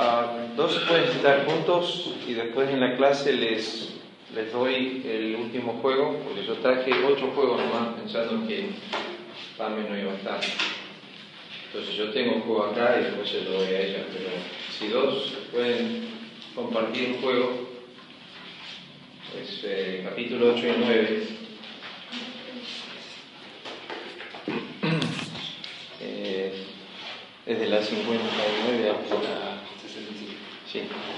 Ah, 0.00 0.32
dos 0.56 0.78
pueden 0.86 1.08
estar 1.08 1.44
juntos 1.44 2.12
y 2.24 2.32
después 2.32 2.70
en 2.70 2.78
la 2.78 2.96
clase 2.96 3.32
les, 3.32 3.94
les 4.32 4.52
doy 4.52 5.02
el 5.04 5.34
último 5.34 5.80
juego, 5.82 6.20
porque 6.22 6.46
yo 6.46 6.54
traje 6.58 6.92
ocho 7.04 7.32
juegos 7.34 7.60
nomás 7.60 7.96
pensando 7.96 8.46
que 8.46 8.68
Pame 9.56 9.90
no 9.90 9.98
iba 9.98 10.12
a 10.12 10.14
estar. 10.14 10.40
Entonces 11.66 11.96
yo 11.96 12.12
tengo 12.12 12.36
un 12.36 12.42
juego 12.42 12.66
acá 12.66 12.96
y 13.00 13.04
después 13.06 13.28
se 13.28 13.42
lo 13.42 13.58
doy 13.58 13.74
a 13.74 13.80
ella, 13.80 14.06
pero 14.12 14.30
si 14.78 14.86
dos 14.86 15.32
pueden 15.50 16.10
compartir 16.54 17.14
un 17.16 17.20
juego, 17.20 17.68
pues 19.32 19.66
capítulo 20.04 20.54
8 20.54 20.64
y 20.64 20.74
9. 20.78 21.22
Eh, 26.00 26.52
desde 27.44 27.66
la 27.66 27.82
59 27.82 28.90
hasta 28.90 29.37
la 30.86 31.17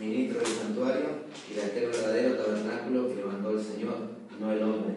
ministro 0.00 0.40
del 0.40 0.48
santuario 0.48 1.08
y 1.50 1.54
de 1.54 1.62
aquel 1.62 1.86
verdadero 1.86 2.36
tabernáculo 2.36 3.08
que 3.08 3.14
levantó 3.16 3.50
el 3.50 3.64
Señor, 3.64 3.96
no 4.40 4.52
el 4.52 4.62
hombre. 4.62 4.94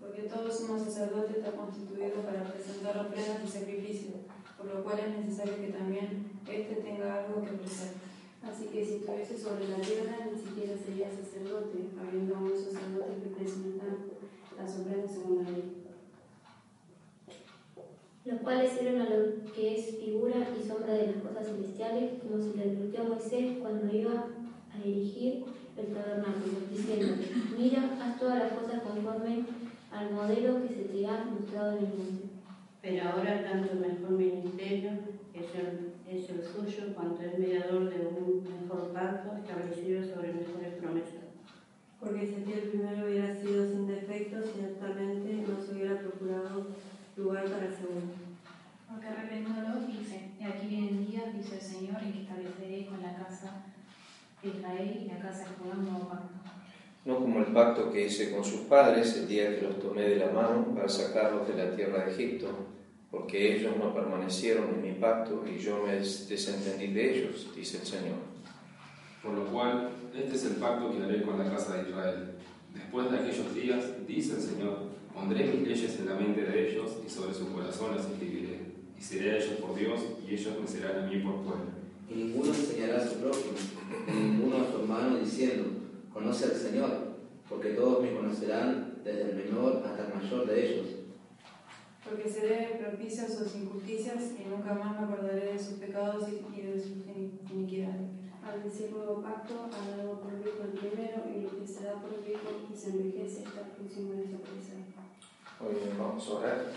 Porque 0.00 0.22
todo 0.22 0.50
sumo 0.50 0.78
sacerdote 0.78 1.38
está 1.38 1.52
constituido 1.52 2.22
para 2.22 2.52
presentar 2.52 2.98
ofrendas 2.98 3.44
y 3.44 3.48
sacrificios, 3.48 4.14
por 4.56 4.66
lo 4.66 4.82
cual 4.82 4.98
es 4.98 5.24
necesario 5.24 5.56
que 5.56 5.72
también 5.72 6.30
éste 6.48 6.74
tenga 6.76 7.24
algo 7.24 7.42
que 7.42 7.54
ofrecer. 7.54 7.92
Así 8.42 8.64
que 8.72 8.84
si 8.84 8.94
estuviese 8.94 9.38
sobre 9.38 9.68
la 9.68 9.76
tierra, 9.76 10.16
ni 10.32 10.38
siquiera 10.38 10.74
sería 10.76 11.08
sacerdote, 11.10 11.92
habiendo 12.00 12.36
aún 12.36 12.50
sacerdotes 12.50 13.22
que 13.22 13.36
presentan 13.36 14.10
las 14.56 14.78
ofrendas 14.78 15.12
según 15.12 15.44
la 15.44 15.50
ley. 15.50 15.79
Los 18.24 18.40
cuales 18.40 18.72
sirven 18.72 19.00
a 19.00 19.08
lo 19.08 19.52
que 19.54 19.76
es 19.76 19.96
figura 19.96 20.36
y 20.58 20.66
sombra 20.66 20.94
de 20.94 21.06
las 21.06 21.16
cosas 21.16 21.46
celestiales, 21.46 22.12
como 22.22 22.42
se 22.42 22.56
le 22.56 22.62
advirtió 22.64 23.00
a 23.00 23.08
Moisés 23.08 23.58
cuando 23.60 23.94
iba 23.94 24.26
a 24.72 24.78
erigir 24.78 25.44
el 25.76 25.94
tabernáculo, 25.94 26.58
diciendo, 26.70 27.14
mira, 27.56 27.98
haz 28.02 28.18
todas 28.18 28.38
las 28.38 28.52
cosas 28.52 28.82
conforme 28.82 29.44
al 29.90 30.12
modelo 30.12 30.62
que 30.62 30.74
se 30.74 30.84
te 30.84 31.06
ha 31.06 31.24
mostrado 31.24 31.78
en 31.78 31.84
el 31.84 31.92
monte. 31.96 32.28
Pero 32.82 33.08
ahora 33.08 33.42
tanto 33.42 33.72
el 33.72 33.80
mejor 33.80 34.10
ministerio 34.10 34.90
es 35.34 35.54
el, 35.54 35.92
es 36.06 36.30
el 36.30 36.42
suyo, 36.42 36.94
cuanto 36.94 37.22
es 37.22 37.38
mediador 37.38 37.90
de 37.90 38.06
un 38.06 38.44
mejor 38.44 38.92
pacto 38.92 39.36
establecido 39.36 40.02
sobre 40.04 40.34
mejores 40.34 40.74
promesas. 40.80 41.30
Porque 41.98 42.26
si 42.26 42.52
el 42.52 42.70
primero 42.70 43.06
hubiera 43.06 43.34
sido 43.34 43.66
sin 43.66 43.86
defecto, 43.86 44.36
ciertamente 44.42 45.44
no 45.46 45.62
se 45.62 45.72
hubiera 45.72 46.00
procurado 46.00 46.68
lugar 47.24 47.44
para 47.44 47.66
el 47.66 47.74
segundo. 47.74 48.14
Porque 48.88 49.06
dice, 49.98 50.30
y 50.40 50.44
aquí 50.44 50.66
vienen 50.66 51.06
días, 51.06 51.34
dice 51.36 51.54
el 51.56 51.60
Señor, 51.60 52.02
en 52.02 52.12
que 52.12 52.20
estableceré 52.22 52.86
con 52.86 53.00
la 53.02 53.14
casa 53.16 53.64
de 54.42 54.48
Israel 54.48 55.00
y 55.04 55.08
la 55.08 55.18
casa 55.20 55.40
de 55.40 55.54
Judá 55.56 55.74
un 55.78 55.84
nuevo 55.90 56.08
pacto. 56.08 56.34
no 57.04 57.16
como 57.18 57.38
el 57.40 57.46
pacto 57.46 57.90
que 57.92 58.06
hice 58.06 58.30
con 58.34 58.44
sus 58.44 58.62
padres 58.62 59.16
el 59.16 59.28
día 59.28 59.54
que 59.58 59.62
los 59.66 59.78
tomé 59.80 60.02
de 60.02 60.16
la 60.16 60.32
mano 60.32 60.66
para 60.74 60.88
sacarlos 60.88 61.46
de 61.48 61.54
la 61.54 61.74
tierra 61.76 62.04
de 62.04 62.12
Egipto, 62.12 62.48
porque 63.10 63.56
ellos 63.56 63.76
no 63.76 63.94
permanecieron 63.94 64.68
en 64.74 64.82
mi 64.82 64.92
pacto 64.92 65.44
y 65.46 65.58
yo 65.58 65.82
me 65.86 65.94
des- 65.94 66.28
desentendí 66.28 66.88
de 66.88 67.18
ellos, 67.18 67.48
dice 67.54 67.78
el 67.78 67.86
Señor. 67.86 68.16
Por 69.22 69.32
lo 69.34 69.44
cual, 69.46 69.90
este 70.14 70.34
es 70.36 70.44
el 70.46 70.56
pacto 70.56 70.90
que 70.92 71.02
haré 71.04 71.22
con 71.22 71.38
la 71.38 71.50
casa 71.50 71.76
de 71.76 71.90
Israel. 71.90 72.30
Después 72.74 73.10
de 73.10 73.18
aquellos 73.18 73.54
días, 73.54 73.84
dice 74.06 74.34
el 74.36 74.40
Señor, 74.42 74.78
pondré 75.14 75.44
mis 75.52 75.66
leyes 75.68 75.98
en 75.98 76.06
la 76.06 76.14
mente 76.14 76.42
de 76.42 76.70
ellos 76.70 76.98
y 77.06 77.10
sobre 77.10 77.34
su 77.34 77.52
corazón 77.52 77.96
las 77.96 78.06
escribiré. 78.06 78.60
Y 78.98 79.02
seré 79.02 79.32
a 79.32 79.36
ellos 79.36 79.54
por 79.60 79.74
Dios 79.76 80.00
y 80.28 80.34
ellos 80.34 80.54
me 80.60 80.66
serán 80.68 81.04
a 81.04 81.06
mí 81.06 81.18
por 81.20 81.36
pueblo. 81.42 81.80
Y 82.10 82.14
ninguno 82.14 82.52
enseñará 82.52 82.98
a 82.98 83.08
su 83.08 83.16
prójimo, 83.20 83.54
ni 84.08 84.20
ninguno 84.20 84.56
a 84.56 84.70
su 84.70 84.80
hermano 84.80 85.18
diciendo, 85.18 85.64
conoce 86.12 86.44
al 86.46 86.52
Señor, 86.56 86.90
porque 87.48 87.70
todos 87.70 88.02
me 88.02 88.12
conocerán, 88.14 89.00
desde 89.04 89.30
el 89.30 89.36
menor 89.36 89.82
hasta 89.86 90.06
el 90.08 90.14
mayor 90.22 90.46
de 90.46 90.66
ellos. 90.66 90.86
Porque 92.04 92.28
seré 92.28 92.80
propicio 92.82 93.24
a 93.24 93.28
sus 93.28 93.54
injusticias 93.56 94.32
y 94.38 94.48
nunca 94.48 94.74
más 94.74 94.98
me 95.00 95.06
acordaré 95.06 95.52
de 95.52 95.58
sus 95.58 95.74
pecados 95.74 96.26
y 96.28 96.58
y 96.58 96.62
de 96.62 96.80
sus 96.80 97.06
ini- 97.06 97.38
iniquidades. 97.52 98.10
Al 98.44 98.62
decir 98.64 98.90
nuevo 98.90 99.22
pacto, 99.22 99.68
ha 99.70 99.96
dado 99.96 100.18
por 100.20 100.32
viejo 100.42 100.64
el 100.64 100.78
primero, 100.78 101.22
y 101.34 101.42
lo 101.42 101.60
que 101.60 101.66
se 101.66 101.84
da 101.84 101.94
por 102.02 102.10
viejo 102.24 102.66
y 102.72 102.76
se 102.76 102.90
envejece 102.90 103.42
está 103.44 103.62
próximo 103.76 104.12
a 104.12 104.16
desaparecer. 104.16 104.80
Hoy 105.62 105.76
vamos 105.98 106.26
a 106.26 106.30
orar. 106.32 106.72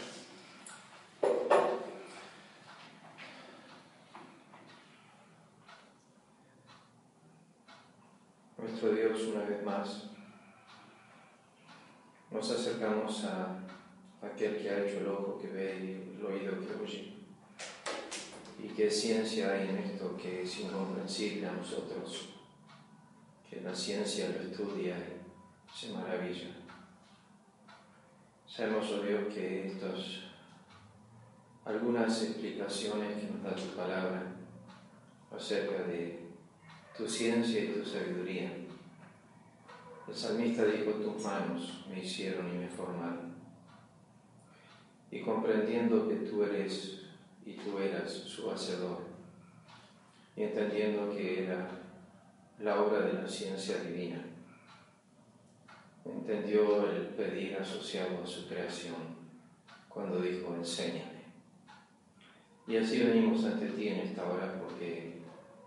Nuestro 8.57 8.91
Dios, 8.91 9.21
una 9.21 9.45
vez 9.45 9.63
más, 9.63 10.09
nos 12.29 12.51
acercamos 12.51 13.23
a 13.23 13.57
aquel 14.21 14.61
que 14.61 14.69
ha 14.69 14.85
hecho 14.85 14.99
el 14.99 15.07
ojo 15.07 15.39
que 15.39 15.47
ve 15.47 15.79
y 15.79 16.17
el 16.17 16.25
oído 16.25 16.59
que 16.59 16.75
oye. 16.83 17.13
y 18.61 18.67
qué 18.67 18.91
ciencia 18.91 19.53
hay 19.53 19.69
en 19.69 19.77
esto 19.77 20.17
que 20.17 20.41
es 20.41 20.59
incomprensible 20.59 21.47
a 21.47 21.53
nosotros, 21.53 22.29
que 23.49 23.61
la 23.61 23.73
ciencia 23.73 24.27
lo 24.27 24.41
estudia 24.41 24.97
y 24.97 25.77
se 25.77 25.93
maravilla. 25.93 26.62
Sabemos, 28.55 28.87
oh 28.91 29.01
Dios, 29.01 29.33
que 29.33 29.65
estos, 29.65 30.25
algunas 31.65 32.21
explicaciones 32.21 33.17
que 33.17 33.31
nos 33.31 33.41
da 33.41 33.55
tu 33.55 33.75
palabra 33.75 34.21
acerca 35.35 35.87
de 35.87 36.19
tu 36.95 37.09
ciencia 37.09 37.63
y 37.63 37.69
tu 37.69 37.83
sabiduría, 37.83 38.55
el 40.07 40.13
salmista 40.13 40.65
dijo, 40.65 40.91
tus 40.91 41.23
manos 41.23 41.83
me 41.89 42.03
hicieron 42.03 42.47
y 42.53 42.59
me 42.59 42.67
formaron. 42.67 43.33
Y 45.09 45.21
comprendiendo 45.21 46.07
que 46.07 46.17
tú 46.17 46.43
eres 46.43 47.05
y 47.43 47.53
tú 47.53 47.79
eras 47.79 48.11
su 48.11 48.51
hacedor, 48.51 48.99
y 50.35 50.43
entendiendo 50.43 51.09
que 51.09 51.45
era 51.45 51.71
la 52.59 52.83
obra 52.83 52.99
de 52.99 53.13
la 53.13 53.27
ciencia 53.27 53.77
divina, 53.79 54.23
entendió 56.05 56.89
el 56.91 57.07
pedir 57.07 57.55
asociado 57.55 58.23
a 58.23 58.27
su 58.27 58.47
creación 58.47 58.95
cuando 59.89 60.19
dijo, 60.21 60.53
enséñame. 60.55 61.23
Y 62.67 62.77
así 62.77 62.99
venimos 63.03 63.43
ante 63.45 63.67
ti 63.67 63.89
en 63.89 63.99
esta 63.99 64.25
hora 64.29 64.59
porque 64.59 65.19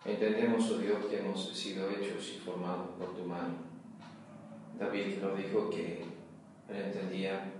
entendemos, 0.05 0.71
oh 0.71 0.79
Dios, 0.79 1.07
que 1.07 1.19
hemos 1.19 1.49
sido 1.53 1.91
hechos 1.91 2.33
y 2.35 2.39
formados 2.39 2.91
por 2.99 3.15
tu 3.15 3.25
mano 3.25 3.67
David 4.79 5.19
lo 5.23 5.35
dijo 5.35 5.71
que 5.71 6.03
él 6.69 6.77
entendía 6.77 7.53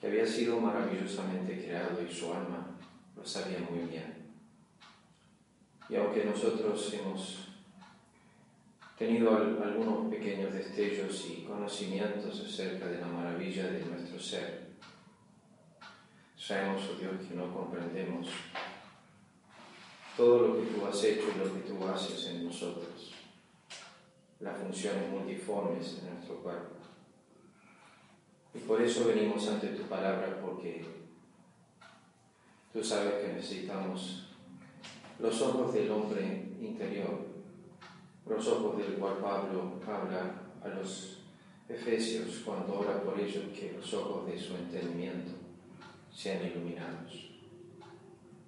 que 0.00 0.06
había 0.06 0.26
sido 0.26 0.58
maravillosamente 0.58 1.64
creado 1.64 2.02
y 2.02 2.12
su 2.12 2.32
alma 2.32 2.78
lo 3.14 3.24
sabía 3.24 3.58
muy 3.70 3.88
bien. 3.90 4.14
Y 5.88 5.96
aunque 5.96 6.24
nosotros 6.24 6.92
hemos 6.94 7.45
tenido 8.96 9.36
algunos 9.36 10.10
pequeños 10.10 10.52
destellos 10.52 11.26
y 11.28 11.44
conocimientos 11.44 12.40
acerca 12.40 12.86
de 12.86 13.00
la 13.00 13.06
maravilla 13.06 13.66
de 13.68 13.84
nuestro 13.84 14.18
ser, 14.18 14.66
sabemos, 16.36 16.82
oh 16.90 16.98
Dios, 16.98 17.12
que 17.28 17.34
no 17.34 17.52
comprendemos 17.52 18.28
todo 20.16 20.48
lo 20.48 20.54
que 20.56 20.66
tú 20.66 20.86
has 20.86 21.04
hecho 21.04 21.24
y 21.34 21.38
lo 21.38 21.52
que 21.52 21.60
tú 21.60 21.86
haces 21.86 22.26
en 22.28 22.44
nosotros 22.46 23.12
las 24.40 24.58
funciones 24.58 25.10
multiformes 25.10 26.02
de 26.02 26.10
nuestro 26.10 26.36
cuerpo. 26.42 26.76
Y 28.54 28.58
por 28.60 28.80
eso 28.80 29.06
venimos 29.06 29.48
ante 29.48 29.68
tu 29.68 29.82
palabra, 29.84 30.38
porque 30.40 30.84
tú 32.72 32.82
sabes 32.82 33.14
que 33.14 33.32
necesitamos 33.32 34.28
los 35.18 35.40
ojos 35.42 35.72
del 35.72 35.90
hombre 35.90 36.50
interior, 36.60 37.35
los 38.28 38.48
ojos 38.48 38.78
del 38.78 38.94
cual 38.94 39.18
Pablo 39.18 39.74
habla 39.86 40.42
a 40.62 40.68
los 40.68 41.18
Efesios 41.68 42.42
cuando 42.44 42.80
ora 42.80 43.02
por 43.02 43.18
ellos, 43.18 43.44
que 43.52 43.74
los 43.76 43.92
ojos 43.94 44.26
de 44.26 44.38
su 44.38 44.54
entendimiento 44.54 45.32
sean 46.12 46.46
iluminados. 46.46 47.30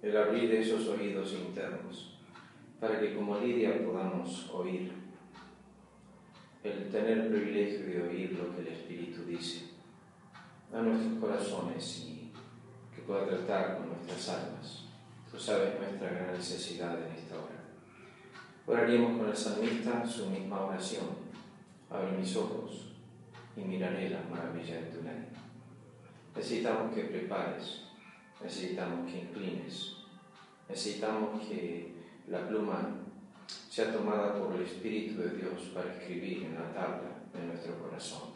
El 0.01 0.15
abrir 0.15 0.53
esos 0.53 0.87
oídos 0.87 1.33
internos, 1.33 2.17
para 2.79 2.99
que 2.99 3.13
como 3.13 3.37
Lidia 3.39 3.85
podamos 3.85 4.49
oír 4.53 4.93
el 6.63 6.89
tener 6.89 7.17
el 7.19 7.27
privilegio 7.27 7.85
de 7.85 8.01
oír 8.01 8.31
lo 8.33 8.55
que 8.55 8.61
el 8.61 8.67
Espíritu 8.69 9.23
dice 9.23 9.65
a 10.73 10.81
nuestros 10.81 11.19
corazones 11.19 12.05
y 12.07 12.31
que 12.95 13.01
pueda 13.01 13.25
tratar 13.25 13.77
con 13.77 13.89
nuestras 13.89 14.29
almas. 14.29 14.85
Tú 15.29 15.39
sabes 15.39 15.79
nuestra 15.79 16.09
gran 16.09 16.33
necesidad 16.33 16.97
en 17.05 17.13
esta 17.13 17.35
hora. 17.35 17.48
Oraríamos 18.69 19.17
con 19.17 19.27
el 19.27 19.35
salmista 19.35 20.05
su 20.05 20.27
misma 20.27 20.65
oración. 20.65 21.07
Abre 21.89 22.11
mis 22.11 22.35
ojos 22.35 22.91
y 23.57 23.61
miraré 23.61 24.11
las 24.11 24.29
maravillas 24.29 24.83
de 24.83 24.91
tu 24.91 25.01
ley. 25.01 25.25
Necesitamos 26.35 26.93
que 26.93 27.05
prepares, 27.05 27.85
necesitamos 28.43 29.11
que 29.11 29.21
inclines, 29.21 29.95
necesitamos 30.69 31.47
que 31.47 31.95
la 32.27 32.47
pluma 32.47 32.95
sea 33.47 33.91
tomada 33.91 34.37
por 34.37 34.55
el 34.55 34.61
Espíritu 34.61 35.19
de 35.19 35.31
Dios 35.31 35.71
para 35.73 35.91
escribir 35.91 36.43
en 36.43 36.53
la 36.53 36.71
tabla 36.71 37.23
de 37.33 37.47
nuestro 37.47 37.75
corazón. 37.79 38.29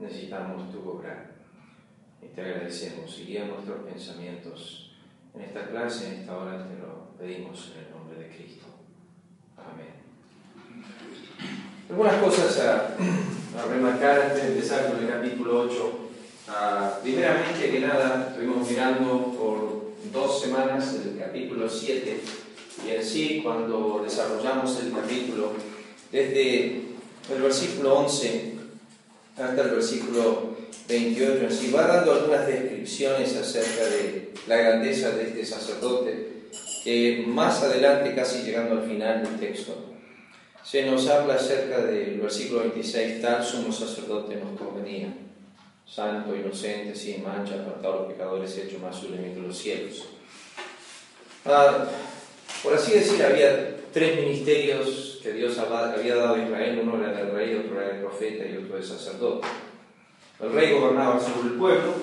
Necesitamos 0.00 0.70
tu 0.70 0.86
obra 0.86 1.30
y 2.20 2.26
te 2.26 2.42
agradecemos 2.42 3.18
y 3.20 3.24
guía 3.24 3.46
nuestros 3.46 3.88
pensamientos 3.88 4.94
en 5.32 5.40
esta 5.40 5.66
clase, 5.70 6.08
en 6.08 6.20
esta 6.20 6.36
hora 6.36 6.68
te 6.68 6.76
lo 6.76 7.16
pedimos 7.16 7.72
en 7.74 7.86
el 7.86 7.90
nombre 7.90 8.18
de 8.18 8.28
Cristo. 8.28 8.71
Algunas 11.92 12.14
cosas 12.22 12.58
a, 12.60 12.96
remarcar 13.68 14.20
antes 14.22 14.42
de 14.42 14.48
empezar 14.54 14.90
con 14.90 15.04
el 15.04 15.10
capítulo 15.10 15.60
8. 15.60 15.98
Ah, 16.48 16.98
primeramente 17.02 17.70
que 17.70 17.80
nada, 17.80 18.28
estuvimos 18.30 18.68
mirando 18.68 19.34
por 19.38 19.92
dos 20.10 20.40
semanas 20.40 20.96
el 21.04 21.18
capítulo 21.18 21.68
7 21.68 22.20
y 22.86 22.90
en 22.90 23.04
sí, 23.04 23.40
cuando 23.42 24.00
desarrollamos 24.02 24.80
el 24.80 24.92
capítulo, 24.92 25.52
desde 26.10 26.82
el 27.30 27.42
versículo 27.42 27.98
11 28.00 28.54
hasta 29.36 29.62
el 29.62 29.70
versículo 29.70 30.56
28, 30.88 31.44
en 31.44 31.52
sí, 31.52 31.70
va 31.70 31.86
dando 31.86 32.12
algunas 32.12 32.46
descripciones 32.46 33.36
acerca 33.36 33.84
de 33.84 34.32
la 34.46 34.56
grandeza 34.56 35.10
de 35.10 35.24
este 35.24 35.44
sacerdote, 35.44 36.31
que 36.82 37.24
más 37.26 37.62
adelante, 37.62 38.14
casi 38.14 38.42
llegando 38.42 38.80
al 38.80 38.88
final 38.88 39.22
del 39.22 39.38
texto, 39.38 39.76
se 40.64 40.84
nos 40.84 41.08
habla 41.08 41.34
acerca 41.34 41.82
del 41.82 42.20
versículo 42.20 42.60
26, 42.60 43.20
tal 43.20 43.44
sumo 43.44 43.72
sacerdote 43.72 44.36
nos 44.36 44.58
convenía, 44.58 45.12
santo, 45.86 46.34
inocente, 46.34 46.94
sin 46.94 47.22
mancha, 47.22 47.54
apartado 47.54 47.94
a 47.94 47.96
los 47.98 48.12
pecadores, 48.12 48.58
hecho 48.58 48.78
más 48.78 48.96
sublime 48.96 49.34
que 49.34 49.40
los 49.40 49.58
cielos. 49.58 50.08
Ah, 51.44 51.84
por 52.62 52.74
así 52.74 52.92
decir, 52.92 53.22
había 53.22 53.76
tres 53.92 54.20
ministerios 54.20 55.18
que 55.22 55.32
Dios 55.32 55.58
había 55.58 56.16
dado 56.16 56.34
a 56.34 56.38
Israel, 56.38 56.80
uno 56.82 57.04
era 57.04 57.12
del 57.12 57.32
rey, 57.32 57.54
otro 57.56 57.80
era 57.80 57.96
el 57.96 58.00
profeta 58.00 58.46
y 58.46 58.56
otro 58.56 58.76
el 58.76 58.84
sacerdote. 58.84 59.46
El 60.40 60.52
rey 60.52 60.72
gobernaba 60.72 61.20
sobre 61.20 61.50
el 61.52 61.58
pueblo, 61.58 61.94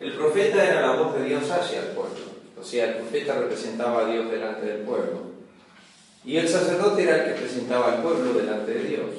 el 0.00 0.12
profeta 0.14 0.64
era 0.64 0.80
la 0.80 0.96
voz 0.96 1.14
de 1.14 1.24
Dios 1.24 1.48
hacia 1.50 1.80
el 1.80 1.86
pueblo, 1.88 2.31
o 2.62 2.64
sea, 2.64 2.84
el 2.84 2.94
profeta 2.94 3.40
representaba 3.40 4.06
a 4.06 4.12
Dios 4.12 4.30
delante 4.30 4.66
del 4.66 4.82
pueblo, 4.82 5.32
y 6.24 6.36
el 6.36 6.48
sacerdote 6.48 7.02
era 7.02 7.16
el 7.16 7.34
que 7.34 7.40
presentaba 7.40 7.94
al 7.94 8.02
pueblo 8.02 8.34
delante 8.34 8.72
de 8.72 8.84
Dios. 8.84 9.10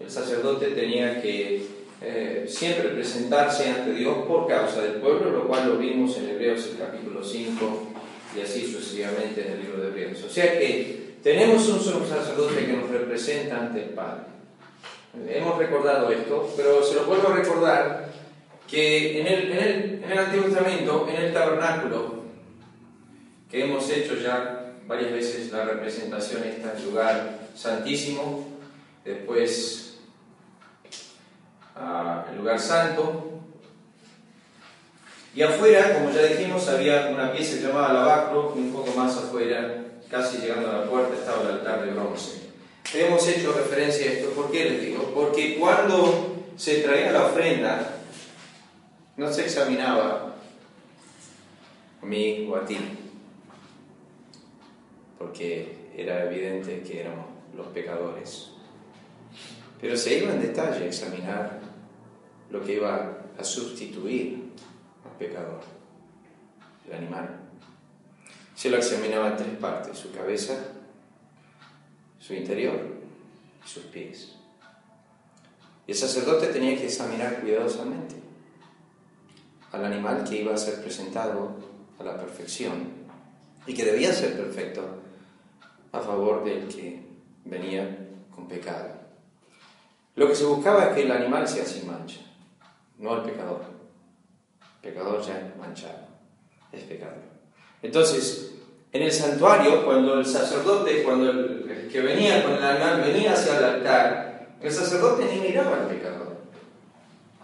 El 0.00 0.10
sacerdote 0.10 0.66
tenía 0.70 1.22
que 1.22 1.64
eh, 2.02 2.44
siempre 2.48 2.88
presentarse 2.88 3.70
ante 3.70 3.92
Dios 3.92 4.16
por 4.26 4.48
causa 4.48 4.82
del 4.82 4.94
pueblo, 4.94 5.30
lo 5.30 5.46
cual 5.46 5.68
lo 5.68 5.78
vimos 5.78 6.18
en 6.18 6.30
Hebreos 6.30 6.66
el 6.72 6.78
capítulo 6.78 7.22
5, 7.22 7.82
y 8.36 8.40
así 8.40 8.66
sucesivamente 8.66 9.46
en 9.46 9.52
el 9.52 9.62
libro 9.62 9.80
de 9.80 9.88
Hebreos. 9.88 10.24
O 10.24 10.28
sea 10.28 10.58
que 10.58 11.14
tenemos 11.22 11.68
un 11.68 11.80
solo 11.80 12.04
sacerdote 12.04 12.66
que 12.66 12.72
nos 12.72 12.90
representa 12.90 13.58
ante 13.58 13.84
el 13.84 13.90
Padre. 13.90 14.24
Hemos 15.28 15.56
recordado 15.56 16.10
esto, 16.10 16.52
pero 16.56 16.82
se 16.82 16.96
lo 16.96 17.04
vuelvo 17.04 17.28
a 17.28 17.36
recordar 17.36 18.08
que 18.68 19.20
en 19.20 19.26
el, 19.28 19.52
en 19.52 19.58
el, 19.58 20.00
en 20.04 20.12
el 20.12 20.18
Antiguo 20.18 20.46
Testamento, 20.46 21.06
en 21.08 21.24
el 21.24 21.32
tabernáculo, 21.32 22.15
que 23.50 23.64
hemos 23.64 23.88
hecho 23.90 24.16
ya 24.16 24.72
varias 24.86 25.12
veces 25.12 25.52
la 25.52 25.64
representación 25.64 26.44
está 26.44 26.74
en 26.76 26.84
lugar 26.84 27.38
santísimo, 27.54 28.46
después 29.04 29.98
ah, 31.74 32.26
el 32.30 32.38
lugar 32.38 32.60
santo, 32.60 33.36
y 35.34 35.42
afuera, 35.42 35.92
como 35.92 36.10
ya 36.10 36.22
dijimos, 36.22 36.66
había 36.66 37.10
una 37.12 37.30
pieza 37.30 37.60
llamada 37.60 37.92
lavacro, 37.92 38.54
y 38.56 38.60
un 38.60 38.72
poco 38.72 38.92
más 38.96 39.18
afuera, 39.18 39.84
casi 40.10 40.38
llegando 40.38 40.70
a 40.70 40.78
la 40.78 40.84
puerta, 40.84 41.14
estaba 41.14 41.42
el 41.42 41.58
altar 41.58 41.84
de 41.84 41.92
bronce. 41.92 42.46
Hemos 42.94 43.28
hecho 43.28 43.52
referencia 43.52 44.08
a 44.08 44.14
esto, 44.14 44.30
¿por 44.30 44.50
qué 44.50 44.64
les 44.64 44.80
digo? 44.80 45.12
Porque 45.14 45.58
cuando 45.58 46.36
se 46.56 46.80
traía 46.80 47.12
la 47.12 47.26
ofrenda, 47.26 47.96
no 49.18 49.30
se 49.30 49.42
examinaba 49.42 50.36
a 52.00 52.06
mí 52.06 52.48
o 52.50 52.56
a 52.56 52.64
ti, 52.64 52.78
porque 55.18 55.90
era 55.96 56.24
evidente 56.24 56.82
que 56.82 57.00
éramos 57.00 57.26
los 57.56 57.66
pecadores. 57.68 58.50
Pero 59.80 59.96
se 59.96 60.18
iba 60.18 60.32
en 60.32 60.40
detalle 60.40 60.84
a 60.84 60.86
examinar 60.86 61.60
lo 62.50 62.64
que 62.64 62.74
iba 62.74 63.18
a 63.38 63.44
sustituir 63.44 64.46
pecador, 65.18 65.60
el 66.86 66.94
animal. 66.94 67.40
Se 68.54 68.70
lo 68.70 68.76
examinaba 68.76 69.28
en 69.28 69.36
tres 69.36 69.56
partes, 69.58 69.98
su 69.98 70.12
cabeza, 70.12 70.54
su 72.18 72.34
interior 72.34 72.78
y 73.64 73.68
sus 73.68 73.84
pies. 73.84 74.32
Y 75.86 75.92
el 75.92 75.96
sacerdote 75.96 76.48
tenía 76.48 76.76
que 76.76 76.86
examinar 76.86 77.40
cuidadosamente 77.40 78.16
al 79.72 79.84
animal 79.84 80.24
que 80.24 80.40
iba 80.40 80.54
a 80.54 80.58
ser 80.58 80.80
presentado 80.80 81.56
a 81.98 82.02
la 82.02 82.18
perfección 82.18 83.06
y 83.66 83.74
que 83.74 83.84
debía 83.84 84.12
ser 84.12 84.36
perfecto 84.36 84.82
a 85.96 86.00
favor 86.00 86.44
del 86.44 86.68
que 86.68 87.02
venía 87.44 88.08
con 88.34 88.48
pecado. 88.48 88.90
Lo 90.14 90.28
que 90.28 90.34
se 90.34 90.44
buscaba 90.44 90.86
es 90.86 90.94
que 90.94 91.02
el 91.02 91.12
animal 91.12 91.46
sea 91.46 91.64
sin 91.64 91.86
mancha, 91.86 92.20
no 92.98 93.16
el 93.16 93.22
pecador. 93.22 93.62
El 94.82 94.90
pecador 94.90 95.20
ya 95.20 95.38
es 95.38 95.56
manchado, 95.56 96.06
es 96.72 96.82
pecador. 96.84 97.22
Entonces, 97.82 98.54
en 98.92 99.02
el 99.02 99.12
santuario, 99.12 99.84
cuando 99.84 100.18
el 100.18 100.26
sacerdote, 100.26 101.02
cuando 101.02 101.30
el, 101.30 101.88
que 101.92 102.00
venía 102.00 102.42
con 102.42 102.54
el 102.54 102.64
animal 102.64 103.02
venía 103.02 103.32
hacia 103.32 103.58
el 103.58 103.64
altar, 103.64 104.56
el 104.60 104.72
sacerdote 104.72 105.26
ni 105.26 105.40
miraba 105.40 105.80
al 105.80 105.86
pecador. 105.86 106.36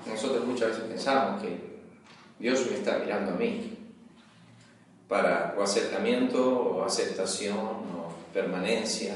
Nosotros 0.07 0.45
muchas 0.47 0.71
veces 0.71 0.85
pensamos 0.85 1.43
que 1.43 1.59
Dios 2.39 2.67
me 2.71 2.77
está 2.77 2.99
mirando 2.99 3.33
a 3.33 3.37
mí 3.37 3.79
para 5.09 5.55
o 5.59 5.63
acercamiento 5.63 6.43
o 6.43 6.85
aceptación 6.85 7.59
permanencia. 8.33 9.15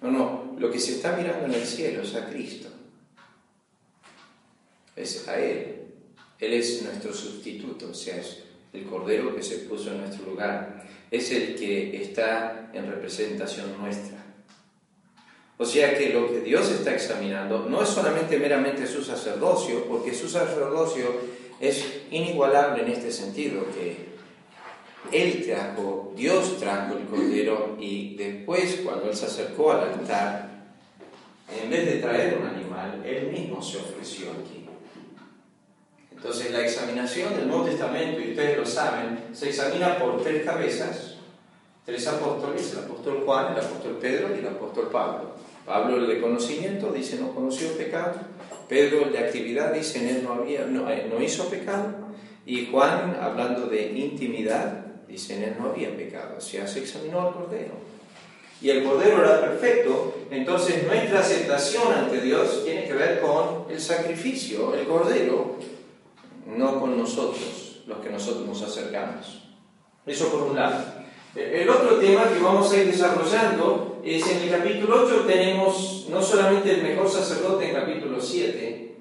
No, 0.00 0.10
no, 0.10 0.56
lo 0.58 0.70
que 0.70 0.78
se 0.78 0.92
está 0.92 1.16
mirando 1.16 1.46
en 1.46 1.54
el 1.54 1.66
cielo 1.66 2.02
es 2.02 2.14
a 2.14 2.28
Cristo. 2.28 2.68
Es 4.96 5.28
a 5.28 5.38
Él. 5.38 5.82
Él 6.38 6.52
es 6.54 6.82
nuestro 6.82 7.14
sustituto, 7.14 7.90
o 7.90 7.94
sea, 7.94 8.16
es 8.16 8.42
el 8.72 8.84
Cordero 8.84 9.34
que 9.34 9.42
se 9.42 9.58
puso 9.58 9.92
en 9.92 10.00
nuestro 10.00 10.26
lugar. 10.26 10.84
Es 11.10 11.30
el 11.30 11.54
que 11.54 12.02
está 12.02 12.70
en 12.72 12.90
representación 12.90 13.78
nuestra. 13.78 14.18
O 15.58 15.64
sea 15.64 15.96
que 15.96 16.08
lo 16.08 16.28
que 16.28 16.40
Dios 16.40 16.68
está 16.70 16.92
examinando 16.94 17.68
no 17.68 17.82
es 17.82 17.88
solamente 17.88 18.38
meramente 18.38 18.86
su 18.86 19.04
sacerdocio, 19.04 19.84
porque 19.84 20.12
su 20.12 20.28
sacerdocio 20.28 21.04
es 21.60 21.84
inigualable 22.10 22.82
en 22.82 22.88
este 22.88 23.12
sentido, 23.12 23.64
que 23.72 24.11
Él 25.10 25.44
trajo, 25.44 26.12
Dios 26.16 26.58
trajo 26.58 26.96
el 26.96 27.04
cordero 27.06 27.76
y 27.80 28.14
después 28.16 28.80
cuando 28.84 29.10
Él 29.10 29.16
se 29.16 29.26
acercó 29.26 29.72
al 29.72 29.92
altar, 29.92 30.50
en 31.62 31.70
vez 31.70 31.86
de 31.86 31.98
traer 31.98 32.38
un 32.38 32.46
animal, 32.46 33.02
Él 33.04 33.30
mismo 33.30 33.60
se 33.60 33.78
ofreció 33.78 34.28
aquí. 34.30 34.62
Entonces 36.10 36.52
la 36.52 36.62
examinación 36.62 37.34
del 37.34 37.48
Nuevo 37.48 37.64
Testamento, 37.64 38.20
y 38.20 38.30
ustedes 38.30 38.56
lo 38.56 38.64
saben, 38.64 39.18
se 39.32 39.48
examina 39.48 39.98
por 39.98 40.22
tres 40.22 40.44
cabezas, 40.44 41.16
tres 41.84 42.06
apóstoles, 42.06 42.72
el 42.72 42.84
apóstol 42.84 43.22
Juan, 43.26 43.52
el 43.52 43.58
apóstol 43.58 43.98
Pedro 44.00 44.34
y 44.34 44.38
el 44.38 44.46
apóstol 44.46 44.88
Pablo. 44.92 45.32
Pablo 45.66 45.96
el 45.96 46.06
de 46.06 46.20
conocimiento 46.20 46.92
dice 46.92 47.18
no 47.18 47.34
conoció 47.34 47.76
pecado, 47.76 48.14
Pedro 48.68 49.06
el 49.06 49.12
de 49.12 49.18
actividad 49.18 49.72
dice 49.72 49.98
en 49.98 50.16
él 50.16 50.24
no, 50.24 50.34
había, 50.34 50.64
no, 50.64 50.88
eh, 50.88 51.08
no 51.12 51.20
hizo 51.22 51.48
pecado, 51.48 51.92
y 52.46 52.66
Juan 52.66 53.16
hablando 53.20 53.66
de 53.66 53.90
intimidad 53.90 54.81
dice 55.08 55.36
en 55.36 55.42
él 55.44 55.56
no 55.58 55.70
había 55.70 55.96
pecado, 55.96 56.36
o 56.38 56.40
sea, 56.40 56.66
se 56.66 56.80
examinó 56.80 57.20
al 57.20 57.34
Cordero. 57.34 57.74
Y 58.60 58.70
el 58.70 58.84
Cordero 58.84 59.24
era 59.24 59.40
perfecto, 59.40 60.14
entonces 60.30 60.86
nuestra 60.86 61.20
aceptación 61.20 61.92
ante 61.92 62.20
Dios 62.20 62.64
tiene 62.64 62.84
que 62.84 62.92
ver 62.92 63.20
con 63.20 63.66
el 63.70 63.80
sacrificio, 63.80 64.74
el 64.74 64.86
Cordero, 64.86 65.56
no 66.46 66.80
con 66.80 66.96
nosotros, 66.96 67.82
los 67.86 67.98
que 67.98 68.10
nosotros 68.10 68.46
nos 68.46 68.62
acercamos. 68.62 69.42
Eso 70.06 70.28
por 70.30 70.42
un 70.42 70.56
lado. 70.56 71.02
El 71.34 71.68
otro 71.68 71.96
tema 71.96 72.28
que 72.28 72.42
vamos 72.42 72.70
a 72.72 72.76
ir 72.76 72.86
desarrollando 72.86 74.00
es 74.04 74.26
en 74.28 74.42
el 74.42 74.50
capítulo 74.50 75.04
8 75.06 75.24
tenemos 75.26 76.06
no 76.10 76.20
solamente 76.20 76.72
el 76.72 76.82
mejor 76.82 77.08
sacerdote 77.08 77.68
en 77.68 77.74
capítulo 77.74 78.20
7, 78.20 78.96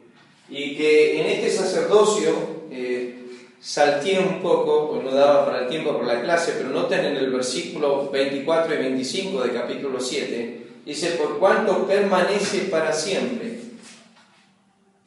y 0.50 0.76
que 0.76 1.22
en 1.22 1.28
este 1.28 1.50
sacerdocio 1.50 2.32
eh, 2.72 3.21
salté 3.62 4.18
un 4.20 4.42
poco, 4.42 4.90
pues 4.90 5.04
no 5.04 5.12
daba 5.12 5.46
para 5.46 5.60
el 5.64 5.70
tiempo 5.70 5.96
por 5.96 6.06
la 6.06 6.22
clase, 6.22 6.56
pero 6.58 6.70
noten 6.70 7.06
en 7.06 7.18
el 7.18 7.32
versículo 7.32 8.10
24 8.10 8.74
y 8.74 8.78
25 8.78 9.44
de 9.44 9.54
capítulo 9.54 10.00
7, 10.00 10.68
dice, 10.84 11.12
por 11.12 11.38
cuanto 11.38 11.86
permanece 11.86 12.62
para 12.72 12.92
siempre. 12.92 13.60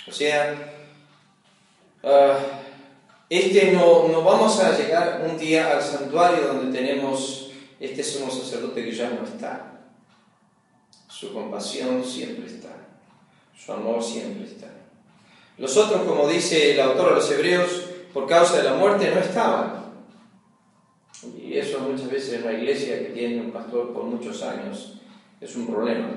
O 0.07 0.13
sea, 0.13 0.73
uh, 2.05 2.09
este 3.29 3.73
no, 3.73 4.07
no 4.09 4.23
vamos 4.23 4.61
a 4.61 4.77
llegar 4.79 5.27
un 5.29 5.37
día 5.37 5.73
al 5.73 5.83
santuario 5.83 6.47
donde 6.47 6.79
tenemos 6.79 7.51
este 7.81 8.05
sumo 8.05 8.31
sacerdote 8.31 8.85
que 8.85 8.93
ya 8.93 9.11
no 9.11 9.25
está. 9.25 9.81
Su 11.09 11.33
compasión 11.33 12.05
siempre 12.05 12.47
está. 12.47 12.69
Su 13.57 13.73
amor 13.73 14.03
siempre 14.03 14.45
está. 14.45 14.69
Los 15.59 15.77
otros, 15.77 16.03
como 16.03 16.29
dice 16.29 16.73
el 16.73 16.81
autor 16.81 17.11
de 17.11 17.15
los 17.15 17.31
Hebreos, 17.31 17.94
por 18.15 18.29
causa 18.29 18.59
de 18.59 18.63
la 18.63 18.75
muerte 18.75 19.11
no 19.13 19.21
estaban. 19.21 19.85
Y 21.37 21.59
eso 21.59 21.81
muchas 21.81 22.09
veces 22.09 22.35
en 22.35 22.45
una 22.45 22.53
iglesia 22.53 23.01
que 23.01 23.07
tiene 23.07 23.41
un 23.41 23.51
pastor 23.51 23.93
por 23.93 24.05
muchos 24.05 24.43
años 24.43 25.01
es 25.41 25.57
un 25.57 25.67
problema. 25.67 26.09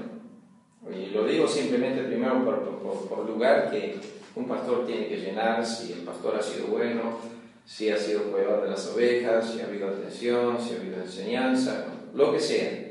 Y 0.93 1.07
lo 1.07 1.25
digo 1.25 1.47
simplemente 1.47 2.03
primero 2.03 2.45
por, 2.45 3.07
por, 3.09 3.27
lugar 3.27 3.69
que 3.71 3.99
un 4.35 4.47
pastor 4.47 4.85
tiene 4.85 5.07
que 5.07 5.17
llenar 5.17 5.65
si 5.65 5.93
el 5.93 5.99
pastor 6.01 6.35
ha 6.35 6.41
sido 6.41 6.67
bueno, 6.67 7.17
si 7.65 7.89
ha 7.89 7.97
sido 7.97 8.23
cuidador 8.31 8.63
de 8.63 8.69
las 8.69 8.87
ovejas, 8.87 9.51
si 9.51 9.59
ha 9.59 9.65
habido 9.65 9.89
atención, 9.89 10.57
si 10.61 10.75
ha 10.75 10.79
habido 10.79 11.01
enseñanza, 11.01 11.85
lo 12.13 12.31
que 12.31 12.39
sea. 12.39 12.87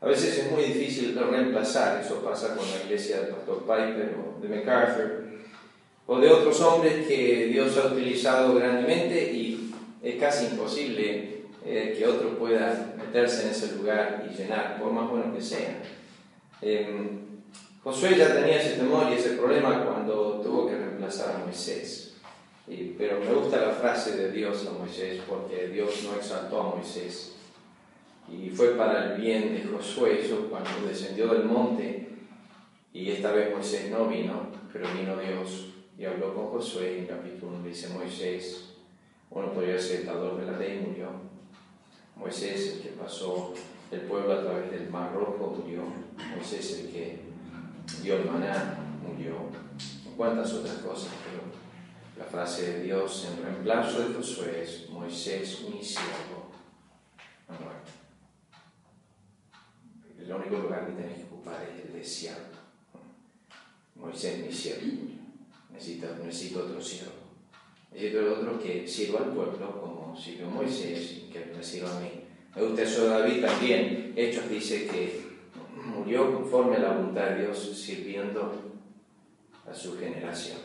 A 0.00 0.06
veces 0.06 0.38
es 0.38 0.50
muy 0.52 0.62
difícil 0.62 1.18
reemplazar, 1.18 2.00
eso 2.00 2.22
pasa 2.22 2.54
con 2.54 2.64
la 2.70 2.84
iglesia 2.84 3.20
del 3.20 3.30
pastor 3.30 3.62
Piper 3.62 4.16
o 4.16 4.40
de 4.40 4.48
MacArthur, 4.48 5.27
o 6.10 6.18
de 6.18 6.30
otros 6.30 6.58
hombres 6.62 7.06
que 7.06 7.48
Dios 7.52 7.76
ha 7.76 7.92
utilizado 7.92 8.54
grandemente 8.54 9.30
y 9.30 9.74
es 10.02 10.16
casi 10.16 10.46
imposible 10.46 11.42
eh, 11.66 11.94
que 11.96 12.06
otro 12.06 12.38
pueda 12.38 12.94
meterse 12.96 13.42
en 13.42 13.50
ese 13.50 13.76
lugar 13.76 14.26
y 14.26 14.34
llenar, 14.34 14.80
por 14.80 14.90
más 14.90 15.10
bueno 15.10 15.34
que 15.34 15.42
sea. 15.42 15.82
Eh, 16.62 17.10
Josué 17.84 18.16
ya 18.16 18.34
tenía 18.34 18.58
ese 18.58 18.76
temor 18.76 19.08
y 19.10 19.16
ese 19.16 19.32
problema 19.32 19.84
cuando 19.84 20.40
tuvo 20.42 20.66
que 20.66 20.76
reemplazar 20.76 21.36
a 21.36 21.44
Moisés. 21.44 22.14
pero 22.96 23.20
me 23.20 23.30
gusta 23.34 23.60
la 23.60 23.72
frase 23.72 24.16
de 24.16 24.32
Dios 24.32 24.66
a 24.66 24.78
Moisés 24.78 25.20
porque 25.28 25.68
Dios 25.68 26.04
no 26.04 26.16
exaltó 26.16 26.60
a 26.62 26.74
Moisés. 26.74 27.34
Y 28.32 28.48
fue 28.48 28.68
para 28.68 29.12
el 29.12 29.20
bien 29.20 29.52
de 29.52 29.64
Josué 29.70 30.22
eso 30.24 30.48
cuando 30.48 30.70
descendió 30.88 31.28
del 31.34 31.44
monte 31.44 32.08
y 32.94 33.10
esta 33.10 33.30
vez 33.32 33.54
Moisés 33.54 33.90
no 33.90 34.06
vino, 34.06 34.48
pero 34.72 34.86
vino 34.98 35.14
Dios 35.18 35.68
y 35.98 36.04
habló 36.04 36.32
con 36.32 36.46
Josué 36.46 37.00
en 37.00 37.06
capítulo 37.06 37.56
1 37.56 37.66
dice 37.66 37.88
Moisés, 37.88 38.68
uno 39.30 39.52
podría 39.52 39.78
ser 39.78 40.06
dador 40.06 40.38
de 40.38 40.46
la 40.50 40.56
ley, 40.56 40.84
murió. 40.86 41.08
Moisés 42.14 42.74
el 42.74 42.82
que 42.82 42.88
pasó 42.90 43.52
el 43.90 44.02
pueblo 44.02 44.32
a 44.32 44.42
través 44.42 44.70
del 44.70 44.88
mar 44.90 45.12
rojo 45.12 45.56
murió. 45.60 45.82
Moisés 46.36 46.78
el 46.78 46.92
que 46.92 47.20
dio 48.00 48.16
el 48.16 48.26
maná, 48.26 48.78
murió, 49.02 49.34
cuántas 50.16 50.52
otras 50.52 50.76
cosas, 50.76 51.12
pero 51.24 51.42
la 52.16 52.30
frase 52.30 52.74
de 52.74 52.82
Dios 52.84 53.28
en 53.30 53.44
reemplazo 53.44 54.00
de 54.00 54.14
Josué 54.14 54.62
es 54.62 54.88
Moisés, 54.90 55.64
mi 55.68 55.82
siervo, 55.82 56.52
ha 57.48 57.52
muerto. 57.52 57.90
El 60.16 60.32
único 60.32 60.58
lugar 60.58 60.86
que 60.86 60.92
tenés 60.92 61.16
que 61.18 61.24
ocupar 61.24 61.62
es 61.62 61.86
el 61.86 61.92
de 61.92 62.04
siervo. 62.04 62.58
Moisés, 63.96 64.46
mi 64.46 64.52
siervo, 64.52 65.17
necesito, 65.78 66.06
necesito 66.24 66.64
otro 66.64 66.80
siervo. 66.80 67.12
Necesito 67.92 68.32
otro 68.32 68.60
que 68.60 68.86
sirva 68.86 69.20
al 69.20 69.32
pueblo 69.32 69.80
como 69.80 70.16
sirvió 70.16 70.50
Moisés 70.50 71.12
y 71.12 71.32
que 71.32 71.52
me 71.56 71.62
sirva 71.62 71.96
a 71.96 72.00
mí. 72.00 72.10
Me 72.54 72.62
gusta 72.62 72.82
eso 72.82 73.06
David 73.06 73.44
también. 73.44 74.12
Hechos 74.16 74.50
dice 74.50 74.86
que 74.86 75.22
murió 75.84 76.34
conforme 76.34 76.76
a 76.76 76.80
la 76.80 76.92
voluntad 76.92 77.30
de 77.30 77.42
Dios, 77.42 77.58
sirviendo 77.58 78.52
a 79.68 79.72
su 79.74 79.96
generación. 79.96 80.58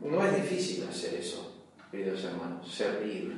No 0.00 0.24
es 0.26 0.36
difícil 0.36 0.84
hacer 0.88 1.14
eso, 1.14 1.64
queridos 1.90 2.24
hermanos, 2.24 2.70
servir. 2.70 3.34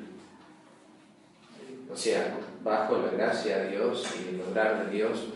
O 1.92 1.96
sea, 1.96 2.38
bajo 2.64 2.98
la 2.98 3.10
gracia 3.10 3.58
de 3.58 3.70
Dios 3.72 4.04
y 4.18 4.28
el 4.28 4.38
lograr 4.38 4.86
de 4.86 4.96
Dios, 4.96 5.26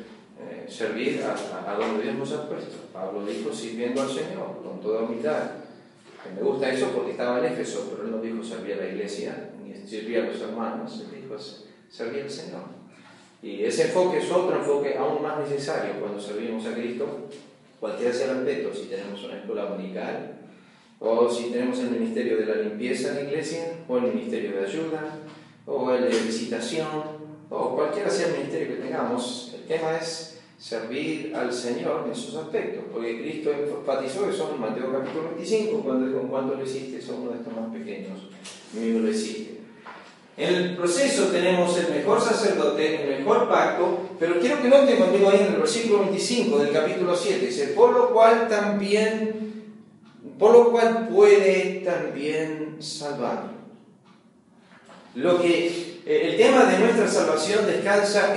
eh, 0.49 0.67
servir 0.69 1.23
a, 1.23 1.71
a, 1.71 1.75
donde 1.75 2.03
Dios 2.03 2.15
nos 2.17 2.33
ha 2.33 2.49
puesto. 2.49 2.77
Pablo 2.93 3.27
dijo 3.27 3.53
sirviendo 3.53 4.03
al 4.03 4.09
Señor 4.09 4.63
con 4.63 4.81
toda 4.81 5.03
humildad. 5.03 5.53
me 6.35 6.43
gusta 6.43 6.73
eso 6.73 6.89
porque 6.95 7.13
estaba 7.13 7.39
en 7.39 7.53
Éfeso, 7.53 7.89
pero 7.91 8.05
él 8.05 8.11
no 8.13 8.21
dijo 8.21 8.43
servir 8.43 8.75
a 8.75 8.85
la 8.85 8.89
iglesia 8.89 9.51
ni 9.63 9.75
servir 9.87 10.19
a 10.19 10.27
los 10.27 10.41
hermanos, 10.41 11.05
él 11.05 11.23
dijo 11.23 11.37
servir 11.91 12.23
al 12.23 12.31
Señor. 12.31 12.81
Y 13.43 13.65
ese 13.65 13.85
enfoque 13.85 14.19
es 14.19 14.31
otro 14.31 14.57
enfoque 14.57 14.97
aún 14.99 15.23
más 15.23 15.39
necesario 15.39 15.95
cuando 15.99 16.21
servimos 16.21 16.67
a 16.67 16.75
Cristo, 16.75 17.29
cualquiera 17.81 18.13
sea 18.13 18.33
el 18.33 18.39
aspecto, 18.39 18.75
si 18.75 18.87
tenemos 18.87 19.25
una 19.25 19.39
escuela 19.39 19.65
dominical, 19.65 20.37
o 20.99 21.31
si 21.31 21.45
tenemos 21.45 21.79
el 21.79 21.93
ministerio 21.93 22.37
de 22.37 22.47
la 22.47 22.57
limpieza 22.57 23.09
en 23.09 23.15
la 23.15 23.23
iglesia, 23.23 23.73
o 23.89 23.97
el 23.97 24.15
ministerio 24.15 24.61
de 24.61 24.67
ayuda, 24.67 25.19
o 25.67 25.91
el 25.91 26.03
de 26.03 26.09
visitación, 26.09 27.03
o 27.49 27.75
cualquiera 27.75 28.11
sea 28.11 28.29
el 28.29 28.39
ministerio 28.39 28.77
que 28.77 28.83
tengamos, 28.83 29.55
el 29.55 29.65
tema 29.65 29.97
es 29.97 30.30
servir 30.61 31.35
al 31.35 31.51
Señor 31.53 32.03
en 32.05 32.13
esos 32.13 32.37
aspectos, 32.37 32.85
porque 32.93 33.23
Cristo 33.23 33.51
enfatizó 33.51 34.29
eso 34.29 34.53
en 34.55 34.61
Mateo 34.61 34.93
capítulo 34.93 35.31
25, 35.35 35.81
cuando 35.81 36.21
cuánto 36.29 36.55
lo 36.55 36.63
hiciste 36.63 37.01
a 37.11 37.17
uno 37.17 37.31
de 37.31 37.39
estos 37.39 37.57
más 37.57 37.73
pequeños, 37.73 38.19
mismo 38.75 39.01
lo 39.01 39.11
hiciste. 39.11 39.61
En 40.37 40.55
el 40.55 40.77
proceso 40.77 41.25
tenemos 41.27 41.77
el 41.79 41.95
mejor 41.95 42.21
sacerdote, 42.21 43.03
el 43.03 43.19
mejor 43.21 43.49
pacto, 43.49 44.11
pero 44.19 44.39
quiero 44.39 44.61
que 44.61 44.69
noten 44.69 44.99
conmigo 44.99 45.31
ahí 45.31 45.41
en 45.41 45.55
el 45.55 45.61
versículo 45.61 46.01
25 46.01 46.59
del 46.59 46.73
capítulo 46.73 47.17
7, 47.17 47.47
dice, 47.47 47.69
por 47.69 47.93
lo 47.93 48.11
cual 48.11 48.47
también, 48.49 49.75
por 50.39 50.53
lo 50.53 50.71
cual 50.71 51.09
puede 51.09 51.83
también 51.85 52.77
salvar. 52.81 53.51
Lo 55.15 55.41
que 55.41 55.67
eh, 56.07 56.29
el 56.31 56.37
tema 56.37 56.65
de 56.65 56.79
nuestra 56.79 57.09
salvación 57.09 57.67
descansa 57.67 58.35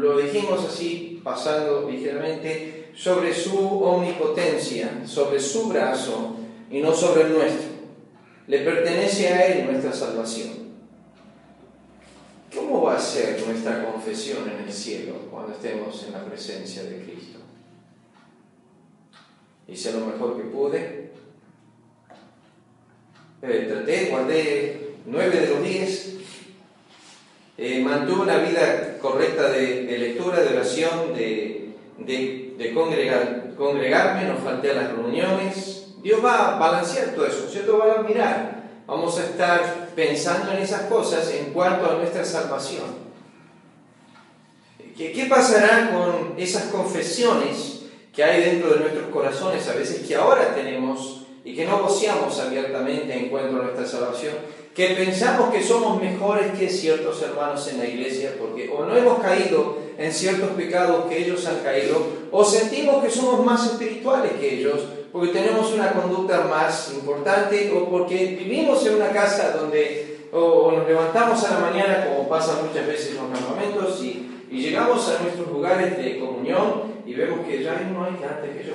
lo 0.00 0.18
dijimos 0.18 0.64
así, 0.64 0.99
pasando 1.22 1.88
ligeramente, 1.90 2.90
sobre 2.94 3.32
su 3.32 3.82
omnipotencia, 3.82 5.06
sobre 5.06 5.40
su 5.40 5.68
brazo 5.68 6.36
y 6.70 6.80
no 6.80 6.92
sobre 6.92 7.22
el 7.22 7.32
nuestro. 7.32 7.70
Le 8.46 8.58
pertenece 8.60 9.28
a 9.28 9.46
Él 9.46 9.66
nuestra 9.70 9.92
salvación. 9.92 10.60
¿Cómo 12.54 12.82
va 12.82 12.96
a 12.96 13.00
ser 13.00 13.40
nuestra 13.46 13.84
confesión 13.84 14.48
en 14.50 14.66
el 14.66 14.72
cielo 14.72 15.14
cuando 15.30 15.52
estemos 15.52 16.04
en 16.04 16.12
la 16.12 16.24
presencia 16.24 16.82
de 16.82 17.04
Cristo? 17.04 17.38
Hice 19.68 19.92
lo 19.92 20.06
mejor 20.06 20.36
que 20.36 20.48
pude. 20.48 21.10
Eh, 23.42 23.66
traté, 23.70 24.10
guardé 24.10 24.96
nueve 25.06 25.40
de 25.40 25.48
los 25.48 25.62
diez. 25.62 26.19
Eh, 27.62 27.82
mantuve 27.84 28.22
una 28.22 28.38
vida 28.38 28.96
correcta 29.02 29.50
de, 29.50 29.82
lectura, 29.98 30.40
de 30.40 30.56
oración, 30.56 31.14
de, 31.14 31.74
de, 31.98 32.72
congregar, 32.72 33.50
congregarme, 33.54 34.24
no 34.24 34.36
falté 34.38 34.70
a 34.70 34.74
las 34.74 34.92
reuniones. 34.92 35.92
Dios 36.02 36.24
va 36.24 36.56
a 36.56 36.58
balancear 36.58 37.14
todo 37.14 37.26
eso, 37.26 37.46
¿cierto? 37.50 37.76
Va 37.76 37.96
a 37.96 38.02
mirar 38.02 38.60
vamos 38.90 39.16
a 39.18 39.24
estar 39.24 39.90
pensando 39.94 40.50
en 40.50 40.58
esas 40.58 40.82
cosas 40.82 41.30
en 41.32 41.52
cuanto 41.52 41.88
a 41.88 41.94
nuestra 41.94 42.24
salvación. 42.24 42.86
¿Qué, 44.96 45.12
¿Qué, 45.12 45.26
pasará 45.26 45.92
con 45.92 46.34
esas 46.36 46.64
confesiones 46.64 47.82
que 48.12 48.24
hay 48.24 48.42
dentro 48.42 48.72
de 48.72 48.80
nuestros 48.80 49.06
corazones, 49.10 49.68
a 49.68 49.74
veces 49.74 50.06
que 50.06 50.16
ahora 50.16 50.54
tenemos 50.56 51.24
y 51.44 51.54
que 51.54 51.66
no 51.66 51.82
voceamos 51.82 52.40
abiertamente 52.40 53.16
en 53.16 53.28
cuanto 53.28 53.60
a 53.60 53.62
nuestra 53.62 53.86
salvación? 53.86 54.34
Que 54.74 54.94
pensamos 54.94 55.52
que 55.52 55.62
somos 55.62 56.00
mejores 56.00 56.58
que 56.58 56.68
ciertos 56.68 57.20
hermanos 57.22 57.66
en 57.68 57.78
la 57.78 57.86
iglesia 57.86 58.34
porque 58.38 58.70
o 58.70 58.84
no 58.84 58.96
hemos 58.96 59.18
caído 59.20 59.78
en 59.98 60.12
ciertos 60.12 60.50
pecados 60.50 61.06
que 61.06 61.18
ellos 61.18 61.46
han 61.46 61.58
caído, 61.58 62.06
o 62.30 62.44
sentimos 62.44 63.04
que 63.04 63.10
somos 63.10 63.44
más 63.44 63.66
espirituales 63.66 64.32
que 64.40 64.54
ellos, 64.54 64.80
porque 65.12 65.32
tenemos 65.32 65.72
una 65.72 65.92
conducta 65.92 66.42
más 66.42 66.92
importante 66.94 67.70
o 67.76 67.90
porque 67.90 68.36
vivimos 68.38 68.86
en 68.86 68.94
una 68.94 69.10
casa 69.10 69.52
donde 69.52 70.10
o, 70.32 70.72
nos 70.72 70.86
levantamos 70.86 71.44
a 71.44 71.54
la 71.54 71.70
mañana, 71.70 72.06
como 72.06 72.28
pasa 72.28 72.62
muchas 72.62 72.86
veces 72.86 73.10
en 73.10 73.16
los 73.16 73.38
campamentos, 73.38 74.02
y, 74.02 74.26
llegamos 74.50 75.08
a 75.08 75.22
nuestros 75.22 75.48
lugares 75.48 75.96
de 75.96 76.18
comunión 76.18 76.82
y 77.06 77.14
vemos 77.14 77.46
que 77.46 77.62
ya 77.62 77.80
no 77.92 78.04
hay 78.04 78.14
antes 78.14 78.56
que 78.56 78.66
yo. 78.66 78.74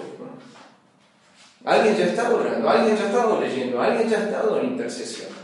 Alguien 1.66 1.98
ya 1.98 2.06
está 2.06 2.34
orando, 2.34 2.70
alguien 2.70 2.96
ya 2.96 3.04
ha 3.04 3.08
estado 3.08 3.42
leyendo, 3.42 3.82
alguien 3.82 4.08
ya 4.08 4.18
ha 4.20 4.24
estado 4.24 4.60
en 4.60 4.68
intercesión. 4.68 5.35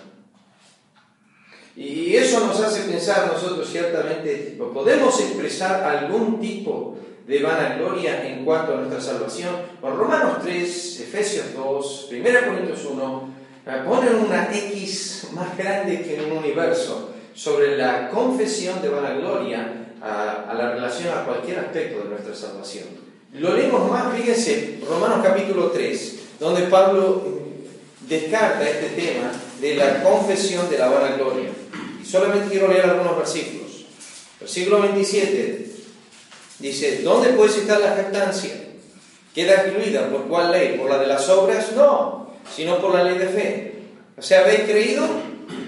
Y 1.75 2.15
eso 2.15 2.45
nos 2.45 2.59
hace 2.59 2.89
pensar 2.91 3.31
nosotros 3.31 3.69
ciertamente, 3.69 4.57
podemos 4.73 5.19
expresar 5.21 5.83
algún 5.83 6.39
tipo 6.39 6.97
de 7.25 7.41
vanagloria 7.41 8.27
en 8.27 8.43
cuanto 8.43 8.73
a 8.73 8.75
nuestra 8.77 8.99
salvación. 8.99 9.55
Con 9.79 9.97
Romanos 9.97 10.39
3, 10.43 10.99
Efesios 11.01 11.45
2, 11.55 12.09
1 12.11 12.23
Corintios 12.45 12.85
1, 12.85 13.29
eh, 13.65 13.81
ponen 13.85 14.15
una 14.15 14.49
X 14.53 15.27
más 15.33 15.57
grande 15.57 16.01
que 16.01 16.21
un 16.21 16.37
universo 16.37 17.11
sobre 17.33 17.77
la 17.77 18.09
confesión 18.09 18.81
de 18.81 18.89
vanagloria 18.89 19.95
a, 20.01 20.49
a 20.49 20.53
la 20.53 20.71
relación 20.73 21.17
a 21.17 21.23
cualquier 21.23 21.59
aspecto 21.59 22.03
de 22.03 22.09
nuestra 22.09 22.35
salvación. 22.35 22.85
Lo 23.33 23.55
leemos 23.55 23.89
más, 23.89 24.13
fíjense, 24.13 24.81
Romanos 24.85 25.19
capítulo 25.23 25.71
3, 25.71 26.19
donde 26.37 26.63
Pablo 26.63 27.23
descarta 28.09 28.69
este 28.69 28.89
tema 28.89 29.31
de 29.61 29.75
la 29.75 30.03
confesión 30.03 30.69
de 30.69 30.77
la 30.77 30.89
vanagloria. 30.89 31.60
Solamente 32.11 32.49
quiero 32.49 32.67
leer 32.67 32.85
algunos 32.85 33.17
versículos. 33.17 33.85
Versículo 34.39 34.81
27 34.81 35.71
Dice, 36.61 37.01
¿dónde 37.01 37.29
puede 37.29 37.49
estar 37.59 37.79
la 37.79 37.95
jactancia? 37.95 38.51
¿Queda 39.33 39.53
excluida 39.53 40.09
por 40.09 40.27
cuál 40.27 40.51
ley? 40.51 40.77
¿Por 40.77 40.89
la 40.89 40.99
de 40.99 41.07
las 41.07 41.27
obras? 41.29 41.71
No, 41.75 42.35
sino 42.55 42.79
por 42.79 42.93
la 42.93 43.03
ley 43.03 43.17
de 43.17 43.27
fe. 43.27 43.73
O 44.15 44.21
sea, 44.21 44.41
¿habéis 44.41 44.61
creído? 44.61 45.03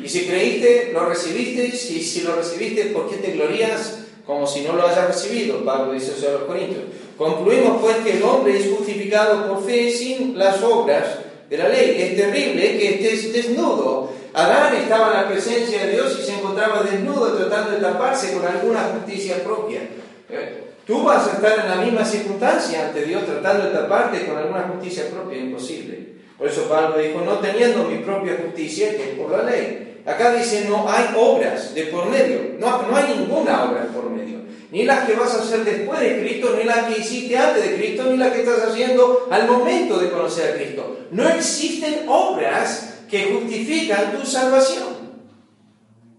Y 0.04 0.08
si 0.08 0.28
creíste, 0.28 0.92
lo 0.94 1.06
recibiste. 1.06 1.66
Y 1.66 1.72
si 1.72 2.22
lo 2.22 2.36
recibiste, 2.36 2.86
¿por 2.88 3.10
qué 3.10 3.16
te 3.16 3.32
glorías 3.32 4.02
como 4.28 4.46
si 4.46 4.62
no 4.62 4.74
lo 4.74 4.88
hayas 4.88 5.08
recibido? 5.08 5.66
Pablo 5.66 5.94
dice 5.94 6.14
eso 6.16 6.30
a 6.30 6.34
los 6.34 6.44
Corintios. 6.44 6.84
Concluimos 7.18 7.82
pues 7.82 7.98
que 7.98 8.18
el 8.18 8.24
hombre 8.24 8.60
es 8.60 8.70
justificado 8.70 9.48
por 9.48 9.66
fe 9.66 9.90
sin 9.90 10.38
las 10.38 10.62
obras 10.62 11.06
de 11.50 11.58
la 11.58 11.70
ley. 11.70 11.96
Es 12.04 12.18
terrible 12.18 12.78
que 12.78 12.90
estés 12.96 13.34
desnudo. 13.34 14.12
Adán 14.34 14.76
estaba 14.76 15.08
en 15.08 15.14
la 15.14 15.30
presencia 15.30 15.86
de 15.86 15.92
Dios 15.92 16.18
y 16.20 16.26
se 16.26 16.34
encontraba 16.34 16.82
desnudo 16.82 17.34
tratando 17.34 17.72
de 17.72 17.78
taparse 17.78 18.34
con 18.34 18.46
alguna 18.46 18.82
justicia 18.96 19.44
propia. 19.44 19.82
¿Eh? 20.30 20.64
Tú 20.88 21.04
vas 21.04 21.28
a 21.28 21.34
estar 21.34 21.60
en 21.60 21.70
la 21.70 21.76
misma 21.76 22.04
circunstancia 22.04 22.88
ante 22.88 23.06
Dios 23.06 23.26
tratando 23.26 23.66
de 23.66 23.72
taparte 23.72 24.26
con 24.26 24.38
alguna 24.38 24.64
justicia 24.74 25.06
propia, 25.12 25.38
imposible. 25.38 26.14
Por 26.38 26.48
eso 26.48 26.68
Pablo 26.68 26.98
dijo, 26.98 27.22
no 27.22 27.38
teniendo 27.38 27.84
mi 27.84 28.00
propia 28.00 28.38
justicia, 28.44 28.98
que 28.98 29.12
es 29.12 29.18
por 29.20 29.32
la 29.32 29.44
ley. 29.44 30.02
Acá 30.06 30.34
dice, 30.34 30.66
no 30.68 30.90
hay 30.90 31.06
obras 31.16 31.74
de 31.76 31.84
por 31.84 32.08
medio, 32.08 32.56
no, 32.60 32.82
no 32.82 32.96
hay 32.96 33.16
ninguna 33.18 33.64
obra 33.64 33.84
de 33.84 33.90
por 33.90 34.10
medio. 34.10 34.40
Ni 34.72 34.84
las 34.84 35.08
que 35.08 35.14
vas 35.14 35.36
a 35.36 35.42
hacer 35.42 35.64
después 35.64 36.00
de 36.00 36.20
Cristo, 36.20 36.56
ni 36.58 36.64
las 36.64 36.86
que 36.86 37.00
hiciste 37.00 37.38
antes 37.38 37.64
de 37.64 37.76
Cristo, 37.78 38.06
ni 38.10 38.18
las 38.18 38.34
que 38.34 38.40
estás 38.40 38.64
haciendo 38.64 39.28
al 39.30 39.48
momento 39.48 40.00
de 40.00 40.10
conocer 40.10 40.52
a 40.52 40.56
Cristo. 40.56 40.98
No 41.12 41.30
existen 41.30 42.06
obras 42.10 42.93
que 43.14 43.32
justifican 43.32 44.18
tu 44.18 44.26
salvación. 44.26 44.92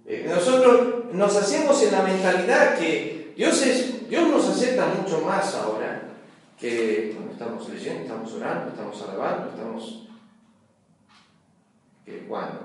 Eh, 0.06 0.30
nosotros 0.32 1.12
nos 1.12 1.34
hacemos 1.34 1.82
en 1.82 1.90
la 1.90 2.02
mentalidad 2.02 2.78
que 2.78 3.32
Dios 3.36 3.60
es 3.62 4.08
Dios 4.08 4.28
nos 4.28 4.48
acepta 4.48 4.86
mucho 4.86 5.22
más 5.22 5.56
ahora 5.56 6.02
que 6.56 7.14
cuando 7.16 7.32
estamos 7.32 7.68
leyendo, 7.68 8.02
estamos 8.02 8.32
orando, 8.34 8.68
estamos 8.68 9.02
alabando, 9.02 9.50
estamos... 9.50 10.06
que 12.04 12.26
cuando. 12.28 12.60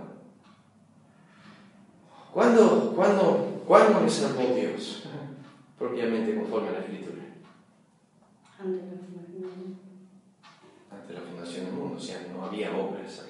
¿Cuándo, 2.31 2.93
cuándo, 2.95 3.63
¿Cuándo 3.65 4.01
me 4.01 4.09
salvó 4.11 4.53
Dios? 4.53 5.05
Propiamente 5.75 6.35
conforme 6.35 6.69
a 6.69 6.73
la 6.73 6.79
Escritura. 6.81 7.23
Ante 8.59 8.73
la 8.83 8.91
fundación 8.91 9.41
del 9.41 9.55
mundo. 9.55 9.79
Ante 10.91 11.13
la 11.13 11.21
fundación 11.21 11.65
del 11.65 11.73
mundo, 11.73 11.97
o 11.97 11.99
sea, 11.99 12.27
no 12.31 12.45
había 12.45 12.77
obras. 12.77 13.28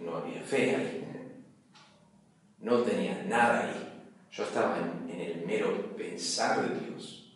No 0.00 0.16
había 0.16 0.42
fe 0.42 0.76
ahí. 0.76 1.04
No 2.60 2.78
tenía 2.78 3.24
nada 3.28 3.68
ahí. 3.68 3.90
Yo 4.32 4.44
estaba 4.44 4.78
en, 4.78 5.20
el 5.20 5.46
mero 5.46 5.94
pensar 5.96 6.62
de 6.62 6.86
Dios. 6.86 7.32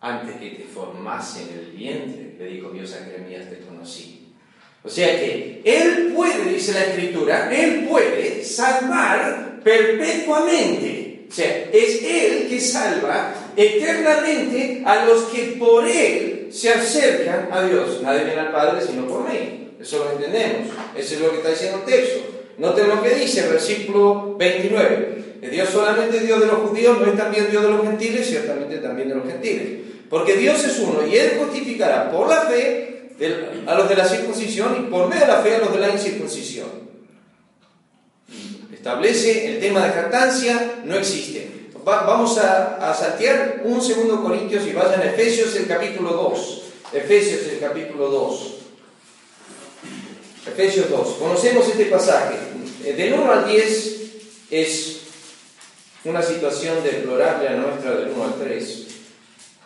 Antes 0.00 0.36
que 0.36 0.50
te 0.50 0.64
formase 0.64 1.42
en 1.42 1.58
el 1.58 1.70
vientre, 1.72 2.36
le 2.38 2.46
dijo 2.46 2.70
Dios 2.70 2.94
a 2.94 3.04
Jeremías, 3.04 3.48
te 3.50 3.60
conocí. 3.60 4.34
O 4.82 4.88
sea 4.88 5.18
que 5.18 5.62
Él 5.64 6.12
puede, 6.14 6.52
dice 6.52 6.72
la 6.72 6.84
Escritura, 6.84 7.52
Él 7.52 7.86
puede 7.88 8.44
salvar 8.44 9.60
perpetuamente. 9.62 11.26
O 11.28 11.32
sea, 11.32 11.68
es 11.72 12.02
Él 12.02 12.46
que 12.48 12.60
salva 12.60 13.34
eternamente 13.56 14.82
a 14.84 15.06
los 15.06 15.24
que 15.24 15.56
por 15.58 15.86
Él 15.86 16.48
se 16.50 16.70
acercan 16.70 17.48
a 17.50 17.62
Dios. 17.64 18.00
Nadie 18.02 18.24
viene 18.24 18.40
al 18.40 18.52
Padre 18.52 18.86
sino 18.86 19.06
por 19.06 19.28
mí. 19.28 19.65
Eso 19.86 20.04
lo 20.04 20.10
entendemos. 20.10 20.74
Eso 20.96 21.14
es 21.14 21.20
lo 21.20 21.30
que 21.30 21.36
está 21.36 21.50
diciendo 21.50 21.78
el 21.78 21.84
texto. 21.84 22.20
Noten 22.58 22.88
lo 22.88 23.00
que 23.02 23.14
dice 23.14 23.44
el 23.44 23.52
versículo 23.52 24.34
29 24.36 25.16
que 25.40 25.50
Dios 25.50 25.68
solamente 25.68 26.16
es 26.16 26.26
Dios 26.26 26.40
de 26.40 26.46
los 26.46 26.56
judíos, 26.56 26.98
no 26.98 27.06
es 27.06 27.16
también 27.16 27.48
Dios 27.50 27.62
de 27.62 27.68
los 27.68 27.82
gentiles, 27.82 28.26
ciertamente 28.26 28.78
también 28.78 29.08
de 29.08 29.14
los 29.14 29.26
gentiles. 29.26 29.80
Porque 30.10 30.34
Dios 30.36 30.64
es 30.64 30.78
uno 30.80 31.06
y 31.06 31.16
Él 31.16 31.38
justificará 31.38 32.10
por 32.10 32.28
la 32.28 32.42
fe 32.42 33.12
a 33.66 33.74
los 33.74 33.88
de 33.88 33.94
la 33.94 34.08
circuncisión 34.08 34.76
y 34.80 34.90
por 34.90 35.08
medio 35.08 35.22
de 35.22 35.32
la 35.32 35.42
fe 35.42 35.56
a 35.56 35.58
los 35.58 35.72
de 35.72 35.78
la 35.78 35.90
incircuncisión. 35.90 36.68
Establece 38.72 39.52
el 39.52 39.60
tema 39.60 39.86
de 39.86 39.92
jactancia, 39.92 40.80
no 40.84 40.96
existe. 40.96 41.48
vamos 41.84 42.38
a, 42.38 42.90
a 42.90 42.94
saltear 42.94 43.62
un 43.64 43.80
segundo 43.80 44.22
Corintios 44.22 44.66
y 44.66 44.72
vayan 44.72 45.00
a 45.00 45.12
Efesios 45.12 45.54
el 45.54 45.66
capítulo 45.66 46.10
2. 46.10 46.62
Efesios 46.92 47.52
el 47.52 47.60
capítulo 47.60 48.08
2. 48.08 48.55
Efesios 50.46 50.88
2. 50.90 51.08
Conocemos 51.18 51.68
este 51.68 51.86
pasaje. 51.86 52.36
Del 52.84 53.14
1 53.14 53.32
al 53.32 53.48
10 53.48 53.96
es 54.50 55.00
una 56.04 56.22
situación 56.22 56.84
deplorable 56.84 57.48
a 57.48 57.56
nuestra 57.56 57.96
del 57.96 58.10
1 58.10 58.24
al 58.24 58.34
3. 58.34 58.86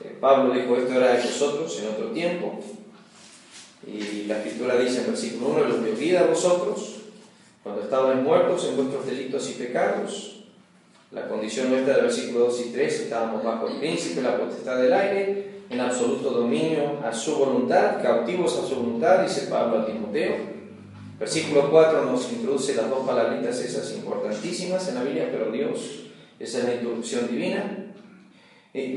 Eh, 0.02 0.16
Pablo 0.18 0.54
dijo, 0.54 0.76
esto 0.76 0.94
era 0.94 1.12
de 1.12 1.22
vosotros 1.22 1.78
en 1.80 1.88
otro 1.88 2.06
tiempo. 2.12 2.60
Y 3.86 4.24
la 4.24 4.38
escritura 4.38 4.76
dice 4.76 5.00
en 5.00 5.08
versículo 5.08 5.48
1, 5.50 5.64
los 5.64 5.84
que 5.84 5.90
olvida 5.90 6.20
a 6.20 6.26
vosotros, 6.26 6.96
cuando 7.62 7.82
estábamos 7.82 8.22
muertos 8.22 8.66
en 8.66 8.76
vuestros 8.76 9.04
delitos 9.04 9.50
y 9.50 9.52
pecados, 9.52 10.44
la 11.10 11.28
condición 11.28 11.70
nuestra 11.70 11.94
del 11.94 12.04
versículo 12.04 12.46
2 12.46 12.60
y 12.66 12.72
3, 12.72 13.00
estábamos 13.00 13.44
bajo 13.44 13.68
el 13.68 13.78
príncipe, 13.78 14.22
la 14.22 14.38
potestad 14.38 14.78
del 14.78 14.92
aire, 14.92 15.50
en 15.68 15.80
absoluto 15.80 16.30
dominio 16.30 17.00
a 17.04 17.12
su 17.12 17.36
voluntad, 17.36 18.02
cautivos 18.02 18.58
a 18.58 18.66
su 18.66 18.76
voluntad, 18.76 19.22
dice 19.22 19.46
Pablo 19.48 19.80
a 19.80 19.86
Timoteo. 19.86 20.59
Versículo 21.20 21.70
4 21.70 22.06
nos 22.06 22.32
introduce 22.32 22.74
las 22.74 22.88
dos 22.88 23.06
palabritas 23.06 23.60
esas 23.60 23.92
importantísimas 23.92 24.88
en 24.88 24.94
la 24.94 25.02
Biblia, 25.02 25.28
pero 25.30 25.50
Dios, 25.50 26.06
esa 26.38 26.58
es 26.60 26.64
la 26.64 26.74
introducción 26.76 27.28
divina. 27.28 27.92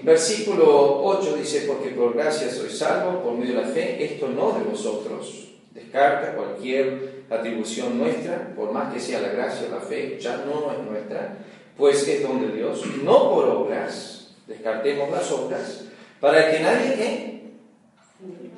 versículo 0.03 1.03
8 1.03 1.35
dice, 1.35 1.65
porque 1.67 1.89
por 1.89 2.13
gracia 2.13 2.49
soy 2.49 2.69
salvo, 2.69 3.21
por 3.21 3.33
medio 3.33 3.55
de 3.55 3.61
la 3.63 3.67
fe, 3.67 4.01
esto 4.05 4.29
no 4.29 4.57
de 4.57 4.63
vosotros. 4.63 5.49
Descarta 5.71 6.33
cualquier 6.33 7.25
atribución 7.29 7.97
nuestra, 7.97 8.55
por 8.55 8.71
más 8.71 8.93
que 8.93 9.01
sea 9.01 9.19
la 9.19 9.33
gracia, 9.33 9.67
la 9.69 9.81
fe, 9.81 10.17
ya 10.17 10.45
no 10.45 10.71
es 10.71 10.79
nuestra, 10.89 11.39
pues 11.75 12.07
es 12.07 12.23
don 12.23 12.39
de 12.39 12.55
Dios, 12.55 12.85
no 13.03 13.31
por 13.31 13.49
obras, 13.49 14.33
descartemos 14.47 15.11
las 15.11 15.29
obras, 15.29 15.85
para 16.21 16.49
que 16.49 16.61
nadie 16.61 16.95
¿qué? 16.95 17.43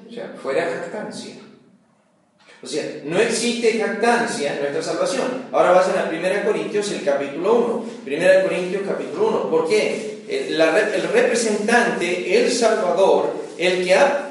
O 0.07 0.13
sea, 0.13 0.35
fuera 0.37 0.65
jactancia. 0.65 1.44
O 2.65 2.67
sea, 2.67 2.83
no 3.03 3.19
existe 3.19 3.77
jactancia 3.77 4.55
en 4.55 4.61
nuestra 4.61 4.81
salvación. 4.81 5.45
Ahora 5.51 5.69
vas 5.69 5.85
a 5.85 6.09
1 6.09 6.19
Corintios, 6.43 6.91
el 6.93 7.03
capítulo 7.03 7.85
1. 8.07 8.17
1 8.17 8.25
Corintios, 8.41 8.81
capítulo 8.87 9.27
1. 9.27 9.51
¿Por 9.51 9.69
qué? 9.69 10.23
El, 10.27 10.59
el 10.59 11.03
representante, 11.13 12.41
el 12.41 12.51
Salvador, 12.51 13.33
el 13.59 13.85
que 13.85 13.93
ha 13.93 14.29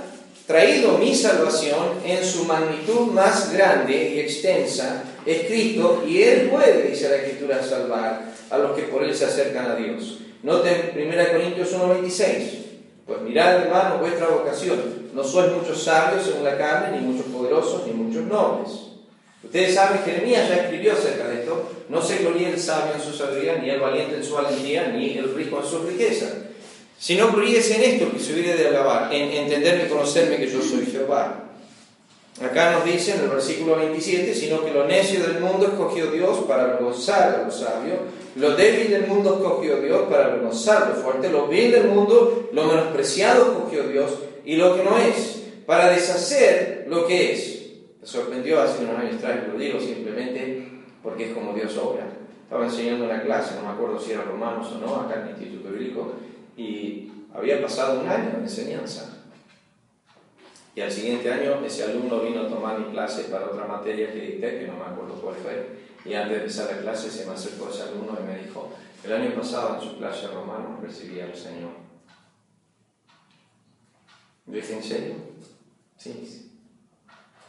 traído 0.49 0.99
mi 0.99 1.14
salvación 1.14 2.01
en 2.05 2.25
su 2.25 2.44
magnitud 2.44 3.12
más 3.12 3.53
grande 3.53 4.14
y 4.16 4.18
extensa, 4.18 5.05
escrito, 5.25 6.03
y 6.05 6.23
Él 6.23 6.49
puede, 6.51 6.90
dice 6.90 7.09
la 7.09 7.16
Escritura, 7.18 7.62
salvar 7.62 8.33
a 8.51 8.59
los 8.59 8.77
que 8.77 8.83
por 8.83 9.05
Él 9.05 9.14
se 9.14 9.27
acercan 9.27 9.70
a 9.70 9.77
Dios. 9.77 10.18
Noten 10.42 10.90
1 10.97 11.29
Corintios 11.31 11.73
1.26, 11.73 12.73
pues 13.06 13.20
mirad 13.20 13.62
hermanos 13.62 14.00
vuestra 14.00 14.28
vocación, 14.28 15.10
no 15.12 15.22
sois 15.22 15.52
muchos 15.52 15.82
sabios 15.82 16.24
según 16.24 16.44
la 16.44 16.56
carne, 16.56 16.98
ni 16.98 17.06
muchos 17.06 17.26
poderosos, 17.26 17.86
ni 17.86 17.92
muchos 17.92 18.24
nobles. 18.24 18.70
Ustedes 19.42 19.74
saben, 19.74 20.00
Jeremías 20.04 20.48
ya 20.48 20.56
escribió 20.56 20.92
acerca 20.92 21.28
de 21.28 21.40
esto, 21.40 21.70
no 21.88 22.00
se 22.00 22.18
gloríe 22.18 22.50
el 22.50 22.58
sabio 22.58 22.94
en 22.94 23.00
su 23.00 23.12
sabiduría, 23.12 23.58
ni 23.58 23.68
el 23.68 23.80
valiente 23.80 24.16
en 24.16 24.24
su 24.24 24.34
valentía, 24.34 24.88
ni 24.88 25.18
el 25.18 25.34
rico 25.34 25.60
en 25.62 25.70
su 25.70 25.80
riqueza 25.80 26.26
si 27.04 27.16
no 27.16 27.28
en 27.28 27.82
esto 27.82 28.10
que 28.10 28.18
se 28.18 28.32
hubiera 28.32 28.56
de 28.56 28.68
alabar, 28.68 29.12
en 29.12 29.30
entenderme 29.30 29.84
y 29.84 29.88
conocerme 29.88 30.38
que 30.38 30.50
yo 30.50 30.62
soy 30.62 30.86
Jehová. 30.86 31.43
Acá 32.42 32.73
nos 32.73 32.85
dice 32.85 33.14
en 33.14 33.20
el 33.20 33.29
versículo 33.29 33.77
27, 33.77 34.35
sino 34.35 34.64
que 34.64 34.73
lo 34.73 34.87
necio 34.87 35.23
del 35.23 35.40
mundo 35.40 35.68
escogió 35.68 36.11
Dios 36.11 36.38
para 36.49 36.64
avergonzar 36.64 37.35
a 37.35 37.44
los 37.44 37.61
sabios, 37.61 37.99
lo 38.35 38.57
débil 38.57 38.90
del 38.90 39.07
mundo 39.07 39.35
escogió 39.35 39.81
Dios 39.81 40.03
para 40.11 40.27
avergonzar 40.27 40.88
lo 40.88 40.94
fuerte, 40.97 41.31
lo 41.31 41.47
vil 41.47 41.70
del 41.70 41.88
mundo, 41.88 42.49
lo 42.53 42.64
menospreciado 42.64 43.53
escogió 43.53 43.85
Dios, 43.85 44.18
y 44.44 44.57
lo 44.57 44.77
que 44.77 44.83
no 44.83 44.99
es, 44.99 45.44
para 45.64 45.90
deshacer 45.90 46.87
lo 46.88 47.07
que 47.07 47.33
es. 47.33 47.62
Me 48.01 48.07
sorprendió 48.07 48.61
hace 48.61 48.83
unos 48.85 48.99
años 48.99 49.14
atrás, 49.16 49.44
lo 49.51 49.57
digo 49.57 49.79
simplemente 49.79 50.68
porque 51.05 51.29
es 51.29 51.35
como 51.35 51.53
Dios 51.55 51.77
obra. 51.79 52.05
Estaba 52.42 52.64
enseñando 52.64 53.05
una 53.05 53.23
clase, 53.23 53.55
no 53.55 53.62
me 53.62 53.75
acuerdo 53.75 54.01
si 54.01 54.11
era 54.11 54.23
romanos 54.23 54.73
o 54.73 54.79
no, 54.79 54.97
acá 54.97 55.20
en 55.20 55.29
el 55.29 55.31
Instituto 55.31 55.70
Bíblico, 55.70 56.12
y 56.57 57.12
había 57.33 57.62
pasado 57.62 58.01
un 58.01 58.09
año 58.09 58.31
de 58.38 58.42
enseñanza. 58.42 59.13
Y 60.74 60.80
al 60.80 60.90
siguiente 60.90 61.32
año 61.32 61.64
ese 61.64 61.84
alumno 61.84 62.20
vino 62.20 62.42
a 62.42 62.48
tomar 62.48 62.78
mi 62.78 62.90
clase 62.92 63.24
para 63.24 63.46
otra 63.46 63.66
materia 63.66 64.12
que 64.12 64.20
dicté, 64.20 64.58
que 64.58 64.66
no 64.66 64.74
me 64.76 64.84
acuerdo 64.84 65.14
cuál 65.20 65.37
fue, 65.37 65.84
y 66.04 66.14
antes 66.14 66.30
de 66.30 66.37
empezar 66.38 66.76
la 66.76 66.82
clase 66.82 67.10
se 67.10 67.26
me 67.26 67.32
acercó 67.32 67.70
ese 67.70 67.82
alumno 67.82 68.18
y 68.20 68.24
me 68.24 68.38
dijo, 68.42 68.72
el 69.04 69.12
año 69.12 69.34
pasado 69.34 69.76
en 69.76 69.88
su 69.88 69.96
clase 69.98 70.26
romano 70.28 70.78
recibí 70.82 71.20
al 71.20 71.34
Señor. 71.34 71.72
Yo 74.46 74.54
dije, 74.54 74.74
¿en 74.74 74.82
serio? 74.82 75.14
Sí, 75.96 76.50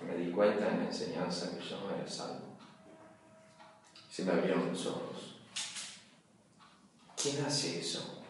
Me 0.06 0.16
di 0.16 0.32
cuenta 0.32 0.70
en 0.70 0.80
la 0.80 0.86
enseñanza 0.86 1.58
que 1.58 1.66
yo 1.66 1.80
no 1.80 1.96
era 1.96 2.08
salvo. 2.08 2.58
Se 4.10 4.24
me 4.24 4.32
abrieron 4.32 4.70
los 4.70 4.86
ojos. 4.86 5.36
¿Quién 7.22 7.44
hace 7.44 7.80
eso? 7.80 8.24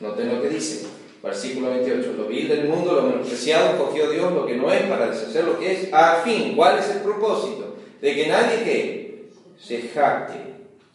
Noten 0.00 0.34
lo 0.34 0.42
que 0.42 0.48
dice, 0.48 0.88
versículo 1.24 1.70
28, 1.70 2.14
lo 2.18 2.26
vil 2.26 2.48
del 2.48 2.68
mundo, 2.68 2.92
lo 2.92 3.02
menospreciado, 3.02 3.78
cogió 3.78 4.10
Dios 4.10 4.30
lo 4.32 4.46
que 4.46 4.56
no 4.56 4.70
es 4.70 4.82
para 4.82 5.08
deshacer 5.08 5.44
lo 5.44 5.58
que 5.58 5.72
es, 5.72 5.88
a 5.92 6.16
fin, 6.16 6.54
¿cuál 6.54 6.78
es 6.78 6.90
el 6.90 6.98
propósito? 6.98 7.76
De 8.00 8.14
que 8.14 8.26
nadie 8.28 8.62
que 8.62 9.24
se 9.58 9.88
jacte. 9.88 10.34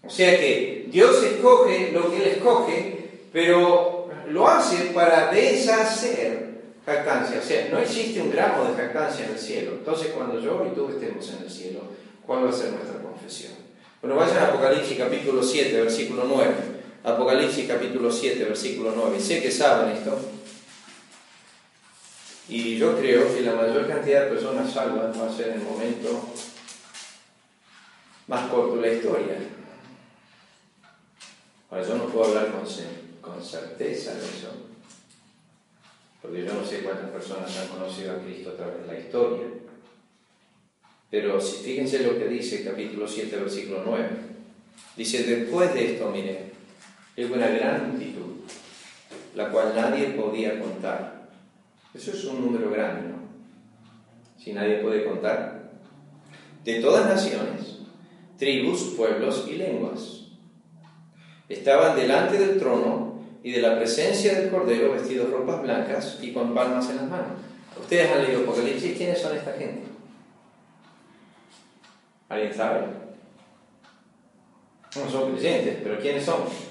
O 0.05 0.09
sea 0.09 0.39
que 0.39 0.85
Dios 0.89 1.23
escoge 1.23 1.91
lo 1.91 2.11
que 2.11 2.17
Él 2.17 2.27
escoge, 2.27 3.09
pero 3.33 4.07
lo 4.29 4.47
hace 4.47 4.91
para 4.93 5.31
deshacer 5.31 6.49
jactancia. 6.85 7.39
O 7.39 7.43
sea, 7.43 7.67
no 7.71 7.79
existe 7.79 8.21
un 8.21 8.31
gramo 8.31 8.65
de 8.65 8.75
jactancia 8.75 9.25
en 9.25 9.31
el 9.31 9.39
cielo. 9.39 9.71
Entonces, 9.79 10.11
cuando 10.15 10.39
yo 10.39 10.65
y 10.71 10.75
tú 10.75 10.89
estemos 10.89 11.27
en 11.33 11.43
el 11.43 11.49
cielo, 11.49 11.79
¿cuál 12.25 12.45
va 12.45 12.49
a 12.49 12.53
ser 12.53 12.71
nuestra 12.71 13.01
confesión? 13.01 13.53
Bueno, 14.01 14.15
vayan 14.15 14.37
a 14.37 14.47
Apocalipsis 14.47 14.97
capítulo 14.97 15.43
7, 15.43 15.81
versículo 15.81 16.23
9. 16.27 16.78
Apocalipsis 17.03 17.67
capítulo 17.67 18.12
7, 18.12 18.43
versículo 18.43 18.93
9. 18.95 19.19
Sé 19.19 19.41
que 19.41 19.51
saben 19.51 19.95
esto. 19.95 20.19
Y 22.49 22.77
yo 22.77 22.97
creo 22.97 23.33
que 23.33 23.41
la 23.41 23.53
mayor 23.53 23.88
cantidad 23.88 24.25
de 24.25 24.31
personas 24.31 24.73
salvas 24.73 25.17
va 25.17 25.29
a 25.29 25.33
ser 25.33 25.49
en 25.49 25.62
el 25.62 25.63
momento 25.63 26.29
más 28.27 28.49
corto 28.49 28.75
de 28.77 28.81
la 28.81 28.93
historia. 28.93 29.38
Ahora, 31.69 31.88
yo 31.88 31.95
no 31.95 32.07
puedo 32.07 32.25
hablar 32.25 32.51
con, 32.51 32.63
con 33.21 33.43
certeza 33.43 34.15
de 34.15 34.25
eso, 34.25 34.51
porque 36.21 36.43
yo 36.43 36.53
no 36.53 36.65
sé 36.65 36.79
cuántas 36.79 37.12
personas 37.12 37.55
han 37.55 37.67
conocido 37.67 38.13
a 38.13 38.19
Cristo 38.23 38.49
a 38.49 38.57
través 38.57 38.81
de 38.81 38.93
la 38.93 38.99
historia. 38.99 39.47
Pero 41.12 41.39
si 41.39 41.63
fíjense 41.63 41.99
lo 41.99 42.17
que 42.17 42.27
dice 42.27 42.63
capítulo 42.63 43.07
7, 43.07 43.35
versículo 43.38 43.83
9. 43.85 44.09
Dice, 44.95 45.23
después 45.23 45.73
de 45.73 45.93
esto, 45.93 46.09
miren, 46.09 46.48
es 47.23 47.32
una 47.32 47.47
gran 47.47 47.91
multitud, 47.91 48.36
la 49.36 49.49
cual 49.49 49.73
nadie 49.75 50.12
podía 50.12 50.60
contar. 50.60 51.27
Eso 51.93 52.12
es 52.12 52.23
un 52.25 52.45
número 52.45 52.69
grande, 52.71 53.10
¿no? 53.10 53.19
Si 54.38 54.53
nadie 54.53 54.77
puede 54.77 55.03
contar. 55.03 55.71
De 56.63 56.79
todas 56.82 57.08
naciones, 57.08 57.79
tribus, 58.38 58.93
pueblos 58.95 59.47
y 59.49 59.55
lenguas. 59.55 60.27
Estaban 61.49 61.95
delante 61.95 62.38
del 62.38 62.60
trono 62.60 63.21
y 63.43 63.51
de 63.51 63.62
la 63.62 63.77
presencia 63.77 64.39
del 64.39 64.49
Cordero 64.49 64.93
vestidos 64.93 65.29
ropas 65.29 65.62
blancas 65.62 66.19
y 66.21 66.32
con 66.32 66.53
palmas 66.53 66.89
en 66.89 66.97
las 66.97 67.10
manos. 67.10 67.39
Ustedes 67.79 68.12
han 68.12 68.23
leído 68.23 68.41
Apocalipsis, 68.41 68.97
¿quiénes 68.97 69.19
son 69.19 69.36
esta 69.36 69.53
gente? 69.53 69.84
¿Alguien 72.29 72.53
sabe? 72.53 72.82
No 74.95 75.10
son 75.10 75.32
creyentes, 75.34 75.79
pero 75.84 75.99
¿quiénes 75.99 76.23
son? 76.23 76.68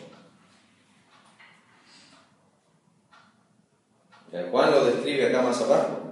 Juan 4.51 4.71
lo 4.71 4.85
describe 4.85 5.29
acá 5.29 5.43
más 5.43 5.61
abajo. 5.61 6.09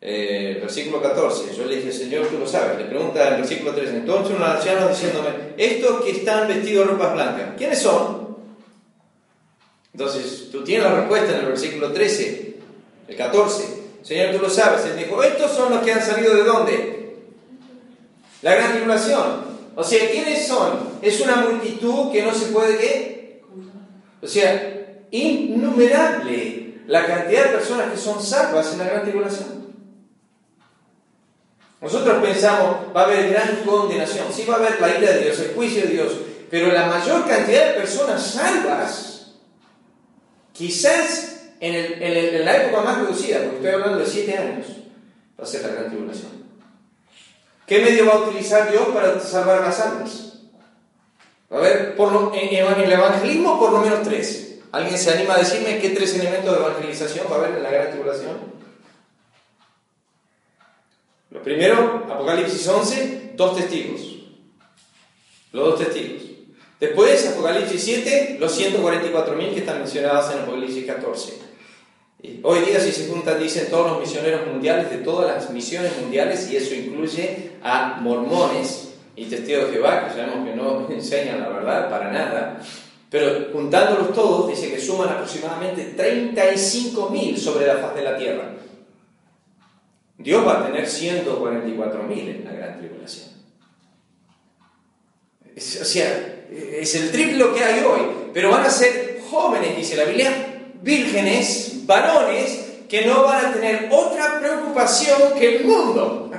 Eh, 0.00 0.58
versículo 0.60 1.00
14, 1.02 1.54
yo 1.56 1.64
le 1.64 1.76
dije, 1.76 1.90
Señor, 1.90 2.26
tú 2.26 2.38
lo 2.38 2.46
sabes. 2.46 2.78
Le 2.78 2.84
pregunta 2.84 3.28
en 3.28 3.40
versículo 3.40 3.72
13, 3.74 3.96
entonces 3.96 4.36
un 4.36 4.42
anciano 4.42 4.88
diciéndome, 4.88 5.30
estos 5.56 6.04
que 6.04 6.10
están 6.10 6.48
vestidos 6.48 6.86
de 6.86 6.92
ropas 6.92 7.14
blancas, 7.14 7.54
¿quiénes 7.56 7.80
son? 7.80 8.36
Entonces, 9.92 10.50
tú 10.52 10.62
tienes 10.62 10.84
la 10.84 10.94
respuesta 10.94 11.32
en 11.32 11.40
el 11.40 11.46
versículo 11.46 11.90
13, 11.90 12.56
el 13.08 13.16
14. 13.16 13.64
Señor, 14.02 14.36
tú 14.36 14.42
lo 14.42 14.50
sabes. 14.50 14.84
Él 14.84 14.98
dijo, 14.98 15.22
estos 15.22 15.50
son 15.52 15.72
los 15.72 15.82
que 15.82 15.92
han 15.92 16.02
salido 16.02 16.34
de 16.34 16.44
dónde? 16.44 17.16
La 18.42 18.54
gran 18.54 18.72
tribulación. 18.72 19.46
O 19.74 19.82
sea, 19.82 20.10
¿quiénes 20.10 20.46
son? 20.46 20.98
Es 21.00 21.20
una 21.20 21.36
multitud 21.36 22.12
que 22.12 22.22
no 22.22 22.34
se 22.34 22.46
puede 22.46 22.78
qué? 22.78 23.42
O 24.22 24.26
sea, 24.26 25.00
innumerable 25.10 26.65
la 26.86 27.06
cantidad 27.06 27.44
de 27.44 27.50
personas 27.50 27.90
que 27.90 27.98
son 27.98 28.22
salvas 28.22 28.72
en 28.72 28.78
la 28.78 28.84
gran 28.84 29.02
tribulación. 29.02 29.66
Nosotros 31.80 32.22
pensamos, 32.22 32.76
va 32.96 33.02
a 33.02 33.04
haber 33.04 33.30
gran 33.30 33.56
condenación, 33.64 34.26
sí 34.32 34.44
va 34.48 34.54
a 34.54 34.58
haber 34.58 34.80
la 34.80 34.98
ira 34.98 35.12
de 35.12 35.24
Dios, 35.24 35.38
el 35.40 35.54
juicio 35.54 35.82
de 35.82 35.88
Dios, 35.88 36.12
pero 36.50 36.72
la 36.72 36.86
mayor 36.86 37.26
cantidad 37.26 37.68
de 37.68 37.80
personas 37.80 38.24
salvas, 38.24 39.34
quizás 40.52 41.50
en, 41.60 42.44
la 42.44 42.56
época 42.56 42.82
más 42.82 42.98
reducida, 42.98 43.40
porque 43.40 43.56
estoy 43.56 43.70
hablando 43.70 43.98
de 43.98 44.06
siete 44.06 44.38
años, 44.38 44.66
va 45.38 45.44
a 45.44 45.46
ser 45.46 45.62
la 45.62 45.68
gran 45.68 45.88
tribulación. 45.88 46.46
¿Qué 47.66 47.80
medio 47.80 48.06
va 48.06 48.12
a 48.14 48.28
utilizar 48.28 48.70
Dios 48.70 48.88
para 48.94 49.20
salvar 49.20 49.60
las 49.60 49.80
almas? 49.80 50.22
A 51.50 51.96
por 51.96 52.32
en, 52.34 52.48
en 52.48 52.80
el 52.80 52.92
evangelismo, 52.92 53.58
por 53.58 53.72
lo 53.72 53.80
menos 53.80 54.02
tres. 54.02 54.45
¿Alguien 54.76 54.98
se 54.98 55.10
anima 55.10 55.36
a 55.36 55.38
decirme 55.38 55.78
qué 55.78 55.88
tres 55.88 56.14
elementos 56.16 56.52
de 56.52 56.60
evangelización 56.60 57.26
va 57.30 57.36
a 57.36 57.38
haber 57.38 57.56
en 57.56 57.62
la 57.62 57.70
gran 57.70 57.90
tribulación? 57.92 58.36
Lo 61.30 61.42
primero, 61.42 62.04
Apocalipsis 62.10 62.68
11, 62.68 63.32
dos 63.36 63.56
testigos. 63.56 64.02
Los 65.52 65.70
dos 65.70 65.78
testigos. 65.78 66.24
Después, 66.78 67.26
Apocalipsis 67.26 67.82
7, 67.84 68.36
los 68.38 68.60
144.000 68.60 69.54
que 69.54 69.60
están 69.60 69.78
mencionados 69.78 70.34
en 70.34 70.40
Apocalipsis 70.40 70.84
14. 70.84 71.32
Hoy 72.42 72.60
día, 72.60 72.78
si 72.78 72.92
se 72.92 73.08
juntan, 73.08 73.40
dicen 73.40 73.70
todos 73.70 73.92
los 73.92 74.00
misioneros 74.00 74.46
mundiales 74.46 74.90
de 74.90 74.98
todas 74.98 75.34
las 75.34 75.48
misiones 75.48 75.96
mundiales, 76.02 76.50
y 76.50 76.56
eso 76.58 76.74
incluye 76.74 77.52
a 77.62 77.96
mormones 78.02 78.92
y 79.16 79.24
testigos 79.24 79.68
de 79.68 79.72
Jehová, 79.72 80.06
que 80.06 80.16
sabemos 80.16 80.46
que 80.46 80.54
no 80.54 80.86
enseñan 80.90 81.40
la 81.40 81.48
verdad 81.48 81.88
para 81.88 82.12
nada, 82.12 82.60
pero 83.18 83.48
juntándolos 83.50 84.12
todos, 84.12 84.50
dice 84.50 84.70
que 84.70 84.78
suman 84.78 85.08
aproximadamente 85.08 85.96
35.000 85.96 87.38
sobre 87.38 87.66
la 87.66 87.78
faz 87.78 87.94
de 87.94 88.02
la 88.02 88.18
tierra. 88.18 88.52
Dios 90.18 90.46
va 90.46 90.60
a 90.60 90.66
tener 90.66 90.84
144.000 90.84 92.10
en 92.12 92.44
la 92.44 92.52
gran 92.52 92.78
tribulación. 92.78 93.30
o 95.56 95.84
sea, 95.86 96.44
es 96.50 96.94
el 96.94 97.10
triple 97.10 97.46
que 97.54 97.64
hay 97.64 97.82
hoy, 97.84 98.02
pero 98.34 98.50
van 98.50 98.66
a 98.66 98.70
ser 98.70 99.22
jóvenes, 99.30 99.78
dice 99.78 99.96
la 99.96 100.04
Biblia, 100.04 100.64
vírgenes, 100.82 101.86
varones, 101.86 102.82
que 102.86 103.06
no 103.06 103.24
van 103.24 103.46
a 103.46 103.52
tener 103.54 103.88
otra 103.90 104.40
preocupación 104.40 105.32
que 105.38 105.56
el 105.56 105.64
mundo. 105.64 106.30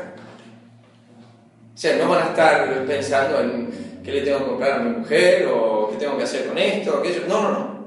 O 1.73 1.77
sea, 1.79 1.97
no 1.97 2.07
van 2.07 2.21
a 2.21 2.29
estar 2.29 2.85
pensando 2.85 3.39
en 3.39 3.86
qué 4.07 4.13
le 4.13 4.21
tengo 4.21 4.39
que 4.39 4.45
comprar 4.45 4.71
a 4.71 4.79
mi 4.79 4.99
mujer 4.99 5.49
o 5.53 5.89
qué 5.91 5.97
tengo 5.97 6.17
que 6.17 6.23
hacer 6.23 6.47
con 6.47 6.57
esto 6.57 6.97
aquello. 6.97 7.23
No, 7.27 7.41
no, 7.41 7.51
no. 7.51 7.77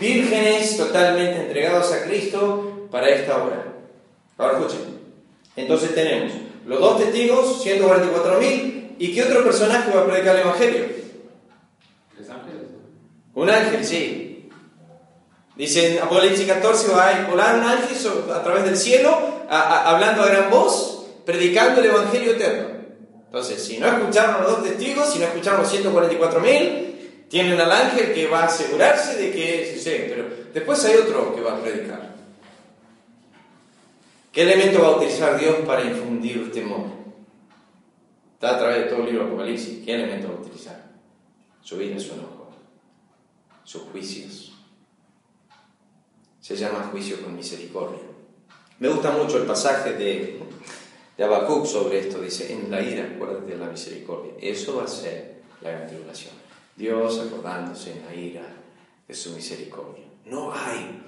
Vírgenes 0.00 0.78
totalmente 0.78 1.42
entregados 1.42 1.92
a 1.92 2.04
Cristo 2.04 2.88
para 2.90 3.10
esta 3.10 3.44
hora. 3.44 3.66
Ahora 4.38 4.58
escuchen. 4.58 4.98
Entonces 5.54 5.94
tenemos 5.94 6.32
los 6.64 6.80
dos 6.80 6.98
testigos, 6.98 7.62
144.000, 7.66 8.94
¿y 8.98 9.14
qué 9.14 9.24
otro 9.24 9.44
personaje 9.44 9.94
va 9.94 10.00
a 10.00 10.06
predicar 10.06 10.36
el 10.36 10.40
Evangelio? 10.40 10.84
¿Tres 12.16 12.30
ángeles? 12.30 12.62
Un 13.34 13.50
ángel, 13.50 13.84
sí. 13.84 14.48
Dice 15.54 15.96
en 15.98 16.02
Apocalipsis 16.02 16.46
14 16.46 16.92
va 16.92 17.08
a 17.08 17.26
volar 17.28 17.56
un 17.56 17.62
ángel 17.62 17.96
a 18.34 18.42
través 18.42 18.64
del 18.64 18.76
cielo, 18.78 19.18
hablando 19.50 20.22
a 20.22 20.28
gran 20.28 20.50
voz, 20.50 21.08
predicando 21.26 21.82
el 21.82 21.88
Evangelio 21.88 22.32
eterno. 22.32 22.75
Entonces, 23.26 23.62
si 23.62 23.78
no 23.78 23.86
escucharon 23.86 24.42
los 24.42 24.52
dos 24.52 24.64
testigos, 24.64 25.12
si 25.12 25.18
no 25.18 25.26
escucharon 25.26 25.62
los 25.62 25.72
144.000, 25.72 27.28
tienen 27.28 27.60
al 27.60 27.70
ángel 27.70 28.14
que 28.14 28.28
va 28.28 28.40
a 28.40 28.46
asegurarse 28.46 29.16
de 29.16 29.32
que 29.32 29.74
sucede. 29.74 30.06
Pero 30.08 30.24
después 30.54 30.84
hay 30.84 30.96
otro 30.96 31.34
que 31.34 31.40
va 31.40 31.54
a 31.54 31.60
predicar. 31.60 32.14
¿Qué 34.32 34.42
elemento 34.42 34.82
va 34.82 34.88
a 34.88 34.96
utilizar 34.96 35.38
Dios 35.38 35.56
para 35.66 35.82
infundir 35.82 36.52
temor? 36.52 36.86
Está 38.34 38.56
a 38.56 38.58
través 38.58 38.84
de 38.84 38.90
todo 38.90 39.00
el 39.00 39.06
libro 39.06 39.24
de 39.24 39.28
Apocalipsis. 39.30 39.84
¿Qué 39.84 39.94
elemento 39.94 40.28
va 40.28 40.34
a 40.34 40.40
utilizar? 40.40 40.90
Su 41.62 41.80
ira, 41.80 41.98
su 41.98 42.12
enojo, 42.12 42.50
sus 43.64 43.82
juicios. 43.84 44.52
Se 46.40 46.54
llama 46.54 46.90
juicio 46.92 47.20
con 47.22 47.34
misericordia. 47.34 48.02
Me 48.78 48.88
gusta 48.88 49.10
mucho 49.10 49.38
el 49.38 49.44
pasaje 49.44 49.94
de, 49.94 50.38
de 51.16 51.24
Habacuc 51.24 51.66
sobre 51.66 52.00
esto. 52.00 52.20
Dice, 52.20 52.52
en 52.52 52.70
la 52.70 52.82
ira 52.82 53.04
acuérdate 53.04 53.52
de 53.52 53.58
la 53.58 53.66
misericordia. 53.66 54.32
Eso 54.40 54.76
va 54.76 54.84
a 54.84 54.88
ser 54.88 55.42
la 55.60 55.70
gran 55.70 55.86
tribulación. 55.86 56.34
Dios 56.76 57.20
acordándose 57.20 57.92
en 57.92 58.04
la 58.04 58.14
ira 58.14 58.46
de 59.06 59.14
su 59.14 59.30
misericordia. 59.30 60.04
No 60.26 60.52
hay 60.52 61.02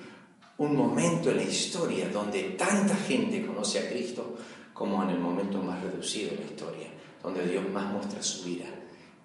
un 0.59 0.77
momento 0.77 1.31
en 1.31 1.37
la 1.37 1.42
historia 1.42 2.09
donde 2.09 2.42
tanta 2.59 2.94
gente 2.94 3.47
conoce 3.47 3.81
a 3.81 3.88
Cristo 3.88 4.37
como 4.73 5.03
en 5.03 5.11
el 5.11 5.18
momento 5.18 5.59
más 5.59 5.83
reducido 5.83 6.31
de 6.31 6.37
la 6.37 6.44
historia, 6.44 6.87
donde 7.23 7.47
Dios 7.47 7.68
más 7.68 7.92
muestra 7.92 8.23
su 8.23 8.49
ira, 8.49 8.66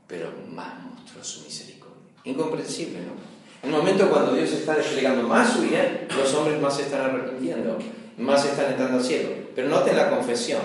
pero 0.08 0.32
más 0.52 0.84
muestra 0.84 1.24
su 1.24 1.44
misericordia. 1.44 2.12
Incomprensible, 2.24 3.00
¿no? 3.02 3.14
En 3.62 3.70
el 3.70 3.78
momento 3.78 4.10
cuando 4.10 4.34
Dios 4.34 4.52
está 4.52 4.76
desplegando 4.76 5.28
más 5.28 5.54
su 5.54 5.64
ira, 5.64 6.08
los 6.16 6.34
hombres 6.34 6.60
más 6.60 6.76
se 6.76 6.84
están 6.84 7.02
arrepintiendo, 7.02 7.78
más 8.18 8.46
están 8.46 8.72
entrando 8.72 8.98
al 8.98 9.04
cielo. 9.04 9.43
Pero 9.56 9.70
noten 9.70 9.96
la 9.96 10.10
confesión, 10.10 10.62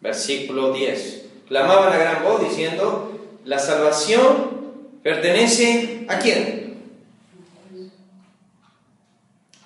versículo 0.00 0.72
10. 0.72 1.26
Clamaban 1.48 1.92
a 1.92 1.96
gran 1.96 2.22
voz 2.22 2.42
diciendo, 2.42 3.18
la 3.44 3.58
salvación 3.58 4.98
pertenece 5.02 6.06
a 6.08 6.18
quién? 6.18 6.82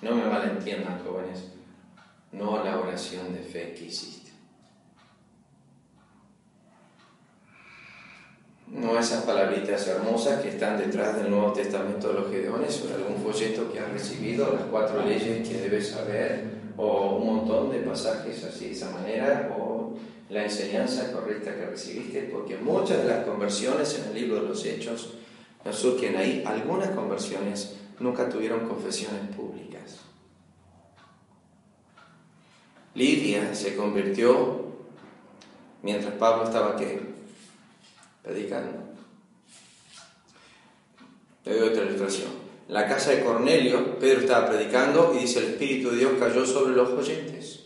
No 0.01 0.15
me 0.15 0.25
malentiendan, 0.25 1.01
jóvenes, 1.05 1.45
no 2.31 2.63
la 2.63 2.77
oración 2.79 3.33
de 3.33 3.39
fe 3.39 3.73
que 3.73 3.85
hiciste. 3.85 4.31
No 8.67 8.97
esas 8.97 9.23
palabritas 9.23 9.87
hermosas 9.87 10.41
que 10.41 10.49
están 10.49 10.77
detrás 10.77 11.15
del 11.17 11.29
Nuevo 11.29 11.53
Testamento 11.53 12.07
de 12.07 12.13
los 12.15 12.31
Gedeones 12.31 12.83
o 12.83 12.93
algún 12.93 13.23
folleto 13.23 13.71
que 13.71 13.79
has 13.79 13.91
recibido, 13.91 14.51
las 14.51 14.63
cuatro 14.63 15.05
leyes 15.05 15.47
que 15.47 15.59
debes 15.59 15.89
saber, 15.89 16.52
o 16.77 17.17
un 17.17 17.25
montón 17.25 17.71
de 17.71 17.79
pasajes 17.79 18.43
así 18.43 18.65
de 18.65 18.71
esa 18.71 18.91
manera, 18.91 19.55
o 19.57 19.93
la 20.29 20.43
enseñanza 20.43 21.11
correcta 21.11 21.55
que 21.55 21.65
recibiste, 21.65 22.23
porque 22.23 22.57
muchas 22.57 23.03
de 23.03 23.09
las 23.09 23.25
conversiones 23.25 23.99
en 23.99 24.09
el 24.09 24.15
libro 24.15 24.41
de 24.41 24.49
los 24.49 24.65
Hechos 24.65 25.13
nos 25.63 25.75
surgen 25.75 26.15
ahí. 26.15 26.43
Algunas 26.45 26.89
conversiones 26.89 27.75
nunca 27.99 28.29
tuvieron 28.29 28.67
confesiones 28.67 29.35
públicas. 29.35 29.99
Lidia 32.95 33.53
se 33.55 33.75
convirtió 33.75 34.65
mientras 35.81 36.13
Pablo 36.15 36.45
estaba 36.45 36.75
¿qué? 36.75 36.99
predicando. 38.21 38.79
Le 41.45 41.57
doy 41.57 41.69
otra 41.69 41.83
ilustración. 41.83 42.42
La 42.73 42.87
casa 42.87 43.11
de 43.11 43.23
Cornelio, 43.23 43.99
Pedro 43.99 44.21
estaba 44.21 44.49
predicando 44.49 45.13
y 45.15 45.19
dice 45.19 45.37
el 45.37 45.45
Espíritu 45.51 45.91
de 45.91 45.97
Dios 45.97 46.13
cayó 46.19 46.43
sobre 46.43 46.73
los 46.73 46.89
oyentes. 46.89 47.59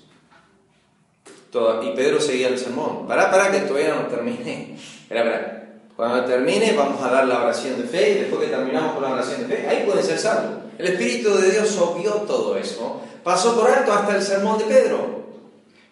y 1.81 1.95
Pedro 1.95 2.19
seguía 2.19 2.49
el 2.49 2.59
sermón. 2.59 3.07
Pará, 3.07 3.31
pará, 3.31 3.49
que 3.49 3.59
todavía 3.59 3.95
no 3.95 4.07
terminé. 4.07 4.75
Espera, 5.03 5.21
espera. 5.21 5.79
Cuando 5.95 6.25
termine 6.25 6.73
vamos 6.73 7.01
a 7.01 7.09
dar 7.09 7.25
la 7.25 7.41
oración 7.41 7.81
de 7.81 7.87
fe 7.87 8.11
y 8.11 8.13
después 8.15 8.41
que 8.41 8.47
terminamos 8.53 8.95
con 8.95 9.03
la 9.03 9.11
oración 9.11 9.47
de 9.47 9.55
fe, 9.55 9.65
ahí 9.65 9.85
puede 9.85 10.03
ser 10.03 10.19
salvo. 10.19 10.63
El 10.77 10.87
Espíritu 10.87 11.33
de 11.35 11.51
Dios 11.51 11.77
obvió 11.77 12.11
todo 12.27 12.57
eso. 12.57 13.01
Pasó 13.23 13.57
por 13.57 13.71
alto 13.71 13.93
hasta 13.93 14.13
el 14.13 14.21
sermón 14.21 14.57
de 14.57 14.65
Pedro. 14.65 15.23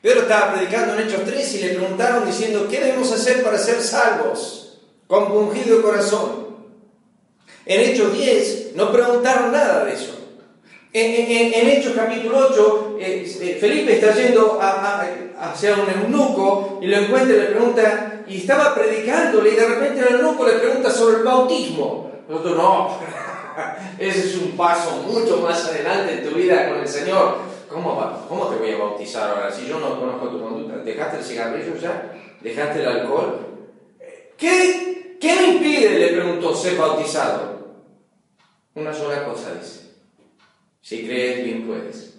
Pedro 0.02 0.24
estaba 0.24 0.56
predicando 0.56 0.94
en 0.94 1.08
Hechos 1.08 1.22
3 1.24 1.56
y 1.56 1.60
le 1.60 1.70
preguntaron 1.76 2.26
diciendo, 2.26 2.68
¿qué 2.70 2.82
debemos 2.82 3.10
hacer 3.14 3.42
para 3.44 3.58
ser 3.58 3.82
salvos? 3.82 4.82
Compungido 5.08 5.78
de 5.78 5.84
corazón. 5.84 6.45
En 7.66 7.82
Hechos 7.82 8.14
10 8.14 8.76
no 8.76 8.92
preguntaron 8.92 9.52
nada 9.52 9.86
de 9.86 9.94
eso. 9.94 10.16
En, 10.94 11.68
Hechos 11.68 11.94
capítulo 11.94 12.48
8, 12.52 12.98
eh, 13.02 13.38
eh, 13.42 13.58
Felipe 13.60 13.96
está 13.96 14.14
yendo 14.14 14.60
hacia 14.62 15.74
un 15.74 15.90
eunuco 15.90 16.80
y 16.82 16.88
lo 16.88 16.98
encuentra 16.98 17.36
y 17.36 17.40
le 17.40 17.46
pregunta, 17.48 18.24
y 18.28 18.38
estaba 18.38 18.74
predicándole 18.74 19.50
y 19.50 19.56
de 19.56 19.68
repente 19.68 20.02
el 20.08 20.16
eunuco 20.16 20.46
le 20.46 20.54
pregunta 20.54 20.90
sobre 20.90 21.18
el 21.18 21.24
bautismo. 21.24 22.12
Nosotros 22.30 22.56
no, 22.56 22.98
ese 24.00 24.20
es 24.20 24.36
un 24.36 24.52
paso 24.52 25.04
mucho 25.06 25.38
más 25.38 25.66
adelante 25.66 26.14
en 26.14 26.30
tu 26.30 26.36
vida 26.36 26.70
con 26.70 26.80
el 26.80 26.88
Señor. 26.88 27.40
¿Cómo, 27.68 28.26
¿Cómo 28.30 28.46
te 28.48 28.58
voy 28.58 28.72
a 28.72 28.78
bautizar 28.78 29.32
ahora 29.32 29.52
si 29.52 29.68
yo 29.68 29.80
no 29.80 30.00
conozco 30.00 30.30
tu 30.30 30.42
conducta? 30.42 30.78
¿Dejaste 30.78 31.18
el 31.18 31.24
cigarrillo 31.24 31.76
ya? 31.76 32.14
¿Dejaste 32.40 32.80
el 32.80 32.88
alcohol? 32.88 33.40
¿Qué, 34.38 35.18
qué 35.20 35.36
me 35.36 35.48
impide, 35.56 36.00
le 36.00 36.08
preguntó, 36.10 36.56
ser 36.56 36.78
bautizado? 36.78 37.55
Una 38.76 38.94
sola 38.94 39.24
cosa 39.26 39.56
dice. 39.56 39.96
Si 40.82 41.06
crees, 41.06 41.46
bien 41.46 41.66
puedes. 41.66 42.18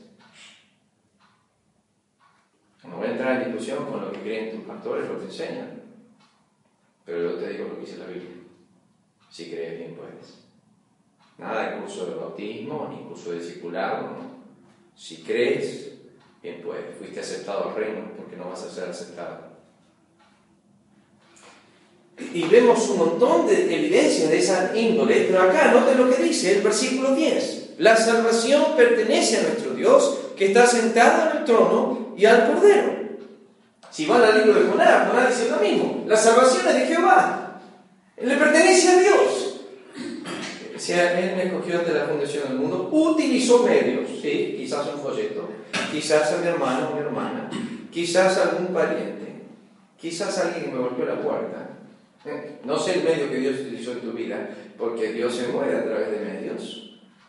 No 2.82 2.96
voy 2.96 3.08
a 3.08 3.10
entrar 3.10 3.42
en 3.42 3.48
discusión 3.48 3.84
con 3.84 4.00
lo 4.00 4.10
que 4.10 4.20
creen 4.20 4.56
tus 4.56 4.66
pastores, 4.66 5.08
lo 5.08 5.18
que 5.18 5.26
enseñan. 5.26 5.82
Pero 7.04 7.30
yo 7.30 7.38
te 7.38 7.50
digo 7.50 7.68
lo 7.68 7.74
que 7.74 7.80
dice 7.82 7.98
la 7.98 8.06
Biblia. 8.06 8.36
Si 9.30 9.50
crees, 9.50 9.78
bien 9.78 9.94
puedes. 9.96 10.38
Nada 11.36 11.70
de 11.70 11.80
curso 11.82 12.06
de 12.06 12.14
bautismo, 12.14 12.88
ni 12.90 13.06
curso 13.06 13.32
de 13.32 13.40
discipulado, 13.40 14.02
no. 14.08 14.36
Si 14.96 15.22
crees, 15.22 15.92
bien 16.42 16.62
puedes. 16.62 16.96
Fuiste 16.96 17.20
aceptado 17.20 17.68
al 17.68 17.76
reino, 17.76 18.12
porque 18.16 18.36
no 18.36 18.48
vas 18.48 18.62
a 18.62 18.70
ser 18.70 18.88
aceptado. 18.88 19.45
Y 22.32 22.44
vemos 22.44 22.88
un 22.90 22.98
montón 22.98 23.46
de 23.46 23.74
evidencias 23.74 24.30
de 24.30 24.38
esa 24.38 24.72
índole, 24.74 25.26
pero 25.28 25.42
acá 25.42 25.70
noten 25.72 25.98
lo 25.98 26.14
que 26.14 26.22
dice 26.22 26.56
el 26.56 26.62
versículo 26.62 27.14
10. 27.14 27.74
La 27.78 27.96
salvación 27.96 28.64
pertenece 28.76 29.38
a 29.38 29.42
nuestro 29.42 29.74
Dios 29.74 30.18
que 30.36 30.46
está 30.46 30.66
sentado 30.66 31.30
en 31.30 31.36
el 31.38 31.44
trono 31.44 32.14
y 32.16 32.24
al 32.24 32.46
Cordero. 32.46 33.06
Si 33.90 34.06
van 34.06 34.22
al 34.22 34.44
libro 34.44 34.60
de 34.60 34.68
Jonás, 34.68 35.08
Jonás 35.08 35.28
dice 35.28 35.50
lo 35.50 35.56
mismo. 35.58 36.04
La 36.06 36.16
salvación 36.16 36.68
es 36.68 36.74
de 36.74 36.86
Jehová. 36.86 37.60
Le 38.18 38.36
pertenece 38.36 38.88
a 38.88 39.00
Dios. 39.00 39.60
Si 40.76 40.92
Él 40.92 41.34
me 41.36 41.44
escogió 41.44 41.78
de 41.80 41.94
la 41.94 42.06
fundación 42.06 42.48
del 42.48 42.58
mundo, 42.58 42.88
utilizó 42.92 43.62
medios, 43.62 44.08
¿sí? 44.20 44.54
quizás 44.58 44.86
un 44.94 45.00
folleto, 45.00 45.48
quizás 45.90 46.32
a 46.32 46.36
mi 46.38 46.46
hermano 46.46 46.90
o 46.90 46.94
mi 46.94 47.00
hermana, 47.00 47.48
quizás 47.90 48.36
algún 48.38 48.74
pariente, 48.74 49.42
quizás 49.98 50.38
alguien 50.38 50.66
que 50.66 50.70
me 50.72 50.78
golpeó 50.78 51.06
la 51.06 51.22
puerta. 51.22 51.65
No 52.64 52.78
sé 52.78 52.94
el 52.94 53.04
medio 53.04 53.30
que 53.30 53.36
Dios 53.36 53.60
utilizó 53.60 53.92
en 53.92 54.00
tu 54.00 54.12
vida, 54.12 54.50
porque 54.78 55.12
Dios 55.12 55.34
se 55.34 55.48
mueve 55.48 55.76
a 55.76 55.84
través 55.84 56.10
de 56.10 56.18
medios 56.18 56.86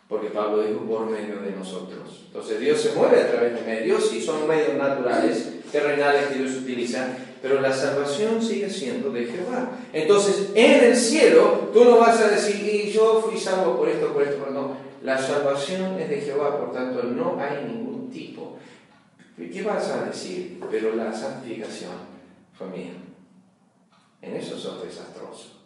porque 0.08 0.30
Pablo 0.30 0.64
dijo 0.64 0.80
por 0.82 1.06
medio 1.06 1.42
de 1.42 1.52
nosotros. 1.52 2.22
Entonces 2.28 2.60
Dios 2.60 2.80
se 2.80 2.94
mueve 2.94 3.22
a 3.22 3.32
través 3.32 3.56
de 3.56 3.62
medios 3.62 4.14
y 4.14 4.22
son 4.22 4.48
medios 4.48 4.76
naturales, 4.76 5.50
terrenales 5.72 6.28
que 6.28 6.40
Dios 6.40 6.56
utiliza, 6.56 7.10
pero 7.42 7.60
la 7.60 7.74
salvación 7.74 8.42
sigue 8.42 8.70
siendo 8.70 9.10
de 9.12 9.26
Jehová. 9.26 9.72
Entonces 9.92 10.52
en 10.56 10.86
el 10.86 10.96
cielo 10.96 11.70
tú 11.74 11.84
no 11.84 11.98
vas 11.98 12.22
a 12.22 12.30
decir, 12.30 12.56
y 12.66 12.90
yo 12.90 13.22
fui 13.22 13.38
salvo 13.38 13.78
por 13.78 13.90
esto, 13.90 14.14
por 14.14 14.24
esto, 14.24 14.38
pero 14.40 14.52
no. 14.52 14.78
La 15.04 15.18
salvación 15.18 16.00
es 16.00 16.10
de 16.10 16.22
Jehová, 16.22 16.58
por 16.58 16.72
tanto 16.72 17.04
no 17.04 17.38
hay 17.40 17.66
ningún 17.66 18.10
tipo. 18.10 18.58
¿Qué 19.36 19.62
vas 19.62 19.90
a 19.90 20.06
decir? 20.06 20.60
Pero 20.72 20.96
la 20.96 21.14
santificación 21.14 21.92
fue 22.58 22.68
mía. 22.68 22.94
En 24.22 24.36
eso 24.36 24.58
sos 24.58 24.84
desastroso. 24.84 25.64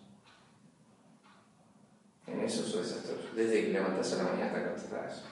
En 2.28 2.42
eso 2.42 2.64
sos 2.64 2.88
desastroso. 2.88 3.30
Desde 3.36 3.66
que 3.66 3.74
levantas 3.74 4.14
a 4.14 4.18
la 4.18 4.32
mañana 4.32 4.46
hasta 4.48 4.76
que 4.76 4.82
estás. 4.82 5.24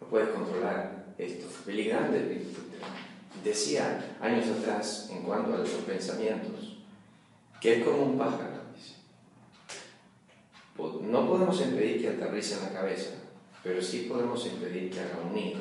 No 0.00 0.06
puedes 0.06 0.30
controlar 0.30 1.14
esto. 1.18 1.46
Graham 1.66 2.12
decía 3.44 4.16
años 4.20 4.46
atrás, 4.48 5.08
en 5.10 5.22
cuanto 5.22 5.54
a 5.54 5.58
los 5.58 5.68
pensamientos, 5.68 6.78
que 7.60 7.78
es 7.78 7.84
como 7.84 8.02
un 8.02 8.18
pájaro. 8.18 8.60
No 11.02 11.26
podemos 11.26 11.60
impedir 11.60 12.00
que 12.00 12.08
aterrice 12.08 12.54
en 12.54 12.62
la 12.62 12.80
cabeza, 12.80 13.10
pero 13.62 13.82
sí 13.82 14.06
podemos 14.08 14.46
impedir 14.46 14.90
que 14.90 15.00
haga 15.00 15.18
un 15.26 15.34
nido. 15.34 15.60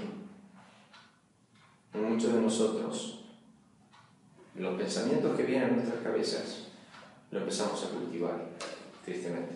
Muchos 1.93 2.33
de 2.33 2.41
nosotros, 2.41 3.18
los 4.55 4.77
pensamientos 4.77 5.37
que 5.37 5.43
vienen 5.43 5.69
a 5.69 5.73
nuestras 5.73 6.01
cabezas, 6.03 6.43
lo 7.31 7.39
empezamos 7.39 7.83
a 7.83 7.89
cultivar 7.89 8.35
tristemente. 9.05 9.53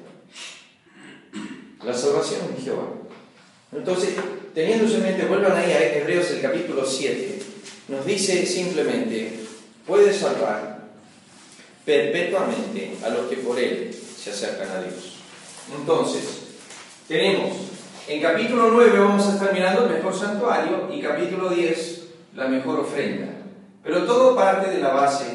La 1.84 1.94
salvación 1.94 2.56
de 2.56 2.62
Jehová. 2.62 2.88
Entonces, 3.72 4.16
teniendo 4.54 4.94
en 4.94 5.02
mente, 5.02 5.26
vuelvan 5.26 5.58
ahí 5.58 5.72
a 5.72 5.98
Hebreos 5.98 6.30
el 6.32 6.42
capítulo 6.42 6.86
7, 6.86 7.40
nos 7.90 8.06
dice 8.06 8.46
simplemente, 8.46 9.40
puede 9.86 10.14
salvar 10.14 10.88
perpetuamente 11.86 12.98
a 13.04 13.10
los 13.10 13.28
que 13.28 13.38
por 13.38 13.60
él 13.60 13.94
se 13.94 14.32
acercan 14.32 14.70
a 14.70 14.82
Dios. 14.82 15.16
Entonces, 15.76 16.24
tenemos 17.08 17.74
en 18.08 18.22
capítulo 18.22 18.70
9 18.72 19.00
vamos 19.00 19.26
a 19.28 19.34
estar 19.34 19.54
mirando 19.54 19.86
el 19.86 19.94
mejor 19.94 20.18
santuario 20.18 20.90
y 20.94 21.02
capítulo 21.02 21.50
10 21.50 22.04
la 22.36 22.48
mejor 22.48 22.82
ofrenda. 22.82 23.43
Pero 23.84 24.06
todo 24.06 24.36
parte 24.36 24.72
de 24.72 24.82
la 24.82 24.94
base 24.94 25.26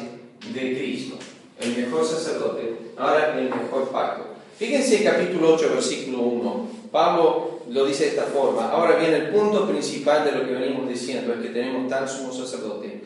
de 0.53 0.77
Cristo 0.77 1.17
el 1.59 1.75
mejor 1.75 2.05
sacerdote, 2.05 2.77
ahora 2.97 3.37
el 3.37 3.49
mejor 3.49 3.89
pacto. 3.89 4.27
Fíjense 4.57 5.03
capítulo 5.03 5.55
8, 5.55 5.69
versículo 5.73 6.19
1. 6.19 6.69
Pablo 6.91 7.59
lo 7.69 7.85
dice 7.85 8.05
de 8.05 8.09
esta 8.11 8.23
forma. 8.23 8.71
Ahora 8.71 8.95
bien, 8.95 9.13
el 9.13 9.29
punto 9.29 9.67
principal 9.67 10.25
de 10.25 10.31
lo 10.31 10.45
que 10.45 10.53
venimos 10.53 10.87
diciendo 10.87 11.33
es 11.33 11.41
que 11.41 11.49
tenemos 11.49 11.89
tal 11.89 12.07
sumo 12.07 12.31
sacerdote, 12.31 13.03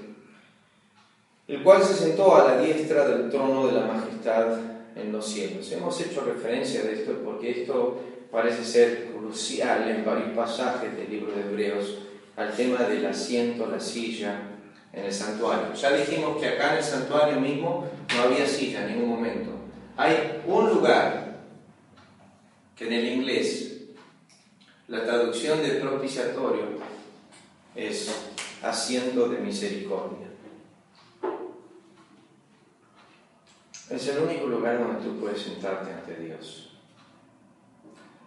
el 1.47 1.63
cual 1.63 1.83
se 1.83 1.93
sentó 1.95 2.35
a 2.35 2.51
la 2.51 2.57
diestra 2.59 3.07
del 3.07 3.29
trono 3.29 3.67
de 3.67 3.73
la 3.73 3.87
majestad 3.87 4.57
en 4.95 5.11
los 5.11 5.25
cielos. 5.25 5.71
Hemos 5.71 5.99
hecho 5.99 6.21
referencia 6.21 6.83
de 6.83 6.93
esto 6.93 7.13
porque 7.25 7.61
esto 7.61 7.99
parece 8.31 8.63
ser 8.63 9.11
crucial 9.11 9.89
en 9.89 10.05
varios 10.05 10.29
pasajes 10.29 10.95
del 10.95 11.09
libro 11.09 11.33
de 11.33 11.41
Hebreos 11.41 11.97
al 12.35 12.55
tema 12.55 12.83
del 12.83 13.05
asiento, 13.05 13.67
la 13.67 13.79
silla, 13.79 14.52
en 14.93 15.05
el 15.05 15.13
santuario. 15.13 15.73
Ya 15.73 15.91
dijimos 15.91 16.39
que 16.39 16.47
acá 16.47 16.73
en 16.73 16.77
el 16.77 16.83
santuario 16.83 17.39
mismo 17.39 17.87
no 18.15 18.23
había 18.23 18.47
silla 18.47 18.85
en 18.85 18.93
ningún 18.93 19.09
momento. 19.09 19.49
Hay 19.97 20.41
un 20.45 20.69
lugar 20.69 21.39
que 22.75 22.87
en 22.87 22.93
el 22.93 23.07
inglés 23.07 23.81
la 24.87 25.03
traducción 25.03 25.61
de 25.61 25.75
propiciatorio 25.75 26.67
es 27.75 28.13
asiento 28.61 29.27
de 29.29 29.39
misericordia. 29.39 30.27
Es 33.89 34.07
el 34.07 34.23
único 34.23 34.47
lugar 34.47 34.79
donde 34.79 35.03
tú 35.03 35.19
puedes 35.19 35.41
sentarte 35.41 35.91
ante 35.91 36.15
Dios. 36.15 36.77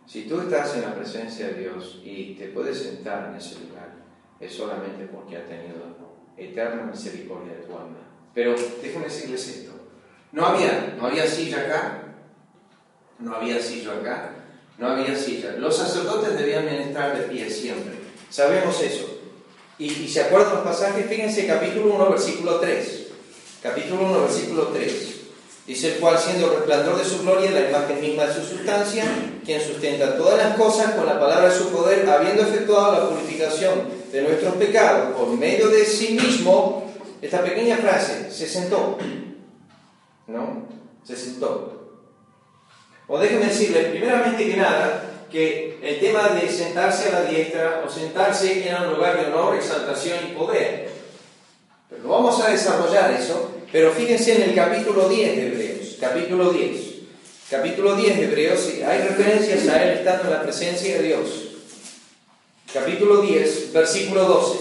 Si 0.07 0.29
tú 0.29 0.41
estás 0.41 0.77
en 0.77 0.83
la 0.83 0.95
presencia 0.95 1.49
de 1.49 1.61
Dios 1.61 2.01
y 2.05 2.35
te 2.35 2.49
puedes 2.49 2.83
sentar 2.83 3.31
en 3.31 3.37
ese 3.37 3.61
lugar, 3.61 3.93
es 4.39 4.55
solamente 4.55 5.07
porque 5.07 5.37
ha 5.37 5.47
tenido 5.47 5.96
eterna 6.37 6.83
misericordia 6.85 7.55
de 7.55 7.61
tu 7.61 7.73
alma. 7.73 7.99
Pero 8.35 8.55
déjame 8.83 9.07
decirles 9.07 9.49
esto. 9.49 9.73
No 10.33 10.47
había, 10.47 10.95
no 10.99 11.07
había 11.07 11.27
silla 11.27 11.61
acá, 11.61 12.03
no 13.19 13.35
había 13.35 13.61
silla 13.61 13.93
acá, 13.93 14.31
no 14.79 14.89
había 14.89 15.17
silla. 15.17 15.53
Los 15.53 15.77
sacerdotes 15.77 16.37
debían 16.39 16.67
ministrar 16.67 17.17
de 17.17 17.25
pie 17.25 17.49
siempre. 17.49 17.95
Sabemos 18.29 18.81
eso. 18.83 19.21
Y, 19.79 19.87
y 19.87 20.09
se 20.09 20.23
acuerdan 20.23 20.55
los 20.55 20.65
pasajes, 20.65 21.07
fíjense 21.07 21.47
capítulo 21.47 21.95
1, 21.95 22.11
versículo 22.11 22.61
3. 22.61 23.07
Capítulo 23.63 24.03
1, 24.05 24.21
versículo 24.23 24.63
3. 24.69 25.17
Dice 25.67 25.95
el 25.95 25.99
cual, 25.99 26.17
siendo 26.17 26.47
el 26.47 26.59
resplandor 26.59 26.99
de 26.99 27.05
su 27.05 27.23
gloria, 27.23 27.51
la 27.51 27.69
imagen 27.69 28.01
misma 28.01 28.27
de 28.27 28.35
su 28.35 28.43
sustancia, 28.43 29.05
quien 29.45 29.61
sustenta 29.61 30.17
todas 30.17 30.39
las 30.39 30.57
cosas 30.57 30.93
con 30.95 31.07
la 31.07 31.19
palabra 31.19 31.49
de 31.49 31.59
su 31.59 31.71
poder, 31.71 32.09
habiendo 32.09 32.43
efectuado 32.43 32.93
la 32.93 33.09
purificación 33.09 33.89
de 34.17 34.23
nuestros 34.23 34.55
pecados 34.57 35.15
por 35.15 35.29
medio 35.37 35.69
de 35.69 35.85
sí 35.85 36.19
mismo, 36.21 36.93
esta 37.21 37.43
pequeña 37.43 37.77
frase, 37.77 38.31
se 38.31 38.49
sentó. 38.49 38.99
¿No? 40.27 40.67
Se 41.05 41.17
sentó. 41.17 42.01
O 43.07 43.19
déjenme 43.19 43.47
decirles, 43.47 43.89
primeramente 43.89 44.47
que 44.49 44.57
nada, 44.57 45.27
que 45.31 45.79
el 45.83 46.01
tema 46.01 46.29
de 46.29 46.49
sentarse 46.49 47.09
a 47.09 47.21
la 47.21 47.25
diestra 47.25 47.85
o 47.87 47.91
sentarse 47.91 48.67
era 48.67 48.83
un 48.83 48.95
lugar 48.95 49.21
de 49.21 49.27
honor, 49.27 49.55
exaltación 49.55 50.19
y 50.31 50.35
poder. 50.35 50.91
Pero 51.89 52.03
lo 52.03 52.09
vamos 52.09 52.41
a 52.41 52.51
desarrollar 52.51 53.13
eso 53.13 53.57
pero 53.73 53.93
fíjense 53.93 54.37
en 54.37 54.43
el 54.43 54.55
capítulo 54.55 55.09
10 55.09 55.37
de 55.37 55.47
Hebreos, 55.49 55.97
capítulo 56.01 56.51
10. 56.51 56.81
Capítulo 57.51 57.95
10 57.95 58.17
de 58.17 58.25
Hebreos, 58.25 58.73
hay 58.87 59.03
referencias 59.03 59.69
a 59.69 59.85
él 59.85 59.99
estando 59.99 60.25
en 60.25 60.31
la 60.31 60.43
presencia 60.43 60.97
de 60.97 61.03
Dios. 61.03 61.46
Capítulo 62.77 63.23
10, 63.23 63.73
versículo 63.73 64.25
12. 64.25 64.59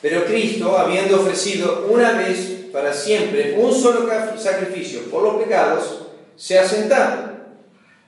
Pero 0.00 0.24
Cristo, 0.24 0.78
habiendo 0.78 1.20
ofrecido 1.20 1.86
una 1.90 2.12
vez 2.12 2.68
para 2.72 2.94
siempre 2.94 3.54
un 3.58 3.74
solo 3.74 4.08
sacrificio 4.38 5.02
por 5.10 5.22
los 5.22 5.44
pecados, 5.44 6.06
se 6.36 6.58
ha 6.58 6.66
sentado 6.66 7.32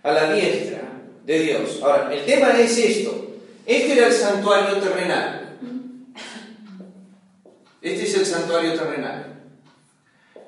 a 0.02 0.12
la 0.12 0.32
diestra 0.32 0.90
de 1.22 1.38
Dios. 1.40 1.80
Ahora, 1.82 2.14
el 2.14 2.24
tema 2.24 2.58
es 2.58 2.78
esto. 2.78 3.34
Este 3.66 3.92
era 3.92 4.06
el 4.06 4.14
santuario 4.14 4.78
terrenal. 4.78 5.58
Este 7.82 8.04
es 8.04 8.14
el 8.14 8.24
santuario 8.24 8.72
terrenal. 8.72 9.42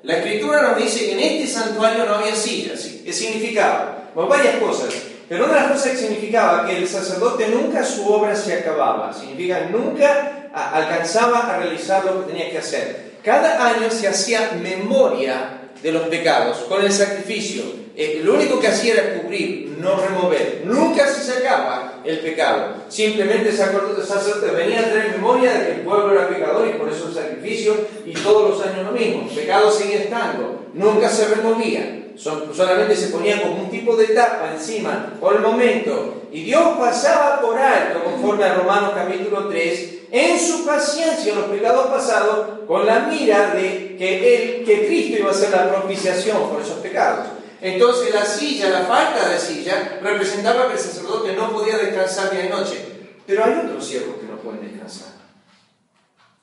La 0.01 0.17
escritura 0.17 0.63
nos 0.63 0.83
dice 0.83 1.05
que 1.05 1.11
en 1.11 1.19
este 1.19 1.59
santuario 1.59 2.07
no 2.07 2.15
había 2.15 2.35
sillas. 2.35 2.89
¿Qué 3.05 3.13
significaba? 3.13 4.09
Bueno, 4.15 4.31
varias 4.31 4.55
cosas. 4.55 5.14
Pero 5.27 5.45
una 5.45 5.63
de 5.63 5.73
cosas 5.73 5.91
que 5.91 5.97
significaba 5.97 6.65
que 6.67 6.77
el 6.77 6.87
sacerdote 6.87 7.47
nunca 7.47 7.83
su 7.83 8.07
obra 8.07 8.35
se 8.35 8.53
acababa. 8.53 9.13
Significa 9.13 9.67
nunca 9.71 10.49
alcanzaba 10.53 11.39
a 11.39 11.57
realizar 11.57 12.05
lo 12.05 12.21
que 12.21 12.33
tenía 12.33 12.51
que 12.51 12.59
hacer. 12.59 13.15
Cada 13.23 13.65
año 13.67 13.89
se 13.89 14.07
hacía 14.07 14.51
memoria 14.61 15.61
de 15.81 15.91
los 15.91 16.03
pecados 16.07 16.57
con 16.69 16.83
el 16.83 16.91
sacrificio. 16.91 17.63
Eh, 17.95 18.21
lo 18.23 18.35
único 18.35 18.59
que 18.59 18.67
hacía 18.67 18.93
era 18.93 19.21
cubrir, 19.21 19.75
no 19.79 19.97
remover. 19.97 20.61
Nunca 20.65 21.07
se 21.07 21.23
sacaba 21.23 22.01
el 22.03 22.19
pecado. 22.19 22.83
Simplemente 22.87 23.49
el 23.49 23.55
sacerdote 23.55 24.51
venía 24.51 24.81
a 24.81 24.91
traer 24.91 25.11
memoria 25.11 25.53
de 25.53 25.65
que 25.65 25.71
el 25.73 25.81
pueblo 25.81 26.11
era 26.11 26.27
pecador 26.27 26.67
y 26.67 26.77
por 26.77 26.89
eso 26.89 27.07
el 27.07 27.15
sacrificio 27.15 27.75
y 28.05 28.13
todos 28.13 28.49
los 28.49 28.67
años 28.67 28.85
lo 28.85 28.91
mismo. 28.91 29.27
El 29.29 29.35
pecado 29.35 29.71
seguía 29.71 29.99
estando, 29.99 30.67
nunca 30.73 31.09
se 31.09 31.33
removía. 31.33 32.04
Solamente 32.17 32.95
se 32.95 33.07
ponía 33.07 33.41
como 33.41 33.63
un 33.63 33.69
tipo 33.69 33.95
de 33.95 34.07
tapa 34.07 34.51
encima 34.53 35.13
por 35.19 35.35
el 35.35 35.41
momento. 35.41 36.23
Y 36.31 36.43
Dios 36.43 36.77
pasaba 36.77 37.39
por 37.41 37.57
alto, 37.57 38.03
conforme 38.03 38.43
a 38.43 38.55
Romanos 38.55 38.91
capítulo 38.95 39.47
3, 39.47 39.95
en 40.11 40.39
su 40.39 40.65
paciencia 40.65 41.35
los 41.35 41.45
pecados 41.45 41.87
pasados, 41.87 42.59
con 42.67 42.85
la 42.85 42.99
mira 43.01 43.53
de 43.53 43.95
que, 43.97 44.35
él, 44.59 44.65
que 44.65 44.87
Cristo 44.87 45.19
iba 45.19 45.31
a 45.31 45.33
ser 45.33 45.51
la 45.51 45.69
propiciación 45.69 46.49
por 46.49 46.61
esos 46.61 46.79
pecados. 46.79 47.27
Entonces 47.61 48.13
la 48.13 48.25
silla, 48.25 48.69
la 48.69 48.81
falta 48.81 49.29
de 49.29 49.39
silla, 49.39 49.99
representaba 50.01 50.67
que 50.67 50.73
el 50.73 50.79
sacerdote 50.79 51.33
no 51.33 51.51
podía 51.51 51.77
descansar 51.77 52.31
día 52.31 52.45
y 52.45 52.49
noche. 52.49 52.77
Pero 53.25 53.43
hay 53.43 53.53
otros 53.65 53.85
siervos 53.85 54.17
que 54.19 54.27
no 54.27 54.37
pueden 54.37 54.61
descansar 54.61 55.13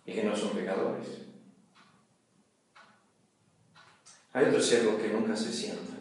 y 0.05 0.13
que 0.13 0.25
no 0.25 0.37
son 0.37 0.51
pecadores. 0.51 1.22
Hay 4.35 4.47
otros 4.47 4.67
siervos 4.67 5.01
que 5.01 5.09
nunca 5.09 5.37
se 5.37 5.53
sientan. 5.53 5.99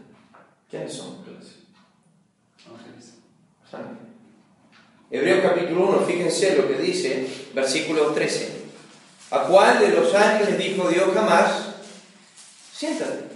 ¿Quiénes 0.70 0.94
son? 0.94 1.22
Ángeles. 3.74 4.02
Hebreos 5.10 5.40
capítulo 5.42 5.90
1, 5.90 6.00
fíjense 6.06 6.56
lo 6.56 6.68
que 6.68 6.76
dice, 6.76 7.28
versículo 7.54 8.08
13. 8.12 8.62
¿A 9.32 9.44
cuál 9.44 9.80
de 9.80 9.90
los 9.90 10.14
ángeles 10.14 10.58
dijo 10.58 10.90
Dios 10.90 11.10
jamás? 11.14 11.70
Siéntate. 12.74 13.32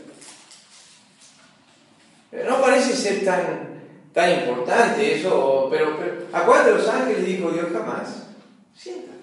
No 2.48 2.62
parece 2.62 2.96
ser 2.96 3.24
tan, 3.24 3.82
tan 4.14 4.40
importante 4.40 5.20
eso, 5.20 5.68
pero, 5.70 5.98
pero 5.98 6.28
¿a 6.34 6.46
cuál 6.46 6.66
de 6.66 6.72
los 6.74 6.88
ángeles 6.88 7.26
dijo 7.26 7.52
Dios 7.52 7.68
jamás? 7.72 8.28
Siéntate. 8.76 9.16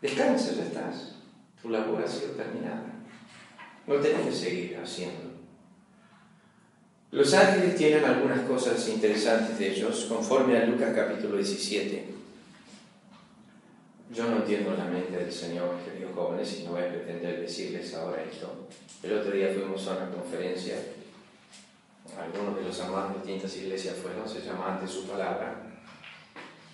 Descansa, 0.00 0.52
ya 0.52 0.62
estás. 0.64 1.14
Tu 1.60 1.68
labor 1.70 2.02
ha 2.02 2.08
sido 2.08 2.32
terminada. 2.32 2.87
No 3.88 3.94
tenés 3.96 4.26
que 4.26 4.32
seguir 4.32 4.78
haciendo. 4.84 5.30
Los 7.10 7.32
ángeles 7.32 7.74
tienen 7.74 8.04
algunas 8.04 8.40
cosas 8.40 8.86
interesantes 8.86 9.58
de 9.58 9.70
ellos, 9.70 10.04
conforme 10.10 10.58
a 10.58 10.66
Lucas 10.66 10.92
capítulo 10.94 11.38
17. 11.38 12.04
Yo 14.14 14.28
no 14.28 14.36
entiendo 14.36 14.76
la 14.76 14.84
mente 14.84 15.16
del 15.16 15.32
Señor, 15.32 15.76
queridos 15.86 16.12
jóvenes, 16.14 16.60
y 16.60 16.64
no 16.64 16.72
voy 16.72 16.82
a 16.82 16.90
pretender 16.90 17.40
decirles 17.40 17.94
ahora 17.94 18.22
esto. 18.30 18.68
El 19.02 19.14
otro 19.14 19.30
día 19.30 19.54
fuimos 19.54 19.88
a 19.88 19.96
una 19.96 20.10
conferencia, 20.10 20.76
algunos 22.18 22.56
de 22.56 22.64
los 22.64 22.80
amados 22.80 23.12
de 23.12 23.18
distintas 23.20 23.56
iglesias 23.56 23.96
fueron, 23.96 24.28
se 24.28 24.42
llama 24.42 24.74
Ante 24.74 24.86
su 24.86 25.06
palabra, 25.06 25.62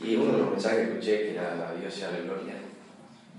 y 0.00 0.16
uno 0.16 0.32
de 0.32 0.38
los 0.38 0.50
mensajes 0.50 0.78
que 0.78 0.94
escuché 0.94 1.18
que 1.18 1.30
era 1.34 1.54
la 1.54 1.74
Dios 1.74 1.94
sea 1.94 2.10
la 2.10 2.18
gloria, 2.18 2.54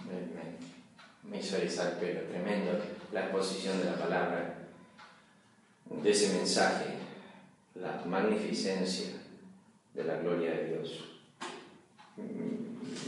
me, 0.07 1.30
me 1.30 1.39
hizo 1.39 1.57
erizar 1.57 1.91
el 1.91 1.97
pelo, 1.97 2.21
tremendo 2.21 2.71
la 3.11 3.21
exposición 3.21 3.79
de 3.79 3.85
la 3.85 3.95
palabra 3.95 4.55
de 5.89 6.11
ese 6.11 6.33
mensaje, 6.37 6.95
la 7.75 8.03
magnificencia 8.05 9.11
de 9.93 10.03
la 10.03 10.17
gloria 10.17 10.51
de 10.51 10.67
Dios. 10.69 11.05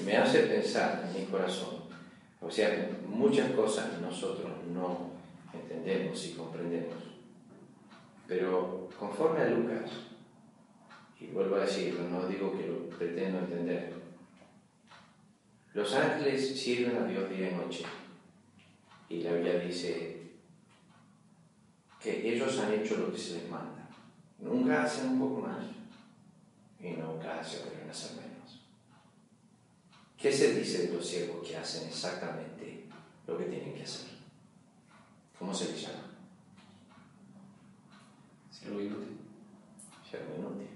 Me 0.06 0.18
hace 0.18 0.44
pensar 0.44 1.06
en 1.08 1.22
mi 1.22 1.28
corazón, 1.28 1.84
o 2.42 2.52
sea, 2.52 2.90
muchas 3.08 3.52
cosas 3.52 4.00
nosotros 4.02 4.52
no 4.74 5.12
entendemos 5.54 6.26
y 6.26 6.34
comprendemos, 6.34 6.96
pero 8.28 8.90
conforme 9.00 9.42
a 9.42 9.50
Lucas, 9.50 9.92
y 11.20 11.28
vuelvo 11.28 11.56
a 11.56 11.62
decirlo, 11.62 12.08
no 12.10 12.28
digo 12.28 12.56
que 12.58 12.68
lo 12.68 12.90
pretendo 12.98 13.40
entender, 13.40 13.94
los 15.74 15.94
ángeles 15.94 16.60
sirven 16.60 16.98
a 16.98 17.06
Dios 17.06 17.30
día 17.30 17.52
y 17.52 17.56
noche, 17.56 17.84
y 19.10 19.22
la 19.22 19.34
Biblia 19.34 19.60
dice 19.60 20.22
que 22.02 22.34
ellos 22.34 22.60
han 22.60 22.74
hecho 22.74 22.98
lo 22.98 23.12
que 23.12 23.18
se 23.18 23.36
les 23.36 23.50
manda. 23.50 23.90
Nunca 24.40 24.84
hacen 24.84 25.10
un 25.10 25.20
poco 25.20 25.42
más 25.42 25.66
y 26.80 26.90
nunca 26.92 27.44
se 27.44 27.60
pueden 27.60 27.90
hacer 27.90 28.18
menos. 28.18 28.62
¿Qué 30.18 30.32
se 30.32 30.54
dice 30.56 30.88
de 30.88 30.94
los 30.94 31.08
siervos 31.08 31.48
que 31.48 31.58
hacen 31.58 31.88
exactamente 31.88 32.86
lo 33.26 33.38
que 33.38 33.46
tienen 33.46 33.74
que 33.74 33.84
hacer? 33.84 34.08
¿Cómo 35.40 35.54
se 35.54 35.72
les 35.72 35.82
llama? 35.82 36.04
Siervo 38.52 38.82
inútil. 38.82 39.18
Siervo 40.10 40.36
inútil. 40.38 40.68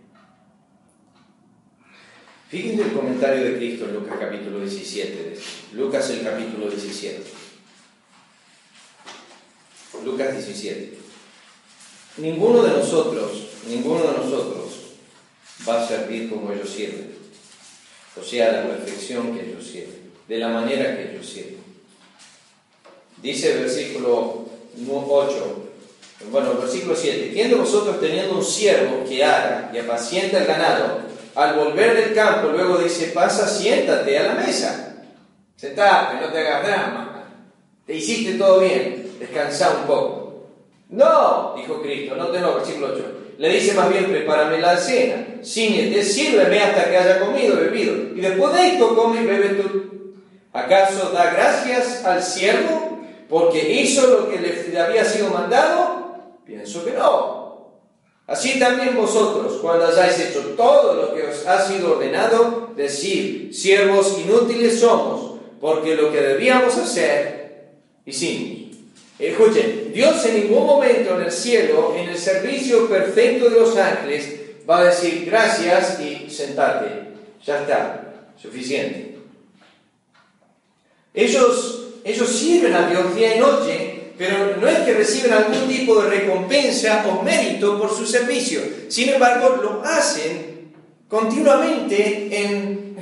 Fíjense 2.48 2.84
el 2.84 2.94
comentario 2.94 3.44
de 3.46 3.58
Cristo 3.58 3.86
en 3.86 3.96
Lucas 3.96 4.18
capítulo 4.20 4.60
17. 4.60 5.40
Lucas 5.74 6.10
el 6.10 6.24
capítulo 6.24 6.70
17. 6.70 7.41
Lucas 10.04 10.34
17. 10.34 10.98
Ninguno 12.18 12.64
de 12.64 12.72
nosotros, 12.72 13.32
ninguno 13.68 14.02
de 14.02 14.18
nosotros 14.18 14.72
va 15.68 15.84
a 15.84 15.88
servir 15.88 16.30
como 16.30 16.52
ellos 16.52 16.70
sirven. 16.70 17.16
O 18.20 18.24
sea, 18.24 18.52
la 18.52 18.68
perfección 18.68 19.34
que 19.38 19.50
ellos 19.50 19.66
sirven, 19.66 20.12
de 20.28 20.38
la 20.38 20.50
manera 20.50 20.98
que 20.98 21.12
ellos 21.12 21.26
sirven. 21.26 21.62
Dice 23.22 23.54
el 23.54 23.60
versículo 23.60 24.46
8, 24.88 25.70
bueno, 26.30 26.52
el 26.52 26.58
versículo 26.58 26.96
7, 26.96 27.32
¿quién 27.34 27.50
de 27.50 27.56
vosotros 27.56 28.00
teniendo 28.00 28.36
un 28.36 28.44
siervo 28.44 29.04
que 29.08 29.24
haga 29.24 29.72
y 29.74 29.78
apacienta 29.78 30.40
el 30.40 30.46
ganado, 30.46 31.02
al 31.34 31.56
volver 31.56 31.96
del 31.96 32.14
campo, 32.14 32.50
luego 32.50 32.78
dice, 32.78 33.08
pasa, 33.08 33.48
siéntate 33.48 34.18
a 34.18 34.34
la 34.34 34.34
mesa? 34.34 35.06
Sentate, 35.56 36.20
no 36.20 36.32
te 36.32 36.40
hagas 36.40 36.68
drama. 36.68 37.08
Te 37.86 37.96
hiciste 37.96 38.34
todo 38.34 38.60
bien, 38.60 39.01
descansa 39.22 39.78
un 39.82 39.88
poco. 39.88 40.48
No, 40.90 41.54
dijo 41.56 41.82
Cristo, 41.82 42.16
no 42.16 42.28
tengo 42.28 42.56
versículo 42.56 42.88
8. 42.94 43.04
Le 43.38 43.50
dice 43.50 43.74
más 43.74 43.90
bien, 43.90 44.06
prepárame 44.06 44.60
la 44.60 44.76
cena, 44.76 45.26
ciñete, 45.44 46.04
sírveme 46.04 46.60
hasta 46.60 46.90
que 46.90 46.98
haya 46.98 47.20
comido 47.20 47.56
bebido. 47.56 47.94
Y 48.16 48.22
después 48.22 48.54
de 48.54 48.68
esto 48.68 48.96
come 48.96 49.22
y 49.22 49.26
bebe 49.26 49.50
tú. 49.50 50.16
¿Acaso 50.54 51.12
da 51.12 51.32
gracias 51.32 52.04
al 52.04 52.22
siervo 52.22 53.00
porque 53.30 53.82
hizo 53.82 54.06
lo 54.08 54.30
que 54.30 54.40
le 54.40 54.80
había 54.80 55.06
sido 55.06 55.30
mandado? 55.30 56.36
Pienso 56.46 56.84
que 56.84 56.92
no. 56.92 57.42
Así 58.28 58.60
también 58.60 58.96
vosotros, 58.96 59.60
cuando 59.62 59.88
hayáis 59.88 60.20
hecho 60.20 60.54
todo 60.58 60.94
lo 60.94 61.14
que 61.14 61.24
os 61.24 61.48
ha 61.48 61.66
sido 61.66 61.94
ordenado, 61.94 62.70
decir, 62.76 63.54
siervos 63.54 64.18
inútiles 64.20 64.80
somos, 64.80 65.40
porque 65.60 65.96
lo 65.96 66.12
que 66.12 66.22
debíamos 66.22 66.78
hacer, 66.78 67.72
hicimos. 68.06 68.61
Escuchen, 69.22 69.92
Dios 69.94 70.26
en 70.26 70.42
ningún 70.42 70.66
momento 70.66 71.16
en 71.16 71.26
el 71.26 71.32
cielo, 71.32 71.94
en 71.96 72.10
el 72.10 72.18
servicio 72.18 72.90
perfecto 72.90 73.50
de 73.50 73.60
los 73.60 73.78
ángeles, 73.78 74.40
va 74.68 74.80
a 74.80 74.86
decir 74.86 75.26
gracias 75.28 76.00
y 76.00 76.28
sentate. 76.28 77.12
Ya 77.46 77.62
está, 77.62 78.14
suficiente. 78.42 79.18
Ellos, 81.14 81.90
ellos 82.04 82.30
sirven 82.30 82.74
a 82.74 82.88
Dios 82.88 83.16
día 83.16 83.36
y 83.36 83.40
noche, 83.40 84.02
pero 84.18 84.58
no 84.58 84.68
es 84.68 84.80
que 84.80 84.94
reciben 84.94 85.34
algún 85.34 85.68
tipo 85.68 86.02
de 86.02 86.10
recompensa 86.10 87.06
o 87.08 87.22
mérito 87.22 87.80
por 87.80 87.96
su 87.96 88.08
servicio. 88.08 88.62
Sin 88.88 89.10
embargo, 89.10 89.60
lo 89.62 89.84
hacen 89.84 90.72
continuamente 91.08 92.28
en, 92.32 92.96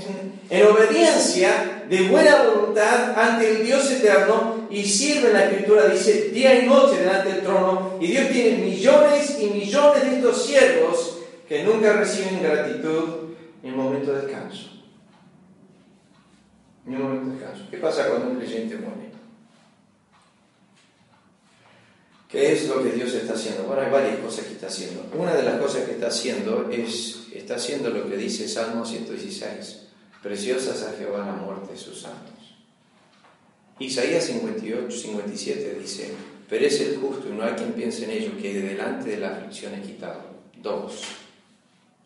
en 0.49 0.67
obediencia 0.67 1.79
de 1.90 2.08
buena 2.08 2.44
voluntad 2.44 3.20
ante 3.20 3.50
el 3.50 3.66
Dios 3.66 3.90
eterno 3.90 4.68
y 4.70 4.86
sirve 4.86 5.34
la 5.34 5.46
escritura, 5.46 5.88
dice, 5.88 6.30
día 6.30 6.64
y 6.64 6.68
noche 6.68 7.00
delante 7.00 7.34
del 7.34 7.42
trono. 7.42 7.98
Y 8.00 8.08
Dios 8.08 8.30
tiene 8.30 8.64
millones 8.64 9.40
y 9.42 9.48
millones 9.48 10.04
de 10.04 10.18
estos 10.18 10.46
siervos 10.46 11.18
que 11.48 11.64
nunca 11.64 11.94
reciben 11.94 12.44
gratitud 12.44 13.34
en 13.64 13.70
el 13.72 13.76
momento 13.76 14.14
de 14.14 14.22
descanso. 14.22 14.70
En 16.86 16.94
el 16.94 17.00
momento 17.00 17.26
de 17.26 17.36
descanso. 17.40 17.68
¿Qué 17.72 17.78
pasa 17.78 18.08
cuando 18.08 18.30
un 18.30 18.38
creyente 18.38 18.76
muere? 18.76 19.10
¿Qué 22.30 22.54
es 22.54 22.68
lo 22.68 22.84
que 22.84 22.92
Dios 22.92 23.12
está 23.16 23.34
haciendo? 23.34 23.64
Bueno, 23.64 23.82
hay 23.82 23.92
varias 23.92 24.18
cosas 24.18 24.46
que 24.46 24.54
está 24.54 24.68
haciendo. 24.68 25.04
Una 25.18 25.34
de 25.34 25.42
las 25.42 25.60
cosas 25.60 25.86
que 25.86 25.94
está 25.94 26.10
haciendo 26.10 26.70
es, 26.72 27.30
está 27.34 27.56
haciendo 27.56 27.90
lo 27.90 28.08
que 28.08 28.18
dice 28.18 28.48
Salmo 28.48 28.86
116 28.86 29.89
Preciosas 30.22 30.84
a 30.84 30.97
Jehová 30.97 31.26
la 31.26 31.34
muerte 31.34 31.72
de 31.72 31.78
sus 31.78 32.01
santos. 32.01 32.34
Isaías 33.80 34.26
58, 34.26 34.91
57 34.91 35.80
dice, 35.80 36.13
perece 36.49 36.89
el 36.89 36.97
justo 36.97 37.30
y 37.30 37.32
no 37.32 37.43
hay 37.43 37.53
quien 37.53 37.72
piense 37.72 38.03
en 38.03 38.11
ello, 38.11 38.38
que 38.38 38.53
delante 38.53 39.11
de 39.11 39.17
la 39.17 39.30
aflicción 39.30 39.74
es 39.76 39.88
quitado. 39.88 40.22
Dos, 40.61 41.03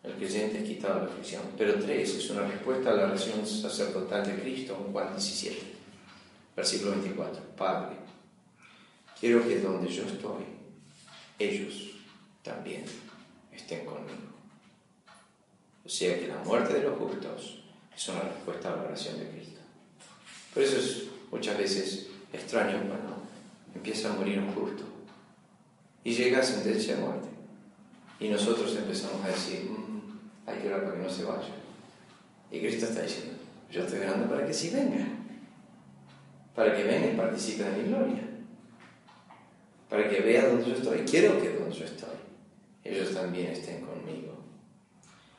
el 0.04 0.12
creyente 0.12 0.58
es 0.58 0.64
quitado 0.64 0.94
de 0.94 1.00
la 1.06 1.10
aflicción. 1.10 1.42
Pero 1.58 1.74
tres, 1.82 2.14
es 2.14 2.30
una 2.30 2.46
respuesta 2.46 2.90
a 2.90 2.94
la 2.94 3.04
oración 3.06 3.44
sacerdotal 3.44 4.24
de 4.24 4.40
Cristo 4.40 4.80
en 4.86 4.92
Juan 4.92 5.10
17, 5.10 5.60
versículo 6.54 6.92
24. 6.92 7.42
Padre, 7.56 7.96
quiero 9.18 9.42
que 9.42 9.58
donde 9.58 9.88
yo 9.88 10.04
estoy, 10.04 10.44
ellos 11.40 11.90
también 12.44 12.84
estén 13.52 13.84
conmigo. 13.84 14.34
O 15.84 15.88
sea 15.88 16.16
que 16.16 16.28
la 16.28 16.38
muerte 16.38 16.74
de 16.74 16.82
los 16.84 16.96
justos 16.96 17.63
es 17.96 18.08
una 18.08 18.20
respuesta 18.20 18.72
a 18.72 18.76
la 18.76 18.82
oración 18.82 19.18
de 19.18 19.28
Cristo. 19.28 19.60
Por 20.52 20.62
eso 20.62 20.78
es 20.78 21.04
muchas 21.30 21.58
veces 21.58 22.08
extraño 22.32 22.78
cuando 22.78 23.22
empieza 23.74 24.10
a 24.10 24.16
morir 24.16 24.38
un 24.38 24.52
justo 24.52 24.84
y 26.02 26.12
llega 26.12 26.40
a 26.40 26.42
sentencia 26.42 26.96
de 26.96 27.02
muerte. 27.02 27.28
Y 28.20 28.28
nosotros 28.28 28.76
empezamos 28.76 29.24
a 29.24 29.28
decir, 29.28 29.70
mm, 29.70 30.48
hay 30.48 30.58
que 30.58 30.68
orar 30.68 30.84
para 30.84 30.96
que 30.96 31.02
no 31.02 31.10
se 31.10 31.24
vaya. 31.24 31.48
Y 32.50 32.60
Cristo 32.60 32.86
está 32.86 33.02
diciendo, 33.02 33.34
yo 33.70 33.82
estoy 33.82 34.00
orando 34.00 34.28
para 34.28 34.46
que 34.46 34.54
sí 34.54 34.70
venga, 34.70 35.06
para 36.54 36.76
que 36.76 36.84
venga 36.84 37.10
y 37.10 37.16
participe 37.16 37.64
de 37.64 37.82
mi 37.82 37.88
gloria, 37.88 38.22
para 39.88 40.08
que 40.08 40.20
vea 40.20 40.48
donde 40.48 40.66
yo 40.66 40.74
estoy. 40.74 40.98
Quiero 41.00 41.40
que 41.40 41.50
donde 41.50 41.74
yo 41.74 41.84
estoy, 41.84 42.16
ellos 42.84 43.12
también 43.12 43.48
estén 43.48 43.84
conmigo. 43.84 44.33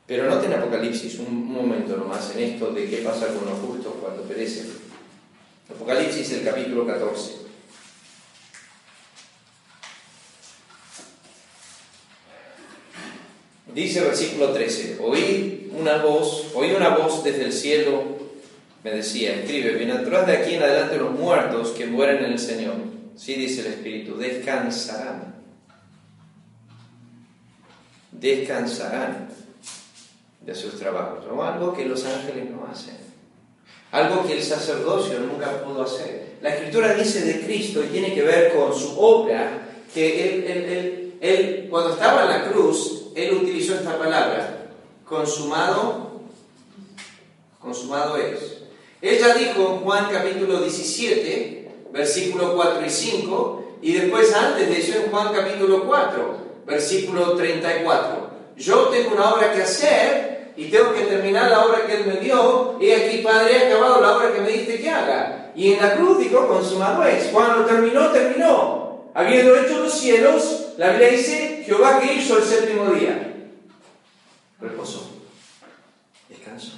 Pero 0.06 0.30
noten 0.30 0.52
Apocalipsis 0.54 1.18
un 1.18 1.50
momento 1.50 1.96
nomás 1.96 2.30
en 2.36 2.54
esto 2.54 2.70
de 2.70 2.88
qué 2.88 2.98
pasa 2.98 3.26
con 3.26 3.44
los 3.44 3.58
justos 3.58 3.94
cuando 4.00 4.22
perecen. 4.22 4.70
Apocalipsis, 5.68 6.30
el 6.30 6.44
capítulo 6.44 6.86
14. 6.86 7.46
Dice 13.74 13.98
el 13.98 14.04
versículo 14.06 14.52
13, 14.52 14.98
oí 15.02 15.70
una 15.76 15.98
voz, 15.98 16.52
oí 16.54 16.70
una 16.72 16.90
voz 16.96 17.24
desde 17.24 17.44
el 17.44 17.52
cielo, 17.52 18.04
me 18.84 18.92
decía, 18.92 19.34
escribe, 19.34 19.74
bienaventurad 19.74 20.24
de 20.24 20.36
aquí 20.36 20.54
en 20.54 20.62
adelante 20.62 20.96
los 20.96 21.10
muertos 21.10 21.70
que 21.70 21.84
mueren 21.84 22.24
en 22.24 22.32
el 22.32 22.38
Señor. 22.38 22.76
Sí 23.16 23.34
dice 23.34 23.62
el 23.62 23.66
Espíritu, 23.66 24.16
descansarán. 24.16 25.34
Descansarán 28.12 29.45
de 30.46 30.54
sus 30.54 30.78
trabajos, 30.78 31.24
o 31.28 31.42
algo 31.42 31.74
que 31.74 31.84
los 31.84 32.04
ángeles 32.04 32.48
no 32.48 32.68
hacen, 32.70 32.96
algo 33.90 34.24
que 34.24 34.34
el 34.34 34.42
sacerdocio 34.42 35.18
nunca 35.18 35.62
pudo 35.64 35.82
hacer. 35.82 36.36
La 36.40 36.54
escritura 36.54 36.94
dice 36.94 37.22
de 37.22 37.44
Cristo 37.44 37.82
y 37.82 37.88
tiene 37.88 38.14
que 38.14 38.22
ver 38.22 38.54
con 38.54 38.72
su 38.72 38.98
obra, 38.98 39.66
que 39.92 40.28
él, 40.28 41.18
él, 41.20 41.66
cuando 41.68 41.90
estaba 41.90 42.22
en 42.22 42.28
la 42.28 42.50
cruz, 42.50 43.06
él 43.16 43.34
utilizó 43.34 43.74
esta 43.74 43.98
palabra, 43.98 44.68
consumado, 45.04 46.20
consumado 47.58 48.16
es. 48.16 48.58
Ella 49.02 49.34
dijo 49.34 49.72
en 49.72 49.80
Juan 49.80 50.08
capítulo 50.12 50.60
17, 50.60 51.70
versículo 51.92 52.54
4 52.54 52.86
y 52.86 52.90
5, 52.90 53.64
y 53.82 53.92
después 53.94 54.32
antes 54.32 54.68
de 54.68 54.78
eso 54.78 54.96
en 54.96 55.10
Juan 55.10 55.34
capítulo 55.34 55.86
4, 55.86 56.36
versículo 56.66 57.32
34. 57.32 58.30
Yo 58.56 58.88
tengo 58.88 59.14
una 59.14 59.34
obra 59.34 59.52
que 59.52 59.62
hacer 59.62 60.35
y 60.56 60.70
tengo 60.70 60.94
que 60.94 61.02
terminar 61.02 61.50
la 61.50 61.66
obra 61.66 61.86
que 61.86 61.96
Él 61.96 62.06
me 62.06 62.16
dio, 62.16 62.78
y 62.80 62.90
aquí, 62.90 63.18
Padre, 63.18 63.56
he 63.56 63.66
acabado 63.66 64.00
la 64.00 64.16
obra 64.16 64.32
que 64.32 64.40
me 64.40 64.50
diste 64.50 64.80
que 64.80 64.90
haga. 64.90 65.52
Y 65.54 65.74
en 65.74 65.82
la 65.82 65.96
cruz 65.96 66.18
dijo, 66.18 66.48
consumado 66.48 67.04
es. 67.04 67.26
Cuando 67.26 67.66
terminó, 67.66 68.10
terminó. 68.10 69.10
Habiendo 69.14 69.54
hecho 69.56 69.80
los 69.80 69.92
cielos, 69.92 70.68
la 70.78 70.90
Biblia 70.90 71.10
dice, 71.10 71.62
Jehová 71.66 72.00
que 72.00 72.14
hizo 72.14 72.38
el 72.38 72.44
séptimo 72.44 72.90
día. 72.90 73.34
Reposó. 74.60 75.10
Descanso. 76.28 76.72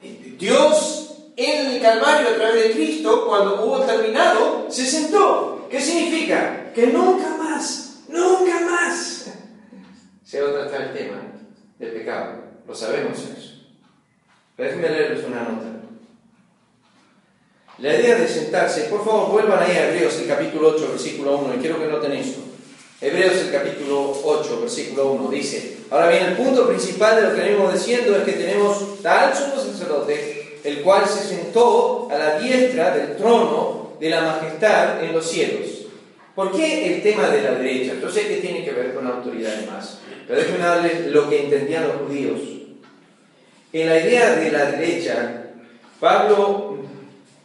Dios 0.00 1.14
en 1.36 1.66
el 1.66 1.82
Calvario 1.82 2.28
a 2.28 2.34
través 2.34 2.68
de 2.68 2.70
Cristo, 2.72 3.26
cuando 3.26 3.64
hubo 3.64 3.80
terminado, 3.80 4.66
se 4.68 4.86
sentó. 4.86 5.66
¿Qué 5.70 5.80
significa? 5.80 6.72
Que 6.74 6.88
nunca 6.88 7.28
más, 7.36 8.02
nunca 8.08 8.60
más 8.60 9.20
se 10.30 10.40
va 10.40 10.50
a 10.50 10.52
tratar 10.52 10.82
el 10.82 10.92
tema 10.92 11.22
del 11.76 11.90
pecado. 11.90 12.34
Lo 12.68 12.72
sabemos 12.72 13.18
eso. 13.18 13.64
Déjenme 14.56 14.88
leerles 14.88 15.24
una 15.26 15.42
nota. 15.42 15.66
La 17.78 17.96
idea 17.96 18.14
de 18.14 18.28
sentarse, 18.28 18.82
por 18.82 19.04
favor, 19.04 19.32
vuelvan 19.32 19.60
ahí 19.60 19.76
a 19.76 19.88
Hebreos 19.88 20.16
el 20.20 20.28
capítulo 20.28 20.68
8, 20.76 20.90
versículo 20.90 21.36
1, 21.38 21.54
y 21.54 21.58
quiero 21.58 21.80
que 21.80 21.86
noten 21.86 22.12
esto. 22.12 22.42
Hebreos 23.00 23.38
el 23.38 23.50
capítulo 23.50 24.20
8, 24.22 24.60
versículo 24.60 25.12
1, 25.12 25.30
dice, 25.30 25.78
ahora 25.90 26.10
bien, 26.10 26.26
el 26.26 26.36
punto 26.36 26.68
principal 26.68 27.16
de 27.16 27.22
lo 27.22 27.34
que 27.34 27.40
venimos 27.40 27.72
diciendo 27.72 28.16
es 28.16 28.22
que 28.22 28.32
tenemos 28.32 29.02
tal 29.02 29.34
sumo 29.34 29.56
sacerdote, 29.56 30.60
el 30.62 30.82
cual 30.82 31.08
se 31.08 31.26
sentó 31.26 32.08
a 32.08 32.16
la 32.16 32.38
diestra 32.38 32.94
del 32.94 33.16
trono 33.16 33.94
de 33.98 34.10
la 34.10 34.20
majestad 34.20 35.02
en 35.02 35.12
los 35.12 35.26
cielos. 35.26 35.79
¿Por 36.40 36.56
qué 36.56 36.94
el 36.94 37.02
tema 37.02 37.28
de 37.28 37.42
la 37.42 37.50
derecha? 37.50 37.96
Yo 38.00 38.10
sé 38.10 38.26
que 38.26 38.36
tiene 38.36 38.64
que 38.64 38.72
ver 38.72 38.94
con 38.94 39.04
la 39.04 39.10
autoridad 39.10 39.62
más. 39.66 39.98
Pero 40.26 40.40
déjenme 40.40 40.64
darles 40.64 41.06
lo 41.08 41.28
que 41.28 41.44
entendían 41.44 41.86
los 41.86 41.96
judíos. 41.98 42.40
En 43.74 43.86
la 43.86 44.00
idea 44.00 44.36
de 44.36 44.50
la 44.50 44.70
derecha, 44.70 45.50
Pablo, 46.00 46.78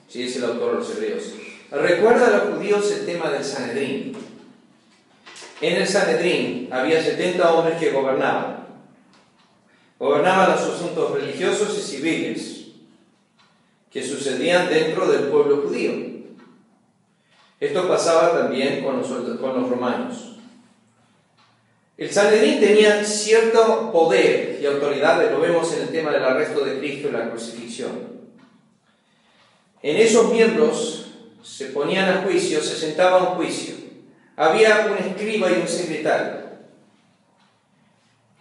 si 0.08 0.24
es 0.24 0.38
el 0.38 0.46
autor 0.46 0.72
de 0.72 0.78
los 0.78 0.96
hebreos, 0.96 1.24
recuerda 1.72 2.28
a 2.28 2.38
los 2.38 2.56
judíos 2.56 2.90
el 2.90 3.06
tema 3.06 3.30
del 3.32 3.44
Sanedrín. 3.44 4.16
En 5.60 5.76
el 5.76 5.86
Sanedrín 5.86 6.70
había 6.72 7.04
70 7.04 7.54
hombres 7.54 7.78
que 7.78 7.92
gobernaban. 7.92 8.66
Gobernaban 10.00 10.52
los 10.52 10.62
asuntos 10.62 11.12
religiosos 11.12 11.78
y 11.78 11.82
civiles 11.82 12.68
que 13.92 14.02
sucedían 14.02 14.70
dentro 14.70 15.06
del 15.12 15.24
pueblo 15.24 15.64
judío. 15.64 16.15
Esto 17.60 17.88
pasaba 17.88 18.38
también 18.38 18.84
con 18.84 18.98
los, 18.98 19.70
romanos. 19.70 20.38
El 21.98 22.12
Sanedrín 22.12 22.60
tenía 22.60 23.04
cierto 23.06 23.92
poder 23.92 24.60
y 24.62 24.66
autoridad, 24.66 25.32
lo 25.32 25.40
vemos 25.40 25.72
en 25.74 25.84
el 25.84 25.90
tema 25.90 26.12
del 26.12 26.24
arresto 26.24 26.66
de 26.66 26.80
Cristo 26.80 27.08
y 27.08 27.12
la 27.12 27.30
crucifixión. 27.30 28.16
En 29.82 29.98
esos 29.98 30.32
miembros 30.34 31.06
se 31.44 31.68
ponían 31.68 32.10
a 32.10 32.24
juicio, 32.24 32.62
se 32.62 32.76
sentaba 32.76 33.20
a 33.20 33.24
un 33.24 33.36
juicio. 33.36 33.76
Había 34.36 34.88
un 34.92 34.98
escriba 34.98 35.50
y 35.50 35.62
un 35.62 35.68
secretario. 35.68 36.46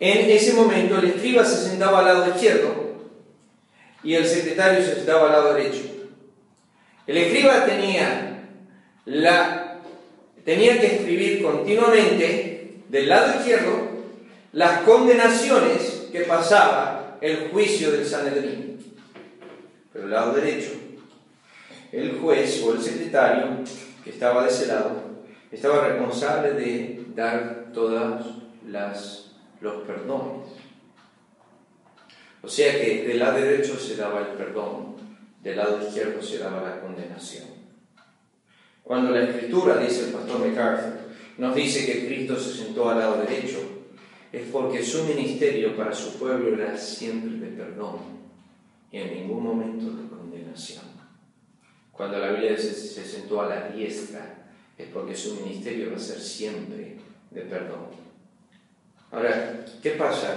En 0.00 0.30
ese 0.30 0.54
momento 0.54 0.98
el 0.98 1.04
escriba 1.04 1.44
se 1.44 1.68
sentaba 1.68 2.00
al 2.00 2.06
lado 2.06 2.28
izquierdo 2.28 2.74
y 4.02 4.14
el 4.14 4.26
secretario 4.26 4.84
se 4.84 4.96
sentaba 4.96 5.26
al 5.26 5.32
lado 5.32 5.54
derecho. 5.54 5.82
El 7.06 7.16
escriba 7.18 7.64
tenía, 7.64 8.33
la, 9.06 9.80
tenía 10.44 10.80
que 10.80 10.96
escribir 10.96 11.42
continuamente 11.42 12.82
del 12.88 13.08
lado 13.08 13.38
izquierdo 13.38 13.88
las 14.52 14.82
condenaciones 14.82 16.08
que 16.12 16.20
pasaba 16.20 17.18
el 17.20 17.48
juicio 17.50 17.90
del 17.90 18.06
Sanedrín. 18.06 18.78
Pero 19.92 20.04
el 20.04 20.10
lado 20.10 20.32
derecho, 20.32 20.70
el 21.92 22.18
juez 22.18 22.62
o 22.62 22.74
el 22.74 22.80
secretario 22.80 23.58
que 24.02 24.10
estaba 24.10 24.44
de 24.44 24.50
ese 24.50 24.66
lado, 24.66 25.02
estaba 25.50 25.88
responsable 25.88 26.52
de 26.52 27.04
dar 27.14 27.66
todos 27.72 28.42
los 29.60 29.82
perdones. 29.86 30.48
O 32.42 32.48
sea 32.48 32.78
que 32.78 33.04
del 33.08 33.18
lado 33.18 33.38
derecho 33.38 33.78
se 33.78 33.96
daba 33.96 34.20
el 34.20 34.36
perdón, 34.36 34.96
del 35.42 35.56
lado 35.56 35.80
izquierdo 35.82 36.22
se 36.22 36.38
daba 36.38 36.68
la 36.68 36.80
condenación. 36.80 37.53
Cuando 38.84 39.12
la 39.12 39.24
escritura, 39.24 39.78
dice 39.78 40.06
el 40.06 40.12
pastor 40.12 40.46
MacArthur, 40.46 40.92
nos 41.38 41.54
dice 41.54 41.86
que 41.86 42.06
Cristo 42.06 42.38
se 42.38 42.52
sentó 42.52 42.90
al 42.90 42.98
lado 42.98 43.16
derecho, 43.16 43.58
es 44.30 44.46
porque 44.52 44.84
su 44.84 45.04
ministerio 45.04 45.74
para 45.74 45.94
su 45.94 46.18
pueblo 46.18 46.54
era 46.54 46.76
siempre 46.76 47.38
de 47.38 47.56
perdón 47.56 47.98
y 48.92 48.98
en 48.98 49.14
ningún 49.14 49.42
momento 49.42 49.90
de 49.90 50.08
condenación. 50.08 50.84
Cuando 51.92 52.18
la 52.18 52.32
Biblia 52.32 52.52
dice 52.52 52.74
se 52.74 53.04
sentó 53.04 53.40
a 53.40 53.48
la 53.48 53.68
diestra, 53.68 54.52
es 54.76 54.88
porque 54.88 55.16
su 55.16 55.36
ministerio 55.36 55.90
va 55.90 55.96
a 55.96 56.00
ser 56.00 56.20
siempre 56.20 56.98
de 57.30 57.40
perdón. 57.40 57.86
Ahora, 59.10 59.64
¿qué 59.82 59.90
pasa? 59.92 60.36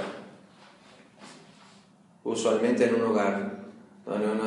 Usualmente 2.23 2.85
en 2.85 2.95
un 2.95 3.01
hogar 3.01 3.65
donde 4.05 4.27
uno 4.27 4.43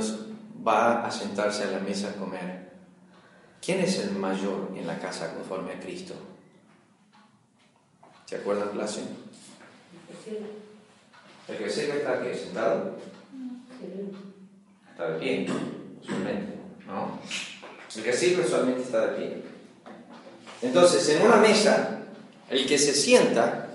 va 0.66 1.04
a 1.04 1.10
sentarse 1.10 1.64
a 1.64 1.72
la 1.72 1.80
mesa 1.80 2.10
a 2.10 2.16
comer, 2.16 2.69
¿quién 3.64 3.80
es 3.80 3.98
el 3.98 4.12
mayor 4.12 4.70
en 4.76 4.86
la 4.86 4.98
casa 4.98 5.34
conforme 5.34 5.72
a 5.72 5.80
Cristo? 5.80 6.14
¿Se 8.26 8.36
acuerdan 8.36 8.70
clase? 8.70 9.02
¿El 11.48 11.56
que 11.56 11.70
sirve 11.70 11.98
está 11.98 12.12
aquí 12.12 12.28
sentado? 12.38 12.96
Está 14.90 15.10
de 15.10 15.18
pie, 15.18 15.46
usualmente, 16.00 16.54
¿no? 16.86 17.18
El 17.96 18.02
que 18.04 18.12
sirve 18.12 18.44
usualmente 18.44 18.82
está 18.82 19.06
de 19.08 19.16
pie. 19.16 19.42
Entonces, 20.62 21.08
en 21.08 21.22
una 21.22 21.36
mesa, 21.36 22.02
el 22.48 22.66
que 22.66 22.78
se 22.78 22.92
sienta 22.92 23.68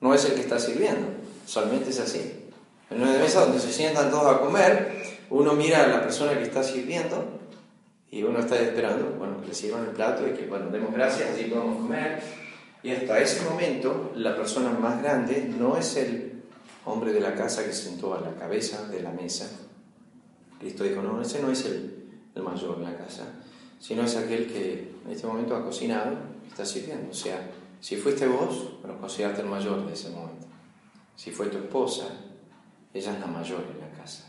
no 0.00 0.14
es 0.14 0.24
el 0.24 0.34
que 0.34 0.40
está 0.40 0.58
sirviendo, 0.58 1.08
usualmente 1.44 1.90
es 1.90 2.00
así. 2.00 2.46
En 2.90 3.02
una 3.02 3.18
mesa 3.18 3.40
donde 3.40 3.60
se 3.60 3.72
sientan 3.72 4.10
todos 4.10 4.34
a 4.34 4.40
comer, 4.40 5.18
uno 5.28 5.52
mira 5.52 5.84
a 5.84 5.88
la 5.88 6.02
persona 6.02 6.38
que 6.38 6.44
está 6.44 6.62
sirviendo 6.62 7.37
y 8.10 8.22
uno 8.22 8.38
está 8.38 8.60
esperando, 8.60 9.16
bueno, 9.18 9.40
que 9.40 9.48
le 9.48 9.54
sirvan 9.54 9.84
el 9.84 9.90
plato 9.90 10.26
y 10.26 10.32
que, 10.32 10.46
bueno, 10.46 10.70
demos 10.70 10.92
gracias, 10.92 11.30
así 11.30 11.44
podemos 11.44 11.76
comer. 11.76 12.22
Y 12.82 12.90
hasta 12.90 13.18
ese 13.20 13.44
momento 13.48 14.12
la 14.14 14.36
persona 14.36 14.70
más 14.70 15.02
grande 15.02 15.52
no 15.58 15.76
es 15.76 15.96
el 15.96 16.42
hombre 16.84 17.12
de 17.12 17.20
la 17.20 17.34
casa 17.34 17.64
que 17.64 17.72
se 17.72 17.90
sentó 17.90 18.14
a 18.14 18.20
la 18.20 18.34
cabeza 18.34 18.88
de 18.88 19.02
la 19.02 19.10
mesa. 19.10 19.50
Cristo 20.58 20.84
dijo, 20.84 21.02
no, 21.02 21.20
ese 21.20 21.42
no 21.42 21.50
es 21.50 21.64
el, 21.66 22.04
el 22.34 22.42
mayor 22.42 22.78
de 22.78 22.84
la 22.84 22.96
casa, 22.96 23.24
sino 23.78 24.04
es 24.04 24.16
aquel 24.16 24.46
que 24.46 24.92
en 25.04 25.12
este 25.12 25.26
momento 25.26 25.54
ha 25.54 25.64
cocinado 25.64 26.38
está 26.48 26.64
sirviendo. 26.64 27.10
O 27.10 27.14
sea, 27.14 27.50
si 27.80 27.96
fuiste 27.96 28.26
vos, 28.26 28.80
bueno, 28.82 28.98
considerate 28.98 29.42
el 29.42 29.48
mayor 29.48 29.86
de 29.86 29.92
ese 29.92 30.10
momento. 30.10 30.46
Si 31.14 31.30
fue 31.30 31.46
tu 31.46 31.58
esposa, 31.58 32.06
ella 32.92 33.12
es 33.12 33.20
la 33.20 33.26
mayor 33.26 33.64
en 33.70 33.80
la 33.80 33.96
casa, 33.96 34.24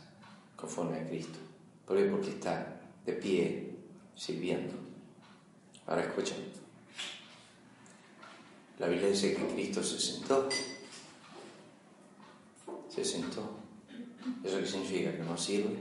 conforme 0.55 0.99
a 0.99 1.07
Cristo. 1.07 1.39
¿Por 1.85 1.97
qué? 1.97 2.03
Porque 2.05 2.29
está 2.29 2.81
de 3.05 3.13
pie 3.13 3.68
sirviendo. 4.19 4.73
Ahora 5.87 6.03
escuchen. 6.03 6.37
La 8.77 8.87
Biblia 8.87 9.09
dice 9.09 9.33
que 9.33 9.47
Cristo 9.47 9.81
se 9.81 9.97
sentó. 9.97 10.49
Se 12.89 13.05
sentó. 13.05 13.57
¿Eso 14.43 14.59
qué 14.59 14.67
significa? 14.67 15.15
Que 15.15 15.23
no 15.23 15.37
sirve. 15.37 15.79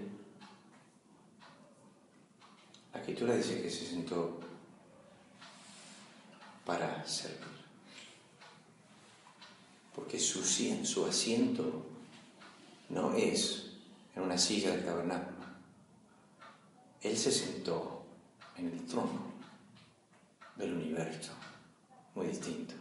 La 2.93 3.01
Escritura 3.01 3.35
dice 3.35 3.61
que 3.61 3.71
se 3.71 3.87
sentó 3.87 4.39
para 6.65 7.05
servir. 7.07 7.59
que 10.09 10.19
su, 10.19 10.43
su 10.43 11.05
asiento 11.05 11.85
no 12.89 13.13
es 13.15 13.73
en 14.15 14.23
una 14.23 14.39
silla 14.39 14.71
del 14.71 14.85
tabernáculo. 14.85 15.37
Él 17.03 17.19
se 17.19 17.31
sentó 17.31 17.98
en 18.59 18.67
el 18.67 18.87
trono 18.87 19.33
del 20.57 20.75
universo, 20.75 21.33
muy 22.15 22.27
distinto. 22.27 22.75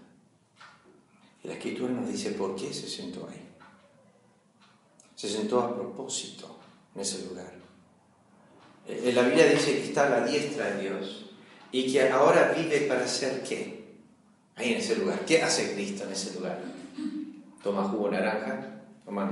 Y 1.44 1.48
la 1.48 1.54
escritura 1.54 1.94
nos 1.94 2.10
dice 2.10 2.32
por 2.32 2.56
qué 2.56 2.74
se 2.74 2.88
sentó 2.88 3.28
ahí. 3.30 3.48
Se 5.16 5.30
sentó 5.30 5.62
a 5.62 5.76
propósito 5.76 6.58
en 6.96 7.02
ese 7.02 7.26
lugar. 7.26 7.54
Eh, 8.88 9.12
la 9.14 9.24
Biblia 9.24 9.48
dice 9.48 9.74
que 9.74 9.86
está 9.86 10.08
a 10.08 10.20
la 10.20 10.26
diestra 10.26 10.72
de 10.72 10.82
Dios 10.82 11.26
y 11.72 11.92
que 11.92 12.10
ahora 12.10 12.54
vive 12.54 12.82
para 12.82 13.04
hacer 13.04 13.44
qué? 13.44 13.86
Ahí 14.56 14.74
en 14.74 14.80
ese 14.80 14.96
lugar. 14.96 15.26
¿Qué 15.26 15.44
hace 15.44 15.74
Cristo 15.74 16.04
en 16.06 16.12
ese 16.12 16.34
lugar? 16.34 16.62
¿Toma 17.62 17.84
jugo 17.84 18.10
naranja? 18.10 18.82
No 19.06 19.12
más 19.12 19.32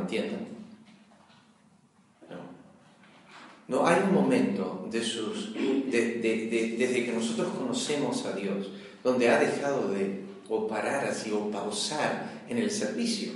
No. 3.68 3.86
Hay 3.86 4.02
un 4.04 4.14
momento 4.14 4.88
de 4.92 5.04
sus, 5.04 5.54
desde 5.54 7.06
que 7.06 7.12
nosotros 7.14 7.50
conocemos 7.58 8.26
a 8.26 8.34
Dios, 8.34 8.68
donde 9.04 9.30
ha 9.30 9.40
dejado 9.40 9.90
de 9.90 10.26
o 10.50 10.68
parar 10.68 11.06
así 11.06 11.32
o 11.32 11.50
pausar 11.50 12.44
en 12.48 12.58
el 12.58 12.70
servicio. 12.70 13.32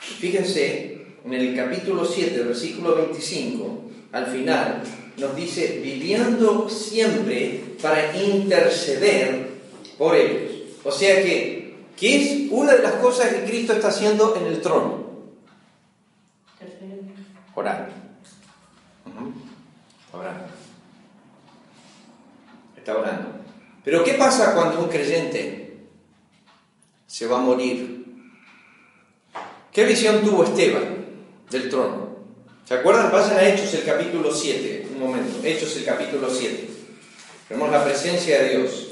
Fíjense, 0.00 1.06
en 1.24 1.32
el 1.32 1.56
capítulo 1.56 2.04
7, 2.04 2.42
versículo 2.42 2.96
25, 2.96 3.84
al 4.12 4.26
final, 4.26 4.82
nos 5.16 5.34
dice, 5.34 5.80
viviendo 5.82 6.68
siempre 6.68 7.76
para 7.80 8.14
interceder 8.16 9.48
por 9.96 10.14
ellos. 10.14 10.52
O 10.84 10.92
sea 10.92 11.22
que, 11.22 11.76
¿qué 11.96 12.16
es 12.16 12.52
una 12.52 12.74
de 12.74 12.82
las 12.82 12.94
cosas 12.94 13.32
que 13.32 13.44
Cristo 13.44 13.72
está 13.72 13.88
haciendo 13.88 14.36
en 14.36 14.46
el 14.46 14.60
trono? 14.60 15.04
Orar. 17.54 18.03
Está 22.76 22.96
orando. 22.98 23.30
Pero 23.82 24.04
¿qué 24.04 24.14
pasa 24.14 24.54
cuando 24.54 24.80
un 24.80 24.88
creyente 24.88 25.78
se 27.06 27.26
va 27.26 27.38
a 27.38 27.42
morir? 27.42 28.04
¿Qué 29.72 29.84
visión 29.84 30.22
tuvo 30.22 30.44
Esteban 30.44 31.04
del 31.50 31.68
trono? 31.68 32.18
¿Se 32.64 32.74
acuerdan? 32.74 33.10
Pasan 33.10 33.38
a 33.38 33.48
Hechos 33.48 33.74
el 33.74 33.84
capítulo 33.84 34.32
7, 34.32 34.88
un 34.92 35.00
momento, 35.00 35.46
Hechos 35.46 35.76
el 35.76 35.84
capítulo 35.84 36.30
7. 36.30 36.68
Vemos 37.50 37.70
la 37.70 37.84
presencia 37.84 38.42
de 38.42 38.56
Dios. 38.56 38.88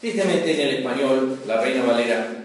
Tristemente 0.00 0.54
en 0.54 0.68
el 0.68 0.76
español, 0.76 1.40
la 1.46 1.60
Reina 1.60 1.84
Valera 1.84 2.44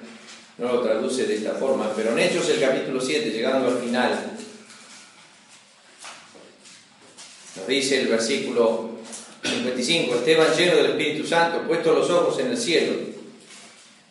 no 0.58 0.68
lo 0.68 0.82
traduce 0.82 1.26
de 1.26 1.36
esta 1.36 1.54
forma, 1.54 1.92
pero 1.96 2.12
en 2.12 2.20
Hechos 2.20 2.50
el 2.50 2.60
capítulo 2.60 3.02
7, 3.02 3.32
llegando 3.32 3.70
al 3.70 3.80
final, 3.80 4.33
nos 7.56 7.68
dice 7.68 8.02
el 8.02 8.08
versículo 8.08 8.90
55, 9.44 10.16
Esteban 10.16 10.56
lleno 10.56 10.76
del 10.78 10.92
Espíritu 10.92 11.28
Santo, 11.28 11.68
puesto 11.68 11.94
los 11.94 12.10
ojos 12.10 12.40
en 12.40 12.48
el 12.48 12.58
cielo, 12.58 12.94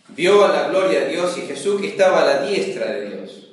vio 0.08 0.44
a 0.44 0.48
la 0.48 0.68
gloria 0.68 1.00
de 1.00 1.08
Dios 1.10 1.36
y 1.38 1.42
Jesús 1.42 1.80
que 1.80 1.88
estaba 1.88 2.22
a 2.22 2.26
la 2.26 2.46
diestra 2.46 2.92
de 2.92 3.08
Dios. 3.08 3.48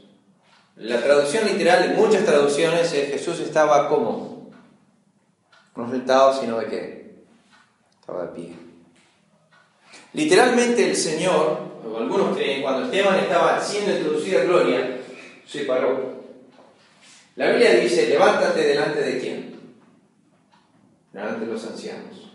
La 0.76 1.02
traducción 1.02 1.46
literal 1.46 1.86
en 1.86 1.96
muchas 1.96 2.26
traducciones 2.26 2.94
es 2.94 3.10
Jesús 3.10 3.40
estaba 3.40 3.90
como, 3.90 4.52
no 5.76 5.90
sentado, 5.90 6.40
sino 6.40 6.60
de 6.60 6.66
qué? 6.68 7.12
Estaba 8.00 8.26
de 8.28 8.42
pie. 8.42 8.54
Literalmente 10.14 10.90
el 10.90 10.96
Señor, 10.96 11.60
algunos 11.98 12.36
creen, 12.36 12.62
cuando 12.62 12.86
Esteban 12.86 13.20
estaba 13.20 13.62
siendo 13.62 13.92
introducido 13.96 14.40
a 14.40 14.44
gloria, 14.44 14.98
se 15.46 15.62
paró. 15.62 16.20
La 17.36 17.52
Biblia 17.52 17.76
dice, 17.76 18.08
levántate 18.08 18.62
delante 18.62 19.02
de 19.02 19.20
quién? 19.20 19.59
Delante 21.14 21.45
de 21.45 21.51
los 21.51 21.66
ancianos. 21.66 22.32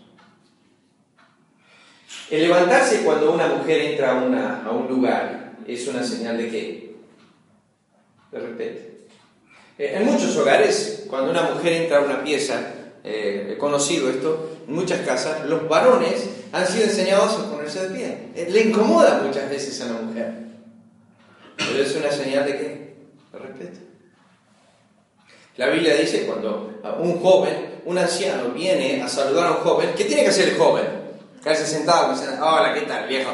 El 2.29 2.41
levantarse 2.41 3.03
cuando 3.03 3.31
una 3.31 3.47
mujer 3.47 3.81
entra 3.81 4.19
a, 4.19 4.23
una, 4.23 4.63
a 4.63 4.71
un 4.71 4.87
lugar 4.87 5.53
es 5.67 5.87
una 5.87 6.03
señal 6.03 6.37
de 6.37 6.49
qué? 6.49 6.85
de 8.35 8.41
repente. 8.41 8.97
Eh, 9.77 9.93
en 9.95 10.05
muchos 10.05 10.35
hogares, 10.37 11.05
cuando 11.09 11.31
una 11.31 11.43
mujer 11.43 11.73
entra 11.73 11.97
a 11.97 12.01
una 12.01 12.23
pieza, 12.23 12.61
eh, 13.03 13.51
he 13.51 13.57
conocido 13.57 14.09
esto, 14.09 14.57
en 14.67 14.75
muchas 14.75 15.01
casas, 15.01 15.45
los 15.45 15.67
varones 15.67 16.29
han 16.51 16.67
sido 16.67 16.85
enseñados 16.85 17.39
a 17.39 17.51
ponerse 17.51 17.87
de 17.87 17.95
pie. 17.95 18.17
Eh, 18.35 18.47
le 18.51 18.61
incomoda 18.61 19.21
muchas 19.25 19.49
veces 19.49 19.79
a 19.81 19.85
la 19.87 20.01
mujer. 20.01 20.33
Pero 21.57 21.79
es 21.79 21.95
una 21.95 22.11
señal 22.11 22.45
de 22.45 22.51
qué? 22.51 22.95
De 23.31 23.39
respeto. 23.39 23.79
La 25.57 25.69
Biblia 25.69 25.95
dice 25.95 26.25
cuando 26.25 26.81
un 26.99 27.19
joven, 27.19 27.74
un 27.85 27.97
anciano, 27.97 28.49
viene 28.49 29.01
a 29.01 29.07
saludar 29.07 29.47
a 29.47 29.51
un 29.51 29.57
joven, 29.57 29.93
¿qué 29.95 30.05
tiene 30.05 30.23
que 30.23 30.29
hacer 30.29 30.49
el 30.49 30.57
joven? 30.57 30.85
Quedarse 31.41 31.65
sentado 31.65 32.11
y 32.11 32.15
decir, 32.15 32.33
hola, 32.41 32.73
¿qué 32.73 32.81
tal, 32.81 33.07
viejo? 33.07 33.31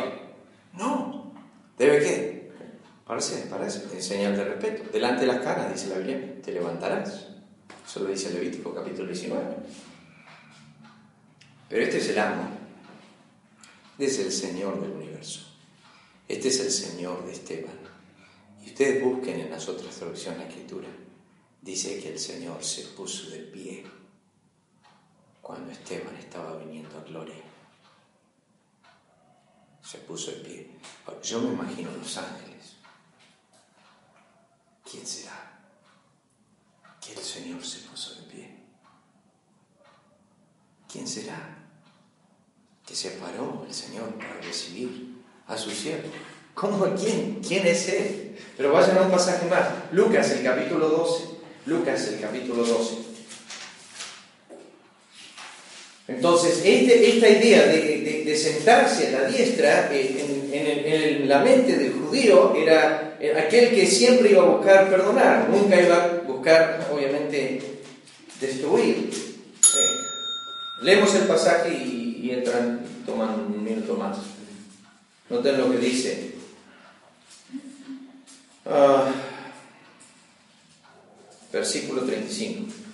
No. 0.73 1.31
¿Debe 1.77 1.99
qué? 1.99 2.51
Parece, 3.07 3.47
parece, 3.49 3.97
es 3.97 4.05
señal 4.05 4.35
de 4.35 4.43
respeto. 4.43 4.91
Delante 4.91 5.21
de 5.21 5.27
las 5.27 5.41
caras, 5.41 5.71
dice 5.73 5.87
la 5.87 5.97
Biblia, 5.97 6.41
te 6.41 6.51
levantarás. 6.51 7.27
Eso 7.85 8.01
lo 8.01 8.09
dice 8.09 8.31
Levítico 8.31 8.73
capítulo 8.73 9.07
19. 9.07 9.43
Pero 11.69 11.83
este 11.83 11.97
es 11.97 12.09
el 12.09 12.19
amo. 12.19 12.49
Este 13.97 14.05
es 14.05 14.19
el 14.19 14.31
Señor 14.31 14.81
del 14.81 14.91
universo. 14.91 15.41
Este 16.27 16.49
es 16.49 16.59
el 16.59 16.71
Señor 16.71 17.25
de 17.25 17.33
Esteban. 17.33 17.79
Y 18.63 18.69
ustedes 18.69 19.03
busquen 19.03 19.39
en 19.39 19.49
las 19.49 19.67
otras 19.67 19.95
traducciones 19.95 20.39
la 20.39 20.47
escritura. 20.47 20.87
Dice 21.61 21.99
que 21.99 22.13
el 22.13 22.19
Señor 22.19 22.63
se 22.63 22.83
puso 22.83 23.29
de 23.29 23.39
pie 23.39 23.83
cuando 25.51 25.69
Esteban 25.69 26.15
estaba 26.15 26.55
viniendo 26.55 26.97
a 26.97 27.03
gloria. 27.03 27.35
Se 29.83 29.97
puso 29.97 30.31
de 30.31 30.37
pie. 30.37 30.69
Yo 31.21 31.41
me 31.41 31.49
imagino 31.49 31.91
los 31.91 32.17
ángeles 32.17 32.77
¿quién 34.89 35.05
será? 35.05 35.59
Que 37.05 37.11
el 37.11 37.19
Señor 37.19 37.65
se 37.65 37.79
puso 37.79 38.15
de 38.15 38.21
pie. 38.31 38.49
¿Quién 40.89 41.05
será? 41.05 41.57
Que 42.85 42.95
se 42.95 43.11
paró 43.11 43.65
el 43.67 43.73
Señor 43.73 44.15
para 44.15 44.39
recibir 44.39 45.21
a 45.47 45.57
su 45.57 45.69
siervo. 45.69 46.09
¿Cómo? 46.53 46.95
¿Quién? 46.95 47.41
¿Quién 47.45 47.67
es 47.67 47.89
Él? 47.89 48.39
Pero 48.55 48.71
vayan 48.71 48.97
a 48.99 49.01
un 49.01 49.11
pasaje 49.11 49.49
más. 49.49 49.67
Lucas, 49.91 50.31
el 50.31 50.43
capítulo 50.45 50.87
12. 50.87 51.25
Lucas, 51.65 52.07
el 52.07 52.21
capítulo 52.21 52.63
12. 52.63 53.00
Entonces, 56.15 56.61
este, 56.63 57.09
esta 57.09 57.29
idea 57.29 57.65
de, 57.67 58.01
sentarse 58.35 59.07
a 59.07 59.21
la 59.21 59.27
diestra 59.27 59.89
eh, 59.91 60.49
en, 60.53 61.27
la 61.27 61.39
mente 61.39 61.75
del 61.75 61.91
judío 61.91 62.55
era 62.55 63.17
eh, 63.19 63.33
aquel 63.37 63.71
que 63.71 63.85
siempre 63.85 64.31
iba 64.31 64.41
a 64.41 64.45
buscar 64.45 64.89
perdonar, 64.89 65.49
nunca 65.49 65.81
iba 65.81 66.03
a 66.03 66.07
buscar, 66.25 66.87
obviamente, 66.91 67.61
destruir. 68.39 69.09
Leemos 70.81 71.13
el 71.15 71.23
pasaje 71.23 71.73
y, 71.73 72.31
entran, 72.31 72.81
toman 73.05 73.41
un 73.53 73.63
minuto 73.63 73.95
más. 73.95 74.17
Noten 75.29 75.57
lo 75.57 75.71
que 75.71 75.77
dice. 75.77 76.31
Ah, 78.65 79.11
versículo 81.51 82.03
35. 82.03 82.90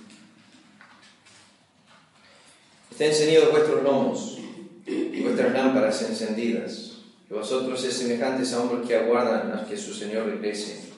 Estén 2.97 3.11
encendidos 3.11 3.51
vuestros 3.51 3.83
lomos 3.83 4.39
y 4.87 5.21
vuestras 5.21 5.53
lámparas 5.53 6.01
encendidas. 6.01 6.97
Y 7.29 7.33
vosotros 7.35 7.83
es 7.83 7.93
semejantes 7.93 8.51
a 8.53 8.63
hombres 8.63 8.87
que 8.87 8.95
aguardan 8.95 9.51
a 9.51 9.67
que 9.67 9.77
su 9.77 9.93
Señor 9.93 10.25
regrese 10.25 10.93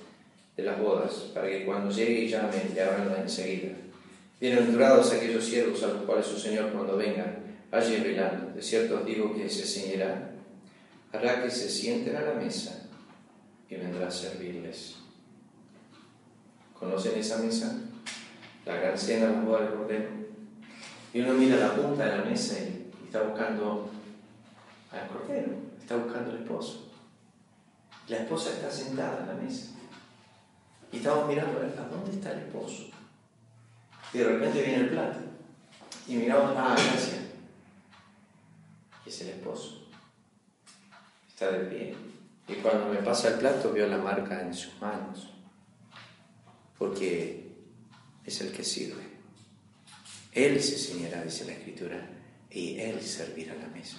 de 0.56 0.64
las 0.64 0.80
bodas, 0.80 1.12
para 1.34 1.50
que 1.50 1.66
cuando 1.66 1.92
llegue 1.92 2.22
y 2.22 2.30
llame 2.30 2.70
le 2.74 2.82
abran 2.82 3.14
enseguida. 3.22 3.74
Bienaventurados 4.40 5.12
aquellos 5.12 5.44
siervos 5.44 5.84
a 5.84 5.88
los 5.88 6.04
cuales 6.04 6.26
su 6.26 6.40
Señor 6.40 6.72
cuando 6.72 6.96
venga 6.96 7.38
allí 7.70 7.98
velando. 7.98 8.54
De 8.56 8.62
cierto 8.62 9.00
os 9.00 9.06
digo 9.06 9.36
que 9.36 9.50
se 9.50 9.66
ceñirá, 9.66 10.32
hará 11.12 11.44
que 11.44 11.52
se 11.52 11.70
sienten 11.70 12.16
a 12.16 12.22
la 12.22 12.34
mesa 12.36 12.88
y 13.70 13.76
vendrá 13.76 14.08
a 14.08 14.12
servirles. 14.12 14.96
¿Conocen 16.80 17.20
esa 17.20 17.40
mesa? 17.40 17.78
La 18.66 18.78
gran 18.78 18.98
cena 18.98 19.32
la 19.32 19.42
boda 19.42 19.66
del 19.66 19.74
Cordero 19.74 20.29
y 21.14 21.22
uno 21.22 21.34
mira 21.34 21.58
la 21.58 21.76
punta 21.76 22.06
de 22.06 22.18
la 22.18 22.24
mesa 22.24 22.60
y, 22.60 22.92
está 23.06 23.24
buscando 23.24 23.90
al 24.92 25.08
cordero, 25.08 25.54
está 25.82 25.98
buscando 25.98 26.32
al 26.32 26.38
esposo. 26.38 26.92
La 28.08 28.18
esposa 28.18 28.52
está 28.52 28.70
sentada 28.70 29.22
en 29.22 29.28
la 29.28 29.34
mesa. 29.34 29.72
Y 30.92 30.98
estamos 30.98 31.28
mirando, 31.28 31.60
¿a 31.60 31.88
dónde 31.88 32.12
está 32.12 32.32
el 32.32 32.40
esposo? 32.40 32.86
Y 34.14 34.18
de 34.20 34.24
repente 34.24 34.62
viene 34.62 34.84
el 34.84 34.90
plato. 34.90 35.20
Y 36.08 36.16
miramos, 36.16 36.54
ah, 36.56 36.76
gracias. 36.76 37.20
Y 39.06 39.10
es 39.10 39.22
el 39.22 39.30
esposo. 39.30 39.88
Está 41.28 41.52
de 41.52 41.66
pie, 41.66 41.96
Y 42.48 42.56
cuando 42.56 42.88
me 42.88 42.98
pasa 42.98 43.30
el 43.30 43.36
plato 43.36 43.72
veo 43.72 43.88
la 43.88 43.98
marca 43.98 44.42
en 44.42 44.54
sus 44.54 44.80
manos, 44.82 45.30
porque 46.78 47.56
es 48.26 48.42
el 48.42 48.52
que 48.52 48.64
sirve. 48.64 49.09
Él 50.32 50.62
se 50.62 50.78
ceñirá, 50.78 51.24
dice 51.24 51.46
la 51.46 51.54
Escritura, 51.54 52.08
y 52.52 52.80
Él 52.80 53.02
servirá 53.02 53.56
la 53.56 53.68
mesa. 53.68 53.98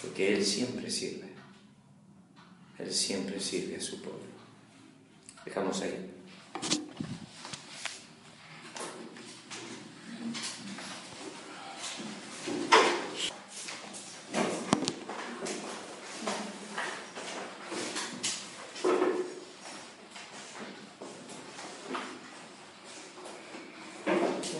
Porque 0.00 0.34
Él 0.34 0.44
siempre 0.44 0.90
sirve. 0.90 1.28
Él 2.78 2.92
siempre 2.92 3.40
sirve 3.40 3.76
a 3.76 3.80
su 3.80 4.02
pueblo. 4.02 4.20
Dejamos 5.44 5.80
ahí. 5.80 6.10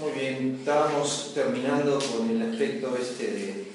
Muy 0.00 0.12
bien, 0.12 0.56
estábamos 0.60 1.32
terminando 1.34 1.98
con 1.98 2.30
el 2.30 2.42
aspecto 2.50 2.96
este 2.96 3.30
de 3.30 3.74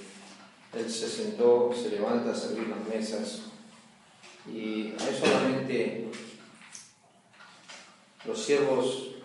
él 0.78 0.90
se 0.90 1.10
sentó, 1.10 1.72
se 1.74 1.90
levanta 1.90 2.32
a 2.32 2.36
servir 2.36 2.68
las 2.68 2.88
mesas 2.88 3.42
y 4.48 4.94
no 4.98 5.06
solamente 5.20 6.08
los 8.26 8.44
siervos 8.44 9.16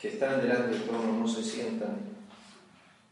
que 0.00 0.08
están 0.08 0.40
delante 0.40 0.70
del 0.70 0.82
trono 0.84 1.09
no 1.20 1.28
se 1.28 1.44
sientan 1.44 2.00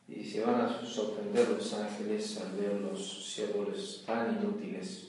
y 0.08 0.24
se 0.24 0.42
van 0.42 0.62
a 0.62 0.84
sorprender 0.84 1.50
los 1.50 1.74
ángeles 1.74 2.38
al 2.38 2.52
ver 2.52 2.80
los 2.80 3.32
siervos 3.34 4.02
tan 4.06 4.38
inútiles 4.38 5.08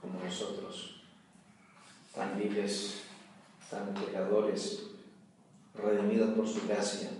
como 0.00 0.22
nosotros, 0.22 1.02
tan 2.14 2.38
viles, 2.38 3.00
tan 3.68 3.92
pecadores, 3.94 4.82
redimidos 5.74 6.36
por 6.36 6.46
su 6.46 6.66
gracia 6.68 7.10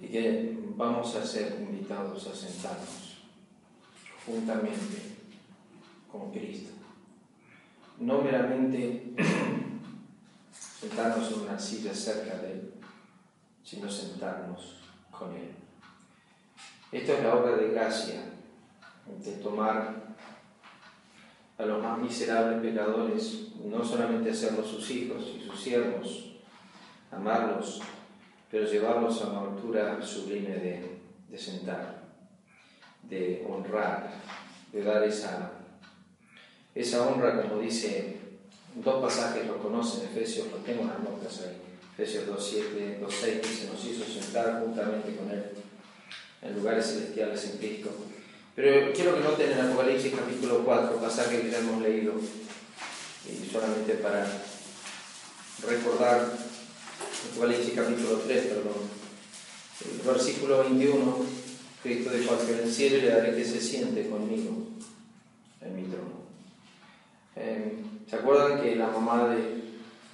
y 0.00 0.06
que 0.06 0.58
vamos 0.74 1.14
a 1.14 1.26
ser 1.26 1.60
invitados 1.60 2.26
a 2.26 2.34
sentarnos 2.34 3.18
juntamente 4.24 5.16
con 6.10 6.30
Cristo. 6.32 6.70
No 7.98 8.22
meramente 8.22 9.12
sentarnos 10.80 11.30
en 11.32 11.40
una 11.40 11.58
silla 11.58 11.94
cerca 11.94 12.38
de 12.38 12.52
Él, 12.52 12.72
sino 13.64 13.90
sentarnos 13.90 14.80
con 15.10 15.34
Él. 15.34 15.50
Esta 16.90 17.14
es 17.14 17.22
la 17.22 17.34
obra 17.34 17.56
de 17.56 17.68
gracia, 17.68 18.22
de 19.06 19.32
tomar 19.36 20.02
a 21.58 21.64
los 21.64 21.82
más 21.82 21.98
miserables 21.98 22.60
pecadores, 22.60 23.48
no 23.64 23.84
solamente 23.84 24.30
hacerlos 24.30 24.66
sus 24.66 24.90
hijos 24.90 25.32
y 25.36 25.40
sus 25.46 25.60
siervos, 25.60 26.32
amarlos, 27.10 27.80
pero 28.50 28.66
llevarlos 28.66 29.22
a 29.22 29.28
una 29.28 29.52
altura 29.52 30.02
sublime 30.02 30.56
de, 30.56 30.98
de 31.28 31.38
sentar, 31.38 32.02
de 33.02 33.46
honrar, 33.48 34.10
de 34.72 34.82
dar 34.82 35.02
esa, 35.04 35.52
esa 36.74 37.08
honra, 37.08 37.42
como 37.42 37.60
dice, 37.60 38.18
dos 38.74 39.02
pasajes 39.02 39.46
lo 39.46 39.58
conocen, 39.58 40.04
Efesios, 40.08 40.50
lo 40.50 40.58
tengo 40.58 40.82
en 40.82 40.88
las 40.88 41.00
notas 41.00 41.42
ahí, 41.42 41.71
Efesios 42.02 42.26
2.7, 42.26 42.98
2.6, 43.00 43.40
que 43.40 43.48
se 43.48 43.66
nos 43.68 43.84
hizo 43.84 44.04
sentar 44.04 44.60
juntamente 44.60 45.14
con 45.14 45.30
Él 45.30 45.44
en 46.42 46.54
lugares 46.56 46.86
celestiales 46.86 47.44
en 47.44 47.58
Cristo. 47.58 47.90
Pero 48.56 48.92
quiero 48.92 49.14
que 49.14 49.20
noten 49.20 49.52
en 49.52 49.60
Apocalipsis 49.60 50.12
capítulo 50.12 50.64
4, 50.64 50.96
pasaje 50.96 51.40
que 51.40 51.50
ya 51.50 51.58
hemos 51.58 51.80
leído, 51.80 52.14
y 53.24 53.48
solamente 53.48 53.94
para 53.94 54.26
recordar 55.64 56.28
Apocalipsis 57.30 57.74
capítulo 57.74 58.18
3, 58.26 58.46
perdón. 58.46 59.02
El 59.84 60.12
versículo 60.12 60.58
21, 60.64 61.16
Cristo 61.84 62.10
dijo 62.10 62.34
al 62.34 62.46
que 62.46 62.68
cielo 62.68 62.98
le 62.98 63.10
daré 63.10 63.36
que 63.36 63.44
se 63.44 63.60
siente 63.60 64.08
conmigo 64.08 64.66
en 65.60 65.76
mi 65.76 65.82
trono. 65.84 66.22
Eh, 67.36 67.76
¿Se 68.10 68.16
acuerdan 68.16 68.60
que 68.60 68.74
la 68.74 68.88
mamá 68.88 69.28
de 69.28 69.61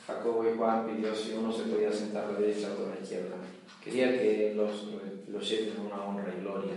Jacobo 0.09 0.43
y 0.49 0.57
Juan 0.57 0.87
pidió 0.87 1.15
si 1.15 1.35
uno 1.35 1.53
se 1.53 1.65
podía 1.65 1.93
sentar 1.93 2.25
a 2.25 2.33
la 2.33 2.39
derecha 2.39 2.69
o 2.69 2.87
a 2.87 2.95
la 2.95 3.01
izquierda? 3.03 3.37
Quería 3.85 4.11
que 4.11 4.55
los, 4.57 4.89
los 5.29 5.51
lleven 5.51 5.85
una 5.85 6.03
honra 6.03 6.33
y 6.35 6.41
gloria. 6.41 6.73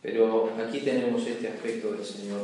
Pero 0.00 0.52
aquí 0.56 0.78
tenemos 0.78 1.26
este 1.26 1.48
aspecto 1.48 1.90
del 1.90 2.04
Señor 2.04 2.42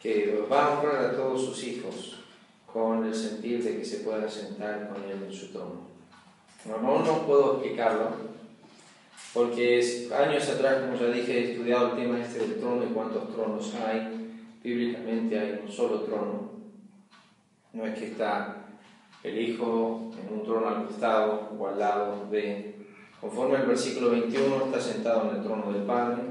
que 0.00 0.42
va 0.50 0.64
a 0.64 0.80
honrar 0.80 1.04
a 1.04 1.16
todos 1.16 1.44
sus 1.44 1.62
hijos 1.64 2.24
con 2.64 3.04
el 3.04 3.14
sentir 3.14 3.62
de 3.62 3.76
que 3.76 3.84
se 3.84 3.98
pueda 3.98 4.26
sentar 4.26 4.88
con 4.88 5.04
Él 5.04 5.22
en 5.22 5.32
su 5.32 5.52
trono. 5.52 5.86
No, 6.64 6.78
no, 6.78 7.04
no 7.04 7.26
puedo 7.26 7.54
explicarlo, 7.54 8.10
porque 9.34 10.08
años 10.16 10.48
atrás, 10.48 10.80
como 10.80 10.96
ya 10.96 11.08
dije, 11.08 11.38
he 11.38 11.52
estudiado 11.52 11.90
el 11.90 12.02
tema 12.02 12.20
este 12.20 12.38
del 12.38 12.58
trono 12.58 12.84
y 12.84 12.94
cuántos 12.94 13.30
tronos 13.34 13.74
hay. 13.74 14.40
Bíblicamente 14.62 15.38
hay 15.38 15.60
un 15.62 15.70
solo 15.70 16.00
trono. 16.02 16.52
No 17.74 17.86
es 17.86 17.98
que 17.98 18.06
está 18.06 18.62
el 19.22 19.38
Hijo 19.38 20.10
en 20.20 20.38
un 20.38 20.44
trono 20.44 20.68
al 20.68 20.86
costado 20.86 21.50
o 21.58 21.68
al 21.68 21.78
lado 21.78 22.26
de... 22.30 22.76
Conforme 23.20 23.56
al 23.56 23.66
versículo 23.66 24.10
21, 24.10 24.64
está 24.66 24.80
sentado 24.80 25.30
en 25.30 25.36
el 25.36 25.42
trono 25.44 25.72
del 25.72 25.82
Padre. 25.82 26.22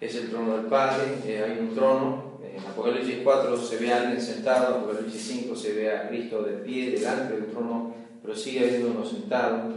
Es 0.00 0.14
el 0.16 0.30
trono 0.30 0.56
del 0.56 0.66
Padre, 0.66 1.18
eh, 1.24 1.44
hay 1.44 1.58
un 1.60 1.74
trono. 1.74 2.38
En 2.42 2.64
Apocalipsis 2.64 3.18
4 3.22 3.56
se 3.56 3.76
ve 3.76 3.92
a 3.92 4.00
alguien 4.00 4.20
sentado, 4.20 4.74
en 4.74 4.82
Apocalipsis 4.82 5.22
5 5.22 5.54
se 5.54 5.72
ve 5.74 5.96
a 5.96 6.08
Cristo 6.08 6.42
de 6.42 6.54
pie 6.54 6.90
delante 6.90 7.34
del 7.34 7.46
trono 7.46 7.98
pero 8.28 8.38
sigue 8.38 8.60
habiendo 8.60 8.90
uno 8.90 9.06
sentado. 9.06 9.72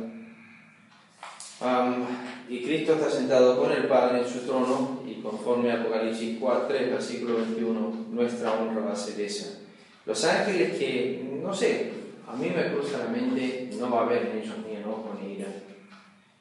y 2.50 2.64
Cristo 2.64 2.96
está 2.96 3.10
sentado 3.10 3.58
con 3.58 3.72
el 3.72 3.86
Padre 3.86 4.20
en 4.20 4.28
su 4.28 4.40
trono 4.40 5.02
y 5.08 5.22
conforme 5.22 5.72
a 5.72 5.82
Apocalipsis 5.82 6.38
4, 6.38 6.66
3, 6.68 6.92
versículo 6.92 7.38
21, 7.38 8.08
nuestra 8.12 8.52
honra 8.54 8.88
va 8.88 8.92
a 8.92 8.96
ser 8.96 9.22
esa. 9.22 9.60
Los 10.06 10.26
ángeles 10.26 10.78
que, 10.78 11.31
no 11.42 11.54
sé, 11.54 11.92
a 12.28 12.36
mí 12.36 12.50
me 12.50 12.72
cruza 12.72 13.00
la 13.00 13.08
mente, 13.08 13.70
no 13.78 13.90
va 13.90 14.02
a 14.02 14.06
haber 14.06 14.28
en 14.28 14.38
ellos 14.38 14.56
ni 14.66 14.76
enojo 14.76 15.18
ni 15.22 15.34
ira. 15.34 15.48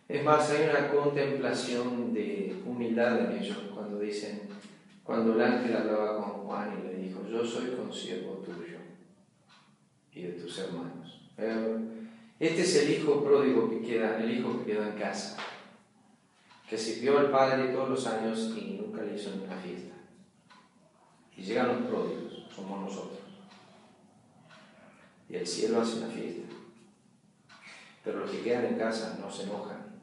Es 0.08 0.24
más, 0.24 0.50
hay 0.50 0.68
una 0.68 0.90
contemplación 0.90 2.12
de 2.12 2.62
humildad 2.66 3.32
en 3.32 3.42
ellos 3.42 3.58
cuando 3.74 3.98
dicen, 4.00 4.42
cuando 5.04 5.34
el 5.34 5.40
ángel 5.40 5.76
hablaba 5.76 6.16
con 6.16 6.44
Juan 6.44 6.80
y 6.80 6.88
le 6.88 7.02
dijo, 7.06 7.20
yo 7.30 7.44
soy 7.44 7.70
consiervo 7.76 8.42
tuyo 8.44 8.78
y 10.12 10.22
de 10.22 10.32
tus 10.32 10.58
hermanos. 10.58 11.20
Este 12.38 12.62
es 12.62 12.76
el 12.76 12.90
hijo 12.90 13.22
pródigo 13.22 13.70
que 13.70 13.80
queda, 13.82 14.18
el 14.18 14.30
hijo 14.30 14.58
que 14.58 14.72
quedó 14.72 14.82
en 14.82 14.98
casa, 14.98 15.36
que 16.68 16.76
sirvió 16.76 17.18
al 17.18 17.30
padre 17.30 17.68
todos 17.68 17.88
los 17.88 18.06
años 18.06 18.54
y 18.56 18.80
nunca 18.80 19.02
le 19.02 19.14
hizo 19.14 19.30
ninguna 19.30 19.56
fiesta. 19.56 19.94
Y 21.36 21.42
llegan 21.42 21.68
los 21.68 21.88
pródigos, 21.88 22.46
somos 22.54 22.80
nosotros. 22.80 23.19
Y 25.30 25.36
el 25.36 25.46
cielo 25.46 25.80
hace 25.80 25.98
una 25.98 26.08
fiesta. 26.08 26.42
Pero 28.02 28.20
los 28.20 28.30
que 28.30 28.40
quedan 28.40 28.66
en 28.66 28.78
casa 28.78 29.18
no 29.20 29.30
se 29.30 29.44
enojan, 29.44 30.00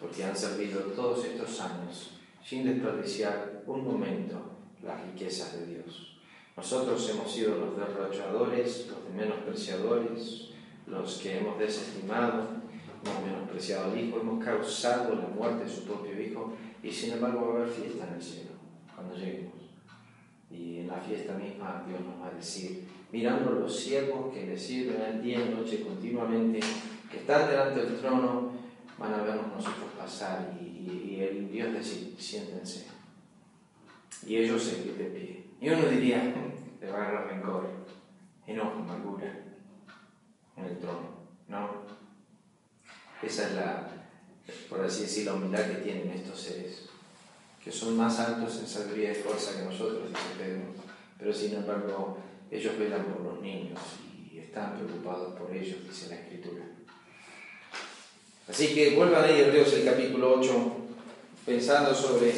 porque 0.00 0.24
han 0.24 0.36
servido 0.36 0.80
todos 0.80 1.24
estos 1.24 1.60
años 1.60 2.12
sin 2.44 2.64
desperdiciar 2.64 3.62
un 3.66 3.84
momento 3.84 4.40
las 4.82 5.04
riquezas 5.04 5.58
de 5.58 5.66
Dios. 5.66 6.16
Nosotros 6.56 7.10
hemos 7.10 7.30
sido 7.30 7.56
los 7.56 7.76
derrochadores, 7.76 8.88
los 8.88 9.14
menospreciadores, 9.14 10.48
los 10.86 11.18
que 11.18 11.38
hemos 11.38 11.58
desestimado, 11.58 12.48
hemos 13.04 13.26
menospreciado 13.26 13.90
al 13.90 14.00
Hijo, 14.00 14.20
hemos 14.20 14.42
causado 14.42 15.14
la 15.14 15.28
muerte 15.28 15.64
de 15.64 15.70
su 15.70 15.84
propio 15.84 16.20
Hijo 16.20 16.54
y 16.82 16.90
sin 16.90 17.12
embargo 17.12 17.48
va 17.48 17.52
a 17.52 17.62
haber 17.62 17.68
fiesta 17.68 18.06
en 18.08 18.14
el 18.14 18.22
cielo 18.22 18.50
cuando 18.94 19.14
lleguemos. 19.14 19.54
Y 20.50 20.78
en 20.78 20.88
la 20.88 21.00
fiesta 21.00 21.34
misma 21.34 21.84
Dios 21.86 22.00
nos 22.00 22.20
va 22.22 22.28
a 22.28 22.34
decir, 22.34 22.88
mirando 23.10 23.52
los 23.52 23.74
siervos 23.74 24.32
que 24.32 24.46
le 24.46 24.58
sirven 24.58 25.22
día 25.22 25.40
y 25.40 25.54
noche 25.54 25.82
continuamente, 25.82 26.60
que 27.10 27.18
están 27.18 27.48
delante 27.48 27.82
del 27.82 27.98
trono, 27.98 28.52
van 28.98 29.14
a 29.14 29.22
vernos 29.22 29.46
nosotros 29.48 29.90
pasar 29.96 30.52
y, 30.60 31.20
el 31.20 31.50
Dios 31.50 31.72
decir, 31.72 32.14
siéntense. 32.18 32.86
Y 34.26 34.36
ellos 34.36 34.62
se 34.62 34.82
de 34.92 35.04
pie. 35.04 35.44
Y 35.60 35.70
uno 35.70 35.88
diría, 35.88 36.34
le 36.80 36.90
va 36.90 36.98
a 36.98 37.08
agarrar 37.08 37.26
rencor, 37.28 37.68
enojo, 38.46 38.78
amargura 38.78 39.40
en 40.56 40.64
el 40.64 40.78
trono. 40.78 41.08
No. 41.48 41.70
Esa 43.22 43.48
es 43.48 43.54
la, 43.54 43.88
por 44.68 44.84
así 44.84 45.02
decir, 45.02 45.26
la 45.26 45.34
humildad 45.34 45.66
que 45.66 45.82
tienen 45.82 46.10
estos 46.10 46.40
seres, 46.40 46.88
que 47.62 47.72
son 47.72 47.96
más 47.96 48.18
altos 48.20 48.60
en 48.60 48.66
sabiduría 48.66 49.12
y 49.12 49.16
fuerza 49.16 49.58
que 49.58 49.64
nosotros, 49.64 50.08
dice 50.08 50.20
Pedro, 50.38 50.62
pero 51.18 51.32
sin 51.32 51.54
embargo 51.54 52.18
ellos 52.50 52.78
velan 52.78 53.04
por 53.04 53.22
los 53.22 53.40
niños 53.40 53.78
y 54.32 54.38
están 54.38 54.74
preocupados 54.76 55.38
por 55.38 55.54
ellos, 55.54 55.76
dice 55.86 56.08
la 56.08 56.16
Escritura. 56.16 56.64
Así 58.48 58.68
que 58.68 58.96
vuelvan 58.96 59.24
a 59.24 59.30
ir 59.30 59.52
Dios 59.52 59.72
el 59.74 59.84
capítulo 59.84 60.38
8, 60.40 60.76
pensando 61.44 61.94
sobre 61.94 62.32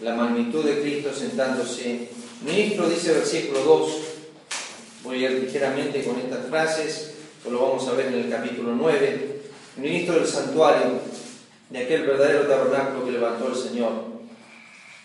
la 0.00 0.14
magnitud 0.14 0.64
de 0.64 0.82
Cristo 0.82 1.12
sentándose. 1.12 2.08
Ministro 2.44 2.88
dice 2.88 3.14
versículo 3.14 3.60
2, 3.60 3.92
voy 5.04 5.24
a 5.24 5.30
ir 5.30 5.44
ligeramente 5.44 6.04
con 6.04 6.18
estas 6.18 6.46
frases, 6.48 7.14
lo 7.50 7.62
vamos 7.62 7.88
a 7.88 7.92
ver 7.92 8.08
en 8.08 8.14
el 8.14 8.30
capítulo 8.30 8.74
9. 8.74 9.40
Ministro 9.78 10.16
del 10.16 10.26
santuario, 10.26 11.00
de 11.70 11.78
aquel 11.78 12.02
verdadero 12.02 12.46
tabernáculo 12.46 13.06
que 13.06 13.12
levantó 13.12 13.48
el 13.48 13.56
Señor 13.56 13.92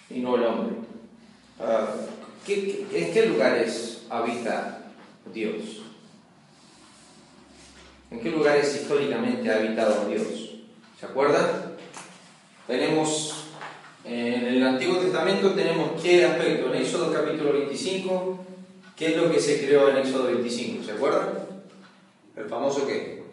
y 0.10 0.20
no 0.20 0.36
el 0.36 0.44
hombre. 0.44 0.76
Ah, 1.60 1.96
en 2.46 3.14
qué 3.14 3.26
lugares 3.28 4.03
habita 4.18 4.80
Dios? 5.34 5.82
¿En 8.12 8.20
qué 8.20 8.30
lugares 8.30 8.76
históricamente 8.76 9.52
ha 9.52 9.58
habitado 9.58 10.08
Dios? 10.08 10.56
¿Se 11.00 11.06
acuerdan? 11.06 11.74
Tenemos 12.68 13.44
en 14.06 14.46
el 14.46 14.64
Antiguo 14.64 14.98
Testamento 14.98 15.52
tenemos 15.52 16.02
qué 16.02 16.26
aspecto. 16.26 16.74
En 16.74 16.82
Éxodo 16.82 17.14
capítulo 17.14 17.54
25, 17.54 18.40
¿qué 18.98 19.08
es 19.08 19.18
lo 19.18 19.32
que 19.32 19.40
se 19.40 19.66
creó 19.66 19.90
en 19.90 19.98
Éxodo 19.98 20.26
25? 20.26 20.84
¿Se 20.84 20.92
acuerdan? 20.92 21.30
El 22.36 22.46
famoso 22.46 22.86
qué? 22.86 23.24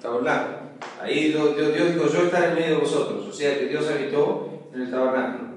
Tabernáculo. 0.00 0.64
Ahí 1.00 1.28
Dios, 1.28 1.56
dijo, 1.56 2.08
yo 2.08 2.24
estaré 2.24 2.48
en 2.48 2.54
medio 2.54 2.74
de 2.76 2.80
vosotros. 2.80 3.26
O 3.28 3.32
sea 3.32 3.58
que 3.58 3.66
Dios 3.66 3.86
habitó 3.88 4.68
en 4.72 4.82
el 4.82 4.90
tabernáculo. 4.90 5.48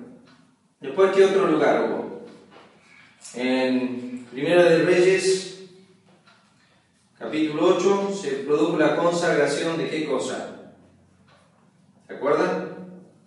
Después, 0.81 1.11
¿qué 1.15 1.25
otro 1.25 1.47
lugar 1.47 1.89
hubo? 1.89 2.06
En 3.35 4.25
Primera 4.31 4.63
de 4.63 4.83
Reyes, 4.83 5.63
capítulo 7.19 7.75
8, 7.75 8.17
se 8.21 8.29
produjo 8.45 8.77
la 8.77 8.95
consagración 8.95 9.77
de 9.77 9.89
qué 9.89 10.05
cosa? 10.05 10.71
¿Se 12.07 12.13
acuerdan? 12.13 12.69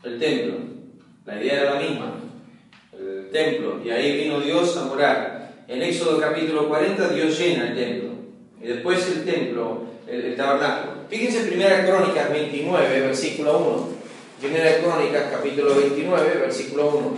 El 0.03 0.19
templo. 0.19 0.59
La 1.27 1.43
idea 1.43 1.61
era 1.61 1.75
la 1.75 1.81
misma. 1.81 2.15
El 2.93 3.29
templo. 3.31 3.81
Y 3.85 3.91
ahí 3.91 4.23
vino 4.23 4.41
Dios 4.41 4.77
a 4.77 4.85
morar. 4.85 5.53
En 5.69 5.83
Éxodo 5.83 6.19
capítulo 6.19 6.69
40, 6.69 7.09
Dios 7.11 7.39
llena 7.39 7.69
el 7.69 7.75
templo. 7.75 8.11
Y 8.63 8.67
después 8.69 9.07
el 9.09 9.25
templo, 9.25 9.85
el, 10.07 10.35
tabernáculo. 10.37 11.05
Fíjense 11.09 11.45
Primera 11.45 11.85
Crónicas 11.85 12.31
29, 12.31 13.01
versículo 13.01 13.59
1. 13.59 13.89
Primera 14.41 14.79
Crónicas 14.79 15.25
capítulo 15.31 15.75
29, 15.75 16.39
versículo 16.41 16.89
1. 16.89 17.17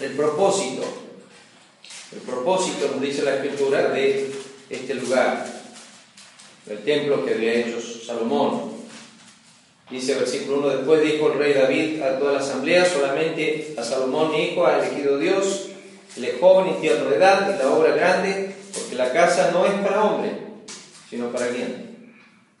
El 0.00 0.12
propósito. 0.12 1.09
El 2.12 2.18
propósito, 2.22 2.88
nos 2.90 3.00
dice 3.00 3.22
la 3.22 3.36
escritura, 3.36 3.88
de 3.88 4.32
este 4.68 4.94
lugar. 4.94 5.46
El 6.68 6.78
templo 6.78 7.24
que 7.24 7.34
había 7.34 7.54
hecho 7.54 7.80
Salomón. 7.80 8.72
Dice 9.88 10.14
versículo 10.14 10.58
1, 10.58 10.68
después 10.68 11.02
dijo 11.02 11.32
el 11.32 11.38
rey 11.38 11.52
David 11.52 12.02
a 12.02 12.18
toda 12.18 12.34
la 12.34 12.40
asamblea, 12.40 12.84
solamente 12.84 13.74
a 13.76 13.82
Salomón 13.82 14.30
mi 14.30 14.44
hijo 14.44 14.64
ha 14.64 14.78
elegido 14.78 15.18
Dios, 15.18 15.68
el 16.16 16.38
joven 16.38 16.74
y 16.76 16.80
tierno 16.80 17.10
de 17.10 17.16
edad, 17.16 17.54
y 17.54 17.62
la 17.62 17.70
obra 17.70 17.94
grande, 17.94 18.54
porque 18.72 18.94
la 18.94 19.12
casa 19.12 19.50
no 19.52 19.66
es 19.66 19.72
para 19.74 20.04
hombre, 20.04 20.30
sino 21.08 21.30
para 21.32 21.48
quién? 21.48 22.14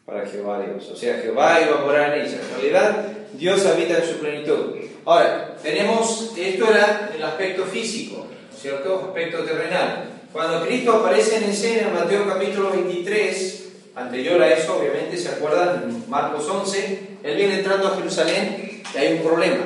Para 0.04 0.26
Jehová 0.26 0.60
Dios. 0.60 0.88
O 0.90 0.96
sea, 0.96 1.20
Jehová 1.20 1.60
iba 1.60 1.78
a 1.78 1.84
morar 1.84 2.18
en 2.18 2.26
ella. 2.26 2.40
En 2.40 2.50
realidad, 2.50 3.06
Dios 3.34 3.64
habita 3.64 3.98
en 3.98 4.08
su 4.08 4.18
plenitud. 4.18 4.76
Ahora, 5.04 5.56
tenemos, 5.62 6.32
esto 6.36 6.68
era 6.68 7.12
el 7.14 7.22
aspecto 7.22 7.64
físico, 7.64 8.26
¿cierto? 8.60 9.06
Aspecto 9.06 9.42
terrenal. 9.44 10.20
Cuando 10.32 10.64
Cristo 10.66 10.92
aparece 10.92 11.38
en 11.38 11.44
escena 11.44 11.88
en 11.88 11.94
Mateo 11.94 12.26
capítulo 12.28 12.70
23, 12.70 13.68
anterior 13.94 14.40
a 14.42 14.52
eso, 14.52 14.78
obviamente, 14.78 15.16
¿se 15.16 15.28
acuerdan? 15.28 16.04
Marcos 16.08 16.48
11, 16.48 17.00
él 17.22 17.36
viene 17.36 17.58
entrando 17.58 17.88
a 17.88 17.96
Jerusalén 17.96 18.82
y 18.94 18.98
hay 18.98 19.14
un 19.14 19.22
problema. 19.22 19.64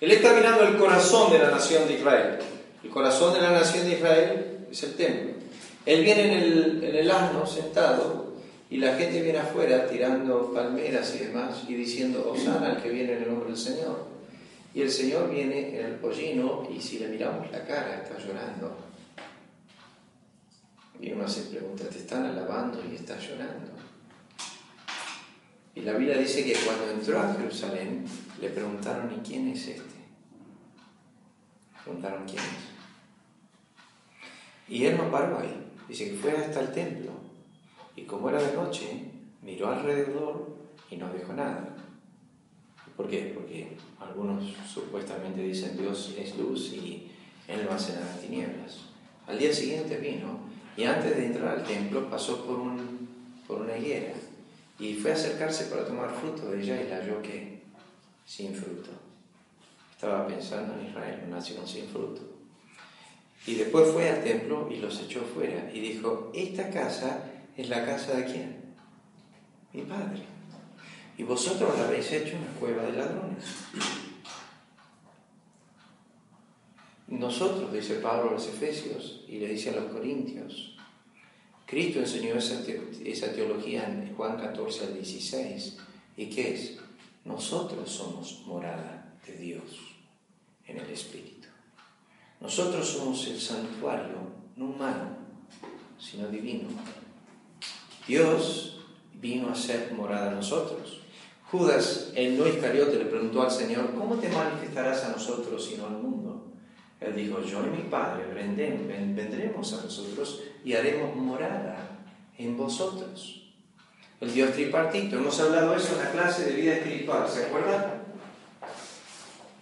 Él 0.00 0.10
está 0.12 0.32
mirando 0.32 0.64
el 0.64 0.76
corazón 0.76 1.32
de 1.32 1.38
la 1.38 1.50
nación 1.50 1.88
de 1.88 1.94
Israel. 1.94 2.38
El 2.84 2.90
corazón 2.90 3.34
de 3.34 3.40
la 3.40 3.52
nación 3.52 3.88
de 3.88 3.94
Israel 3.94 4.58
es 4.70 4.82
el 4.82 4.94
templo. 4.94 5.32
Él 5.86 6.04
viene 6.04 6.24
en 6.24 6.42
el, 6.42 6.84
en 6.84 6.96
el 6.96 7.10
asno 7.10 7.46
sentado 7.46 8.34
y 8.70 8.76
la 8.76 8.94
gente 8.94 9.22
viene 9.22 9.38
afuera 9.38 9.86
tirando 9.86 10.52
palmeras 10.52 11.14
y 11.14 11.24
demás 11.24 11.62
y 11.66 11.74
diciendo, 11.74 12.30
Osana 12.30 12.72
al 12.72 12.82
que 12.82 12.90
viene 12.90 13.14
en 13.14 13.22
el 13.22 13.28
nombre 13.30 13.48
del 13.48 13.56
Señor. 13.56 14.17
Y 14.78 14.82
el 14.82 14.92
Señor 14.92 15.28
viene 15.28 15.76
en 15.76 15.86
el 15.86 15.94
pollino 15.96 16.68
y 16.72 16.80
si 16.80 17.00
le 17.00 17.08
miramos 17.08 17.50
la 17.50 17.64
cara 17.64 18.00
está 18.00 18.16
llorando. 18.16 18.76
Y 21.00 21.10
uno 21.10 21.26
se 21.26 21.50
pregunta, 21.50 21.88
¿te 21.88 21.98
están 21.98 22.26
alabando 22.26 22.80
y 22.88 22.94
está 22.94 23.18
llorando? 23.18 23.72
Y 25.74 25.80
la 25.80 25.94
Biblia 25.94 26.16
dice 26.16 26.44
que 26.44 26.54
cuando 26.64 26.92
entró 26.92 27.18
a 27.18 27.34
Jerusalén 27.34 28.04
le 28.40 28.50
preguntaron, 28.50 29.12
¿y 29.12 29.28
quién 29.28 29.48
es 29.48 29.66
este? 29.66 29.96
Preguntaron 31.82 32.24
quién 32.24 32.38
es. 32.38 32.68
Y 34.68 34.84
él 34.84 34.96
no 34.96 35.10
paró 35.10 35.40
ahí. 35.40 35.72
Dice 35.88 36.08
que 36.08 36.16
fue 36.18 36.36
hasta 36.36 36.60
el 36.60 36.70
templo. 36.70 37.10
Y 37.96 38.02
como 38.02 38.28
era 38.28 38.40
de 38.40 38.54
noche, 38.54 39.10
miró 39.42 39.70
alrededor 39.70 40.56
y 40.88 40.96
no 40.98 41.12
dijo 41.12 41.32
nada. 41.32 41.77
¿Por 42.98 43.08
qué? 43.08 43.30
Porque 43.32 43.76
algunos 44.00 44.42
supuestamente 44.66 45.40
dicen 45.40 45.78
Dios 45.78 46.16
es 46.18 46.36
luz 46.36 46.72
y 46.72 47.08
Él 47.46 47.64
no 47.64 47.70
hace 47.70 47.92
nada 47.92 48.12
en 48.14 48.20
tinieblas. 48.20 48.80
Al 49.28 49.38
día 49.38 49.54
siguiente 49.54 49.98
vino 49.98 50.40
y 50.76 50.82
antes 50.82 51.16
de 51.16 51.26
entrar 51.26 51.58
al 51.58 51.64
templo 51.64 52.10
pasó 52.10 52.44
por, 52.44 52.58
un, 52.58 53.08
por 53.46 53.60
una 53.60 53.78
higuera 53.78 54.14
y 54.80 54.94
fue 54.94 55.12
a 55.12 55.14
acercarse 55.14 55.66
para 55.66 55.86
tomar 55.86 56.10
fruto 56.10 56.50
de 56.50 56.60
ella 56.60 56.82
y 56.82 56.88
la 56.88 56.96
halló 56.96 57.22
que 57.22 57.60
sin 58.26 58.52
fruto. 58.52 58.90
Estaba 59.92 60.26
pensando 60.26 60.74
en 60.74 60.88
Israel, 60.88 61.22
una 61.28 61.36
nación 61.36 61.64
sin 61.68 61.86
fruto. 61.86 62.22
Y 63.46 63.54
después 63.54 63.92
fue 63.92 64.08
al 64.10 64.24
templo 64.24 64.68
y 64.72 64.78
los 64.78 65.00
echó 65.00 65.20
fuera 65.20 65.70
y 65.72 65.78
dijo, 65.78 66.32
esta 66.34 66.68
casa 66.68 67.30
es 67.56 67.68
la 67.68 67.86
casa 67.86 68.16
de 68.16 68.24
quién? 68.24 68.56
Mi 69.72 69.82
padre. 69.82 70.37
Y 71.18 71.24
vosotros 71.24 71.76
la 71.76 71.88
habéis 71.88 72.12
hecho 72.12 72.36
una 72.36 72.58
cueva 72.58 72.84
de 72.84 72.92
ladrones. 72.92 73.44
Nosotros, 77.08 77.72
dice 77.72 77.96
Pablo 77.96 78.30
a 78.30 78.32
los 78.34 78.46
Efesios 78.46 79.24
y 79.26 79.38
le 79.38 79.48
dice 79.48 79.70
a 79.70 79.80
los 79.80 79.90
Corintios, 79.90 80.76
Cristo 81.66 81.98
enseñó 81.98 82.36
esa, 82.36 83.32
teología 83.34 83.88
en 83.88 84.14
Juan 84.14 84.38
14 84.38 84.84
al 84.84 84.94
16. 84.94 85.76
¿Y 86.16 86.26
qué 86.26 86.54
es? 86.54 86.78
Nosotros 87.24 87.90
somos 87.90 88.42
morada 88.46 89.12
de 89.26 89.36
Dios 89.36 89.64
en 90.66 90.78
el 90.78 90.88
Espíritu. 90.88 91.48
Nosotros 92.40 92.88
somos 92.88 93.26
el 93.26 93.40
santuario, 93.40 94.18
no 94.54 94.66
humano, 94.66 95.16
sino 95.98 96.28
divino. 96.28 96.68
Dios 98.06 98.80
vino 99.14 99.50
a 99.50 99.54
ser 99.54 99.92
morada 99.92 100.30
a 100.30 100.34
nosotros. 100.34 101.07
Judas, 101.50 102.12
el 102.14 102.36
no 102.38 102.46
Iscariote, 102.46 102.98
le 102.98 103.06
preguntó 103.06 103.42
al 103.42 103.50
Señor, 103.50 103.94
¿cómo 103.94 104.16
te 104.16 104.28
manifestarás 104.28 105.04
a 105.04 105.10
nosotros 105.10 105.70
y 105.72 105.78
no 105.78 105.86
al 105.86 105.92
mundo? 105.92 106.52
Él 107.00 107.16
dijo, 107.16 107.40
yo 107.40 107.62
y 107.66 107.70
mi 107.70 107.88
Padre 107.88 108.24
vendremos 108.34 109.72
a 109.72 109.82
vosotros 109.82 110.42
y 110.64 110.74
haremos 110.74 111.16
morada 111.16 112.00
en 112.36 112.56
vosotros. 112.56 113.50
El 114.20 114.34
Dios 114.34 114.52
tripartito, 114.52 115.16
hemos 115.16 115.40
hablado 115.40 115.74
eso 115.74 115.94
en 115.94 116.04
la 116.04 116.10
clase 116.10 116.44
de 116.44 116.60
vida 116.60 116.74
espiritual, 116.74 117.26
¿se 117.28 117.46
acuerdan? 117.46 118.02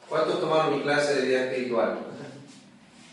¿Cuántos 0.09 0.41
tomaron 0.41 0.77
mi 0.77 0.83
clase 0.83 1.17
de 1.17 1.29
vida 1.29 1.45
espiritual? 1.45 1.99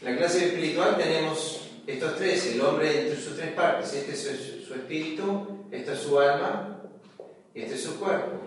En 0.02 0.12
la 0.12 0.18
clase 0.18 0.46
espiritual 0.48 0.98
tenemos 0.98 1.70
estos 1.86 2.16
tres, 2.16 2.48
el 2.48 2.62
hombre 2.62 3.02
entre 3.02 3.22
sus 3.22 3.36
tres 3.36 3.52
partes, 3.52 3.94
este 3.94 4.14
es 4.14 4.66
su 4.66 4.74
espíritu, 4.74 5.66
esta 5.70 5.94
es 5.94 6.00
su 6.00 6.18
alma 6.18 6.82
y 7.54 7.62
este 7.62 7.76
es 7.76 7.84
su 7.84 8.00
cuerpo. 8.00 8.43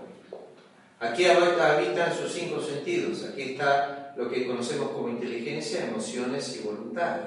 Aquí 0.99 1.27
habitan 1.27 2.15
sus 2.15 2.33
cinco 2.33 2.61
sentidos, 2.61 3.25
aquí 3.25 3.43
está 3.43 4.15
lo 4.17 4.31
que 4.31 4.47
conocemos 4.47 4.91
como 4.91 5.11
inteligencia, 5.11 5.87
emociones 5.87 6.59
y 6.59 6.67
voluntad. 6.67 7.19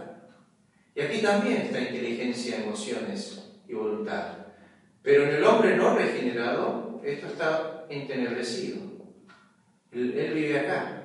Y 0.95 1.01
aquí 1.01 1.21
también 1.21 1.61
está 1.61 1.79
inteligencia, 1.79 2.63
emociones 2.63 3.51
y 3.67 3.73
voluntad. 3.73 4.37
Pero 5.03 5.23
en 5.23 5.35
el 5.35 5.43
hombre 5.43 5.77
no 5.77 5.95
regenerado, 5.95 6.99
esto 7.03 7.27
está 7.27 7.85
entenebrecido. 7.89 8.79
Él, 9.91 10.17
él 10.17 10.33
vive 10.33 10.59
acá. 10.59 11.03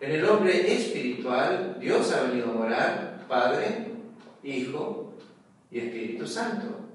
En 0.00 0.12
el 0.12 0.24
hombre 0.24 0.74
espiritual, 0.74 1.76
Dios 1.78 2.10
ha 2.12 2.22
venido 2.22 2.50
a 2.50 2.54
morar, 2.54 3.26
Padre, 3.28 3.90
Hijo 4.42 5.14
y 5.70 5.78
Espíritu 5.78 6.26
Santo. 6.26 6.88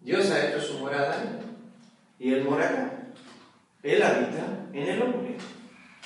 Dios 0.00 0.30
ha 0.30 0.48
hecho 0.48 0.60
su 0.60 0.78
morada 0.78 1.40
y 2.18 2.32
Él 2.34 2.44
mora 2.44 2.68
acá. 2.68 2.99
Él 3.82 4.02
habita 4.02 4.68
en 4.72 4.88
el 4.88 5.02
hombre. 5.02 5.36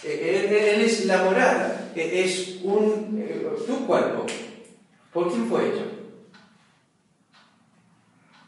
Él, 0.03 0.53
es 0.83 1.07
la 1.07 1.25
morada, 1.25 1.93
es 1.95 2.61
un, 2.63 3.19
eh, 3.19 3.47
tu 3.67 3.87
cuerpo. 3.87 4.27
¿Por 5.13 5.31
quién 5.31 5.47
fue 5.47 5.69
hecho? 5.69 5.87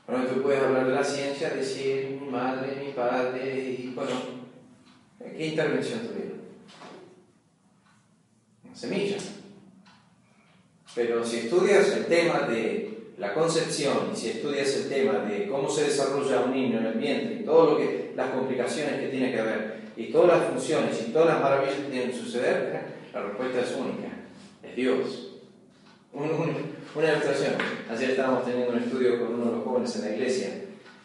Bueno, 0.07 0.27
tú 0.27 0.43
puedes 0.43 0.63
hablar 0.63 0.87
de 0.87 0.95
la 0.95 1.05
ciencia, 1.05 1.51
decir 1.51 2.19
mi 2.21 2.29
madre, 2.29 2.77
mi 2.85 2.93
padre, 2.93 3.59
y 3.59 3.93
bueno, 3.95 4.13
¿qué 5.19 5.47
intervención 5.47 6.01
tuvieron? 6.01 6.37
Semilla. 8.75 9.17
Pero 10.95 11.25
si 11.25 11.39
estudias 11.39 11.89
el 11.89 12.07
tema 12.07 12.41
de 12.41 12.86
la 13.19 13.33
concepción 13.33 14.11
y 14.13 14.17
si 14.17 14.29
estudias 14.31 14.77
el 14.77 14.89
tema 14.89 15.21
de 15.21 15.49
cómo 15.49 15.71
se 15.71 15.85
desarrolla 15.85 16.41
un 16.41 16.53
niño 16.53 16.79
en 16.79 16.87
el 16.87 16.99
vientre 16.99 17.39
y 17.41 17.45
todo 17.45 17.71
lo 17.71 17.79
que 17.79 18.13
las 18.15 18.31
complicaciones 18.31 19.01
que 19.01 19.09
tiene 19.09 19.33
que 19.33 19.41
haber 19.41 19.77
y 19.97 20.07
todas 20.13 20.39
las 20.39 20.51
funciones 20.51 21.01
y 21.01 21.13
todas 21.13 21.29
las 21.29 21.43
maravillas 21.43 21.77
que 21.77 21.91
tienen 21.91 22.11
que 22.11 22.17
suceder, 22.17 22.83
la 23.15 23.23
respuesta 23.23 23.61
es 23.61 23.75
única, 23.75 24.09
es 24.63 24.77
Dios. 24.77 25.33
una 26.13 27.09
ilustración. 27.09 27.55
Ayer 27.91 28.11
estábamos 28.11 28.45
teniendo 28.45 28.73
un 28.73 28.79
estudio 28.83 29.19
con 29.19 29.35
uno 29.35 29.47
de 29.47 29.53
los 29.53 29.65
jóvenes 29.65 29.97
en 29.97 30.03
la 30.03 30.11
iglesia 30.11 30.65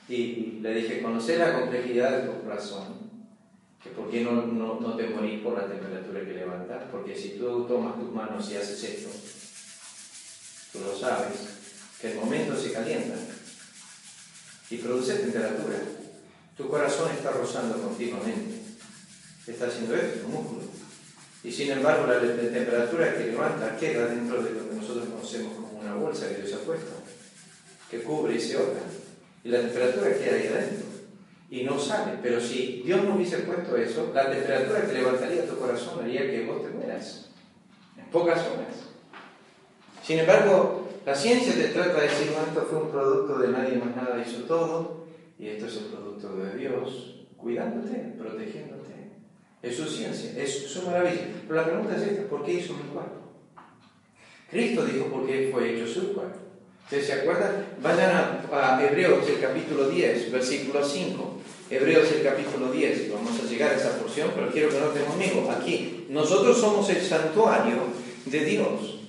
y 0.10 0.60
le 0.62 0.74
dije, 0.74 1.02
conocer 1.02 1.40
la 1.40 1.58
complejidad 1.62 2.18
de 2.18 2.28
tu 2.28 2.44
corazón, 2.44 3.12
que 3.82 3.92
por 3.92 4.10
qué 4.10 4.22
no, 4.22 4.34
no, 4.34 4.80
no 4.82 4.96
te 4.98 5.08
morís 5.08 5.40
por 5.42 5.58
la 5.58 5.68
temperatura 5.68 6.26
que 6.26 6.34
levantas, 6.34 6.84
porque 6.92 7.16
si 7.16 7.38
tú 7.38 7.66
tomas 7.66 7.98
tus 7.98 8.12
manos 8.12 8.52
y 8.52 8.58
haces 8.58 8.84
esto, 8.84 9.10
tú 10.74 10.86
lo 10.86 10.94
sabes, 10.94 11.61
que 12.02 12.12
el 12.12 12.18
momento 12.18 12.60
se 12.60 12.74
calienta 12.74 13.16
y 14.72 14.78
produce 14.78 15.16
temperatura. 15.16 15.78
Tu 16.58 16.68
corazón 16.68 17.12
está 17.12 17.32
rozando 17.32 17.82
continuamente. 17.82 18.56
Está 19.46 19.68
haciendo 19.68 19.96
esto, 19.96 20.28
músculo. 20.28 20.62
Y 21.44 21.52
sin 21.52 21.72
embargo, 21.72 22.08
la, 22.08 22.20
temperatura 22.20 23.16
que 23.16 23.26
levanta 23.26 23.78
queda 23.78 24.08
dentro 24.08 24.42
de 24.44 24.52
lo 24.52 24.70
que 24.70 24.76
nosotros 24.76 25.10
conocemos 25.10 25.54
como 25.54 25.80
una 25.80 25.96
bolsa 25.96 26.30
que 26.30 26.44
Dios 26.44 26.54
ha 26.54 26.66
puesto, 26.66 26.92
que 27.90 28.04
cubre 28.04 28.38
ese 28.38 28.58
órgano. 28.58 28.92
Y 29.44 29.50
la 29.50 29.62
temperatura 29.62 30.16
queda 30.18 30.36
ahí 30.36 30.48
adentro. 30.48 30.86
Y 31.50 31.64
no 31.64 31.80
sale. 31.80 32.20
Pero 32.22 32.40
si 32.40 32.84
Dios 32.86 33.04
no 33.04 33.16
hubiese 33.16 33.40
puesto 33.40 33.76
eso, 33.76 34.12
la 34.14 34.32
temperatura 34.32 34.86
que 34.86 34.94
levantaría 34.94 35.48
tu 35.48 35.58
corazón 35.58 36.04
haría 36.04 36.22
que 36.22 36.46
vos 36.46 36.64
te 36.64 36.70
mueras. 36.70 37.30
En 37.98 38.06
pocas 38.06 38.40
horas. 38.40 38.76
Sin 40.04 40.20
embargo, 40.20 40.81
la 41.06 41.16
ciencia 41.16 41.54
te 41.54 41.70
trata 41.70 42.00
de 42.00 42.08
decir, 42.08 42.32
no, 42.32 42.46
esto 42.46 42.68
fue 42.70 42.84
un 42.84 42.92
producto 42.92 43.40
de 43.40 43.48
nadie 43.50 43.78
más 43.78 43.96
nada 43.96 44.24
hizo 44.26 44.44
todo, 44.44 45.06
y 45.40 45.48
esto 45.48 45.66
es 45.66 45.78
el 45.78 45.86
producto 45.86 46.36
de 46.36 46.58
Dios, 46.58 47.26
cuidándote, 47.38 48.14
protegiéndote. 48.18 48.92
Es 49.64 49.76
su 49.76 49.86
ciencia, 49.86 50.32
es 50.38 50.68
su 50.68 50.84
maravilla. 50.84 51.28
Pero 51.48 51.56
la 51.56 51.66
pregunta 51.66 51.96
es 51.96 52.04
esta, 52.04 52.24
¿por 52.30 52.44
qué 52.44 52.54
hizo 52.54 52.74
mi 52.74 52.84
cuerpo? 52.90 53.22
Cristo 54.50 54.86
dijo 54.86 55.06
por 55.06 55.26
qué 55.26 55.50
fue 55.52 55.74
hecho 55.74 55.88
su 55.88 56.14
cuerpo. 56.14 56.38
¿Ustedes 56.84 57.08
se 57.08 57.14
acuerdan? 57.14 57.68
Vayan 57.82 58.12
a, 58.52 58.84
Hebreos, 58.84 59.28
el 59.30 59.40
capítulo 59.40 59.88
10, 59.88 60.32
versículo 60.32 60.84
5. 60.84 61.38
Hebreos, 61.70 62.12
el 62.12 62.22
capítulo 62.24 62.70
10. 62.70 63.14
Vamos 63.14 63.40
a 63.40 63.48
llegar 63.48 63.72
a 63.72 63.76
esa 63.76 63.98
porción, 63.98 64.30
pero 64.36 64.52
quiero 64.52 64.70
que 64.70 64.80
noten 64.80 65.06
conmigo. 65.06 65.50
Aquí, 65.50 66.06
nosotros 66.10 66.58
somos 66.60 66.90
el 66.90 67.02
santuario 67.02 67.78
de 68.26 68.46
Dios. 68.46 69.00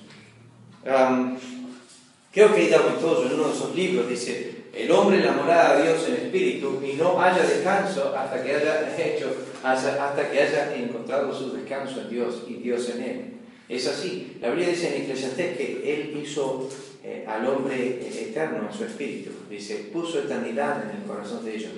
Creo 2.33 2.53
que 2.53 2.73
en 2.73 2.99
todos 2.99 3.27
en 3.27 3.39
uno 3.39 3.47
de 3.47 3.53
esos 3.53 3.75
libros 3.75 4.09
dice, 4.09 4.63
el 4.73 4.91
hombre 4.91 5.19
enamorado 5.19 5.75
a 5.75 5.81
Dios 5.83 6.07
en 6.07 6.15
espíritu 6.15 6.81
y 6.83 6.93
no 6.93 7.21
haya 7.21 7.43
descanso 7.43 8.13
hasta 8.17 8.43
que 8.43 8.55
haya 8.55 8.97
hecho, 8.97 9.31
hasta 9.63 10.31
que 10.31 10.41
haya 10.41 10.75
encontrado 10.75 11.33
su 11.33 11.53
descanso 11.53 12.01
en 12.01 12.09
Dios 12.09 12.43
y 12.47 12.55
Dios 12.55 12.89
en 12.89 13.03
él. 13.03 13.33
Es 13.69 13.87
así. 13.87 14.37
La 14.41 14.49
Biblia 14.49 14.69
dice 14.69 14.95
en 14.95 15.03
Eclesiastés 15.03 15.57
que 15.57 15.93
Él 15.93 16.21
hizo 16.21 16.69
eh, 17.03 17.25
al 17.27 17.47
hombre 17.47 17.99
eterno 18.07 18.67
en 18.69 18.77
su 18.77 18.83
espíritu. 18.83 19.31
Dice, 19.49 19.89
puso 19.93 20.19
eternidad 20.19 20.83
en 20.83 21.01
el 21.01 21.07
corazón 21.07 21.45
de 21.45 21.55
ellos. 21.55 21.71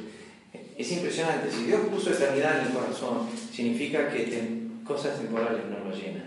Es 0.77 0.91
impresionante. 0.91 1.51
Si 1.51 1.65
Dios 1.65 1.81
puso 1.91 2.11
eternidad 2.11 2.59
en 2.59 2.67
el 2.67 2.73
corazón, 2.73 3.29
significa 3.53 4.09
que 4.09 4.65
cosas 4.85 5.19
temporales 5.19 5.61
no 5.69 5.89
lo 5.89 5.95
llenan. 5.95 6.24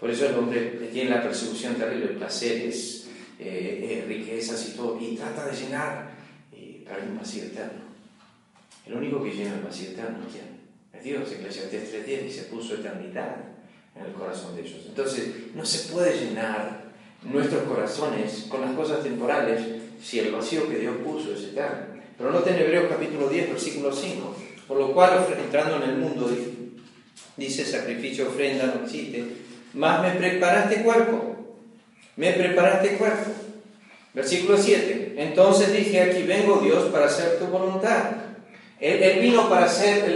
Por 0.00 0.10
eso 0.10 0.26
el 0.26 0.34
hombre 0.34 0.88
tiene 0.92 1.10
la 1.10 1.22
persecución 1.22 1.74
terrible, 1.74 2.08
placeres, 2.08 3.08
eh, 3.38 4.02
eh, 4.02 4.04
riquezas 4.08 4.68
y 4.70 4.72
todo, 4.72 4.98
y 4.98 5.14
trata 5.14 5.46
de 5.46 5.56
llenar, 5.56 6.10
pero 6.50 6.96
hay 6.96 7.08
un 7.08 7.18
vacío 7.18 7.44
eterno. 7.44 7.90
El 8.86 8.94
único 8.94 9.22
que 9.22 9.30
llena 9.30 9.54
el 9.54 9.62
vacío 9.62 9.90
eterno 9.90 10.18
es 10.92 11.04
Dios. 11.04 11.30
Eclesiastés 11.30 11.94
3.10 11.94 12.22
dice, 12.24 12.42
puso 12.44 12.74
eternidad 12.74 13.36
en 13.94 14.06
el 14.06 14.12
corazón 14.12 14.56
de 14.56 14.62
ellos. 14.62 14.84
Entonces, 14.86 15.54
no 15.54 15.64
se 15.64 15.92
puede 15.92 16.18
llenar 16.18 16.90
nuestros 17.22 17.62
corazones 17.64 18.46
con 18.48 18.62
las 18.62 18.74
cosas 18.74 19.02
temporales 19.02 19.60
si 20.02 20.18
el 20.18 20.32
vacío 20.32 20.68
que 20.68 20.78
Dios 20.78 20.96
puso 21.04 21.32
es 21.34 21.44
eterno. 21.44 22.00
Pero 22.16 22.32
no 22.32 22.46
en 22.46 22.54
Hebreos 22.54 22.86
capítulo 22.88 23.28
10, 23.28 23.50
versículo 23.50 23.92
5. 23.92 24.36
Por 24.66 24.78
lo 24.78 24.92
cual, 24.92 25.26
entrando 25.38 25.76
en 25.76 25.90
el 25.90 25.96
mundo, 25.96 26.30
dice 27.36 27.64
sacrificio, 27.64 28.28
ofrenda, 28.28 28.66
no 28.66 28.84
existe. 28.84 29.24
Más 29.74 30.02
me 30.02 30.10
preparaste 30.10 30.82
cuerpo. 30.82 31.36
Me 32.16 32.32
preparaste 32.32 32.96
cuerpo. 32.96 33.30
Versículo 34.12 34.58
7. 34.58 35.14
Entonces 35.16 35.72
dije, 35.72 36.00
aquí 36.00 36.22
vengo 36.22 36.60
Dios 36.62 36.90
para 36.90 37.06
hacer 37.06 37.38
tu 37.38 37.46
voluntad. 37.46 38.30
Él, 38.80 39.20
vino 39.20 39.46
para 39.50 39.66
hacer 39.66 40.08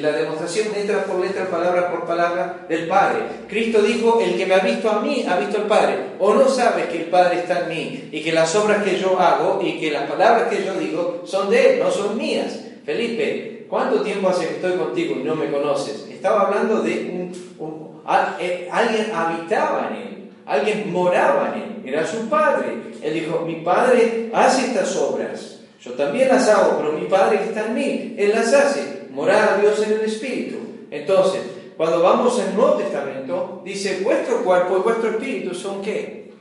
la 0.00 0.12
demostración 0.12 0.68
letra 0.72 1.04
por 1.04 1.18
letra, 1.18 1.50
palabra 1.50 1.90
por 1.90 2.06
palabra 2.06 2.64
del 2.68 2.86
Padre. 2.86 3.22
Cristo 3.48 3.82
dijo, 3.82 4.20
el 4.20 4.36
que 4.36 4.46
me 4.46 4.54
ha 4.54 4.60
visto 4.60 4.88
a 4.88 5.00
mí, 5.00 5.26
ha 5.28 5.36
visto 5.36 5.58
al 5.58 5.66
Padre. 5.66 5.96
O 6.20 6.32
no 6.32 6.48
sabe 6.48 6.84
que 6.84 6.98
el 6.98 7.06
Padre 7.06 7.40
está 7.40 7.62
en 7.62 7.68
mí 7.68 8.08
y 8.12 8.22
que 8.22 8.32
las 8.32 8.54
obras 8.54 8.84
que 8.84 8.96
yo 8.96 9.18
hago 9.18 9.60
y 9.60 9.80
que 9.80 9.90
las 9.90 10.08
palabras 10.08 10.48
que 10.48 10.64
yo 10.64 10.74
digo 10.74 11.22
son 11.24 11.50
de 11.50 11.74
Él, 11.74 11.80
no 11.80 11.90
son 11.90 12.16
mías. 12.16 12.60
Felipe, 12.86 13.66
¿cuánto 13.68 14.02
tiempo 14.02 14.28
hace 14.28 14.46
que 14.46 14.54
estoy 14.54 14.72
contigo 14.74 15.16
y 15.18 15.24
no 15.24 15.34
me 15.34 15.50
conoces? 15.50 16.06
Estaba 16.12 16.42
hablando 16.42 16.82
de 16.82 17.34
un, 17.58 17.89
alguien 18.06 19.12
habitaba 19.14 19.90
en 19.90 19.96
Él. 19.96 20.30
Alguien 20.46 20.92
moraba 20.92 21.52
en 21.54 21.62
él, 21.62 21.82
era 21.84 22.04
su 22.04 22.28
padre. 22.28 22.74
Él 23.02 23.14
dijo, 23.14 23.44
mi 23.46 23.56
padre 23.56 24.30
hace 24.32 24.66
estas 24.66 24.96
obras 24.96 25.60
yo 25.82 25.92
también 25.92 26.28
las 26.28 26.46
hago, 26.48 26.76
pero 26.78 26.92
mi 26.92 27.06
Padre 27.06 27.40
está 27.42 27.66
en 27.66 27.74
mí, 27.74 28.14
Él 28.18 28.30
las 28.30 28.52
hace. 28.52 29.08
Morar 29.10 29.54
a 29.54 29.60
Dios 29.60 29.82
en 29.82 29.92
el 29.94 30.00
Espíritu. 30.02 30.58
Entonces, 30.90 31.40
cuando 31.76 32.02
vamos 32.02 32.38
al 32.38 32.54
Nuevo 32.54 32.74
Testamento, 32.74 33.62
dice, 33.64 34.00
vuestro 34.02 34.44
cuerpo 34.44 34.76
y 34.76 34.82
vuestro 34.82 35.10
espíritu 35.10 35.54
son 35.54 35.80
qué? 35.80 36.32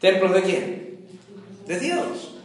¿Templos 0.00 0.32
de 0.32 0.42
quién? 0.42 0.98
De 1.66 1.80
Dios. 1.80 2.36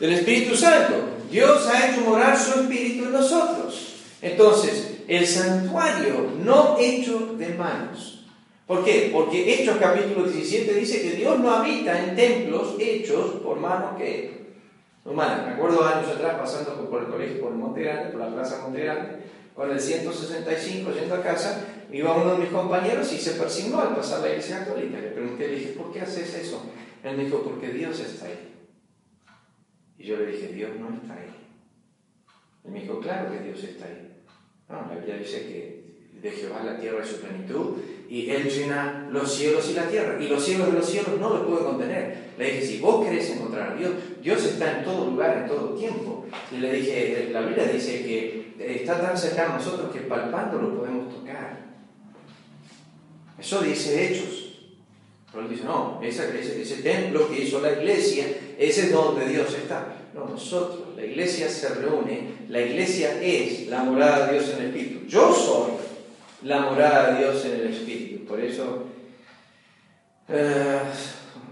Del 0.00 0.14
Espíritu 0.14 0.56
Santo. 0.56 0.96
Dios 1.30 1.66
ha 1.68 1.88
hecho 1.88 2.00
morar 2.00 2.36
su 2.36 2.60
espíritu 2.60 3.04
en 3.04 3.12
nosotros. 3.12 3.94
Entonces, 4.20 4.97
el 5.08 5.26
santuario 5.26 6.32
no 6.44 6.76
hecho 6.78 7.34
de 7.36 7.48
manos. 7.54 8.26
¿Por 8.66 8.84
qué? 8.84 9.10
Porque 9.10 9.54
Hechos 9.54 9.78
capítulo 9.78 10.24
17 10.28 10.74
dice 10.74 11.00
que 11.00 11.16
Dios 11.16 11.38
no 11.40 11.50
habita 11.50 12.04
en 12.04 12.14
templos 12.14 12.76
hechos 12.78 13.36
por 13.42 13.58
manos 13.58 13.96
que 13.96 14.38
humana. 15.06 15.44
Me 15.46 15.54
acuerdo 15.54 15.82
años 15.86 16.10
atrás 16.10 16.38
pasando 16.38 16.88
por 16.90 17.02
el 17.02 17.08
colegio, 17.08 17.40
por 17.40 17.52
Monte 17.52 17.82
Grande, 17.82 18.10
por 18.10 18.20
la 18.20 18.34
Plaza 18.34 18.60
Monte 18.62 18.84
Grande, 18.84 19.22
con 19.54 19.70
el 19.70 19.80
165 19.80 20.90
yendo 20.92 21.14
a 21.14 21.22
casa, 21.22 21.64
iba 21.90 22.14
uno 22.14 22.32
de 22.32 22.38
mis 22.40 22.50
compañeros 22.50 23.10
y 23.10 23.16
se 23.16 23.32
persignó 23.32 23.80
al 23.80 23.96
pasar 23.96 24.20
la 24.20 24.28
iglesia 24.28 24.58
católica. 24.58 25.00
Le 25.00 25.08
pregunté, 25.08 25.48
le 25.48 25.56
dije, 25.56 25.70
¿por 25.70 25.90
qué 25.90 26.02
haces 26.02 26.34
eso? 26.34 26.62
Él 27.02 27.16
me 27.16 27.24
dijo, 27.24 27.42
porque 27.42 27.68
Dios 27.68 27.98
está 27.98 28.26
ahí. 28.26 28.54
Y 29.96 30.04
yo 30.04 30.18
le 30.18 30.26
dije, 30.26 30.48
Dios 30.48 30.70
no 30.78 30.94
está 30.94 31.14
ahí. 31.14 31.34
Él 32.64 32.72
me 32.72 32.82
dijo, 32.82 33.00
claro 33.00 33.32
que 33.32 33.38
Dios 33.40 33.64
está 33.64 33.86
ahí. 33.86 34.07
No, 34.68 34.86
la 34.88 34.94
Biblia 34.94 35.16
dice 35.16 35.42
que 35.42 35.78
de 36.20 36.30
Jehová 36.30 36.62
la 36.64 36.78
tierra 36.78 37.02
es 37.02 37.08
su 37.08 37.20
plenitud, 37.20 37.76
y 38.08 38.30
Él 38.30 38.48
llena 38.48 39.08
los 39.12 39.32
cielos 39.32 39.68
y 39.70 39.74
la 39.74 39.88
tierra, 39.88 40.22
y 40.22 40.28
los 40.28 40.44
cielos 40.44 40.68
de 40.68 40.72
los 40.78 40.86
cielos 40.86 41.18
no 41.18 41.30
los 41.30 41.46
puede 41.46 41.64
contener. 41.64 42.28
Le 42.38 42.44
dije, 42.44 42.66
si 42.66 42.80
vos 42.80 43.04
querés 43.04 43.30
encontrar 43.30 43.72
a 43.72 43.74
Dios, 43.76 43.92
Dios 44.22 44.44
está 44.44 44.78
en 44.78 44.84
todo 44.84 45.10
lugar, 45.10 45.38
en 45.38 45.48
todo 45.48 45.74
tiempo. 45.74 46.26
Y 46.52 46.56
le 46.58 46.72
dije, 46.72 47.30
la 47.32 47.42
Biblia 47.42 47.64
dice 47.66 48.04
que 48.04 48.54
está 48.58 49.00
tan 49.00 49.16
cerca 49.16 49.52
a 49.52 49.58
nosotros 49.58 49.92
que 49.92 50.00
palpando 50.00 50.60
lo 50.60 50.78
podemos 50.78 51.14
tocar. 51.14 51.68
Eso 53.38 53.60
dice 53.60 54.06
Hechos. 54.06 54.44
Pero 55.30 55.44
él 55.44 55.50
dice, 55.50 55.64
no, 55.64 56.00
ese, 56.02 56.62
ese 56.62 56.82
templo 56.82 57.28
que 57.28 57.42
hizo 57.42 57.60
la 57.60 57.72
iglesia, 57.72 58.26
ese 58.58 58.86
es 58.86 58.92
donde 58.92 59.28
Dios 59.28 59.54
está. 59.54 59.94
No, 60.14 60.24
nosotros, 60.24 60.96
la 60.96 61.04
iglesia 61.04 61.48
se 61.48 61.68
reúne, 61.74 62.30
la 62.48 62.60
iglesia 62.60 63.20
es 63.22 63.68
la 63.68 63.84
morada 63.84 64.26
de 64.26 64.38
Dios 64.38 64.50
en 64.50 64.60
el 64.60 64.66
Espíritu. 64.68 65.06
Yo 65.06 65.34
soy 65.34 65.72
la 66.42 66.60
morada 66.60 67.12
de 67.12 67.18
Dios 67.18 67.44
en 67.44 67.52
el 67.60 67.66
Espíritu. 67.68 68.24
Por 68.24 68.40
eso 68.40 68.84
eh, 70.28 70.80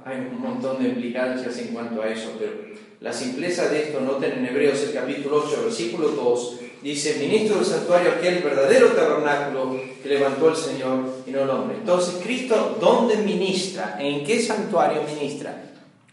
hay 0.05 0.18
un 0.18 0.40
montón 0.40 0.82
de 0.82 0.88
implicancias 0.90 1.59
en 1.59 1.68
cuanto 1.68 2.03
a 2.03 2.09
eso, 2.09 2.32
pero 2.38 2.53
la 3.01 3.12
simpleza 3.12 3.68
de 3.68 3.84
esto 3.84 4.01
noten 4.01 4.38
en 4.38 4.47
Hebreos 4.47 4.82
el 4.84 4.94
capítulo 4.94 5.44
8, 5.47 5.64
versículo 5.64 6.09
2, 6.09 6.61
dice, 6.82 7.18
ministro 7.18 7.57
del 7.57 7.66
santuario 7.66 8.12
aquel 8.12 8.42
verdadero 8.42 8.88
tabernáculo 8.88 9.78
que 10.03 10.09
levantó 10.09 10.49
el 10.49 10.57
Señor 10.57 11.22
y 11.26 11.30
no 11.30 11.42
el 11.42 11.51
hombre. 11.51 11.76
Entonces, 11.76 12.22
Cristo, 12.22 12.78
¿dónde 12.80 13.16
ministra? 13.18 13.97
¿En 13.99 14.24
qué 14.24 14.40
santuario 14.40 15.03
ministra? 15.03 15.62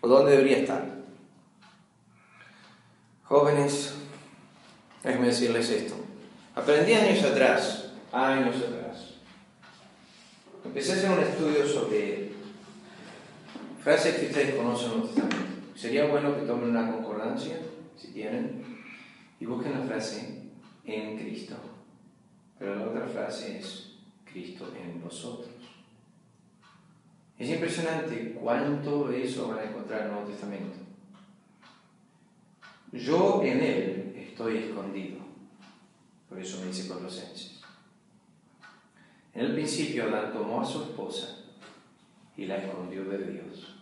¿O 0.01 0.07
dónde 0.09 0.31
debería 0.31 0.57
estar? 0.57 0.83
Jóvenes, 3.23 3.93
déjenme 5.03 5.27
decirles 5.27 5.69
esto. 5.69 5.95
Aprendí 6.55 6.93
años 6.93 7.23
atrás, 7.23 7.91
años 8.11 8.55
atrás. 8.57 9.15
Empecé 10.63 10.93
a 10.93 10.95
hacer 10.95 11.11
un 11.11 11.19
estudio 11.19 11.67
sobre 11.67 12.31
frases 13.83 14.15
que 14.15 14.27
ustedes 14.27 14.55
conocen 14.55 14.91
en. 14.93 15.09
Sería 15.75 16.05
bueno 16.05 16.35
que 16.35 16.45
tomen 16.45 16.69
una 16.69 16.91
concordancia, 16.91 17.57
si 17.97 18.07
tienen, 18.13 18.63
y 19.39 19.45
busquen 19.45 19.79
la 19.79 19.85
frase 19.85 20.43
en 20.85 21.17
Cristo. 21.17 21.55
Pero 22.57 22.75
la 22.75 22.87
otra 22.87 23.07
frase 23.07 23.59
es 23.59 23.93
Cristo 24.23 24.71
en 24.81 25.01
vosotros. 25.01 25.49
Es 27.37 27.49
impresionante 27.49 28.37
cuánto 28.39 29.11
eso 29.11 29.49
van 29.49 29.59
a 29.59 29.63
encontrar 29.63 30.01
en 30.01 30.05
el 30.05 30.11
Nuevo 30.13 30.29
Testamento. 30.29 30.82
Yo 32.93 33.41
en 33.43 33.59
Él 33.59 34.15
estoy 34.15 34.57
escondido. 34.57 35.17
Por 36.29 36.39
eso 36.39 36.61
me 36.61 36.67
dice 36.67 36.87
Colosenses. 36.87 37.59
En 39.33 39.45
el 39.45 39.53
principio 39.53 40.03
Adán 40.03 40.31
tomó 40.31 40.61
a 40.61 40.65
su 40.65 40.83
esposa 40.83 41.39
y 42.37 42.45
la 42.45 42.57
escondió 42.57 43.03
de 43.05 43.31
Dios. 43.31 43.75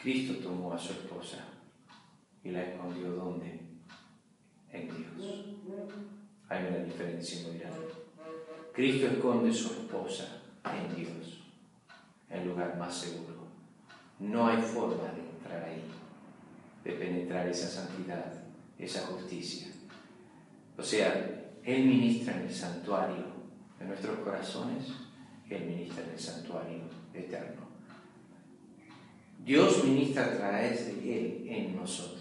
Cristo 0.00 0.42
tomó 0.42 0.72
a 0.72 0.78
su 0.78 0.92
esposa 0.92 1.44
y 2.42 2.50
la 2.52 2.62
escondió 2.62 3.10
¿dónde? 3.12 3.60
En 4.72 4.86
Dios. 4.86 5.44
Hay 6.48 6.64
una 6.64 6.78
diferencia 6.78 7.46
muy 7.46 7.58
grande. 7.58 7.86
Cristo 8.72 9.08
esconde 9.08 9.52
su 9.52 9.68
esposa 9.72 10.40
en 10.64 10.96
Dios, 10.96 11.42
el 12.30 12.48
lugar 12.48 12.78
más 12.78 12.94
seguro. 12.94 13.46
No 14.18 14.46
hay 14.46 14.62
forma 14.62 15.12
de 15.12 15.20
entrar 15.20 15.64
ahí, 15.64 15.84
de 16.84 16.92
penetrar 16.92 17.48
esa 17.48 17.68
santidad, 17.68 18.32
esa 18.78 19.00
justicia. 19.06 19.68
O 20.76 20.82
sea, 20.82 21.52
Él 21.64 21.84
ministra 21.84 22.34
en 22.36 22.46
el 22.46 22.54
santuario 22.54 23.24
de 23.78 23.84
nuestros 23.86 24.18
corazones, 24.20 24.84
Él 25.48 25.64
ministra 25.64 26.04
en 26.04 26.10
el 26.10 26.18
santuario 26.18 26.78
eterno. 27.12 27.68
Dios 29.44 29.84
ministra 29.84 30.26
a 30.26 30.36
través 30.36 30.86
de 30.86 31.18
Él 31.18 31.46
en 31.48 31.76
nosotros. 31.76 32.20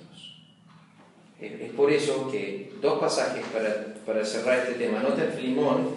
Es 1.40 1.72
por 1.72 1.90
eso 1.90 2.30
que 2.30 2.74
dos 2.82 3.00
pasajes 3.00 3.46
para, 3.48 3.94
para 4.06 4.26
cerrar 4.26 4.60
este 4.60 4.74
tema. 4.74 5.02
Noten 5.02 5.32
Filimón. 5.32 5.92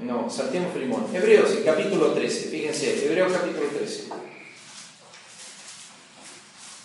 No, 0.00 0.30
saltemos 0.30 0.72
Filimón. 0.72 1.06
Hebreos, 1.12 1.58
capítulo 1.64 2.12
13. 2.12 2.48
Fíjense, 2.50 3.06
Hebreos 3.06 3.32
capítulo 3.32 3.66
13. 3.66 4.27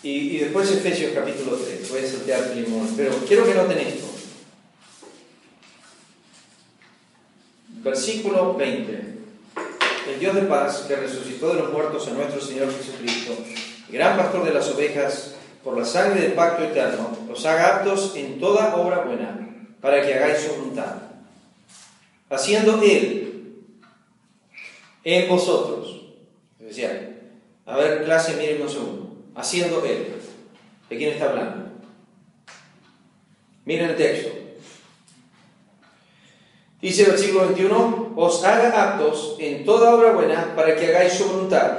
Y, 0.04 0.10
y 0.10 0.38
después 0.40 0.70
Efesios 0.70 1.14
capítulo 1.14 1.56
3. 1.56 1.90
Voy 1.90 2.00
a 2.00 2.08
saltear 2.08 2.44
Filimón. 2.44 2.94
Pero 2.96 3.14
quiero 3.26 3.46
que 3.46 3.56
noten 3.56 3.80
esto. 3.80 4.06
Versículo 7.84 8.54
20. 8.56 9.14
El 10.10 10.20
Dios 10.20 10.36
de 10.36 10.42
paz 10.44 10.86
que 10.88 10.96
resucitó 10.98 11.54
de 11.54 11.62
los 11.62 11.72
muertos 11.72 12.08
a 12.08 12.12
nuestro 12.12 12.42
Señor 12.42 12.74
Jesucristo, 12.76 13.38
gran 13.90 14.18
pastor 14.18 14.44
de 14.44 14.54
las 14.54 14.70
ovejas, 14.70 15.36
por 15.64 15.78
la 15.78 15.86
sangre 15.86 16.22
del 16.22 16.34
pacto 16.34 16.64
eterno, 16.64 17.18
os 17.32 17.46
haga 17.46 17.78
aptos 17.78 18.14
en 18.16 18.40
toda 18.40 18.76
obra 18.76 19.00
buena, 19.00 19.40
para 19.80 20.02
que 20.02 20.14
hagáis 20.14 20.44
su 20.44 20.56
voluntad, 20.56 20.96
haciendo 22.30 22.82
Él 22.82 23.56
en 25.06 25.30
vosotros. 25.30 26.02
Decía, 26.60 27.18
a 27.66 27.78
ver, 27.78 28.04
clase, 28.04 28.36
miren 28.36 28.62
un 28.62 28.70
segundo. 28.70 29.03
Haciendo 29.36 29.84
Él. 29.86 30.14
¿De 30.90 30.98
quién 30.98 31.14
está 31.14 31.30
hablando? 31.30 31.72
Miren 33.66 33.92
el 33.92 33.96
texto. 33.96 34.30
Dice 36.82 37.04
el 37.04 37.12
versículo 37.12 37.48
21, 37.48 38.14
os 38.18 38.44
haga 38.44 38.94
aptos 38.94 39.38
en 39.40 39.64
toda 39.64 39.96
obra 39.96 40.12
buena 40.12 40.54
para 40.54 40.76
que 40.76 40.88
hagáis 40.88 41.14
su 41.14 41.26
voluntad, 41.26 41.78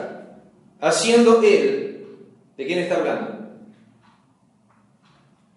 haciendo 0.80 1.42
Él, 1.42 2.06
¿de 2.56 2.66
quién 2.66 2.78
está 2.78 2.96
hablando? 2.96 3.50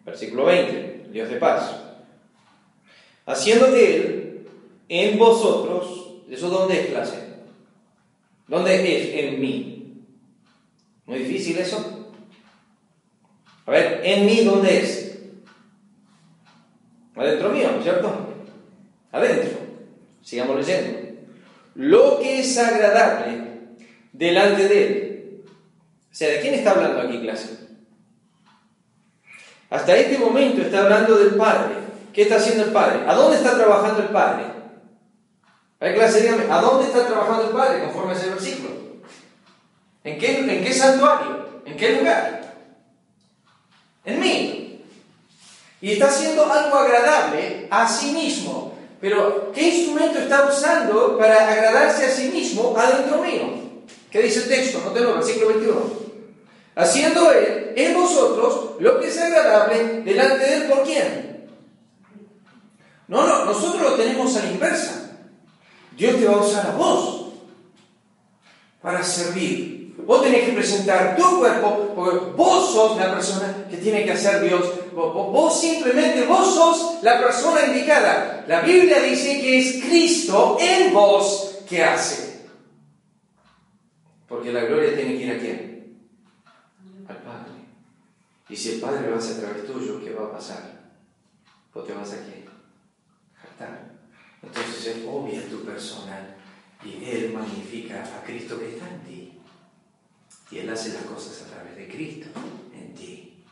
Versículo 0.06 0.46
20, 0.46 1.08
Dios 1.12 1.30
de 1.30 1.38
paz. 1.38 1.82
Haciendo 3.26 3.68
Él 3.68 4.48
en 4.90 5.18
vosotros, 5.18 6.16
¿eso 6.30 6.50
dónde 6.50 6.82
es 6.82 6.88
clase? 6.88 7.28
¿Dónde 8.48 8.76
es? 8.76 9.26
En 9.26 9.40
mí. 9.40 9.77
¿Muy 11.08 11.20
difícil 11.20 11.58
eso? 11.58 12.14
A 13.66 13.72
ver, 13.72 14.02
en 14.04 14.26
mí, 14.26 14.44
¿dónde 14.44 14.78
es? 14.78 15.20
Adentro 17.16 17.50
mío, 17.50 17.70
¿cierto? 17.82 18.14
Adentro. 19.12 19.60
Sigamos 20.22 20.58
leyendo. 20.58 21.00
Lo 21.76 22.20
que 22.20 22.40
es 22.40 22.58
agradable 22.58 23.48
delante 24.12 24.68
de 24.68 24.88
Él. 24.88 25.44
O 26.12 26.16
sea, 26.16 26.30
¿de 26.30 26.42
quién 26.42 26.54
está 26.56 26.72
hablando 26.72 27.02
aquí, 27.02 27.22
clase? 27.22 27.68
Hasta 29.70 29.96
este 29.96 30.18
momento 30.18 30.62
está 30.62 30.84
hablando 30.84 31.18
del 31.18 31.36
Padre. 31.36 31.76
¿Qué 32.14 32.24
está 32.24 32.36
haciendo 32.36 32.66
el 32.66 32.72
Padre? 32.72 33.02
¿A 33.08 33.14
dónde 33.14 33.38
está 33.38 33.56
trabajando 33.56 34.02
el 34.02 34.10
Padre? 34.10 34.46
A 35.80 35.86
ver, 35.86 35.96
clase, 35.96 36.22
dígame, 36.22 36.52
¿a 36.52 36.62
dónde 36.62 36.88
está 36.88 37.06
trabajando 37.06 37.44
el 37.44 37.52
Padre 37.52 37.84
conforme 37.84 38.12
a 38.12 38.16
ese 38.16 38.30
versículo? 38.30 38.87
¿En 40.08 40.18
qué, 40.18 40.40
¿En 40.40 40.64
qué 40.64 40.74
santuario? 40.74 41.62
¿En 41.66 41.76
qué 41.76 41.98
lugar? 41.98 42.56
En 44.06 44.20
mí. 44.22 44.82
Y 45.82 45.92
está 45.92 46.08
haciendo 46.08 46.52
algo 46.52 46.78
agradable 46.78 47.68
a 47.70 47.88
sí 47.88 48.12
mismo. 48.12 48.74
Pero, 49.02 49.52
¿qué 49.54 49.68
instrumento 49.68 50.20
está 50.20 50.46
usando 50.46 51.18
para 51.18 51.52
agradarse 51.52 52.06
a 52.06 52.10
sí 52.10 52.30
mismo 52.30 52.74
adentro 52.78 53.22
mío? 53.22 53.48
¿Qué 54.10 54.22
dice 54.22 54.44
el 54.44 54.48
texto? 54.48 54.82
No 54.86 54.92
tengo 54.92 55.14
versículo 55.14 55.50
21 55.50 56.08
haciendo 56.78 57.32
Él 57.32 57.74
en 57.76 57.94
vosotros 57.96 58.76
lo 58.80 59.00
que 59.00 59.08
es 59.08 59.18
agradable 59.18 60.04
delante 60.04 60.46
de 60.46 60.54
Él 60.54 60.64
por 60.70 60.84
quién. 60.84 61.50
No, 63.08 63.26
no, 63.28 63.46
nosotros 63.46 63.82
lo 63.82 63.96
tenemos 63.96 64.36
a 64.38 64.44
la 64.44 64.52
inversa. 64.52 65.18
Dios 65.98 66.18
te 66.18 66.26
va 66.26 66.36
a 66.36 66.42
usar 66.42 66.68
a 66.68 66.72
vos 66.72 67.34
para 68.82 69.04
servir. 69.04 69.87
Vos 70.08 70.24
tenés 70.24 70.46
que 70.46 70.54
presentar 70.54 71.18
tu 71.18 71.40
cuerpo, 71.40 71.92
porque 71.94 72.32
vos 72.38 72.74
sos 72.74 72.98
la 72.98 73.14
persona 73.14 73.68
que 73.70 73.76
tiene 73.76 74.06
que 74.06 74.14
hacer 74.14 74.42
Dios. 74.42 74.64
Vos, 74.94 75.60
simplemente, 75.60 76.26
vos 76.26 76.56
sos 76.56 77.04
la 77.04 77.20
persona 77.20 77.68
indicada. 77.68 78.46
La 78.48 78.62
Biblia 78.62 79.02
dice 79.02 79.42
que 79.42 79.60
es 79.60 79.84
Cristo 79.84 80.58
en 80.60 80.94
vos 80.94 81.60
que 81.68 81.84
hace. 81.84 82.48
Porque 84.30 84.54
la 84.54 84.62
gloria 84.62 84.96
tiene 84.96 85.18
que 85.18 85.24
ir 85.26 85.32
a 85.34 85.40
quién? 85.40 85.78
al 87.08 87.18
Padre. 87.18 87.52
Y 88.50 88.56
si 88.56 88.72
el 88.72 88.80
Padre 88.80 89.10
lo 89.10 89.18
hace 89.18 89.34
a 89.34 89.40
través 89.40 89.66
tuyo, 89.66 90.02
¿qué 90.04 90.14
va 90.14 90.28
a 90.28 90.32
pasar? 90.32 90.94
Vos 91.74 91.86
te 91.86 91.94
vas 91.94 92.14
a 92.14 92.26
qué? 92.26 92.46
Jactar. 93.42 93.92
Entonces 94.42 94.88
es 94.88 95.06
obvia 95.06 95.48
tu 95.50 95.64
persona 95.64 96.36
y 96.84 97.04
Él 97.04 97.34
magnifica 97.34 98.04
a 98.04 98.24
Cristo 98.24 98.60
que 98.60 98.70
está 98.70 98.88
en 98.90 99.04
ti. 99.04 99.27
Y 100.52 100.60
Él 100.60 100.70
hace 100.70 100.94
las 100.94 101.04
cosas 101.04 101.42
a 101.44 101.54
través 101.54 101.76
de 101.76 101.88
Cristo 101.88 102.28
en 102.74 102.94
ti. 102.94 103.44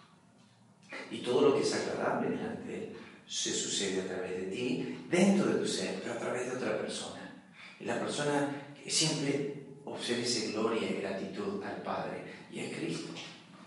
Y 1.11 1.17
todo 1.19 1.41
lo 1.41 1.55
que 1.55 1.61
es 1.61 1.73
agradable 1.73 2.29
delante 2.29 2.67
de 2.67 2.75
Él 2.75 2.93
se 3.27 3.51
sucede 3.51 4.01
a 4.01 4.07
través 4.07 4.31
de 4.31 4.47
ti, 4.47 4.99
dentro 5.09 5.47
de 5.47 5.59
tu 5.59 5.67
ser, 5.67 5.99
pero 6.01 6.13
a 6.13 6.19
través 6.19 6.45
de 6.45 6.57
otra 6.57 6.77
persona. 6.77 7.43
Y 7.79 7.85
la 7.85 7.99
persona 7.99 8.49
que 8.81 8.89
siempre 8.89 9.55
ofrece 9.83 10.51
gloria 10.51 10.89
y 10.89 11.01
gratitud 11.01 11.61
al 11.63 11.81
Padre, 11.81 12.23
y 12.51 12.59
es 12.59 12.77
Cristo. 12.77 13.09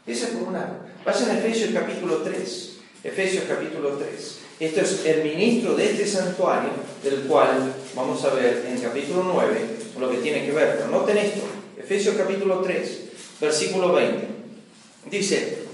Esa 0.06 0.28
es 0.28 0.32
por 0.32 0.48
un 0.48 0.54
lado. 0.54 0.86
Vayan 1.04 1.30
a 1.30 1.38
Efesios 1.38 1.70
capítulo 1.72 2.18
3. 2.18 2.78
Efesios 3.04 3.44
capítulo 3.44 3.96
3. 3.96 4.38
Esto 4.60 4.80
es 4.80 5.06
el 5.06 5.22
ministro 5.22 5.76
de 5.76 5.90
este 5.90 6.06
santuario, 6.06 6.70
del 7.02 7.22
cual 7.22 7.74
vamos 7.94 8.24
a 8.24 8.34
ver 8.34 8.66
en 8.66 8.80
capítulo 8.80 9.22
9 9.34 9.78
lo 9.98 10.10
que 10.10 10.18
tiene 10.18 10.46
que 10.46 10.52
ver. 10.52 10.76
Pero 10.76 10.88
noten 10.88 11.18
esto. 11.18 11.42
Efesios 11.76 12.16
capítulo 12.16 12.60
3, 12.60 13.07
versículo 13.40 13.92
20. 13.92 14.28
Dice, 15.10 15.64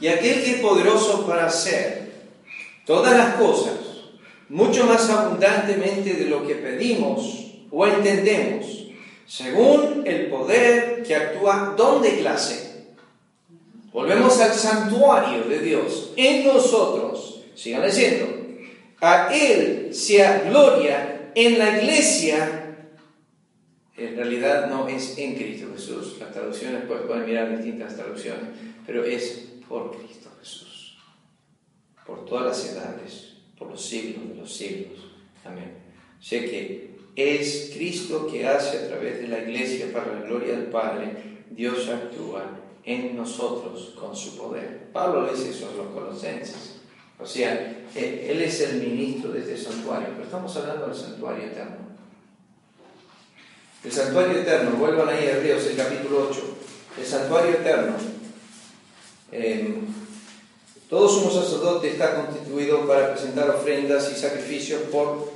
y 0.00 0.08
aquel 0.08 0.42
que 0.42 0.50
es 0.56 0.60
poderoso 0.60 1.26
para 1.26 1.46
hacer 1.46 2.12
todas 2.86 3.16
las 3.16 3.34
cosas 3.34 3.74
mucho 4.48 4.84
más 4.86 5.08
abundantemente 5.10 6.14
de 6.14 6.24
lo 6.26 6.46
que 6.46 6.54
pedimos 6.54 7.52
o 7.70 7.86
entendemos, 7.86 8.66
según 9.26 10.04
el 10.06 10.28
poder 10.28 11.02
que 11.02 11.14
actúa 11.14 11.74
donde 11.76 12.18
clase 12.18 12.68
Volvemos 13.98 14.38
al 14.40 14.52
santuario 14.52 15.42
de 15.44 15.58
Dios 15.58 16.12
en 16.16 16.46
nosotros. 16.46 17.40
Sigan 17.56 17.82
leyendo. 17.82 18.26
A 19.00 19.28
Él 19.34 19.88
sea 19.92 20.44
gloria 20.48 21.32
en 21.34 21.58
la 21.58 21.78
iglesia. 21.78 22.67
En 23.98 24.14
realidad 24.16 24.70
no 24.70 24.86
es 24.86 25.18
en 25.18 25.34
Cristo 25.34 25.66
Jesús. 25.74 26.18
Las 26.20 26.32
traducciones 26.32 26.84
pueden 26.84 27.26
mirar 27.26 27.56
distintas 27.56 27.96
traducciones, 27.96 28.50
pero 28.86 29.04
es 29.04 29.48
por 29.68 29.90
Cristo 29.96 30.30
Jesús. 30.38 30.96
por 32.06 32.24
todas 32.24 32.46
las 32.46 32.72
edades, 32.72 33.34
por 33.58 33.68
los 33.68 33.84
siglos 33.84 34.28
de 34.30 34.34
los 34.36 34.50
siglos. 34.56 34.98
Amén. 35.44 35.74
Sé 36.20 36.48
que 36.48 36.96
es 37.16 37.72
Cristo 37.74 38.26
que 38.26 38.46
hace 38.46 38.78
a 38.78 38.88
través 38.88 39.20
de 39.20 39.28
la 39.28 39.40
iglesia 39.40 39.92
para 39.92 40.14
la 40.14 40.22
gloria 40.22 40.56
del 40.56 40.68
Padre, 40.68 41.10
Dios 41.50 41.88
actúa 41.88 42.60
en 42.84 43.16
nosotros 43.16 43.94
con 43.98 44.16
su 44.16 44.38
poder. 44.38 44.88
Pablo 44.92 45.26
le 45.26 45.32
dice 45.32 45.50
eso 45.50 45.68
a 45.68 45.76
los 45.76 45.88
colosenses. 45.88 46.80
O 47.18 47.26
sea, 47.26 47.84
Él 47.94 48.40
es 48.40 48.60
el 48.60 48.80
ministro 48.80 49.32
de 49.32 49.40
este 49.40 49.58
santuario, 49.58 50.08
pero 50.12 50.24
estamos 50.24 50.56
hablando 50.56 50.86
del 50.86 50.96
santuario 50.96 51.44
eterno. 51.44 51.87
El 53.84 53.92
santuario 53.92 54.40
eterno, 54.40 54.72
vuelvan 54.72 55.08
ahí 55.08 55.26
a 55.26 55.36
Hebreos, 55.36 55.64
el 55.66 55.76
capítulo 55.76 56.28
8. 56.30 56.40
El 56.98 57.06
santuario 57.06 57.52
eterno. 57.52 57.94
Eh, 59.30 59.74
todo 60.88 61.08
sumo 61.08 61.30
sacerdote 61.30 61.90
está 61.90 62.14
constituido 62.16 62.88
para 62.88 63.12
presentar 63.12 63.48
ofrendas 63.50 64.10
y 64.10 64.18
sacrificios 64.18 64.80
por, 64.90 65.30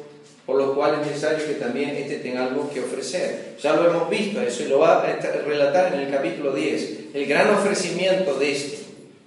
por 0.44 0.56
lo 0.56 0.74
cual 0.74 1.00
es 1.00 1.06
necesario 1.06 1.46
que 1.46 1.54
también 1.54 1.90
éste 1.90 2.16
tenga 2.16 2.46
algo 2.46 2.68
que 2.68 2.80
ofrecer. 2.80 3.56
Ya 3.62 3.74
lo 3.74 3.88
hemos 3.88 4.10
visto, 4.10 4.40
eso 4.40 4.64
lo 4.64 4.80
va 4.80 5.02
a 5.02 5.16
relatar 5.46 5.94
en 5.94 6.00
el 6.00 6.10
capítulo 6.10 6.52
10, 6.52 7.14
el 7.14 7.26
gran 7.26 7.50
ofrecimiento 7.50 8.34
de 8.38 8.52
este. 8.52 8.78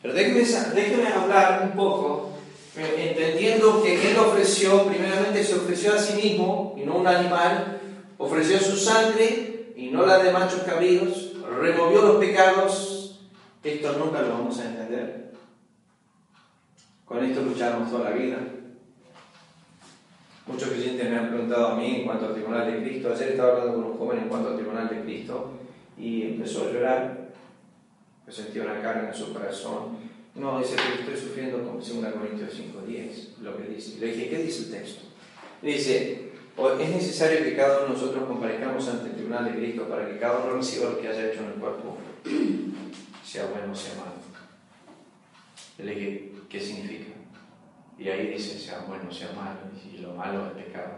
Pero 0.01 0.13
déjenme 0.13 1.07
hablar 1.07 1.61
un 1.63 1.71
poco 1.71 2.31
eh, 2.77 3.11
entendiendo 3.11 3.81
que 3.81 4.11
Él 4.11 4.17
ofreció, 4.17 4.85
primeramente 4.87 5.41
se 5.41 5.55
ofreció 5.55 5.93
a 5.93 5.99
sí 5.99 6.21
mismo 6.21 6.75
y 6.77 6.81
no 6.81 6.97
un 6.97 7.07
animal, 7.07 7.79
ofreció 8.17 8.59
su 8.59 8.77
sangre 8.77 9.73
y 9.75 9.89
no 9.89 10.05
la 10.05 10.19
de 10.19 10.31
machos 10.31 10.63
cabríos, 10.63 11.33
removió 11.59 12.01
los 12.01 12.15
pecados, 12.17 13.19
esto 13.63 13.93
nunca 13.93 14.21
lo 14.21 14.29
vamos 14.29 14.59
a 14.59 14.65
entender. 14.65 15.31
Con 17.05 17.23
esto 17.23 17.41
luchamos 17.41 17.91
toda 17.91 18.09
la 18.09 18.15
vida. 18.15 18.37
Muchos 20.47 20.69
creyentes 20.69 21.09
me 21.09 21.17
han 21.17 21.29
preguntado 21.29 21.67
a 21.67 21.75
mí 21.75 21.97
en 21.97 22.05
cuanto 22.05 22.27
al 22.27 22.33
tribunal 22.33 22.71
de 22.71 22.83
Cristo. 22.83 23.11
Ayer 23.13 23.29
estaba 23.29 23.53
hablando 23.53 23.73
con 23.73 23.83
un 23.91 23.97
joven 23.97 24.19
en 24.19 24.29
cuanto 24.29 24.49
al 24.49 24.55
tribunal 24.55 24.89
de 24.89 25.01
Cristo 25.01 25.51
y 25.97 26.23
empezó 26.23 26.67
a 26.67 26.71
llorar. 26.71 27.29
sentía 28.29 28.63
una 28.63 28.81
carga 28.81 29.07
en 29.09 29.13
su 29.13 29.33
corazón 29.33 30.05
no, 30.35 30.59
dice 30.59 30.75
que 30.75 31.01
estoy 31.01 31.15
sufriendo 31.15 31.59
como 31.59 31.79
2 31.79 32.13
Corintios 32.13 32.53
5.10, 32.53 33.37
lo 33.41 33.57
que 33.57 33.69
dice. 33.69 33.99
Le 33.99 34.07
dije, 34.07 34.29
¿qué 34.29 34.37
dice 34.39 34.63
el 34.63 34.71
texto? 34.71 35.01
Dice, 35.61 36.24
es 36.57 36.89
necesario 36.89 37.43
que 37.43 37.55
cada 37.55 37.79
uno 37.79 37.87
de 37.87 37.93
nosotros 37.93 38.23
comparezcamos 38.25 38.87
ante 38.87 39.09
el 39.09 39.15
tribunal 39.15 39.45
de 39.45 39.57
Cristo 39.57 39.89
para 39.89 40.07
que 40.07 40.17
cada 40.17 40.39
uno 40.39 40.55
reciba 40.55 40.89
lo 40.89 40.99
que 40.99 41.07
haya 41.07 41.31
hecho 41.31 41.41
en 41.41 41.47
el 41.47 41.53
cuerpo, 41.53 41.97
sea 43.23 43.45
bueno 43.47 43.73
o 43.73 43.75
sea 43.75 43.95
malo. 43.95 44.15
Le 45.77 45.95
dije, 45.95 46.31
¿qué 46.49 46.59
significa? 46.59 47.11
Y 47.97 48.09
ahí 48.09 48.27
dice, 48.27 48.57
sea 48.57 48.79
bueno 48.87 49.09
o 49.09 49.13
sea 49.13 49.31
malo, 49.33 49.59
y 49.93 49.97
lo 49.97 50.13
malo 50.13 50.47
es 50.47 50.63
pecado. 50.63 50.93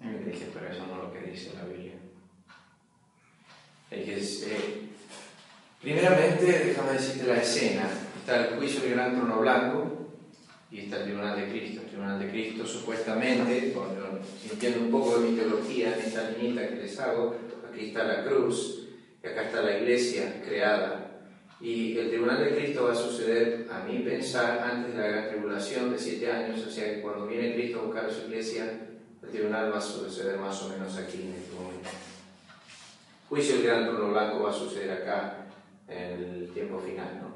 Y 0.00 0.06
le 0.06 0.32
dije, 0.32 0.48
pero 0.52 0.68
eso 0.68 0.86
no 0.86 0.94
es 0.94 0.98
lo 1.02 1.12
que 1.12 1.30
dice 1.30 1.52
la 1.54 1.64
Biblia. 1.64 1.94
Le 3.90 3.96
dije, 3.98 4.18
eh, 4.46 4.90
Primeramente, 5.80 6.44
déjame 6.44 6.92
decirte 6.92 7.26
la 7.26 7.40
escena. 7.40 7.88
Está 8.18 8.48
el 8.48 8.56
juicio 8.56 8.82
del 8.82 8.92
gran 8.92 9.14
trono 9.14 9.40
blanco 9.40 9.99
y 10.70 10.80
está 10.80 10.98
el 10.98 11.04
tribunal 11.04 11.36
de 11.36 11.48
Cristo. 11.48 11.80
El 11.82 11.88
tribunal 11.88 12.18
de 12.20 12.30
Cristo, 12.30 12.66
supuestamente, 12.66 13.74
sintiendo 14.40 14.80
un 14.80 14.90
poco 14.90 15.18
de 15.18 15.30
mi 15.30 15.36
teología 15.36 15.94
en 15.96 16.00
esta 16.00 16.30
niñita 16.30 16.68
que 16.68 16.76
les 16.76 16.98
hago, 17.00 17.36
aquí 17.68 17.86
está 17.86 18.04
la 18.04 18.24
cruz 18.24 18.86
y 19.22 19.26
acá 19.26 19.42
está 19.42 19.62
la 19.62 19.78
iglesia 19.78 20.42
creada. 20.46 21.06
Y 21.60 21.98
el 21.98 22.08
tribunal 22.08 22.42
de 22.42 22.56
Cristo 22.56 22.84
va 22.84 22.92
a 22.92 22.96
suceder, 22.96 23.66
a 23.70 23.80
mi 23.80 23.98
pensar, 23.98 24.60
antes 24.60 24.94
de 24.94 25.00
la 25.00 25.08
gran 25.08 25.28
tribulación 25.28 25.92
de 25.92 25.98
siete 25.98 26.30
años, 26.30 26.64
o 26.66 26.70
sea 26.70 26.94
que 26.94 27.02
cuando 27.02 27.26
viene 27.26 27.54
Cristo 27.54 27.80
a 27.80 27.84
buscar 27.84 28.06
a 28.06 28.10
su 28.10 28.28
iglesia, 28.28 28.80
el 29.22 29.28
tribunal 29.28 29.72
va 29.72 29.78
a 29.78 29.82
suceder 29.82 30.38
más 30.38 30.62
o 30.62 30.70
menos 30.70 30.96
aquí 30.96 31.20
en 31.22 31.34
este 31.34 31.54
momento. 31.54 31.90
Juicio 33.28 33.56
del 33.56 33.64
gran 33.64 33.84
trono 33.84 34.10
blanco 34.10 34.42
va 34.42 34.50
a 34.50 34.54
suceder 34.54 34.90
acá 34.90 35.46
en 35.86 36.24
el 36.24 36.50
tiempo 36.54 36.80
final. 36.80 37.20
¿no? 37.22 37.29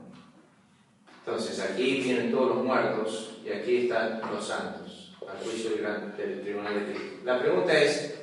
Entonces 1.26 1.58
aquí 1.60 2.02
vienen 2.02 2.30
todos 2.30 2.56
los 2.56 2.64
muertos 2.64 3.36
y 3.44 3.50
aquí 3.50 3.76
están 3.84 4.20
los 4.30 4.46
santos, 4.46 5.12
al 5.22 5.42
juicio 5.42 5.70
del, 5.70 6.42
tribunal 6.42 6.74
de 6.74 6.92
Cristo. 6.92 7.16
La 7.24 7.40
pregunta 7.40 7.72
es, 7.72 8.16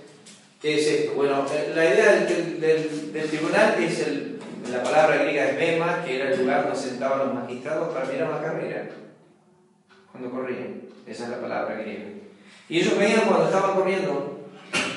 ¿qué 0.62 0.78
es 0.78 0.88
esto? 0.88 1.14
Bueno, 1.16 1.44
eh, 1.52 1.72
la 1.76 1.86
idea 1.86 2.12
del, 2.14 3.28
tribunal 3.28 3.84
es 3.84 4.08
el, 4.08 4.40
la 4.72 4.84
palabra 4.84 5.18
griega 5.24 5.50
es 5.50 5.58
bema, 5.58 6.04
que 6.06 6.16
era 6.16 6.32
el 6.32 6.42
lugar 6.42 6.66
donde 6.66 6.80
sentaban 6.80 7.20
los 7.20 7.34
magistrados 7.34 7.92
para 7.92 8.06
mirar 8.06 8.30
la 8.30 8.42
carrera, 8.42 8.90
cuando 10.12 10.30
corrían. 10.30 10.82
Esa 11.08 11.24
es 11.24 11.30
la 11.32 11.42
palabra 11.42 11.76
griega. 11.76 12.06
Y 12.70 12.80
ellos 12.80 12.98
veían 13.00 13.22
cuando 13.22 13.46
estaban 13.46 13.76
corriendo 13.76 14.42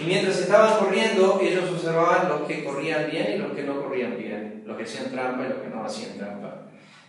y 0.03 0.05
mientras 0.05 0.39
estaban 0.39 0.79
corriendo, 0.79 1.41
ellos 1.43 1.71
observaban 1.71 2.29
los 2.29 2.43
que 2.43 2.65
corrían 2.65 3.11
bien 3.11 3.33
y 3.35 3.39
los 3.39 3.53
que 3.53 3.63
no 3.63 3.83
corrían 3.83 4.19
bien, 4.19 4.63
los 4.67 4.77
que 4.77 4.85
hacían 4.85 5.11
trampa 5.11 5.47
y 5.47 5.49
los 5.49 5.59
que 5.59 5.69
no 5.69 5.85
hacían 5.85 6.19
trampa. 6.19 6.44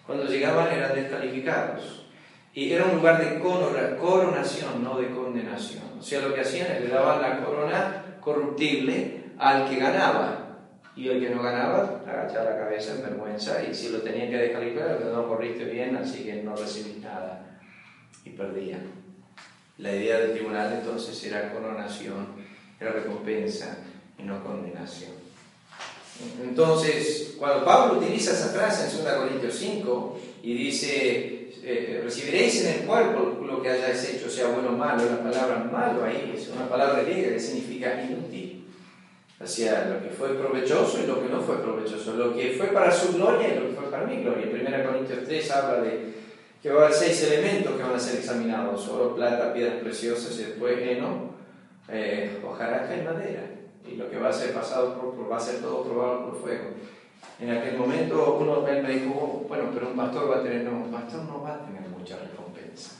Cuando 0.05 0.25
llegaban 0.25 0.71
eran 0.71 0.93
descalificados. 0.93 2.05
Y 2.53 2.71
era 2.71 2.85
un 2.85 2.97
lugar 2.97 3.19
de 3.19 3.39
coronación, 3.39 4.83
no 4.83 4.97
de 4.97 5.09
condenación. 5.09 5.83
O 5.99 6.01
sea, 6.01 6.21
lo 6.21 6.33
que 6.33 6.41
hacían 6.41 6.71
es 6.71 6.81
le 6.81 6.87
daban 6.89 7.21
la 7.21 7.43
corona 7.43 8.17
corruptible 8.21 9.23
al 9.37 9.69
que 9.69 9.77
ganaba. 9.77 10.41
Y 10.95 11.09
el 11.09 11.19
que 11.19 11.35
no 11.35 11.43
ganaba, 11.43 12.01
agachaba 12.07 12.51
la 12.51 12.59
cabeza 12.59 12.95
en 12.95 13.01
vergüenza. 13.01 13.61
Y 13.63 13.73
si 13.73 13.89
lo 13.89 13.99
tenían 13.99 14.29
que 14.29 14.37
descalificar, 14.37 15.01
no 15.13 15.27
corriste 15.27 15.65
bien, 15.65 15.97
así 15.97 16.23
que 16.23 16.41
no 16.41 16.55
recibís 16.55 17.01
nada. 17.01 17.59
Y 18.23 18.29
perdían. 18.29 18.81
La 19.77 19.91
idea 19.91 20.19
del 20.19 20.31
tribunal 20.31 20.71
entonces 20.71 21.21
era 21.25 21.51
coronación 21.51 22.45
era 22.79 22.91
recompensa 22.91 23.77
y 24.17 24.23
no 24.23 24.43
condenación. 24.43 25.11
Entonces, 26.41 27.35
cuando 27.37 27.65
Pablo 27.65 27.99
utiliza 27.99 28.31
esa 28.31 28.49
frase 28.49 28.89
en 28.89 29.03
2 29.03 29.13
Corintios 29.13 29.55
5 29.55 30.19
y 30.43 30.53
dice, 30.53 31.49
eh, 31.63 32.01
recibiréis 32.03 32.63
en 32.63 32.73
el 32.73 32.87
cuerpo 32.87 33.43
lo 33.45 33.61
que 33.61 33.69
hayáis 33.69 34.03
hecho, 34.09 34.29
sea 34.29 34.47
bueno 34.47 34.69
o 34.69 34.77
malo, 34.77 35.03
la 35.03 35.21
palabra 35.21 35.69
malo 35.71 36.05
ahí 36.05 36.33
es 36.35 36.47
una 36.49 36.69
palabra 36.69 37.03
griega 37.03 37.33
que 37.33 37.39
significa 37.39 38.01
inútil. 38.03 38.61
Sea, 39.43 39.85
lo 39.85 40.01
que 40.01 40.09
fue 40.09 40.29
provechoso 40.29 41.03
y 41.03 41.07
lo 41.07 41.21
que 41.21 41.29
no 41.29 41.39
fue 41.39 41.61
provechoso, 41.61 42.15
lo 42.15 42.35
que 42.35 42.55
fue 42.57 42.67
para 42.67 42.91
su 42.91 43.13
gloria 43.13 43.49
y 43.49 43.59
lo 43.59 43.69
que 43.69 43.75
fue 43.75 43.91
para 43.91 44.07
mi 44.07 44.23
gloria. 44.23 44.47
1 44.51 44.89
Corintios 44.89 45.19
3 45.23 45.51
habla 45.51 45.81
de 45.81 46.13
que 46.63 46.71
va 46.71 46.81
a 46.81 46.85
haber 46.85 46.97
seis 46.97 47.21
elementos 47.21 47.75
que 47.75 47.83
van 47.83 47.93
a 47.93 47.99
ser 47.99 48.15
examinados, 48.15 48.87
oro, 48.87 49.15
plata, 49.15 49.53
piedras 49.53 49.83
preciosas 49.83 50.33
y 50.39 50.45
después 50.45 50.79
heno, 50.81 51.35
eh, 51.89 52.39
hojarasca 52.43 52.97
y 52.97 53.01
madera. 53.03 53.54
Y 53.87 53.95
lo 53.95 54.09
que 54.09 54.17
va 54.17 54.29
a 54.29 54.33
ser 54.33 54.53
pasado 54.53 55.15
va 55.29 55.37
a 55.37 55.39
ser 55.39 55.61
todo 55.61 55.83
probado 55.83 56.25
por 56.25 56.41
fuego. 56.41 56.69
En 57.39 57.51
aquel 57.51 57.77
momento 57.77 58.37
uno 58.39 58.61
me 58.61 58.81
dijo, 58.81 59.13
oh, 59.13 59.47
bueno, 59.47 59.69
pero 59.73 59.89
un 59.89 59.97
pastor 59.97 60.31
va 60.31 60.37
a 60.37 60.43
tener, 60.43 60.63
no, 60.63 60.85
un 60.85 60.91
pastor 60.91 61.23
no 61.25 61.41
va 61.41 61.55
a 61.55 61.65
tener 61.65 61.81
mucha 61.89 62.17
recompensa. 62.17 62.91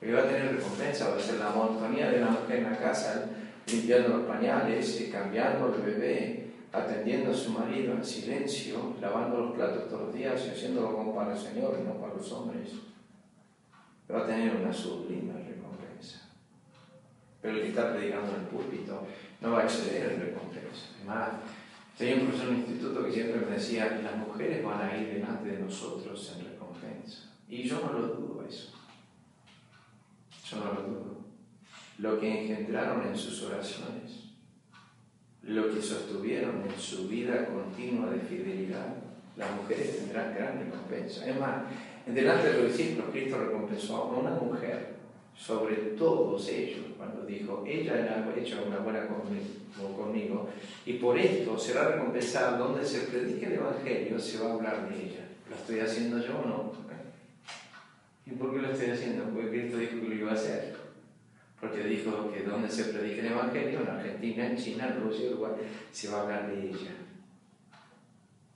Lo 0.00 0.16
va 0.16 0.22
a 0.22 0.28
tener 0.28 0.56
recompensa 0.56 1.10
va 1.10 1.16
a 1.16 1.20
ser 1.20 1.38
la 1.38 1.50
monotonía 1.50 2.10
de 2.10 2.22
una 2.22 2.30
mujer 2.30 2.58
en 2.58 2.70
la 2.70 2.78
casa, 2.78 3.26
limpiando 3.66 4.18
los 4.18 4.26
pañales, 4.26 5.08
cambiando 5.12 5.74
el 5.74 5.82
bebé, 5.82 6.46
atendiendo 6.72 7.30
a 7.30 7.34
su 7.34 7.50
marido 7.50 7.92
en 7.92 8.04
silencio, 8.04 8.94
lavando 9.00 9.38
los 9.38 9.54
platos 9.54 9.88
todos 9.88 10.02
los 10.06 10.14
días 10.14 10.42
y 10.46 10.50
haciéndolo 10.50 10.94
como 10.94 11.14
para 11.14 11.32
el 11.32 11.38
Señor 11.38 11.78
y 11.80 11.86
no 11.86 11.94
para 11.94 12.14
los 12.14 12.32
hombres. 12.32 12.70
Va 14.10 14.20
a 14.20 14.26
tener 14.26 14.56
una 14.56 14.72
sublime 14.72 15.44
pero 17.44 17.56
el 17.56 17.62
que 17.62 17.68
está 17.68 17.92
predicando 17.92 18.30
en 18.30 18.40
el 18.40 18.46
púlpito 18.46 19.06
no 19.42 19.50
va 19.50 19.60
a 19.60 19.64
exceder 19.64 20.12
en 20.12 20.20
recompensa. 20.22 20.86
Además, 20.96 21.28
tenía 21.98 22.14
un 22.14 22.20
profesor 22.22 22.48
en 22.48 22.54
el 22.54 22.60
instituto 22.60 23.04
que 23.04 23.12
siempre 23.12 23.40
me 23.42 23.56
decía, 23.56 24.00
las 24.02 24.16
mujeres 24.16 24.64
van 24.64 24.80
a 24.80 24.96
ir 24.96 25.12
delante 25.12 25.50
de 25.50 25.58
nosotros 25.58 26.36
en 26.38 26.46
recompensa. 26.46 27.34
Y 27.46 27.64
yo 27.64 27.82
no 27.84 27.98
lo 27.98 28.08
dudo 28.08 28.46
eso. 28.48 28.72
Yo 30.48 30.56
no 30.56 30.72
lo 30.72 30.82
dudo. 30.88 31.16
Lo 31.98 32.18
que 32.18 32.44
engendraron 32.44 33.06
en 33.06 33.14
sus 33.14 33.42
oraciones, 33.42 34.30
lo 35.42 35.70
que 35.70 35.82
sostuvieron 35.82 36.62
en 36.62 36.80
su 36.80 37.08
vida 37.08 37.44
continua 37.44 38.08
de 38.08 38.20
fidelidad, 38.20 38.96
las 39.36 39.50
mujeres 39.50 39.98
tendrán 39.98 40.34
gran 40.34 40.60
recompensa. 40.60 41.28
Es 41.28 41.38
más, 41.38 41.64
delante 42.06 42.48
de 42.48 42.62
los 42.62 42.74
discípulos, 42.74 43.10
Cristo 43.12 43.36
recompensó 43.36 43.96
a 43.96 44.18
una 44.18 44.30
mujer 44.30 44.93
sobre 45.36 45.74
todos 45.96 46.48
ellos, 46.48 46.86
cuando 46.96 47.24
dijo, 47.24 47.64
ella 47.66 47.94
ha 47.94 48.40
hecho 48.40 48.64
una 48.66 48.78
buena 48.78 49.06
conmigo, 49.06 50.48
y 50.86 50.94
por 50.94 51.18
esto 51.18 51.58
será 51.58 51.88
recompensada 51.88 52.58
donde 52.58 52.84
se 52.84 53.00
predique 53.00 53.46
el 53.46 53.54
Evangelio, 53.54 54.18
se 54.18 54.38
va 54.38 54.50
a 54.50 54.54
hablar 54.54 54.88
de 54.88 54.96
ella. 54.96 55.28
¿Lo 55.48 55.56
estoy 55.56 55.80
haciendo 55.80 56.18
yo 56.18 56.38
o 56.38 56.46
no? 56.46 56.72
¿Y 58.26 58.30
por 58.30 58.52
qué 58.52 58.62
lo 58.62 58.70
estoy 58.70 58.90
haciendo? 58.90 59.24
Porque 59.24 59.50
Cristo 59.50 59.78
dijo 59.78 60.00
que 60.00 60.08
lo 60.08 60.14
iba 60.14 60.30
a 60.30 60.34
hacer. 60.34 60.76
Porque 61.60 61.84
dijo 61.84 62.32
que 62.32 62.42
donde 62.42 62.70
se 62.70 62.84
predique 62.84 63.20
el 63.20 63.26
Evangelio, 63.26 63.80
en 63.80 63.88
Argentina, 63.88 64.46
en 64.46 64.56
China, 64.56 64.88
en 64.88 65.02
Rusia, 65.02 65.28
Uruguay, 65.30 65.52
se 65.92 66.08
va 66.08 66.18
a 66.18 66.22
hablar 66.22 66.50
de 66.50 66.68
ella. 66.68 66.90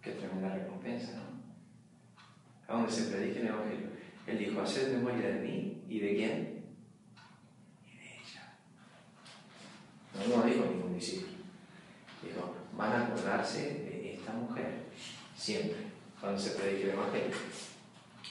Qué 0.03 0.13
tremenda 0.13 0.55
recompensa, 0.55 1.13
¿no? 1.17 1.39
a 2.69 2.73
donde 2.75 2.93
se 2.93 3.05
predique 3.05 3.41
el 3.41 3.49
Evangelio. 3.49 3.89
Él 4.27 4.39
dijo, 4.39 4.61
haced 4.61 4.93
memoria 4.93 5.29
de 5.29 5.41
mí 5.41 5.83
y 5.89 6.01
de 6.01 6.17
quién? 6.17 6.65
Y 7.87 7.97
de 7.97 8.05
ella. 8.05 8.59
No, 10.19 10.37
no 10.37 10.43
dijo 10.45 10.65
ningún 10.65 10.95
discípulo. 10.95 11.33
Dijo, 12.23 12.55
van 12.77 12.93
a 12.93 13.07
acordarse 13.07 13.61
de 13.63 14.15
esta 14.15 14.33
mujer 14.33 14.67
siempre 15.37 15.77
cuando 16.21 16.41
se 16.41 16.51
predique 16.51 16.85
el 16.85 16.91
Evangelio. 16.91 17.37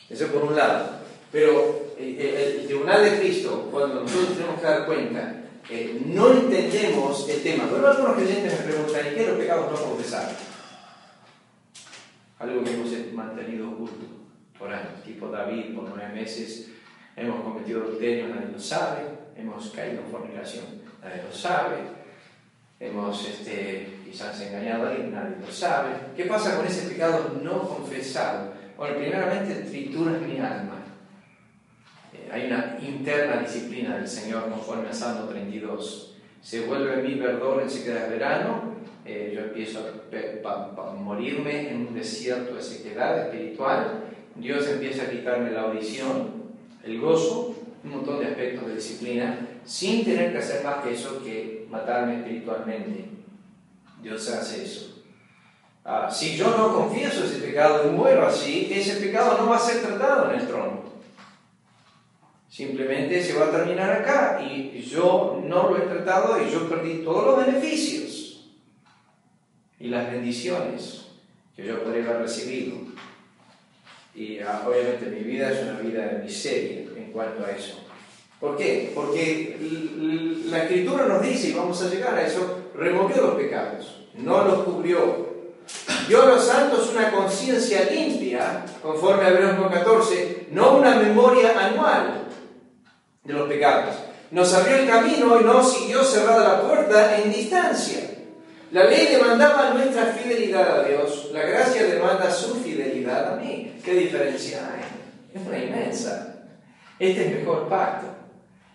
Eso 0.09 0.27
por 0.27 0.43
un 0.43 0.55
lado. 0.55 0.99
Pero 1.31 1.93
eh, 1.97 2.17
eh, 2.19 2.57
el, 2.61 2.67
tribunal 2.67 3.03
de 3.03 3.19
Cristo, 3.19 3.69
cuando 3.71 4.01
nosotros 4.01 4.37
tenemos 4.37 4.59
que 4.59 4.65
dar 4.65 4.85
cuenta, 4.85 5.43
eh, 5.69 6.01
no 6.05 6.31
entendemos 6.31 7.27
el 7.29 7.43
tema. 7.43 7.65
Pero 7.69 7.87
algunos 7.87 8.15
creyentes 8.15 8.59
me 8.59 8.65
preguntan, 8.71 9.07
¿y 9.07 9.15
qué 9.15 9.23
pecados 9.23 9.71
no 9.71 9.89
confesados? 9.89 10.37
Algo 12.39 12.63
que 12.63 12.73
hemos 12.73 13.13
mantenido 13.13 13.71
oculto 13.71 14.05
por 14.57 14.73
años, 14.73 15.03
tipo 15.03 15.27
David, 15.29 15.75
por 15.75 15.89
nueve 15.89 16.13
meses 16.13 16.69
hemos 17.17 17.43
cometido 17.43 17.81
adulterio, 17.81 18.27
nadie 18.27 18.51
lo 18.53 18.59
sabe, 18.59 19.01
hemos 19.35 19.71
caído 19.71 20.01
en 20.03 20.11
fornicación, 20.11 20.65
nadie 21.01 21.23
lo 21.23 21.31
sabe, 21.31 21.77
hemos 22.79 23.27
este, 23.27 23.99
quizás 24.05 24.39
engañado 24.41 24.85
a 24.85 24.89
alguien, 24.89 25.13
nadie 25.13 25.35
lo 25.39 25.51
sabe. 25.51 25.89
¿Qué 26.15 26.25
pasa 26.25 26.55
con 26.55 26.65
ese 26.65 26.89
pecado 26.89 27.39
no 27.41 27.67
confesado? 27.67 28.53
Bueno, 28.77 28.97
primeramente 28.97 29.55
trituras 29.55 30.21
mi 30.21 30.39
alma. 30.39 30.75
Eh, 32.13 32.29
hay 32.31 32.47
una 32.47 32.77
interna 32.81 33.41
disciplina 33.41 33.97
del 33.97 34.07
Señor 34.07 34.49
conforme 34.49 34.89
a 34.89 34.93
Salmo 34.93 35.27
32. 35.27 36.15
Se 36.41 36.61
vuelve 36.65 37.01
mi 37.01 37.15
verdor 37.15 37.61
en 37.61 37.69
sequedad 37.69 38.03
de 38.03 38.09
verano, 38.09 38.75
eh, 39.05 39.31
yo 39.33 39.41
empiezo 39.41 39.79
a 40.45 40.93
morirme 40.93 41.71
en 41.71 41.87
un 41.87 41.95
desierto 41.95 42.55
de 42.55 42.61
sequedad 42.61 43.25
espiritual, 43.25 44.03
Dios 44.35 44.67
empieza 44.67 45.03
a 45.03 45.09
quitarme 45.09 45.51
la 45.51 45.61
audición, 45.61 46.51
el 46.83 46.99
gozo, 46.99 47.55
un 47.87 47.97
montón 47.97 48.19
de 48.19 48.27
aspectos 48.27 48.67
de 48.67 48.75
disciplina, 48.75 49.39
sin 49.65 50.03
tener 50.03 50.31
que 50.31 50.39
hacer 50.39 50.63
más 50.63 50.83
que 50.83 50.93
eso 50.93 51.23
que 51.23 51.65
matarme 51.69 52.17
espiritualmente. 52.17 53.05
Dios 54.01 54.29
hace 54.29 54.63
eso. 54.63 55.03
Ah, 55.83 56.09
si 56.11 56.35
yo 56.35 56.55
no 56.57 56.73
confieso 56.73 57.23
ese 57.23 57.39
pecado 57.39 57.87
y 57.87 57.91
muero 57.91 58.27
así, 58.27 58.69
ese 58.71 58.97
pecado 58.97 59.37
no 59.37 59.49
va 59.49 59.55
a 59.55 59.59
ser 59.59 59.81
tratado 59.81 60.31
en 60.31 60.39
el 60.39 60.47
trono. 60.47 60.83
Simplemente 62.49 63.23
se 63.23 63.37
va 63.37 63.45
a 63.45 63.51
terminar 63.51 63.91
acá 63.91 64.41
y 64.41 64.81
yo 64.81 65.41
no 65.45 65.69
lo 65.69 65.77
he 65.77 65.81
tratado 65.81 66.41
y 66.41 66.51
yo 66.51 66.67
perdí 66.67 67.03
todos 67.03 67.25
los 67.25 67.45
beneficios 67.45 68.51
y 69.79 69.87
las 69.87 70.11
bendiciones 70.11 71.07
que 71.55 71.65
yo 71.65 71.83
podría 71.83 72.05
haber 72.05 72.23
recibido. 72.23 72.77
Y 74.13 74.39
ah, 74.39 74.63
obviamente 74.67 75.05
mi 75.05 75.19
vida 75.19 75.51
es 75.51 75.63
una 75.63 75.79
vida 75.79 76.05
de 76.07 76.23
miseria 76.23 76.86
cuanto 77.17 77.43
a 77.43 77.51
eso. 77.51 77.79
¿Por 78.39 78.55
qué? 78.55 78.91
Porque 78.93 79.57
la 80.45 80.63
escritura 80.63 81.07
nos 81.07 81.23
dice, 81.23 81.49
y 81.49 81.53
vamos 81.53 81.81
a 81.81 81.89
llegar 81.89 82.13
a 82.13 82.21
eso, 82.21 82.69
removió 82.75 83.23
los 83.23 83.35
pecados, 83.35 84.05
no 84.13 84.45
los 84.45 84.63
cubrió, 84.63 85.25
Dio 86.07 86.21
a 86.21 86.27
los 86.27 86.45
santos 86.45 86.91
una 86.93 87.11
conciencia 87.11 87.89
limpia, 87.91 88.63
conforme 88.81 89.25
a 89.25 89.29
Hebreos 89.29 89.69
14, 89.69 90.47
no 90.51 90.77
una 90.77 90.95
memoria 90.95 91.59
anual 91.59 92.27
de 93.25 93.33
los 93.33 93.49
pecados. 93.49 93.95
Nos 94.31 94.53
abrió 94.53 94.77
el 94.77 94.87
camino 94.87 95.41
y 95.41 95.43
no 95.43 95.61
siguió 95.61 96.03
cerrada 96.05 96.53
la 96.53 96.61
puerta 96.61 97.17
en 97.17 97.33
distancia. 97.33 98.11
La 98.71 98.85
ley 98.85 99.07
demandaba 99.07 99.71
nuestra 99.71 100.05
fidelidad 100.05 100.79
a 100.79 100.87
Dios, 100.87 101.31
la 101.33 101.41
gracia 101.41 101.83
demanda 101.83 102.31
su 102.31 102.55
fidelidad 102.55 103.33
a 103.33 103.35
mí. 103.35 103.73
¿Qué 103.83 103.93
diferencia 103.93 104.71
hay? 104.73 105.41
Es 105.41 105.45
una 105.45 105.57
inmensa. 105.57 106.36
Este 106.99 107.25
es 107.25 107.31
el 107.31 107.39
mejor 107.39 107.69
pacto. 107.69 108.07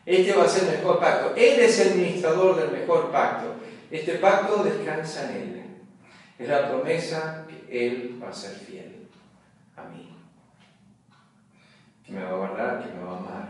Este 0.05 0.35
va 0.35 0.45
a 0.45 0.49
ser 0.49 0.69
el 0.69 0.79
mejor 0.79 1.01
pacto. 1.01 1.35
Él 1.37 1.61
es 1.61 1.79
el 1.81 1.93
administrador 1.93 2.57
del 2.57 2.73
mejor 2.73 3.11
pacto. 3.11 3.55
Este 3.91 4.15
pacto 4.15 4.65
descansa 4.65 5.31
en 5.31 5.37
Él. 5.37 5.65
Es 6.39 6.49
la 6.49 6.69
promesa 6.69 7.47
que 7.49 7.87
Él 7.87 8.21
va 8.23 8.31
a 8.31 8.33
ser 8.33 8.53
fiel 8.53 9.09
a 9.77 9.85
mí. 9.85 10.17
Que 12.05 12.13
me 12.13 12.25
va 12.25 12.31
a 12.31 12.37
guardar, 12.37 12.83
que 12.85 12.95
me 12.95 13.05
va 13.05 13.13
a 13.13 13.19
amar. 13.19 13.49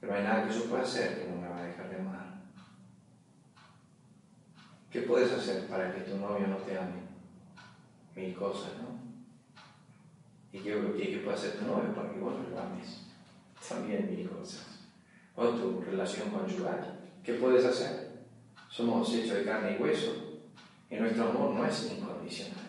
Pero 0.00 0.12
no 0.12 0.18
hay 0.18 0.24
nada 0.24 0.46
que 0.46 0.54
yo 0.54 0.64
pueda 0.64 0.82
hacer 0.82 1.18
que 1.18 1.30
no 1.30 1.40
me 1.40 1.48
va 1.48 1.58
a 1.58 1.64
dejar 1.64 1.88
de 1.88 1.96
amar. 1.96 2.26
¿Qué 4.90 5.02
puedes 5.02 5.32
hacer 5.32 5.66
para 5.66 5.94
que 5.94 6.00
tu 6.02 6.16
novio 6.16 6.46
no 6.46 6.56
te 6.56 6.76
ame? 6.76 7.08
Mil 8.14 8.34
cosas, 8.34 8.72
¿no? 8.82 8.98
¿Y 10.52 10.60
qué, 10.60 10.72
qué 10.96 11.20
puede 11.22 11.36
hacer 11.36 11.58
tu 11.58 11.66
novio 11.66 11.94
para 11.94 12.10
que 12.10 12.18
vos 12.18 12.34
lo 12.50 12.58
ames? 12.58 13.07
También 13.66 14.10
mil 14.14 14.28
cosas. 14.28 14.66
O 15.36 15.48
tu 15.48 15.80
relación 15.80 16.30
conyugal. 16.30 16.98
¿Qué 17.24 17.34
puedes 17.34 17.64
hacer? 17.64 18.08
Somos 18.70 19.12
hechos 19.14 19.38
de 19.38 19.44
carne 19.44 19.76
y 19.78 19.82
hueso 19.82 20.12
y 20.90 20.96
nuestro 20.96 21.28
amor 21.28 21.54
no 21.54 21.66
es 21.66 21.90
incondicional. 21.90 22.68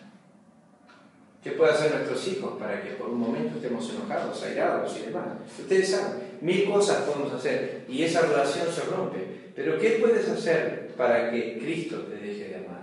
¿Qué 1.42 1.52
pueden 1.52 1.74
hacer 1.74 1.94
nuestros 1.94 2.28
hijos 2.28 2.58
para 2.58 2.82
que 2.82 2.90
por 2.90 3.08
un 3.08 3.20
momento 3.20 3.56
estemos 3.56 3.88
enojados, 3.90 4.42
airados 4.42 4.94
y 4.98 5.06
demás? 5.06 5.38
Ustedes 5.58 5.90
saben, 5.90 6.38
mil 6.42 6.70
cosas 6.70 7.02
podemos 7.04 7.32
hacer 7.32 7.86
y 7.88 8.02
esa 8.02 8.22
relación 8.22 8.70
se 8.70 8.82
rompe. 8.82 9.52
Pero 9.56 9.78
¿qué 9.78 9.98
puedes 10.00 10.28
hacer 10.28 10.94
para 10.96 11.30
que 11.30 11.58
Cristo 11.58 11.96
te 12.00 12.16
deje 12.16 12.48
de 12.48 12.56
amar? 12.56 12.80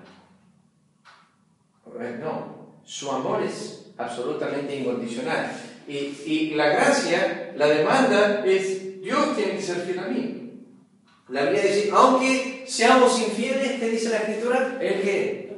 No, 2.20 2.82
su 2.84 3.12
amor 3.12 3.44
es 3.44 3.92
absolutamente 3.98 4.76
incondicional. 4.76 5.52
Y, 5.88 6.16
y 6.26 6.56
la 6.56 6.70
gracia, 6.70 7.47
la 7.58 7.68
demanda 7.68 8.44
es, 8.46 9.02
Dios 9.02 9.36
tiene 9.36 9.56
que 9.56 9.62
ser 9.62 9.78
fiel 9.78 10.00
a 10.00 10.08
mí. 10.08 10.38
La 11.30 11.44
Biblia 11.44 11.64
dice, 11.64 11.90
aunque 11.94 12.64
seamos 12.68 13.20
infieles, 13.20 13.80
¿qué 13.80 13.90
dice 13.90 14.10
la 14.10 14.18
Escritura? 14.18 14.78
¿El 14.80 15.02
qué? 15.02 15.54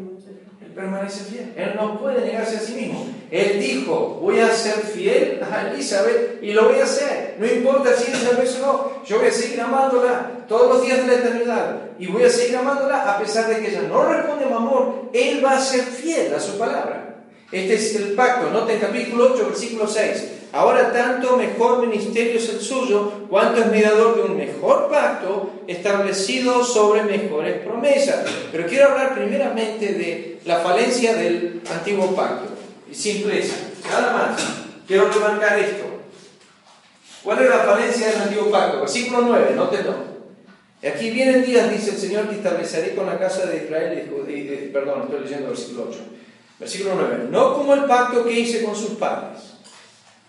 Él 0.65 0.71
permanece 0.73 1.26
fiel. 1.26 1.53
Él 1.55 1.73
no 1.76 1.99
puede 1.99 2.26
negarse 2.26 2.57
a 2.57 2.59
sí 2.59 2.73
mismo. 2.73 3.05
Él 3.30 3.59
dijo, 3.59 4.17
voy 4.21 4.39
a 4.39 4.49
ser 4.49 4.76
fiel 4.76 5.41
a 5.43 5.69
Elizabeth 5.71 6.41
y 6.41 6.53
lo 6.53 6.69
voy 6.69 6.80
a 6.80 6.85
hacer. 6.85 7.35
No 7.38 7.45
importa 7.45 7.93
si 7.93 8.11
Elizabeth 8.11 8.49
o 8.55 8.65
no, 8.65 9.05
yo 9.05 9.19
voy 9.19 9.27
a 9.27 9.31
seguir 9.31 9.61
amándola 9.61 10.45
todos 10.47 10.76
los 10.76 10.85
días 10.85 11.01
de 11.01 11.07
la 11.07 11.13
eternidad. 11.13 11.81
Y 11.99 12.07
voy 12.07 12.23
a 12.23 12.30
seguir 12.30 12.55
amándola 12.55 13.13
a 13.13 13.19
pesar 13.19 13.47
de 13.49 13.59
que 13.59 13.69
ella 13.69 13.84
no 13.84 14.11
responde 14.11 14.45
a 14.45 14.47
mi 14.47 14.53
amor. 14.53 15.09
Él 15.13 15.43
va 15.45 15.57
a 15.57 15.61
ser 15.61 15.81
fiel 15.81 16.34
a 16.34 16.39
su 16.39 16.57
palabra. 16.57 17.26
Este 17.51 17.76
es 17.76 17.95
el 17.95 18.13
pacto. 18.13 18.49
Noten 18.49 18.80
capítulo 18.80 19.34
8, 19.34 19.45
versículo 19.49 19.88
6. 19.88 20.38
Ahora 20.51 20.91
tanto 20.91 21.38
mejor 21.38 21.85
ministerio 21.85 22.39
es 22.39 22.49
el 22.49 22.59
suyo, 22.59 23.27
cuanto 23.30 23.61
es 23.61 23.67
mediador 23.67 24.15
de 24.15 24.21
un 24.23 24.38
mejor 24.38 24.89
pacto 24.89 25.51
establecido 25.67 26.63
sobre 26.63 27.03
mejores 27.03 27.59
promesas. 27.59 28.26
Pero 28.51 28.67
quiero 28.67 28.89
hablar 28.89 29.13
primeramente 29.13 29.93
de 29.93 30.39
la 30.45 30.57
falencia 30.57 31.13
del 31.13 31.61
antiguo 31.71 32.15
pacto. 32.15 32.47
Simpleza, 32.91 33.57
nada 33.88 34.13
más. 34.13 34.41
Quiero 34.88 35.11
remarcar 35.11 35.59
esto. 35.59 35.85
¿Cuál 37.23 37.43
es 37.43 37.49
la 37.49 37.59
falencia 37.59 38.07
del 38.07 38.21
antiguo 38.21 38.49
pacto? 38.49 38.80
Versículo 38.80 39.21
9, 39.21 39.53
nótenlo. 39.55 40.09
Aquí 40.81 41.11
vienen 41.11 41.45
días, 41.45 41.69
dice 41.69 41.91
el 41.91 41.97
Señor, 41.97 42.27
que 42.27 42.38
estableceré 42.38 42.95
con 42.95 43.05
la 43.05 43.19
casa 43.19 43.45
de 43.45 43.65
Israel, 43.65 44.09
y, 44.27 44.67
perdón, 44.69 45.03
estoy 45.03 45.19
leyendo 45.19 45.49
versículo 45.49 45.88
8. 45.89 45.99
Versículo 46.57 46.95
9, 46.95 47.27
no 47.30 47.53
como 47.53 47.76
el 47.76 47.84
pacto 47.84 48.26
que 48.26 48.39
hice 48.39 48.63
con 48.63 48.76
sus 48.76 48.91
padres 48.91 49.59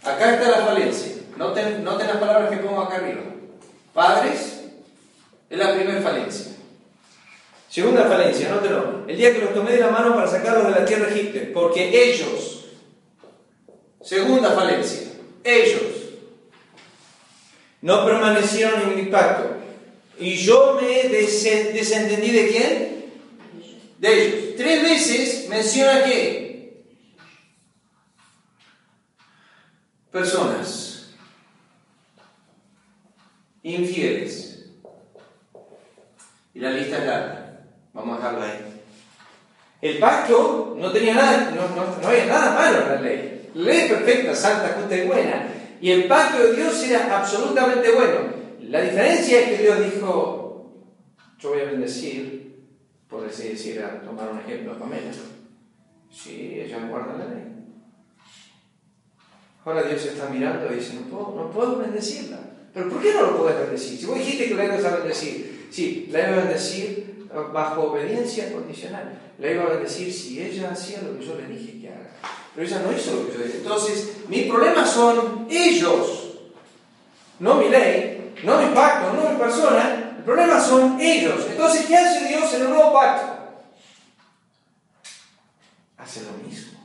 Acá 0.02 0.34
está 0.34 0.50
la 0.50 0.66
falencia. 0.66 1.16
Noten, 1.36 1.84
noten 1.84 2.06
las 2.06 2.16
palabras 2.16 2.50
que 2.50 2.56
pongo 2.56 2.82
acá 2.82 2.96
arriba. 2.96 3.22
Padres 3.92 4.60
es 5.48 5.58
la 5.58 5.74
primera 5.74 6.00
falencia. 6.00 6.52
Segunda 7.68 8.04
falencia, 8.04 8.48
nótenlo. 8.48 9.04
El 9.06 9.16
día 9.16 9.32
que 9.32 9.40
los 9.40 9.54
tomé 9.54 9.72
de 9.72 9.80
la 9.80 9.90
mano 9.90 10.14
para 10.14 10.26
sacarlos 10.26 10.66
de 10.66 10.80
la 10.80 10.84
tierra 10.84 11.08
Egipto. 11.08 11.38
Porque 11.54 11.90
ellos, 12.04 12.66
segunda 14.02 14.50
falencia, 14.50 15.08
ellos 15.44 15.82
no 17.82 18.04
permanecieron 18.04 18.82
en 18.82 18.96
mi 18.96 19.02
pacto. 19.10 19.56
Y 20.18 20.36
yo 20.36 20.78
me 20.80 21.08
desentendí 21.08 22.30
de 22.30 22.48
quién? 22.48 23.04
De 23.98 24.24
ellos. 24.24 24.56
Tres 24.56 24.82
veces 24.82 25.48
menciona 25.48 26.04
que 26.04 26.49
personas 30.10 31.14
infieles. 33.62 34.66
Y 36.54 36.60
la 36.60 36.70
lista 36.70 36.98
es 36.98 37.06
larga. 37.06 37.60
Vamos 37.92 38.14
a 38.14 38.16
dejarla 38.18 38.44
ahí. 38.46 38.82
El 39.80 39.98
pacto 39.98 40.76
no 40.78 40.92
tenía 40.92 41.14
nada, 41.14 41.52
no, 41.52 42.08
había 42.08 42.26
nada 42.26 42.54
malo 42.54 42.82
en 42.82 42.88
la 42.88 43.00
ley. 43.00 43.50
Ley 43.54 43.88
perfecta, 43.88 44.34
santa, 44.34 44.76
justa 44.78 44.96
y 44.96 45.06
buena. 45.06 45.48
Y 45.80 45.90
el 45.90 46.04
pacto 46.06 46.42
de 46.42 46.56
Dios 46.56 46.82
era 46.84 47.18
absolutamente 47.18 47.90
bueno. 47.90 48.40
La 48.60 48.82
diferencia 48.82 49.40
es 49.40 49.48
que 49.48 49.62
Dios 49.62 49.94
dijo, 49.94 50.70
yo 51.38 51.50
voy 51.50 51.60
a 51.60 51.64
bendecir, 51.64 52.66
por 53.08 53.22
decir, 53.22 53.82
a 53.82 54.02
tomar 54.02 54.28
un 54.28 54.40
ejemplo 54.40 54.72
a 54.72 54.78
Pamela. 54.78 55.10
Sí, 56.10 56.60
ella 56.60 56.86
guarda 56.86 57.16
la 57.16 57.34
ley. 57.34 57.49
Ahora 59.64 59.82
Dios 59.82 60.04
está 60.04 60.28
mirando 60.28 60.72
y 60.72 60.76
dice, 60.76 60.94
no 60.94 61.02
puedo, 61.02 61.34
no 61.36 61.50
puedo 61.50 61.76
bendecirla. 61.76 62.38
¿Pero 62.72 62.88
por 62.88 63.02
qué 63.02 63.12
no 63.12 63.22
lo 63.22 63.38
puedes 63.38 63.58
bendecir? 63.58 63.98
Si 63.98 64.06
vos 64.06 64.18
dijiste 64.18 64.48
que 64.48 64.54
la 64.54 64.64
ibas 64.64 64.84
a 64.84 64.96
bendecir, 64.96 65.68
sí, 65.70 66.08
la 66.10 66.20
iba 66.20 66.28
a 66.28 66.44
bendecir 66.44 67.28
bajo 67.52 67.82
obediencia 67.82 68.52
condicional. 68.52 69.18
La 69.38 69.50
iba 69.50 69.64
a 69.64 69.68
bendecir 69.68 70.12
si 70.12 70.40
ella 70.40 70.70
hacía 70.70 71.02
lo 71.02 71.18
que 71.18 71.26
yo 71.26 71.34
le 71.34 71.46
dije 71.46 71.80
que 71.80 71.88
haga. 71.88 72.10
Pero 72.54 72.66
ella 72.66 72.82
no 72.84 72.92
hizo 72.92 73.14
lo 73.14 73.26
que 73.26 73.38
yo 73.38 73.44
dije. 73.44 73.58
Entonces, 73.58 74.16
mi 74.28 74.42
problema 74.42 74.86
son 74.86 75.46
ellos. 75.50 76.38
No 77.38 77.54
mi 77.54 77.68
ley, 77.68 78.34
no 78.44 78.60
mi 78.60 78.74
pacto, 78.74 79.12
no 79.12 79.30
mi 79.30 79.36
persona. 79.36 80.14
El 80.18 80.24
problema 80.24 80.60
son 80.60 81.00
ellos. 81.00 81.46
Entonces, 81.50 81.86
¿qué 81.86 81.96
hace 81.96 82.28
Dios 82.28 82.52
en 82.54 82.62
el 82.62 82.70
nuevo 82.70 82.92
pacto? 82.92 83.38
Hace 85.96 86.22
lo 86.22 86.32
mismo. 86.46 86.78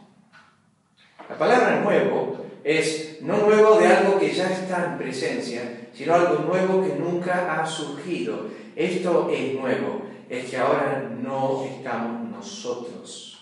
La 1.29 1.37
palabra 1.37 1.79
nuevo 1.81 2.44
es 2.65 3.21
no 3.21 3.37
nuevo 3.37 3.79
de 3.79 3.85
algo 3.85 4.19
que 4.19 4.33
ya 4.33 4.51
está 4.51 4.85
en 4.85 4.97
presencia, 4.97 5.87
sino 5.93 6.15
algo 6.15 6.39
nuevo 6.39 6.83
que 6.83 6.95
nunca 6.95 7.61
ha 7.61 7.65
surgido. 7.65 8.47
Esto 8.75 9.29
es 9.31 9.53
nuevo, 9.53 10.01
es 10.27 10.49
que 10.49 10.57
ahora 10.57 11.07
no 11.21 11.63
estamos 11.63 12.27
nosotros 12.27 13.39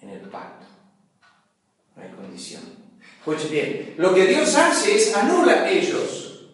en 0.00 0.10
el 0.10 0.20
pacto. 0.20 0.66
No 1.96 2.02
hay 2.04 2.10
condición. 2.10 2.62
Pues 3.24 3.50
bien, 3.50 3.94
lo 3.96 4.14
que 4.14 4.26
Dios 4.26 4.54
hace 4.54 4.94
es 4.94 5.16
anula 5.16 5.52
a 5.52 5.68
ellos. 5.68 6.52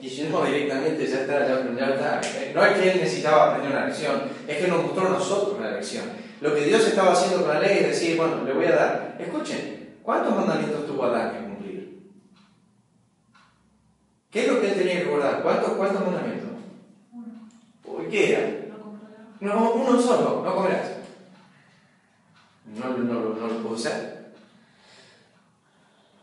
Dice, 0.00 0.28
no, 0.28 0.44
directamente 0.44 1.06
ya 1.06 1.20
está, 1.20 1.46
ya, 1.46 1.90
está. 1.90 2.20
No 2.52 2.66
es 2.66 2.72
que 2.72 2.90
Él 2.90 3.00
necesitaba 3.00 3.52
aprender 3.52 3.70
una 3.70 3.86
lección, 3.86 4.22
es 4.48 4.56
que 4.58 4.66
nos 4.66 4.82
mostró 4.82 5.06
a 5.06 5.10
nosotros 5.10 5.58
una 5.58 5.70
lección. 5.70 6.06
Lo 6.40 6.52
que 6.52 6.64
Dios 6.64 6.84
estaba 6.88 7.12
haciendo 7.12 7.46
con 7.46 7.54
la 7.54 7.60
ley 7.60 7.78
es 7.78 7.86
decir, 7.86 8.16
bueno, 8.16 8.44
le 8.44 8.52
voy 8.52 8.66
a 8.66 8.74
dar. 8.74 9.16
Escuchen, 9.18 9.75
¿cuántos 10.06 10.36
mandamientos 10.36 10.86
tuvo 10.86 11.04
Adán 11.04 11.32
que 11.32 11.44
cumplir? 11.44 12.10
¿Qué 14.30 14.46
es 14.46 14.52
lo 14.52 14.60
que 14.60 14.68
él 14.68 14.78
tenía 14.78 15.02
que 15.02 15.10
guardar? 15.10 15.42
¿Cuántos, 15.42 15.72
cuántos 15.72 16.04
mandamientos? 16.04 16.50
Uno. 17.12 18.08
¿Qué 18.08 18.32
era? 18.32 18.66
No, 19.40 19.72
uno 19.72 20.00
solo, 20.00 20.42
no 20.44 20.54
comerás. 20.54 20.92
No, 22.66 22.96
no, 22.96 23.34
no, 23.34 23.46
lo 23.48 23.62
puedo 23.62 23.74
hacer. 23.74 24.32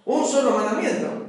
Un 0.05 0.25
solo 0.25 0.57
mandamiento. 0.57 1.23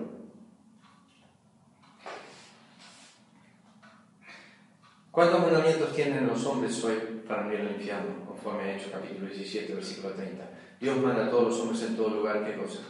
¿Cuántos 5.11 5.41
mandamientos 5.41 5.95
tienen 5.95 6.27
los 6.27 6.45
hombres 6.45 6.83
hoy 6.85 7.23
para 7.27 7.45
no 7.45 7.53
ir 7.53 7.61
al 7.61 7.73
infierno? 7.73 8.25
Conforme 8.27 8.65
ha 8.65 8.77
hecho 8.77 8.91
capítulo 8.91 9.29
17, 9.29 9.75
versículo 9.75 10.13
30. 10.15 10.45
Dios 10.85 10.99
manda 10.99 11.25
a 11.25 11.31
todos 11.31 11.45
los 11.45 11.61
hombres 11.61 11.81
en 11.81 11.97
todo 11.97 12.11
lugar, 12.11 12.45
¿qué 12.45 12.61
cosa? 12.61 12.81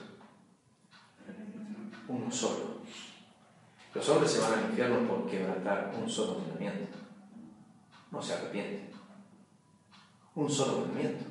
Uno 2.09 2.29
solo. 2.29 2.81
Los 3.95 4.09
hombres 4.09 4.33
se 4.33 4.41
van 4.41 4.55
al 4.55 4.65
infierno 4.71 5.07
por 5.07 5.31
quebrantar 5.31 5.95
un 5.97 6.11
solo 6.11 6.41
mandamiento. 6.41 6.99
No 8.11 8.21
se 8.21 8.33
arrepienten. 8.33 8.89
Un 10.35 10.51
solo 10.51 10.81
mandamiento. 10.81 11.25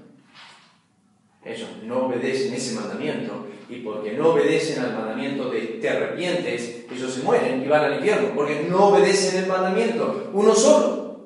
Ellos 1.43 1.69
no 1.83 2.05
obedecen 2.05 2.53
ese 2.53 2.79
mandamiento 2.79 3.45
y 3.67 3.81
porque 3.81 4.13
no 4.13 4.29
obedecen 4.29 4.85
al 4.85 4.95
mandamiento 4.95 5.49
de 5.49 5.59
te 5.81 5.89
arrepientes, 5.89 6.85
ellos 6.89 7.13
se 7.13 7.23
mueren 7.23 7.61
y 7.61 7.67
van 7.67 7.83
al 7.83 7.95
infierno, 7.95 8.29
porque 8.33 8.67
no 8.69 8.85
obedecen 8.85 9.43
el 9.43 9.49
mandamiento, 9.49 10.29
uno 10.31 10.55
solo. 10.55 11.25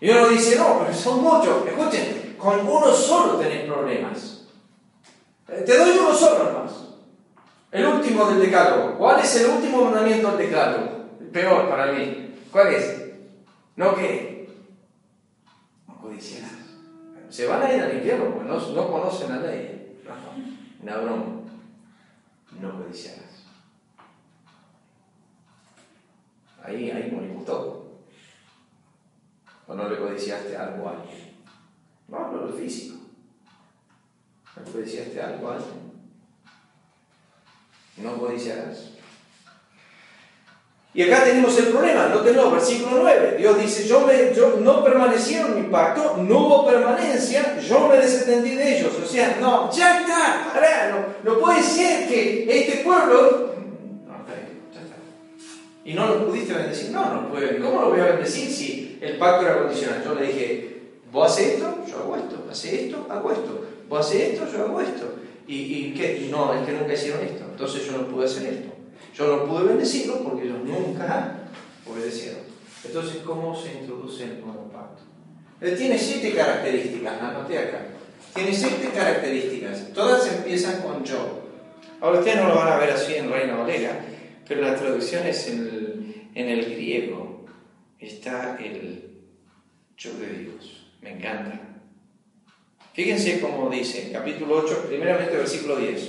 Y 0.00 0.08
uno 0.08 0.28
dice, 0.28 0.56
no, 0.56 0.78
pero 0.78 0.94
son 0.94 1.22
muchos. 1.22 1.66
Escuchen, 1.66 2.34
con 2.38 2.66
uno 2.66 2.90
solo 2.94 3.34
tenéis 3.34 3.70
problemas. 3.70 4.37
Eh, 5.48 5.62
te 5.64 5.78
doy 5.78 5.98
uno 5.98 6.14
solo 6.14 6.52
nomás. 6.52 6.88
El 7.70 7.86
último 7.86 8.26
del 8.26 8.40
decálogo. 8.40 8.98
¿Cuál 8.98 9.20
es 9.20 9.36
el 9.36 9.50
último 9.50 9.84
mandamiento 9.84 10.36
del 10.36 10.48
decálogo? 10.48 11.08
El 11.20 11.26
peor 11.28 11.68
para 11.68 11.92
mí. 11.92 12.34
¿Cuál 12.50 12.74
es? 12.74 13.12
¿No 13.76 13.94
qué? 13.94 14.48
No 15.86 15.98
codiciarás. 15.98 16.52
Se 17.30 17.46
van 17.46 17.62
a 17.62 17.72
ir 17.72 17.82
al 17.82 17.96
infierno 17.96 18.34
porque 18.34 18.48
no, 18.48 18.58
no 18.58 18.90
conocen 18.90 19.30
la 19.30 19.48
ley. 19.48 20.00
No, 20.04 20.82
una 20.82 20.96
broma. 20.98 21.24
No 22.60 22.82
codiciarás. 22.82 23.44
Ahí, 26.62 26.90
ahí 26.90 27.10
morimos 27.10 27.44
todos. 27.44 27.86
¿O 29.66 29.74
no 29.74 29.88
le 29.88 29.98
codiciaste 29.98 30.56
algo 30.56 30.88
a 30.88 30.92
alguien? 30.92 31.34
No 32.08 32.30
de 32.30 32.46
lo 32.46 32.52
físico. 32.52 32.97
¿Le 34.64 34.72
codiciaste 34.72 35.20
algo 35.20 35.50
a 35.50 35.54
alguien? 35.54 35.88
No 37.98 38.18
codiciarás. 38.18 38.90
Y 40.94 41.02
acá 41.02 41.24
tenemos 41.24 41.56
el 41.58 41.66
problema, 41.66 42.06
nótenlo, 42.06 42.50
versículo 42.50 43.02
9. 43.02 43.36
Dios 43.38 43.60
dice, 43.60 43.86
yo, 43.86 44.00
me, 44.00 44.34
yo 44.34 44.56
no 44.60 44.82
permanecieron 44.82 45.54
mi 45.54 45.68
pacto, 45.68 46.16
no 46.16 46.38
hubo 46.38 46.66
permanencia, 46.66 47.58
yo 47.60 47.88
me 47.88 47.98
desentendí 47.98 48.56
de 48.56 48.78
ellos. 48.78 48.92
O 49.00 49.06
sea, 49.06 49.36
no, 49.40 49.70
ya 49.70 50.00
está, 50.00 50.50
pará, 50.52 50.90
no, 50.90 51.30
no 51.30 51.38
puede 51.38 51.62
ser 51.62 52.08
que 52.08 52.46
este 52.48 52.78
pueblo... 52.78 53.54
No, 54.06 54.14
ya 54.74 54.80
está. 54.80 54.96
Y 55.84 55.92
no 55.92 56.06
lo 56.06 56.26
pudiste 56.26 56.54
bendecir. 56.54 56.90
No, 56.90 57.14
no 57.14 57.28
puede. 57.28 57.60
¿Cómo 57.60 57.82
lo 57.82 57.90
voy 57.90 58.00
a 58.00 58.06
bendecir 58.06 58.50
si 58.50 58.98
el 59.00 59.18
pacto 59.18 59.46
era 59.46 59.58
condicional? 59.58 60.02
Yo 60.02 60.14
le 60.14 60.26
dije, 60.26 60.80
vos 61.12 61.30
haces 61.30 61.54
esto, 61.54 61.84
yo 61.86 61.98
hago 61.98 62.16
esto, 62.16 62.44
haces 62.50 62.72
esto, 62.72 63.06
hago 63.10 63.30
esto, 63.30 63.67
vos 63.88 64.06
haces 64.06 64.32
esto, 64.32 64.50
yo 64.52 64.64
hago 64.64 64.80
esto. 64.80 65.14
¿Y, 65.46 65.56
y 65.56 65.94
qué? 65.94 66.28
No, 66.30 66.52
es 66.54 66.66
que 66.66 66.72
nunca 66.72 66.92
hicieron 66.92 67.24
esto, 67.24 67.44
entonces 67.50 67.86
yo 67.86 67.98
no 67.98 68.06
pude 68.08 68.26
hacer 68.26 68.46
esto. 68.52 68.68
Yo 69.14 69.36
no 69.36 69.44
pude 69.46 69.64
bendecirlos 69.64 70.18
porque 70.18 70.44
ellos 70.44 70.58
nunca 70.64 71.38
obedecieron. 71.86 72.40
Entonces, 72.84 73.22
¿cómo 73.24 73.60
se 73.60 73.72
introduce 73.72 74.24
el 74.24 74.40
nuevo 74.40 74.68
pacto? 74.70 75.02
Él 75.60 75.76
tiene 75.76 75.98
siete 75.98 76.34
características, 76.34 77.20
anoté 77.20 77.58
acá. 77.58 77.86
Tiene 78.34 78.52
siete 78.52 78.90
características, 78.94 79.92
todas 79.92 80.32
empiezan 80.32 80.82
con 80.82 81.02
yo. 81.04 81.42
Ahora 82.00 82.20
ustedes 82.20 82.36
no 82.36 82.48
lo 82.48 82.54
van 82.54 82.72
a 82.72 82.76
ver 82.76 82.90
así 82.90 83.14
en 83.14 83.30
Reina 83.30 83.56
Valera, 83.56 84.04
pero 84.46 84.60
la 84.60 84.76
traducción 84.76 85.26
es 85.26 85.48
en 85.48 85.58
el, 85.58 86.30
en 86.34 86.48
el 86.48 86.64
griego. 86.66 87.44
Está 87.98 88.56
el 88.58 89.24
yo 89.96 90.12
de 90.12 90.28
Dios. 90.28 90.86
Me 91.02 91.14
encanta. 91.14 91.67
Fíjense 92.98 93.38
cómo 93.38 93.70
dice, 93.70 94.10
capítulo 94.12 94.56
8, 94.56 94.86
primeramente 94.88 95.36
versículo 95.36 95.76
10. 95.76 96.02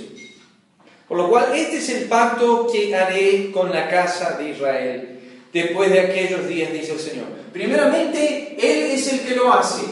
Por 1.06 1.18
lo 1.18 1.30
cual, 1.30 1.54
este 1.54 1.76
es 1.76 1.88
el 1.90 2.08
pacto 2.08 2.66
que 2.66 2.92
haré 2.96 3.52
con 3.52 3.70
la 3.70 3.88
casa 3.88 4.36
de 4.36 4.50
Israel 4.50 5.20
después 5.52 5.88
de 5.88 6.00
aquellos 6.00 6.48
días, 6.48 6.72
dice 6.72 6.94
el 6.94 6.98
Señor. 6.98 7.26
Primeramente, 7.52 8.56
Él 8.58 8.90
es 8.90 9.12
el 9.12 9.20
que 9.20 9.36
lo 9.36 9.52
hace, 9.52 9.82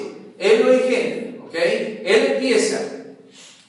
Él 0.40 0.62
lo 0.64 0.72
engendra, 0.72 1.44
¿ok? 1.44 1.54
Él 1.54 2.32
empieza. 2.34 2.80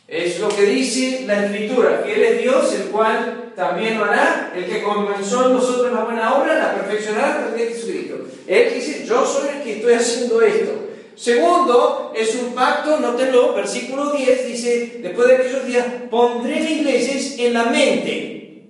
Es 0.08 0.40
lo 0.40 0.50
que 0.50 0.64
dice 0.64 1.26
la 1.28 1.46
Escritura, 1.46 2.02
que 2.04 2.16
Él 2.16 2.24
es 2.24 2.42
Dios, 2.42 2.74
el 2.74 2.90
cual 2.90 3.54
también 3.56 4.00
lo 4.00 4.06
hará, 4.06 4.54
el 4.56 4.66
que 4.66 4.82
comenzó 4.82 5.46
en 5.46 5.54
nosotros 5.54 5.94
la 5.94 6.04
buena 6.04 6.34
obra, 6.34 6.58
la 6.58 6.74
perfeccionará 6.74 7.46
a 7.46 7.56
Jesucristo. 7.56 8.26
Él 8.48 8.74
dice, 8.74 9.06
yo 9.06 9.24
soy 9.24 9.50
el 9.56 9.62
que 9.62 9.76
estoy 9.76 9.94
haciendo 9.94 10.42
esto. 10.42 10.79
Segundo, 11.20 12.14
es 12.16 12.34
un 12.36 12.56
pacto, 12.56 12.98
nótenlo, 12.98 13.54
versículo 13.54 14.14
10 14.14 14.48
dice, 14.48 15.00
después 15.02 15.28
de 15.28 15.36
aquellos 15.36 15.66
días, 15.66 15.86
pondré 16.10 16.62
mis 16.62 16.82
leyes 16.82 17.36
en 17.38 17.54
la 17.56 17.66
mente. 17.66 18.70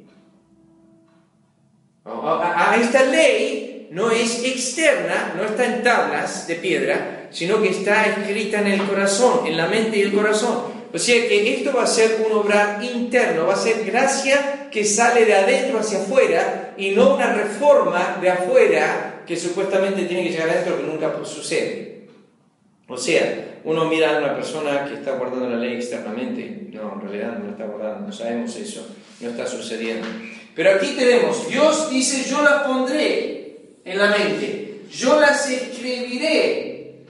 A, 2.06 2.76
esta 2.82 3.06
ley 3.06 3.90
no 3.92 4.10
es 4.10 4.44
externa, 4.44 5.36
no 5.38 5.44
está 5.44 5.64
en 5.64 5.84
tablas 5.84 6.48
de 6.48 6.56
piedra, 6.56 7.28
sino 7.30 7.62
que 7.62 7.70
está 7.70 8.08
escrita 8.08 8.62
en 8.62 8.68
el 8.68 8.84
corazón, 8.88 9.46
en 9.46 9.56
la 9.56 9.68
mente 9.68 10.00
y 10.00 10.02
el 10.02 10.12
corazón. 10.12 10.80
O 10.92 10.98
sea 10.98 11.28
que 11.28 11.54
esto 11.54 11.72
va 11.72 11.84
a 11.84 11.88
ser 11.88 12.26
un 12.26 12.32
obrar 12.36 12.84
interno, 12.84 13.46
va 13.46 13.54
a 13.54 13.58
ser 13.58 13.86
gracia 13.86 14.70
que 14.72 14.84
sale 14.86 15.24
de 15.26 15.36
adentro 15.36 15.82
hacia 15.82 16.00
afuera 16.00 16.74
y 16.78 16.92
no 16.92 17.14
una 17.14 17.32
reforma 17.32 18.18
de 18.20 18.32
afuera 18.32 19.22
que 19.28 19.38
supuestamente 19.38 20.06
tiene 20.06 20.24
que 20.24 20.32
llegar 20.32 20.50
adentro 20.50 20.78
que 20.78 20.88
nunca 20.88 21.14
sucede. 21.24 21.89
O 22.90 22.98
sea, 22.98 23.60
uno 23.64 23.86
mira 23.86 24.16
a 24.16 24.18
una 24.18 24.36
persona 24.36 24.86
que 24.86 24.96
está 24.96 25.12
guardando 25.12 25.48
la 25.48 25.58
ley 25.58 25.76
externamente, 25.76 26.70
no, 26.74 26.94
en 26.96 27.02
realidad 27.02 27.38
no 27.38 27.46
la 27.46 27.52
está 27.52 27.66
guardando, 27.66 28.08
no 28.08 28.12
sabemos 28.12 28.56
eso, 28.56 28.88
no 29.22 29.30
está 29.30 29.46
sucediendo. 29.46 30.08
Pero 30.56 30.72
aquí 30.72 30.96
tenemos, 30.98 31.48
Dios 31.48 31.90
dice, 31.92 32.28
yo 32.28 32.42
la 32.42 32.66
pondré 32.66 33.58
en 33.86 33.98
la 33.98 34.08
mente, 34.08 34.82
yo 34.92 35.20
las 35.20 35.48
escribiré. 35.50 37.04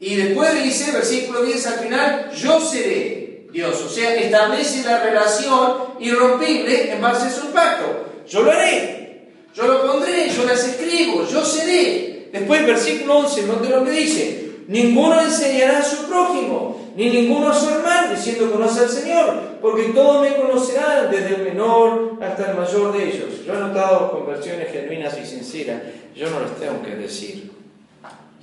Y 0.00 0.16
después 0.16 0.64
dice, 0.64 0.90
versículo 0.90 1.44
10 1.44 1.66
al 1.66 1.78
final, 1.78 2.30
yo 2.34 2.60
seré 2.60 3.46
Dios. 3.52 3.80
O 3.82 3.88
sea, 3.88 4.14
establece 4.16 4.82
la 4.84 5.02
relación 5.02 5.94
irrompible 6.00 6.92
en 6.92 7.00
base 7.00 7.28
a 7.28 7.30
su 7.30 7.52
pacto. 7.52 8.24
Yo 8.28 8.42
lo 8.42 8.50
haré, 8.50 9.28
yo 9.54 9.66
lo 9.66 9.86
pondré, 9.86 10.28
yo 10.28 10.44
las 10.44 10.66
escribo, 10.66 11.26
yo 11.28 11.44
seré. 11.44 12.28
Después, 12.32 12.64
versículo 12.64 13.18
11, 13.18 13.42
note 13.44 13.68
lo 13.68 13.84
que 13.84 13.90
dice, 13.90 14.39
Ninguno 14.70 15.20
enseñará 15.20 15.80
a 15.80 15.82
su 15.82 16.06
prójimo, 16.06 16.92
ni 16.94 17.10
ninguno 17.10 17.52
su 17.52 17.70
hermano, 17.70 18.14
diciendo 18.14 18.52
conoce 18.52 18.84
al 18.84 18.88
Señor, 18.88 19.58
porque 19.60 19.88
todos 19.88 20.22
me 20.22 20.36
conocerán, 20.36 21.10
desde 21.10 21.34
el 21.34 21.42
menor 21.42 22.16
hasta 22.22 22.52
el 22.52 22.56
mayor 22.56 22.92
de 22.92 23.08
ellos. 23.08 23.44
Yo 23.44 23.54
he 23.54 23.58
notado 23.58 24.12
conversiones 24.12 24.70
genuinas 24.70 25.18
y 25.18 25.26
sinceras, 25.26 25.82
yo 26.14 26.30
no 26.30 26.38
les 26.38 26.54
tengo 26.54 26.80
que 26.84 26.94
decir. 26.94 27.50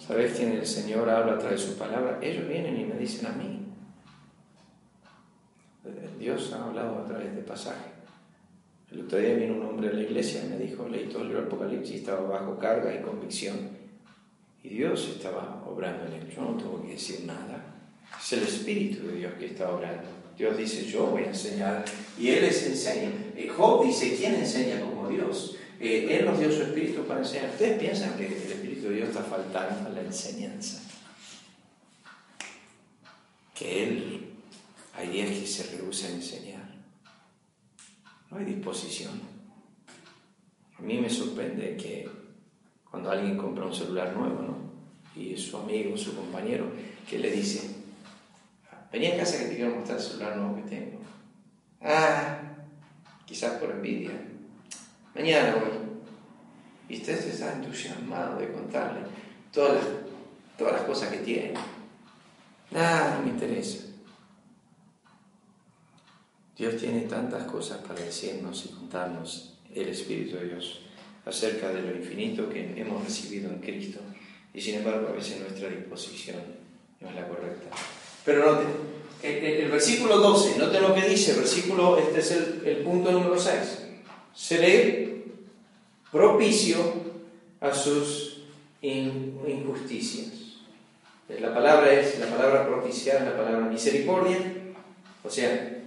¿Sabes 0.06 0.34
quién 0.36 0.52
el 0.52 0.68
Señor 0.68 1.10
habla 1.10 1.36
a 1.36 1.38
través 1.38 1.62
de 1.62 1.72
su 1.72 1.78
palabra? 1.78 2.20
Ellos 2.22 2.46
vienen 2.46 2.78
y 2.78 2.84
me 2.84 2.96
dicen 2.96 3.28
a 3.28 3.32
mí. 3.32 3.62
Dios 6.20 6.52
ha 6.52 6.66
hablado 6.66 7.00
a 7.00 7.06
través 7.06 7.34
de 7.38 7.42
pasaje. 7.42 7.90
El 8.92 9.06
otro 9.06 9.18
día 9.18 9.34
vino 9.34 9.56
un 9.56 9.66
hombre 9.66 9.88
a 9.88 9.94
la 9.94 10.02
iglesia 10.02 10.44
y 10.44 10.50
me 10.50 10.58
dijo, 10.58 10.90
leí 10.90 11.06
todo 11.06 11.22
el 11.22 11.38
Apocalipsis, 11.38 12.02
estaba 12.02 12.28
bajo 12.28 12.58
carga 12.58 12.94
y 12.94 13.02
convicción. 13.02 13.70
Y 14.62 14.70
Dios 14.70 15.08
estaba 15.16 15.57
obrando 15.70 16.06
en 16.08 16.14
él. 16.22 16.34
Yo 16.36 16.42
no 16.42 16.58
tengo 16.58 16.82
que 16.82 16.94
decir 16.94 17.26
nada. 17.26 17.76
Es 18.20 18.34
el 18.34 18.44
Espíritu 18.44 19.08
de 19.08 19.16
Dios 19.16 19.34
que 19.40 19.48
está 19.48 19.70
obrando. 19.70 20.08
Dios 20.38 20.58
dice, 20.58 20.86
yo 20.86 21.08
voy 21.08 21.24
a 21.24 21.28
enseñar. 21.28 21.86
Y 22.18 22.30
Él 22.30 22.42
les 22.42 22.66
enseña. 22.66 23.12
Eh, 23.36 23.48
Job 23.48 23.86
dice, 23.86 24.16
¿quién 24.16 24.36
enseña 24.36 24.80
como 24.82 25.08
Dios? 25.10 25.56
Eh, 25.80 26.08
él 26.10 26.26
nos 26.26 26.40
dio 26.40 26.52
su 26.52 26.64
Espíritu 26.64 27.04
para 27.04 27.20
enseñar. 27.20 27.50
¿Ustedes 27.52 27.80
piensan 27.80 28.18
que 28.18 28.28
el 28.28 28.34
Espíritu 28.34 28.90
de 28.90 28.96
Dios 28.96 29.10
está 29.10 29.24
faltando 29.24 29.90
a 29.90 29.94
la 29.94 30.02
enseñanza? 30.02 30.82
Que 33.54 33.84
Él 33.84 34.28
hay 34.98 35.10
días 35.10 35.30
que 35.30 35.46
se 35.46 35.78
rehúsa 35.78 36.08
a 36.08 36.12
enseñar. 36.12 36.68
No 38.32 38.38
hay 38.38 38.46
disposición. 38.46 39.22
A 40.78 40.82
mí 40.82 40.98
me 40.98 41.10
sorprende 41.10 41.78
que 41.78 42.10
cuando 42.90 43.12
alguien 43.12 43.38
compra 43.38 43.66
un 43.66 43.76
celular 43.76 44.16
nuevo, 44.16 44.42
¿no? 44.42 44.67
Y 45.18 45.36
su 45.38 45.58
amigo, 45.58 45.98
su 45.98 46.16
compañero, 46.16 46.72
que 47.10 47.18
le 47.18 47.32
dice, 47.32 47.76
vení 48.92 49.08
a 49.08 49.18
casa 49.18 49.40
que 49.40 49.46
te 49.46 49.56
quiero 49.56 49.76
mostrar 49.76 49.98
el 49.98 50.04
celular 50.04 50.38
nuevo 50.38 50.56
que 50.56 50.70
tengo. 50.70 51.00
Ah, 51.82 52.40
quizás 53.26 53.54
por 53.54 53.72
envidia. 53.72 54.12
Mañana 55.16 55.56
voy. 55.56 55.88
Y 56.90 57.02
usted 57.02 57.28
está 57.28 57.54
entusiasmado 57.54 58.40
de 58.40 58.52
contarle 58.52 59.02
todas 59.52 59.76
las, 59.76 59.86
todas 60.58 60.74
las 60.74 60.82
cosas 60.84 61.10
que 61.10 61.18
tiene. 61.18 61.54
Nada, 62.72 63.18
no 63.18 63.26
me 63.26 63.32
interesa. 63.32 63.86
Dios 66.58 66.78
tiene 66.78 67.02
tantas 67.02 67.44
cosas 67.44 67.80
para 67.80 68.02
decirnos 68.02 68.66
y 68.66 68.70
contarnos, 68.70 69.60
el 69.74 69.90
Espíritu 69.90 70.38
de 70.38 70.46
Dios, 70.46 70.82
acerca 71.26 71.70
de 71.70 71.84
lo 71.84 71.96
infinito 71.96 72.50
que 72.50 72.80
hemos 72.80 73.04
recibido 73.04 73.52
en 73.52 73.60
Cristo. 73.60 74.00
Y 74.58 74.62
sin 74.62 74.74
embargo, 74.74 75.10
a 75.10 75.12
veces 75.12 75.40
nuestra 75.40 75.70
disposición 75.70 76.38
no 77.00 77.10
es 77.10 77.16
la 77.16 77.28
correcta. 77.28 77.78
Pero 78.26 78.44
noten, 78.44 78.70
el, 79.22 79.70
versículo 79.70 80.18
12, 80.18 80.58
noten 80.58 80.82
lo 80.82 80.96
que 80.96 81.08
dice, 81.08 81.36
versículo, 81.36 82.00
este 82.00 82.22
es 82.22 82.32
el, 82.32 82.78
punto 82.78 83.12
número 83.12 83.38
6. 83.38 83.54
Seré 84.34 85.26
propicio 86.12 86.80
a 87.62 87.72
sus 87.72 88.46
injusticias. 88.82 90.30
La 91.40 91.54
palabra 91.54 91.94
es, 91.94 92.18
la 92.18 92.26
palabra 92.26 92.66
propiciar, 92.66 93.22
la 93.22 93.38
palabra 93.38 93.68
misericordia. 93.68 94.40
O 95.24 95.30
sea, 95.30 95.84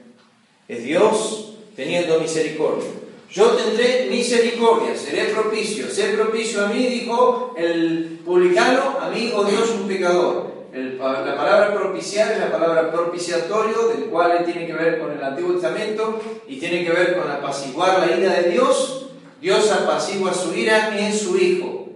es 0.68 0.84
Dios 0.84 1.55
teniendo 1.74 2.20
misericordia. 2.20 2.88
Yo 3.32 3.51
tendré 3.51 4.09
misericordia, 4.11 4.97
seré 4.97 5.27
propicio. 5.27 5.89
Ser 5.89 6.16
propicio 6.16 6.66
a 6.66 6.69
mí, 6.69 6.85
dijo 6.86 7.55
el 7.57 8.20
publicano, 8.24 8.98
a 9.01 9.09
mí, 9.09 9.31
oh 9.32 9.44
Dios, 9.44 9.70
un 9.81 9.86
pecador. 9.86 10.51
la 10.73 11.36
palabra 11.36 11.73
propiciar 11.73 12.32
es 12.32 12.40
la 12.40 12.51
palabra 12.51 12.90
propiciatorio, 12.90 13.89
del 13.89 14.07
cual 14.07 14.44
tiene 14.44 14.66
que 14.66 14.73
ver 14.73 14.98
con 14.98 15.12
el 15.12 15.23
Antiguo 15.23 15.52
Testamento 15.52 16.20
y 16.48 16.59
tiene 16.59 16.85
que 16.85 16.90
ver 16.90 17.16
con 17.16 17.31
apaciguar 17.31 18.01
la 18.01 18.16
ira 18.16 18.35
de 18.40 18.51
Dios. 18.51 19.11
Dios 19.40 19.70
apacigua 19.70 20.35
su 20.35 20.52
ira 20.52 20.98
en 20.98 21.15
su 21.15 21.39
Hijo. 21.39 21.89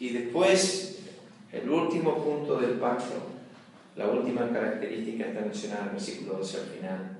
Y 0.00 0.10
después, 0.10 0.98
el 1.52 1.70
último 1.70 2.24
punto 2.24 2.56
del 2.56 2.72
pacto, 2.72 3.14
la 3.94 4.08
última 4.08 4.50
característica 4.50 5.26
está 5.26 5.40
mencionada 5.42 5.82
en 5.82 5.88
el 5.90 5.94
versículo 5.94 6.38
12 6.38 6.56
al 6.56 6.66
final, 6.66 7.18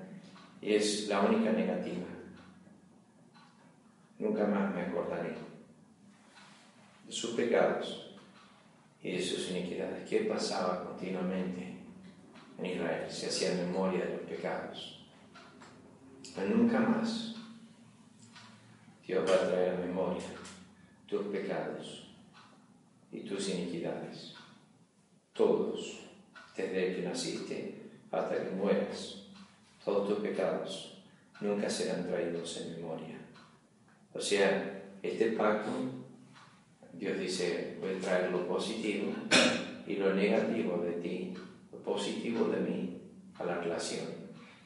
y 0.61 0.75
es 0.75 1.07
la 1.07 1.21
única 1.21 1.51
negativa 1.51 2.16
nunca 4.19 4.45
más 4.45 4.73
me 4.73 4.81
acordaré 4.81 5.35
de 7.05 7.11
sus 7.11 7.31
pecados 7.31 8.15
y 9.01 9.13
de 9.13 9.21
sus 9.21 9.49
iniquidades. 9.51 10.07
¿Qué 10.09 10.21
pasaba 10.21 10.83
continuamente 10.83 11.77
en 12.57 12.65
Israel? 12.65 13.09
Se 13.09 13.27
hacía 13.27 13.53
memoria 13.53 14.05
de 14.05 14.17
los 14.17 14.21
pecados. 14.21 15.05
Pero 16.35 16.49
nunca 16.55 16.79
más 16.79 17.35
Dios 19.05 19.29
va 19.29 19.35
a 19.35 19.47
traer 19.47 19.75
a 19.75 19.85
memoria 19.85 20.25
tus 21.07 21.27
pecados 21.27 22.11
y 23.11 23.21
tus 23.21 23.47
iniquidades. 23.49 24.33
Todos, 25.31 26.01
desde 26.55 26.95
que 26.95 27.01
naciste 27.03 27.81
hasta 28.11 28.43
que 28.43 28.49
mueras, 28.51 29.23
todos 29.85 30.09
tus 30.09 30.19
pecados 30.19 31.01
nunca 31.39 31.69
serán 31.69 32.07
traídos 32.07 32.57
en 32.57 32.81
memoria. 32.81 33.16
O 34.17 34.21
sea, 34.21 34.81
este 35.03 35.33
pacto, 35.33 35.69
Dios 36.93 37.19
dice, 37.19 37.77
voy 37.79 37.91
a 37.97 37.99
traer 37.99 38.31
lo 38.31 38.47
positivo 38.47 39.11
y 39.85 39.97
lo 39.97 40.15
negativo 40.15 40.83
de 40.83 40.93
ti, 40.93 41.33
lo 41.71 41.77
positivo 41.83 42.45
de 42.45 42.57
mí 42.61 42.97
a 43.37 43.43
la 43.43 43.59
relación, 43.59 44.07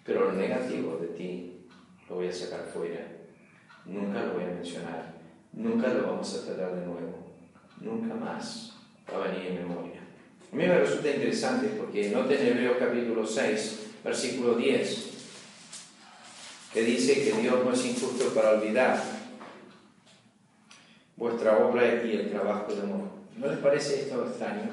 pero 0.05 0.31
lo 0.31 0.31
negativo 0.31 0.95
de 0.95 1.07
ti 1.07 1.67
lo 2.07 2.15
voy 2.15 2.29
a 2.29 2.33
sacar 2.33 2.65
fuera, 2.73 3.05
nunca 3.83 4.23
lo 4.23 4.35
voy 4.35 4.43
a 4.43 4.55
mencionar, 4.55 5.15
nunca 5.51 5.89
lo 5.89 6.07
vamos 6.07 6.33
a 6.33 6.45
tratar 6.45 6.73
de 6.79 6.85
nuevo, 6.85 7.33
nunca 7.81 8.13
más 8.13 8.77
va 9.13 9.25
a 9.25 9.27
venir 9.27 9.47
en 9.47 9.67
memoria. 9.67 9.99
A 10.49 10.55
mí 10.55 10.65
me 10.65 10.79
resulta 10.79 11.11
interesante 11.11 11.67
porque 11.77 12.09
noten 12.09 12.39
en 12.39 12.47
Hebreos 12.53 12.77
capítulo 12.79 13.27
6, 13.27 13.87
versículo 14.01 14.55
10, 14.55 15.09
que 16.73 16.83
dice 16.83 17.15
que 17.15 17.41
Dios 17.41 17.65
no 17.65 17.73
es 17.73 17.85
injusto 17.85 18.33
para 18.33 18.51
olvidar 18.51 19.20
vuestra 21.15 21.65
obra 21.65 22.03
y 22.03 22.13
el 22.13 22.29
trabajo 22.29 22.73
de 22.73 22.81
amor. 22.81 23.09
¿No 23.37 23.47
les 23.47 23.59
parece 23.59 24.01
esto 24.01 24.25
extraño? 24.25 24.69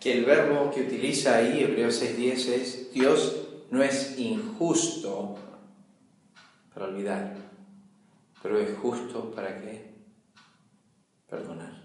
Que 0.00 0.18
el 0.18 0.24
verbo 0.24 0.70
que 0.70 0.82
utiliza 0.82 1.36
ahí, 1.36 1.62
Hebreos 1.62 2.02
6.10, 2.02 2.48
es 2.52 2.92
Dios 2.92 3.36
no 3.70 3.82
es 3.82 4.18
injusto 4.18 5.36
para 6.72 6.86
olvidar, 6.86 7.36
pero 8.42 8.58
es 8.58 8.76
justo 8.78 9.30
para 9.32 9.60
qué? 9.60 9.92
Perdonar. 11.28 11.78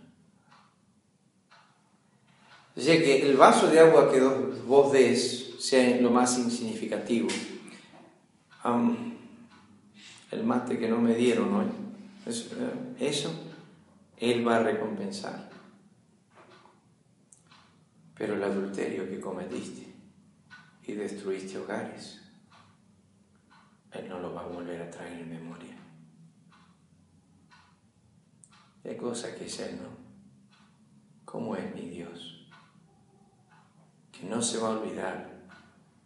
O 2.75 2.81
sea 2.81 2.97
que 2.97 3.29
el 3.29 3.37
vaso 3.37 3.67
de 3.67 3.79
agua 3.79 4.11
que 4.11 4.19
vos 4.19 4.91
des 4.91 5.55
sea 5.59 5.99
lo 6.01 6.09
más 6.09 6.37
insignificativo. 6.37 7.27
el 10.31 10.43
mate 10.43 10.79
que 10.79 10.87
no 10.87 10.99
me 10.99 11.13
dieron 11.13 11.53
hoy. 11.53 11.67
Eh, 12.25 12.95
eso 12.99 13.31
él 14.31 14.47
va 14.47 14.55
a 14.55 14.63
recompensar. 14.63 15.49
Pero 18.15 18.35
el 18.35 18.43
adulterio 18.43 19.09
que 19.09 19.19
cometiste 19.19 19.93
y 20.85 20.93
destruiste 20.93 21.57
hogares, 21.57 22.21
Él 23.91 24.07
no 24.07 24.19
lo 24.19 24.33
va 24.33 24.41
a 24.41 24.47
volver 24.47 24.81
a 24.81 24.89
traer 24.89 25.19
en 25.19 25.29
memoria. 25.29 25.75
Hay 28.85 28.95
cosa 28.95 29.35
que 29.35 29.45
es 29.45 29.59
Él, 29.59 29.77
¿no? 29.81 29.89
¿Cómo 31.25 31.55
es 31.57 31.75
mi 31.75 31.89
Dios? 31.89 32.47
Que 34.11 34.25
no 34.25 34.41
se 34.41 34.57
va 34.57 34.69
a 34.69 34.79
olvidar 34.79 35.33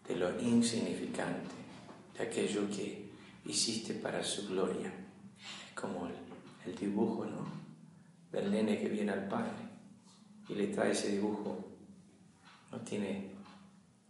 de 0.07 0.15
lo 0.15 0.39
insignificante, 0.39 1.53
de 2.17 2.23
aquello 2.23 2.67
que 2.69 3.11
hiciste 3.45 3.93
para 3.93 4.23
su 4.23 4.47
gloria. 4.47 4.91
Como 5.75 6.07
el, 6.07 6.15
el 6.65 6.75
dibujo, 6.75 7.25
¿no? 7.25 7.56
Del 8.37 8.51
nene 8.51 8.77
que 8.79 8.87
viene 8.87 9.11
al 9.11 9.27
padre 9.27 9.67
y 10.47 10.53
le 10.53 10.67
trae 10.67 10.91
ese 10.91 11.13
dibujo. 11.13 11.65
No 12.71 12.79
tiene, 12.81 13.31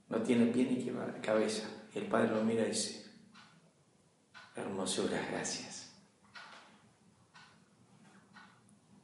no 0.10 0.22
tiene 0.22 0.48
pie 0.48 0.66
ni 0.66 1.22
cabeza. 1.22 1.68
Y 1.94 2.00
el 2.00 2.08
padre 2.08 2.36
lo 2.36 2.44
mira 2.44 2.66
y 2.66 2.72
dice, 2.72 3.06
hermosura, 4.56 5.26
gracias. 5.32 5.94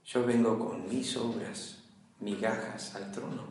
Yo 0.05 0.25
vengo 0.25 0.59
con 0.59 0.87
mis 0.89 1.15
obras, 1.15 1.83
migajas 2.19 2.93
al 2.95 3.11
trono. 3.11 3.47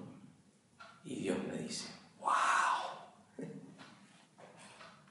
Y 1.04 1.16
Dios 1.16 1.38
me 1.48 1.56
dice, 1.56 1.88
wow. 2.20 3.48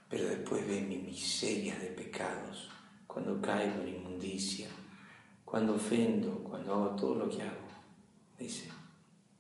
Pero 0.10 0.26
después 0.26 0.66
ve 0.68 0.82
mi 0.82 0.98
miseria 0.98 1.78
de 1.80 1.88
pecados, 1.88 2.70
cuando 3.08 3.42
caigo 3.42 3.82
en 3.82 3.96
inmundicia, 3.96 4.70
cuando 5.52 5.76
ofendo, 5.76 6.46
cuando 6.46 6.74
hago 6.74 6.96
todo 6.96 7.16
lo 7.16 7.30
que 7.30 7.42
hago, 7.42 7.68
dice, 8.40 8.72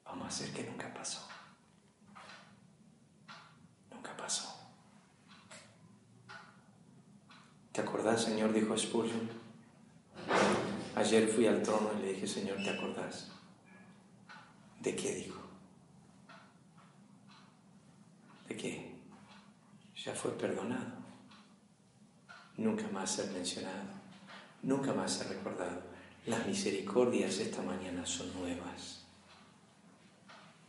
vamos 0.04 0.26
a 0.26 0.28
hacer 0.28 0.52
que 0.52 0.70
nunca 0.70 0.94
pasó. 0.94 1.26
Nunca 3.90 4.18
pasó. 4.18 4.54
¿Te 7.72 7.80
acordás, 7.80 8.24
Señor? 8.24 8.52
Dijo 8.52 8.78
Spurgeon. 8.78 9.30
Ayer 10.98 11.30
fui 11.30 11.48
al 11.48 11.64
trono 11.64 11.92
y 11.98 12.02
le 12.02 12.12
dije, 12.12 12.28
Señor, 12.28 12.58
¿te 12.58 12.72
acordás? 12.72 13.32
¿De 14.82 14.94
qué 14.94 15.16
dijo? 15.16 15.40
¿De 18.50 18.58
qué? 18.58 18.96
Ya 19.96 20.14
fue 20.14 20.32
perdonado. 20.32 20.92
Nunca 22.58 22.90
más 22.90 23.12
ser 23.12 23.32
mencionado. 23.32 24.02
Nunca 24.62 24.94
más 24.94 25.14
ser 25.14 25.30
recordado 25.30 25.91
las 26.26 26.45
misericordias 26.45 27.39
esta 27.39 27.64
mañana 27.64 28.06
son 28.06 28.31
nuevas. 28.39 29.03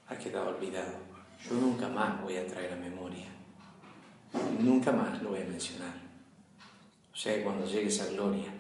Ha 0.09 0.17
quedado 0.17 0.49
olvidado. 0.57 0.95
Yo 1.47 1.55
nunca 1.57 1.89
más 1.89 2.23
voy 2.23 2.37
a 2.37 2.47
traer 2.47 2.73
a 2.73 2.77
memoria. 2.77 3.27
Nunca 4.61 4.93
más 4.93 5.23
lo 5.23 5.31
voy 5.31 5.43
a 5.43 5.45
mencionar. 5.45 5.93
O 7.13 7.17
sea, 7.17 7.43
cuando 7.45 7.67
llegue 7.67 7.89
esa 7.89 8.07
gloria, 8.07 8.51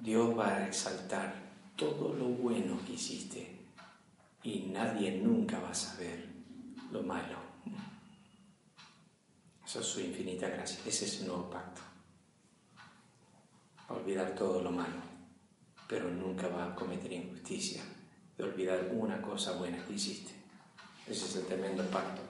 Dios 0.00 0.36
va 0.36 0.48
a 0.48 0.66
exaltar 0.66 1.34
todo 1.76 2.14
lo 2.14 2.24
bueno 2.26 2.78
que 2.84 2.94
hiciste 2.94 3.56
y 4.42 4.70
nadie 4.72 5.12
nunca 5.12 5.60
va 5.60 5.70
a 5.70 5.74
saber 5.74 6.26
lo 6.90 7.02
malo. 7.02 7.38
Esa 9.64 9.80
es 9.80 9.86
su 9.86 10.00
infinita 10.00 10.48
gracia, 10.48 10.80
ese 10.84 11.04
es 11.04 11.18
su 11.18 11.26
nuevo 11.26 11.48
pacto. 11.48 11.80
Olvidar 13.88 14.34
todo 14.34 14.62
lo 14.62 14.72
malo, 14.72 15.09
pero 15.90 16.08
nunca 16.08 16.46
va 16.46 16.66
a 16.66 16.74
cometer 16.76 17.12
injusticia 17.12 17.82
de 18.38 18.44
olvidar 18.44 18.88
una 18.92 19.20
cosa 19.20 19.54
buena 19.58 19.84
que 19.84 19.94
hiciste. 19.94 20.30
Ese 21.08 21.24
es 21.26 21.36
el 21.36 21.46
tremendo 21.46 21.82
pacto 21.90 22.22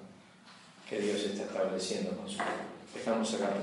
que 0.89 0.99
Dios 0.99 1.21
está 1.21 1.43
estableciendo 1.43 2.17
con 2.17 2.27
su 2.27 2.39
Dejamos 2.95 3.35
acá 3.35 3.51
la 3.51 3.61